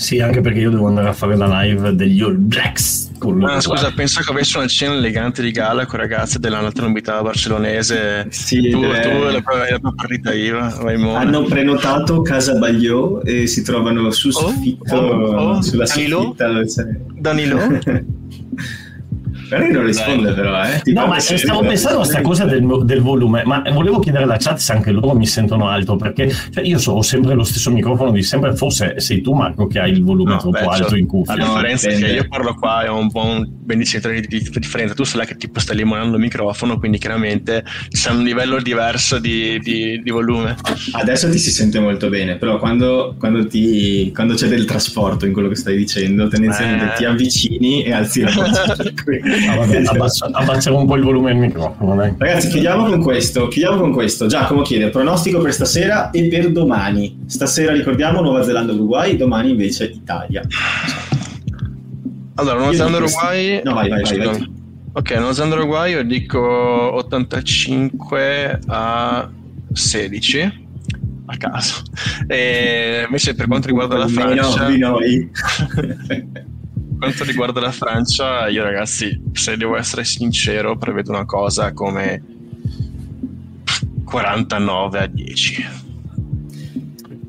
Sì, 0.00 0.18
anche 0.18 0.40
perché 0.40 0.60
io 0.60 0.70
devo 0.70 0.86
andare 0.86 1.10
a 1.10 1.12
fare 1.12 1.36
la 1.36 1.60
live 1.60 1.94
degli 1.94 2.22
All 2.22 2.38
Blacks. 2.38 3.10
Ah, 3.42 3.60
scusa, 3.60 3.92
penso 3.94 4.22
che 4.22 4.30
avessi 4.30 4.56
una 4.56 4.66
cena 4.66 4.94
elegante 4.94 5.42
di 5.42 5.50
gala 5.50 5.84
con 5.84 5.98
ragazze 5.98 6.38
della 6.38 6.66
novità 6.74 7.20
barcellonese. 7.20 8.26
Sì, 8.30 8.70
tu, 8.70 8.82
eh... 8.82 9.00
tu 9.02 9.08
e 9.08 9.30
la, 9.30 9.42
la 9.70 9.78
tua 9.78 9.92
partita 9.94 10.32
IVA. 10.32 10.78
Hanno 11.18 11.42
prenotato 11.42 12.22
Casa 12.22 12.54
Bagliò 12.54 13.20
e 13.20 13.46
si 13.46 13.62
trovano 13.62 14.10
sul 14.10 14.32
oh, 14.34 14.38
soffitto, 14.38 14.96
oh, 14.96 15.34
oh, 15.34 15.60
sulla 15.60 15.84
Danilo? 15.84 16.34
soffitta. 16.34 16.48
Danilo? 17.18 17.58
Magari 19.50 19.72
non 19.72 19.84
risponde 19.84 20.32
però, 20.32 20.62
eh. 20.64 20.80
Ti 20.82 20.92
no, 20.92 21.06
ma 21.06 21.18
stavo 21.18 21.60
pensando 21.60 21.96
a 21.96 22.00
questa 22.00 22.20
cosa 22.20 22.44
del, 22.44 22.66
del, 22.84 23.00
volume, 23.00 23.42
ma 23.44 23.62
volevo 23.72 23.98
chiedere 23.98 24.24
alla 24.24 24.36
chat 24.36 24.58
se 24.58 24.72
anche 24.72 24.90
loro 24.90 25.14
mi 25.14 25.26
sentono 25.26 25.68
alto, 25.68 25.96
perché 25.96 26.30
cioè, 26.30 26.64
io 26.64 26.78
so, 26.78 26.92
ho 26.92 27.02
sempre 27.02 27.34
lo 27.34 27.44
stesso 27.44 27.70
microfono 27.70 28.10
di 28.12 28.22
sempre, 28.22 28.54
forse 28.54 29.00
sei 29.00 29.20
tu 29.20 29.32
Marco 29.32 29.66
che 29.66 29.80
hai 29.80 29.90
il 29.90 30.04
volume 30.04 30.32
no, 30.32 30.38
troppo 30.38 30.58
beh, 30.58 30.64
alto 30.66 30.88
cioè, 30.90 30.98
in 30.98 31.06
cuffia. 31.06 31.36
La 31.36 31.44
differenza 31.44 31.88
è 31.88 31.96
che 31.96 32.06
io 32.06 32.26
parlo 32.28 32.54
qua 32.54 32.84
e 32.84 32.88
ho 32.88 32.98
un 32.98 33.08
buon 33.08 33.46
ben 33.48 33.78
10 33.78 34.00
di, 34.00 34.20
di, 34.20 34.48
di 34.50 34.58
differenza, 34.58 34.94
tu 34.94 35.04
sai 35.04 35.26
che 35.26 35.36
tipo 35.36 35.60
stai 35.60 35.76
limonando 35.76 36.16
il 36.16 36.22
microfono, 36.22 36.78
quindi 36.78 36.98
chiaramente 36.98 37.64
c'è 37.88 38.10
un 38.10 38.22
livello 38.22 38.60
diverso 38.60 39.18
di, 39.18 39.58
di, 39.60 40.00
di, 40.02 40.10
volume. 40.10 40.56
Adesso 40.92 41.30
ti 41.30 41.38
si 41.38 41.50
sente 41.50 41.78
molto 41.78 42.08
bene, 42.08 42.36
però 42.36 42.58
quando, 42.58 43.14
quando, 43.18 43.46
ti, 43.46 44.12
quando 44.14 44.34
c'è 44.34 44.48
del 44.48 44.64
trasporto 44.64 45.26
in 45.26 45.32
quello 45.32 45.48
che 45.48 45.56
stai 45.56 45.76
dicendo, 45.76 46.28
tendenzialmente 46.28 46.94
eh. 46.94 46.96
ti 46.96 47.04
avvicini 47.04 47.84
e 47.84 47.92
alzi 47.92 48.20
la 48.22 48.32
voce. 48.32 48.94
Ah, 49.48 49.56
vabbè, 49.56 49.82
abbassa, 49.84 50.72
un 50.72 50.86
po' 50.86 50.96
il 50.96 51.02
volume 51.02 51.32
del 51.32 51.40
microfono. 51.40 51.94
Dai. 51.94 52.14
Ragazzi, 52.16 52.48
chiudiamo 52.48 52.86
con 52.86 53.02
questo. 53.02 53.48
Chiudiamo 53.48 53.78
con 53.78 53.92
questo. 53.92 54.26
Giacomo 54.26 54.62
chiede 54.62 54.90
pronostico 54.90 55.40
per 55.40 55.52
stasera 55.52 56.10
e 56.10 56.28
per 56.28 56.50
domani. 56.50 57.20
Stasera 57.26 57.72
ricordiamo 57.72 58.20
Nuova 58.20 58.42
Zelanda-Uruguay, 58.42 59.16
domani 59.16 59.50
invece 59.50 59.84
Italia. 59.84 60.42
Allora, 62.34 62.58
Nuova 62.58 62.74
Zelanda-Uruguay. 62.74 63.60
No, 63.64 63.74
vai, 63.74 63.88
vai, 63.88 64.02
vai, 64.02 64.18
vai. 64.18 64.52
Ok, 64.92 65.10
Nuova 65.16 65.32
Zelanda-Uruguay 65.32 65.92
io 65.92 66.04
dico 66.04 66.40
85 66.40 68.60
a 68.66 69.30
16 69.72 70.68
a 71.26 71.36
caso. 71.36 71.82
E 72.26 73.04
invece 73.06 73.34
per 73.34 73.46
quanto 73.46 73.68
riguarda 73.68 73.96
la 73.96 74.08
Francia... 74.08 74.66
Di 74.66 74.78
noi. 74.78 75.30
quanto 77.00 77.24
riguarda 77.24 77.60
la 77.60 77.72
Francia, 77.72 78.46
io 78.48 78.62
ragazzi, 78.62 79.18
se 79.32 79.56
devo 79.56 79.76
essere 79.76 80.04
sincero, 80.04 80.76
prevedo 80.76 81.10
una 81.10 81.24
cosa 81.24 81.72
come 81.72 82.22
49 84.04 84.98
a 84.98 85.06
10. 85.06 85.68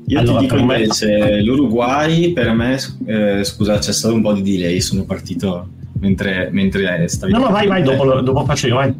Io 0.08 0.18
allora, 0.18 0.40
ti 0.40 0.44
dico 0.44 0.58
invece, 0.58 1.40
l'Uruguay 1.40 2.34
per 2.34 2.52
me, 2.52 2.78
eh, 3.06 3.42
scusa, 3.44 3.78
c'è 3.78 3.92
stato 3.92 4.14
un 4.14 4.20
po' 4.20 4.34
di 4.34 4.42
delay, 4.42 4.78
sono 4.82 5.04
partito 5.04 5.68
mentre, 6.00 6.50
mentre 6.52 7.08
stavi... 7.08 7.32
No, 7.32 7.38
no, 7.38 7.50
vai, 7.50 7.66
vai, 7.66 7.82
dopo, 7.82 8.20
dopo 8.20 8.44
faccio 8.44 8.66
io, 8.66 8.74
vai. 8.74 8.94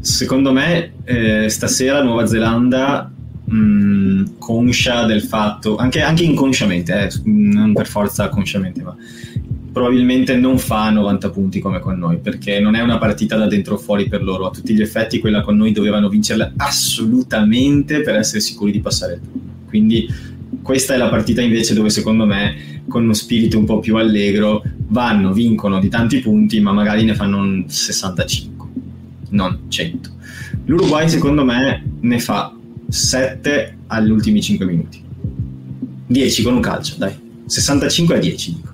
Secondo 0.00 0.52
me 0.52 0.94
eh, 1.04 1.48
stasera 1.48 2.02
Nuova 2.02 2.26
Zelanda 2.26 3.08
mh, 3.44 3.54
mm, 3.54 4.24
conscia 4.38 5.04
del 5.04 5.22
fatto, 5.22 5.76
anche, 5.76 6.00
anche 6.00 6.24
inconsciamente, 6.24 7.04
eh, 7.04 7.10
non 7.24 7.72
per 7.72 7.86
forza 7.86 8.28
consciamente, 8.28 8.82
ma 8.82 8.96
probabilmente 9.78 10.34
non 10.34 10.58
fa 10.58 10.90
90 10.90 11.30
punti 11.30 11.60
come 11.60 11.78
con 11.78 11.96
noi, 11.96 12.18
perché 12.18 12.58
non 12.58 12.74
è 12.74 12.80
una 12.80 12.98
partita 12.98 13.36
da 13.36 13.46
dentro 13.46 13.74
o 13.74 13.78
fuori 13.78 14.08
per 14.08 14.24
loro. 14.24 14.46
A 14.46 14.50
tutti 14.50 14.74
gli 14.74 14.80
effetti 14.80 15.20
quella 15.20 15.40
con 15.42 15.56
noi 15.56 15.70
dovevano 15.70 16.08
vincerla 16.08 16.54
assolutamente 16.56 18.00
per 18.00 18.16
essere 18.16 18.40
sicuri 18.40 18.72
di 18.72 18.80
passare 18.80 19.14
il 19.14 19.20
turno. 19.20 19.40
Quindi 19.68 20.12
questa 20.62 20.94
è 20.94 20.96
la 20.96 21.08
partita 21.08 21.42
invece 21.42 21.74
dove 21.74 21.90
secondo 21.90 22.26
me 22.26 22.82
con 22.88 23.04
uno 23.04 23.12
spirito 23.12 23.56
un 23.56 23.66
po' 23.66 23.78
più 23.78 23.96
allegro 23.96 24.64
vanno, 24.88 25.32
vincono 25.32 25.78
di 25.78 25.88
tanti 25.88 26.18
punti, 26.18 26.58
ma 26.58 26.72
magari 26.72 27.04
ne 27.04 27.14
fanno 27.14 27.38
un 27.38 27.64
65, 27.68 28.66
non 29.30 29.60
100. 29.68 30.10
L'Uruguay 30.64 31.08
secondo 31.08 31.44
me 31.44 31.84
ne 32.00 32.18
fa 32.18 32.52
7 32.88 33.76
agli 33.86 34.10
ultimi 34.10 34.42
5 34.42 34.66
minuti. 34.66 35.00
10 36.08 36.42
con 36.42 36.54
un 36.54 36.60
calcio, 36.60 36.96
dai. 36.98 37.14
65 37.46 38.16
a 38.16 38.18
10 38.18 38.54
dico. 38.54 38.72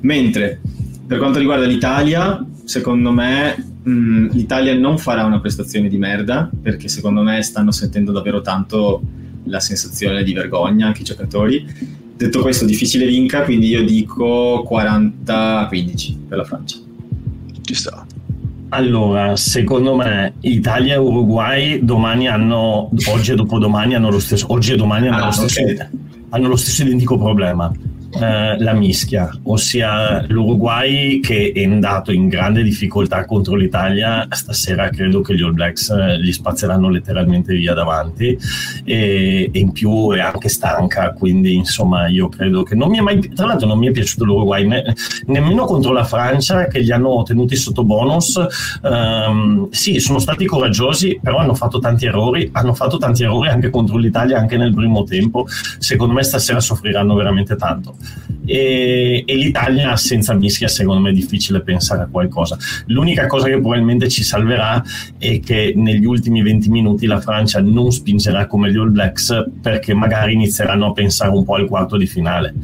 Mentre 0.00 0.60
per 1.06 1.18
quanto 1.18 1.38
riguarda 1.38 1.64
l'Italia, 1.64 2.44
secondo 2.64 3.10
me 3.12 3.56
mh, 3.82 3.90
mm, 3.90 4.28
l'Italia 4.32 4.74
non 4.74 4.98
farà 4.98 5.24
una 5.24 5.40
prestazione 5.40 5.88
di 5.88 5.96
merda 5.96 6.50
perché 6.62 6.88
secondo 6.88 7.22
me 7.22 7.40
stanno 7.42 7.70
sentendo 7.70 8.12
davvero 8.12 8.42
tanto 8.42 9.00
la 9.44 9.60
sensazione 9.60 10.22
di 10.22 10.34
vergogna 10.34 10.86
anche 10.86 11.00
i 11.00 11.04
giocatori. 11.04 11.66
Detto 12.14 12.40
questo, 12.42 12.66
difficile 12.66 13.06
vinca, 13.06 13.42
quindi 13.42 13.68
io 13.68 13.84
dico 13.84 14.66
40-15 14.70 16.16
per 16.28 16.36
la 16.36 16.44
Francia. 16.44 16.76
Ci 17.62 17.74
sta. 17.74 18.04
Allora, 18.70 19.34
secondo 19.36 19.94
me 19.94 20.34
Italia 20.40 20.94
e 20.94 20.98
Uruguay 20.98 21.82
domani 21.82 22.28
hanno, 22.28 22.90
oggi 23.06 23.32
e 23.32 23.34
dopodomani 23.34 23.94
hanno 23.94 24.10
lo 24.10 24.18
stesso, 24.18 24.44
oggi 24.50 24.72
e 24.72 24.76
domani 24.76 25.08
hanno, 25.08 25.22
ah, 25.22 25.26
lo, 25.26 25.30
stesso, 25.30 25.62
okay. 25.62 25.86
hanno 26.30 26.48
lo 26.48 26.56
stesso 26.56 26.82
identico 26.82 27.16
problema 27.16 27.72
eh, 28.10 28.58
la 28.58 28.72
mischia, 28.72 29.30
ossia 29.44 30.24
l'Uruguay 30.28 31.20
che 31.20 31.52
è 31.54 31.64
andato 31.64 32.10
in 32.10 32.28
grande 32.28 32.62
difficoltà 32.62 33.26
contro 33.26 33.54
l'Italia, 33.54 34.26
stasera 34.30 34.88
credo 34.88 35.20
che 35.20 35.34
gli 35.34 35.42
All 35.42 35.52
Blacks 35.52 35.90
eh, 35.90 36.18
gli 36.18 36.32
spazzeranno 36.32 36.88
letteralmente 36.88 37.54
via 37.54 37.74
davanti. 37.74 38.38
E, 38.84 39.50
e, 39.52 39.58
in 39.58 39.72
più 39.72 40.10
è 40.12 40.20
anche 40.20 40.48
stanca, 40.48 41.12
quindi 41.12 41.54
insomma 41.54 42.08
io 42.08 42.28
credo 42.28 42.62
che 42.62 42.74
non 42.74 42.88
mi 42.88 42.98
è 42.98 43.00
mai, 43.00 43.18
tra 43.34 43.46
l'altro 43.46 43.66
non 43.66 43.78
mi 43.78 43.88
è 43.88 43.90
piaciuto 43.90 44.24
l'Uruguay 44.24 44.66
ne, 44.66 44.94
nemmeno 45.26 45.66
contro 45.66 45.92
la 45.92 46.04
Francia 46.04 46.66
che 46.66 46.78
li 46.80 46.90
hanno 46.90 47.22
tenuti 47.24 47.56
sotto 47.56 47.84
bonus, 47.84 48.40
um, 48.82 49.68
sì 49.70 49.98
sono 50.00 50.18
stati 50.18 50.46
coraggiosi 50.46 51.18
però 51.22 51.38
hanno 51.38 51.54
fatto 51.54 51.78
tanti 51.78 52.06
errori, 52.06 52.48
hanno 52.52 52.72
fatto 52.72 52.96
tanti 52.96 53.24
errori 53.24 53.48
anche 53.48 53.68
contro 53.68 53.98
l'Italia 53.98 54.38
anche 54.38 54.56
nel 54.56 54.72
primo 54.72 55.04
tempo, 55.04 55.46
secondo 55.78 56.14
me 56.14 56.22
stasera 56.22 56.60
soffriranno 56.60 57.14
veramente 57.14 57.56
tanto 57.56 57.96
e, 58.44 59.24
e, 59.26 59.36
l'Italia 59.36 59.94
senza 59.96 60.32
mischia 60.32 60.68
secondo 60.68 61.02
me 61.02 61.10
è 61.10 61.12
difficile 61.12 61.60
pensare 61.60 62.02
a 62.02 62.06
qualcosa. 62.06 62.56
L'unica 62.86 63.26
cosa 63.26 63.46
che 63.46 63.60
probabilmente 63.60 64.08
ci 64.08 64.22
salverà 64.22 64.82
è 65.18 65.38
che 65.40 65.74
negli 65.76 66.06
ultimi 66.06 66.42
20 66.42 66.70
minuti 66.70 67.06
la 67.06 67.20
Francia 67.20 67.60
non 67.60 67.92
spingerà 67.92 68.46
come 68.46 68.70
gli 68.72 68.76
All 68.76 68.90
Blacks 68.90 69.50
perché 69.60 69.92
magari 69.92 70.32
inizieranno 70.32 70.86
a 70.86 70.92
pensare 70.92 71.30
un 71.30 71.44
po' 71.44 71.56
al 71.56 71.66
quarto 71.66 71.96
di 71.96 72.06
finale. 72.06 72.54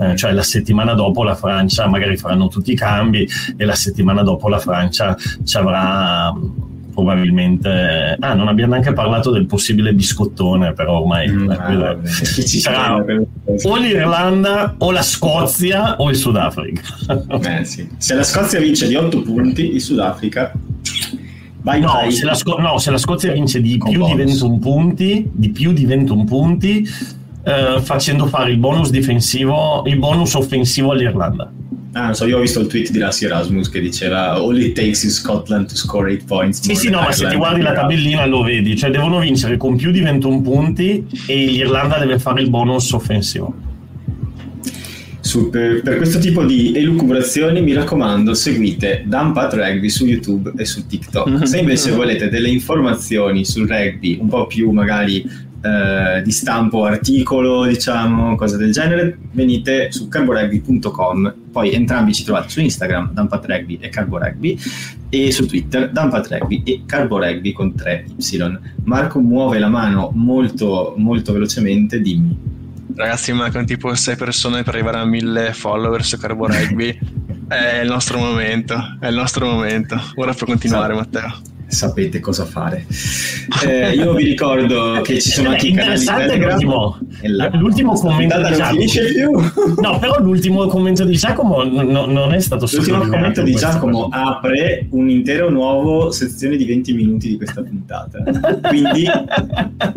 Eh, 0.00 0.16
cioè 0.16 0.32
la 0.32 0.42
settimana 0.42 0.94
dopo 0.94 1.22
la 1.22 1.34
Francia 1.34 1.86
magari 1.88 2.16
faranno 2.16 2.48
tutti 2.48 2.72
i 2.72 2.76
cambi 2.76 3.28
e 3.56 3.64
la 3.64 3.74
settimana 3.74 4.22
dopo 4.22 4.48
la 4.48 4.58
Francia 4.58 5.16
ci 5.44 5.56
avrà 5.56 6.32
probabilmente 6.94 8.16
ah 8.18 8.34
non 8.34 8.48
abbiamo 8.48 8.72
neanche 8.72 8.92
parlato 8.92 9.30
del 9.30 9.46
possibile 9.46 9.92
biscottone 9.92 10.72
però 10.72 11.00
ormai 11.00 11.28
mm, 11.28 11.50
ah, 11.50 11.96
sarà 12.06 13.04
o 13.64 13.76
l'Irlanda 13.76 14.76
o 14.78 14.90
la 14.92 15.02
Scozia 15.02 15.96
o 15.96 16.08
il 16.08 16.16
Sudafrica 16.16 16.82
eh, 17.58 17.64
sì. 17.64 17.88
se 17.98 18.14
la 18.14 18.22
Scozia 18.22 18.60
vince 18.60 18.86
di 18.86 18.94
8 18.94 19.22
punti 19.22 19.74
il 19.74 19.80
Sudafrica 19.80 20.52
vai 21.62 21.80
no, 21.80 21.92
vai. 21.92 22.12
Se 22.12 22.24
la 22.24 22.34
Sco- 22.34 22.58
no, 22.58 22.78
se 22.78 22.90
la 22.90 22.98
Scozia 22.98 23.32
vince 23.32 23.60
di 23.60 23.76
più 23.76 23.98
bonus. 23.98 24.16
di 24.16 24.22
21 24.24 24.58
punti 24.58 25.30
di 25.32 25.50
più 25.50 25.72
di 25.72 25.84
21 25.84 26.24
punti 26.24 26.88
eh, 27.42 27.80
facendo 27.82 28.26
fare 28.26 28.52
il 28.52 28.58
bonus 28.58 28.90
difensivo 28.90 29.82
il 29.86 29.98
bonus 29.98 30.34
offensivo 30.34 30.92
all'Irlanda 30.92 31.50
Ah, 31.96 32.06
non 32.06 32.14
so, 32.14 32.26
io 32.26 32.38
ho 32.38 32.40
visto 32.40 32.58
il 32.58 32.66
tweet 32.66 32.90
di 32.90 32.98
Lassi 32.98 33.24
Erasmus 33.24 33.68
che 33.70 33.80
diceva 33.80 34.32
All 34.32 34.60
it 34.60 34.74
takes 34.74 35.04
is 35.04 35.14
Scotland 35.14 35.68
to 35.68 35.76
score 35.76 36.12
8 36.12 36.24
points. 36.26 36.60
Sì, 36.60 36.74
sì, 36.74 36.90
no, 36.90 37.00
ma 37.00 37.12
se 37.12 37.28
ti 37.28 37.36
guardi 37.36 37.60
la 37.60 37.72
tabellina 37.72 38.26
lo 38.26 38.42
vedi, 38.42 38.76
cioè 38.76 38.90
devono 38.90 39.20
vincere 39.20 39.56
con 39.56 39.76
più 39.76 39.92
di 39.92 40.00
21 40.00 40.40
punti 40.40 41.06
e 41.28 41.46
l'Irlanda 41.46 41.98
deve 41.98 42.18
fare 42.18 42.42
il 42.42 42.50
bonus 42.50 42.90
offensivo. 42.90 43.54
Su, 45.20 45.50
per, 45.50 45.82
per, 45.82 45.96
questo 45.96 46.18
tipo 46.18 46.44
di 46.44 46.76
elucubrazioni 46.76 47.62
mi 47.62 47.72
raccomando 47.72 48.34
seguite 48.34 49.04
Dampat 49.06 49.54
Rugby 49.54 49.88
su 49.88 50.04
YouTube 50.04 50.52
e 50.56 50.64
su 50.64 50.86
TikTok. 50.86 51.46
Se 51.46 51.58
invece 51.58 51.92
volete 51.92 52.28
delle 52.28 52.48
informazioni 52.48 53.44
sul 53.44 53.68
rugby 53.68 54.18
un 54.20 54.28
po' 54.28 54.48
più 54.48 54.70
magari 54.70 55.24
eh, 55.64 56.20
di 56.22 56.30
stampo 56.30 56.84
articolo, 56.84 57.64
diciamo, 57.64 58.36
cose 58.36 58.58
del 58.58 58.70
genere, 58.70 59.16
venite 59.32 59.90
su 59.90 60.08
carborugby.com. 60.08 61.34
Poi 61.50 61.72
entrambi 61.72 62.12
ci 62.12 62.22
trovate 62.24 62.50
su 62.50 62.60
Instagram, 62.60 63.12
Rugby 63.14 63.78
e 63.80 63.88
Carbo 63.88 64.18
Rugby, 64.18 64.58
e 65.08 65.32
su 65.32 65.46
Twitter, 65.46 65.90
Rugby 65.90 66.62
e 66.64 66.82
Carbo 66.84 67.18
Rugby 67.18 67.52
con 67.52 67.72
3Y. 67.74 68.58
Marco 68.84 69.20
muove 69.20 69.58
la 69.58 69.68
mano 69.68 70.10
molto, 70.14 70.92
molto 70.98 71.32
velocemente, 71.32 72.00
dimmi. 72.00 72.52
Ragazzi, 72.94 73.32
mancano 73.32 73.64
tipo 73.64 73.94
6 73.94 74.16
persone 74.16 74.62
per 74.62 74.74
arrivare 74.74 74.98
a 74.98 75.04
1000 75.04 75.52
follower 75.54 76.04
su 76.04 76.18
Carbo 76.18 76.46
Rugby. 76.46 76.98
è 77.48 77.80
il 77.80 77.88
nostro 77.88 78.18
momento, 78.18 78.98
è 79.00 79.08
il 79.08 79.14
nostro 79.14 79.46
momento. 79.46 79.98
Ora 80.16 80.34
puoi 80.34 80.50
continuare, 80.50 80.92
esatto. 80.92 81.18
Matteo. 81.18 81.53
Sapete 81.74 82.20
cosa 82.20 82.44
fare. 82.44 82.86
Eh, 83.66 83.90
io 83.94 84.14
vi 84.14 84.24
ricordo 84.24 85.00
che 85.02 85.20
ci 85.20 85.30
sono 85.30 85.50
anche 85.50 85.68
i 85.68 85.72
canali. 85.74 86.38
L'ultimo, 86.38 86.98
l'ultimo 87.52 87.92
commento 87.94 88.36
di 88.36 88.54
Giacomo. 88.54 88.70
finisce 88.70 89.12
più. 89.12 89.30
no, 89.82 89.98
però 89.98 90.20
l'ultimo 90.20 90.66
commento 90.66 91.04
di 91.04 91.16
Giacomo 91.16 91.62
no, 91.64 92.06
non 92.06 92.32
è 92.32 92.40
stato 92.40 92.66
L'ultimo 92.70 93.06
commento 93.06 93.42
di 93.42 93.54
Giacomo 93.54 94.08
apre 94.10 94.86
un 94.90 95.08
intero 95.10 95.50
nuovo 95.50 96.10
sezione 96.10 96.56
di 96.56 96.64
20 96.64 96.92
minuti 96.94 97.28
di 97.28 97.36
questa 97.36 97.62
puntata. 97.62 98.22
Quindi 98.68 99.06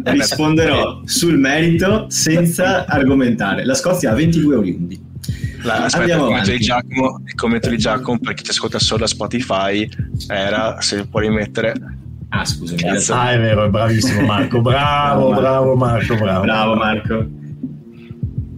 risponderò 0.04 1.02
sul 1.06 1.38
merito 1.38 2.06
senza 2.10 2.86
argomentare. 2.86 3.66
La 3.66 3.76
Scozia 3.76 4.12
ha 4.12 4.16
22 4.16 4.56
oriundi. 4.56 5.07
La, 5.64 5.86
aspetta, 5.86 6.14
il 6.14 6.20
commento, 6.20 6.52
di 6.52 6.60
Giacomo, 6.60 7.22
il 7.26 7.36
commento 7.36 7.70
di 7.70 7.78
Giacomo 7.78 8.20
per 8.20 8.34
chi 8.34 8.44
ci 8.44 8.52
ascolta 8.52 8.80
solo 8.80 9.02
da 9.02 9.08
Spotify 9.08 9.90
era 10.28 10.80
se 10.82 11.06
può 11.08 11.20
rimettere 11.20 11.74
Ah, 12.30 12.44
scusami. 12.44 12.82
Ah, 12.84 13.32
è 13.32 13.40
vero, 13.40 13.66
è 13.66 13.70
bravissimo 13.70 14.22
Marco. 14.26 14.60
Bravo, 14.60 15.34
bravo 15.34 15.76
Marco, 15.76 16.16
bravo. 16.16 16.42
Bravo 16.42 16.76
Marco. 16.76 17.26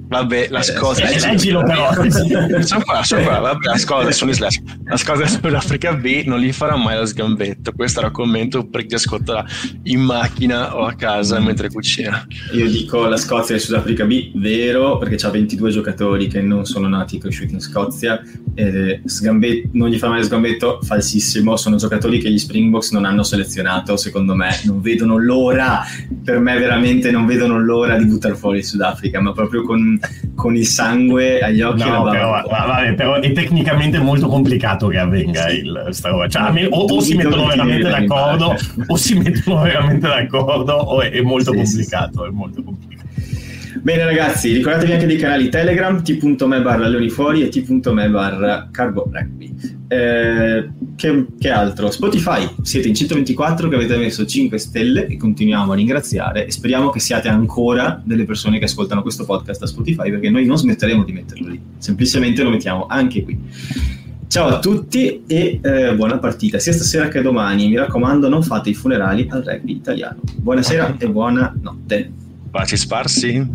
Vabbè, 0.10 0.48
la 0.49 0.64
Scozia. 0.64 1.07
Eh, 1.07 1.19
leggilo 1.19 1.64
però. 1.64 1.94
sono 2.64 2.84
qua. 2.84 3.40
Vabbè, 3.40 3.65
la 3.68 3.77
Scozia 3.77 4.11
sono 4.11 4.31
slash. 4.34 4.60
La 4.86 4.98
Scozia 4.98 5.27
sull'Africa 5.27 5.94
B 5.94 6.23
non 6.26 6.40
gli 6.40 6.52
farà 6.52 6.76
mai 6.76 6.98
lo 6.98 7.06
sgambetto. 7.06 7.73
Questo 7.73 7.99
era 7.99 8.07
un 8.07 8.14
commento 8.14 8.68
per 8.68 8.88
chi 8.88 8.95
ascolta 8.95 9.45
in 9.84 10.02
macchina 10.02 10.76
o 10.76 10.86
a 10.86 10.94
casa 10.94 11.40
mm. 11.40 11.45
mentre 11.45 11.69
cucina. 11.69 12.26
Io 12.53 12.68
dico 12.68 13.06
la 13.06 13.18
Scozia 13.18 13.56
e 13.56 13.60
Sudafrica 13.60 14.03
B, 14.06 14.31
vero, 14.34 14.98
perché 14.98 15.23
ha 15.23 15.30
22 15.30 15.69
giocatori 15.69 16.27
che 16.27 16.41
non 16.41 16.65
sono 16.65 16.88
nati 16.88 17.18
e 17.18 17.19
cresciuti 17.19 17.53
in 17.53 17.61
Scozia. 17.61 18.19
Eh, 18.56 19.02
sgambet- 19.06 19.69
non 19.73 19.90
gli 19.90 19.99
fa 19.99 20.10
mai 20.10 20.19
lo 20.19 20.26
sgambetto, 20.26 20.80
falsissimo. 20.81 21.56
Sono 21.56 21.76
giocatori 21.76 22.18
che 22.18 22.31
gli 22.31 22.40
Springboks 22.40 22.91
non 22.94 23.06
hanno 23.06 23.22
selezionato, 23.22 23.95
secondo 23.95 24.34
me. 24.34 24.60
Non 24.64 24.81
vedono 24.81 25.19
l'ora, 25.19 25.84
per 26.23 26.40
me 26.40 26.57
veramente 26.57 27.11
non 27.11 27.27
vedono 27.27 27.60
l'ora 27.60 27.95
di 27.95 28.06
buttare 28.06 28.34
fuori 28.34 28.57
il 28.57 28.65
Sudafrica, 28.65 29.22
ma 29.22 29.34
proprio 29.34 29.61
con 29.61 29.98
con 30.35 30.55
il 30.55 30.65
sangue 30.65 31.39
agli 31.41 31.61
occhi. 31.61 31.88
No, 31.88 32.09
però, 32.09 32.43
vabbè, 32.47 32.93
però, 32.93 33.15
è 33.15 33.31
tecnicamente 33.31 33.99
molto 33.99 34.27
complicato 34.27 34.88
che 34.88 34.97
avvenga 34.97 35.49
il, 35.49 35.88
sta 35.91 36.09
roba. 36.09 36.27
Cioè, 36.27 36.67
o, 36.69 36.85
o 36.85 36.99
si 37.01 37.15
mettono 37.15 37.47
veramente 37.47 37.89
d'accordo, 37.89 38.55
o 38.88 38.95
si 38.95 39.15
mettono 39.15 39.61
veramente 39.61 40.07
d'accordo, 40.07 40.73
o 40.73 41.01
è, 41.01 41.11
è 41.11 41.21
molto 41.21 41.51
sì, 41.51 41.57
complicato. 41.57 42.23
Sì. 42.23 42.27
È 42.27 42.31
molto 42.31 42.63
complicato. 42.63 43.09
Bene 43.81 44.03
ragazzi, 44.03 44.51
ricordatevi 44.51 44.91
anche 44.91 45.06
dei 45.06 45.18
canali 45.18 45.49
Telegram, 45.49 46.01
t.me 46.01 46.61
barra 46.61 46.88
leoni 46.88 47.10
fuori 47.10 47.43
e 47.43 47.49
t.me 47.49 48.10
barra 48.10 48.68
cargo 48.72 49.10
rugby. 49.11 49.56
Eh, 49.88 50.69
che, 50.95 51.26
che, 51.39 51.49
altro? 51.49 51.89
Spotify, 51.89 52.47
siete 52.61 52.89
in 52.89 52.95
124 52.95 53.69
che 53.69 53.76
avete 53.76 53.97
messo 53.97 54.26
5 54.26 54.57
stelle 54.57 55.07
e 55.07 55.18
continuiamo 55.18 55.72
a 55.72 55.76
ringraziare 55.76 56.45
e 56.45 56.51
speriamo 56.51 56.89
che 56.89 56.99
siate 56.99 57.30
ancora 57.30 58.01
delle 58.03 58.26
persone 58.26 58.60
che 58.60 58.65
ascoltano 58.65 59.01
questo 59.01 59.23
podcast 59.23 59.64
a 59.64 59.65
Spotify 59.65 60.11
perché 60.11 60.30
noi 60.30 60.45
non 60.45 60.57
smetteremo 60.57 61.03
di 61.03 61.14
metterlo 61.14 61.47
lì, 61.47 61.61
semplicemente 61.77 62.43
lo 62.43 62.49
mettiamo 62.49 62.85
anche 62.88 63.23
qui. 63.23 63.39
Ciao 64.27 64.47
a 64.47 64.60
tutti 64.60 65.23
e 65.26 65.60
eh, 65.60 65.95
buona 65.95 66.19
partita, 66.19 66.60
sia 66.60 66.73
stasera 66.73 67.07
che 67.07 67.22
domani. 67.22 67.68
Mi 67.68 67.77
raccomando, 67.77 68.30
non 68.30 68.43
fate 68.43 68.69
i 68.69 68.76
funerali 68.76 69.26
al 69.31 69.41
rugby 69.41 69.72
italiano. 69.72 70.19
Buonasera 70.35 70.97
e 70.99 71.10
buona 71.10 71.51
notte. 71.60 72.18
Baci 72.51 72.77
sparsi. 72.77 73.47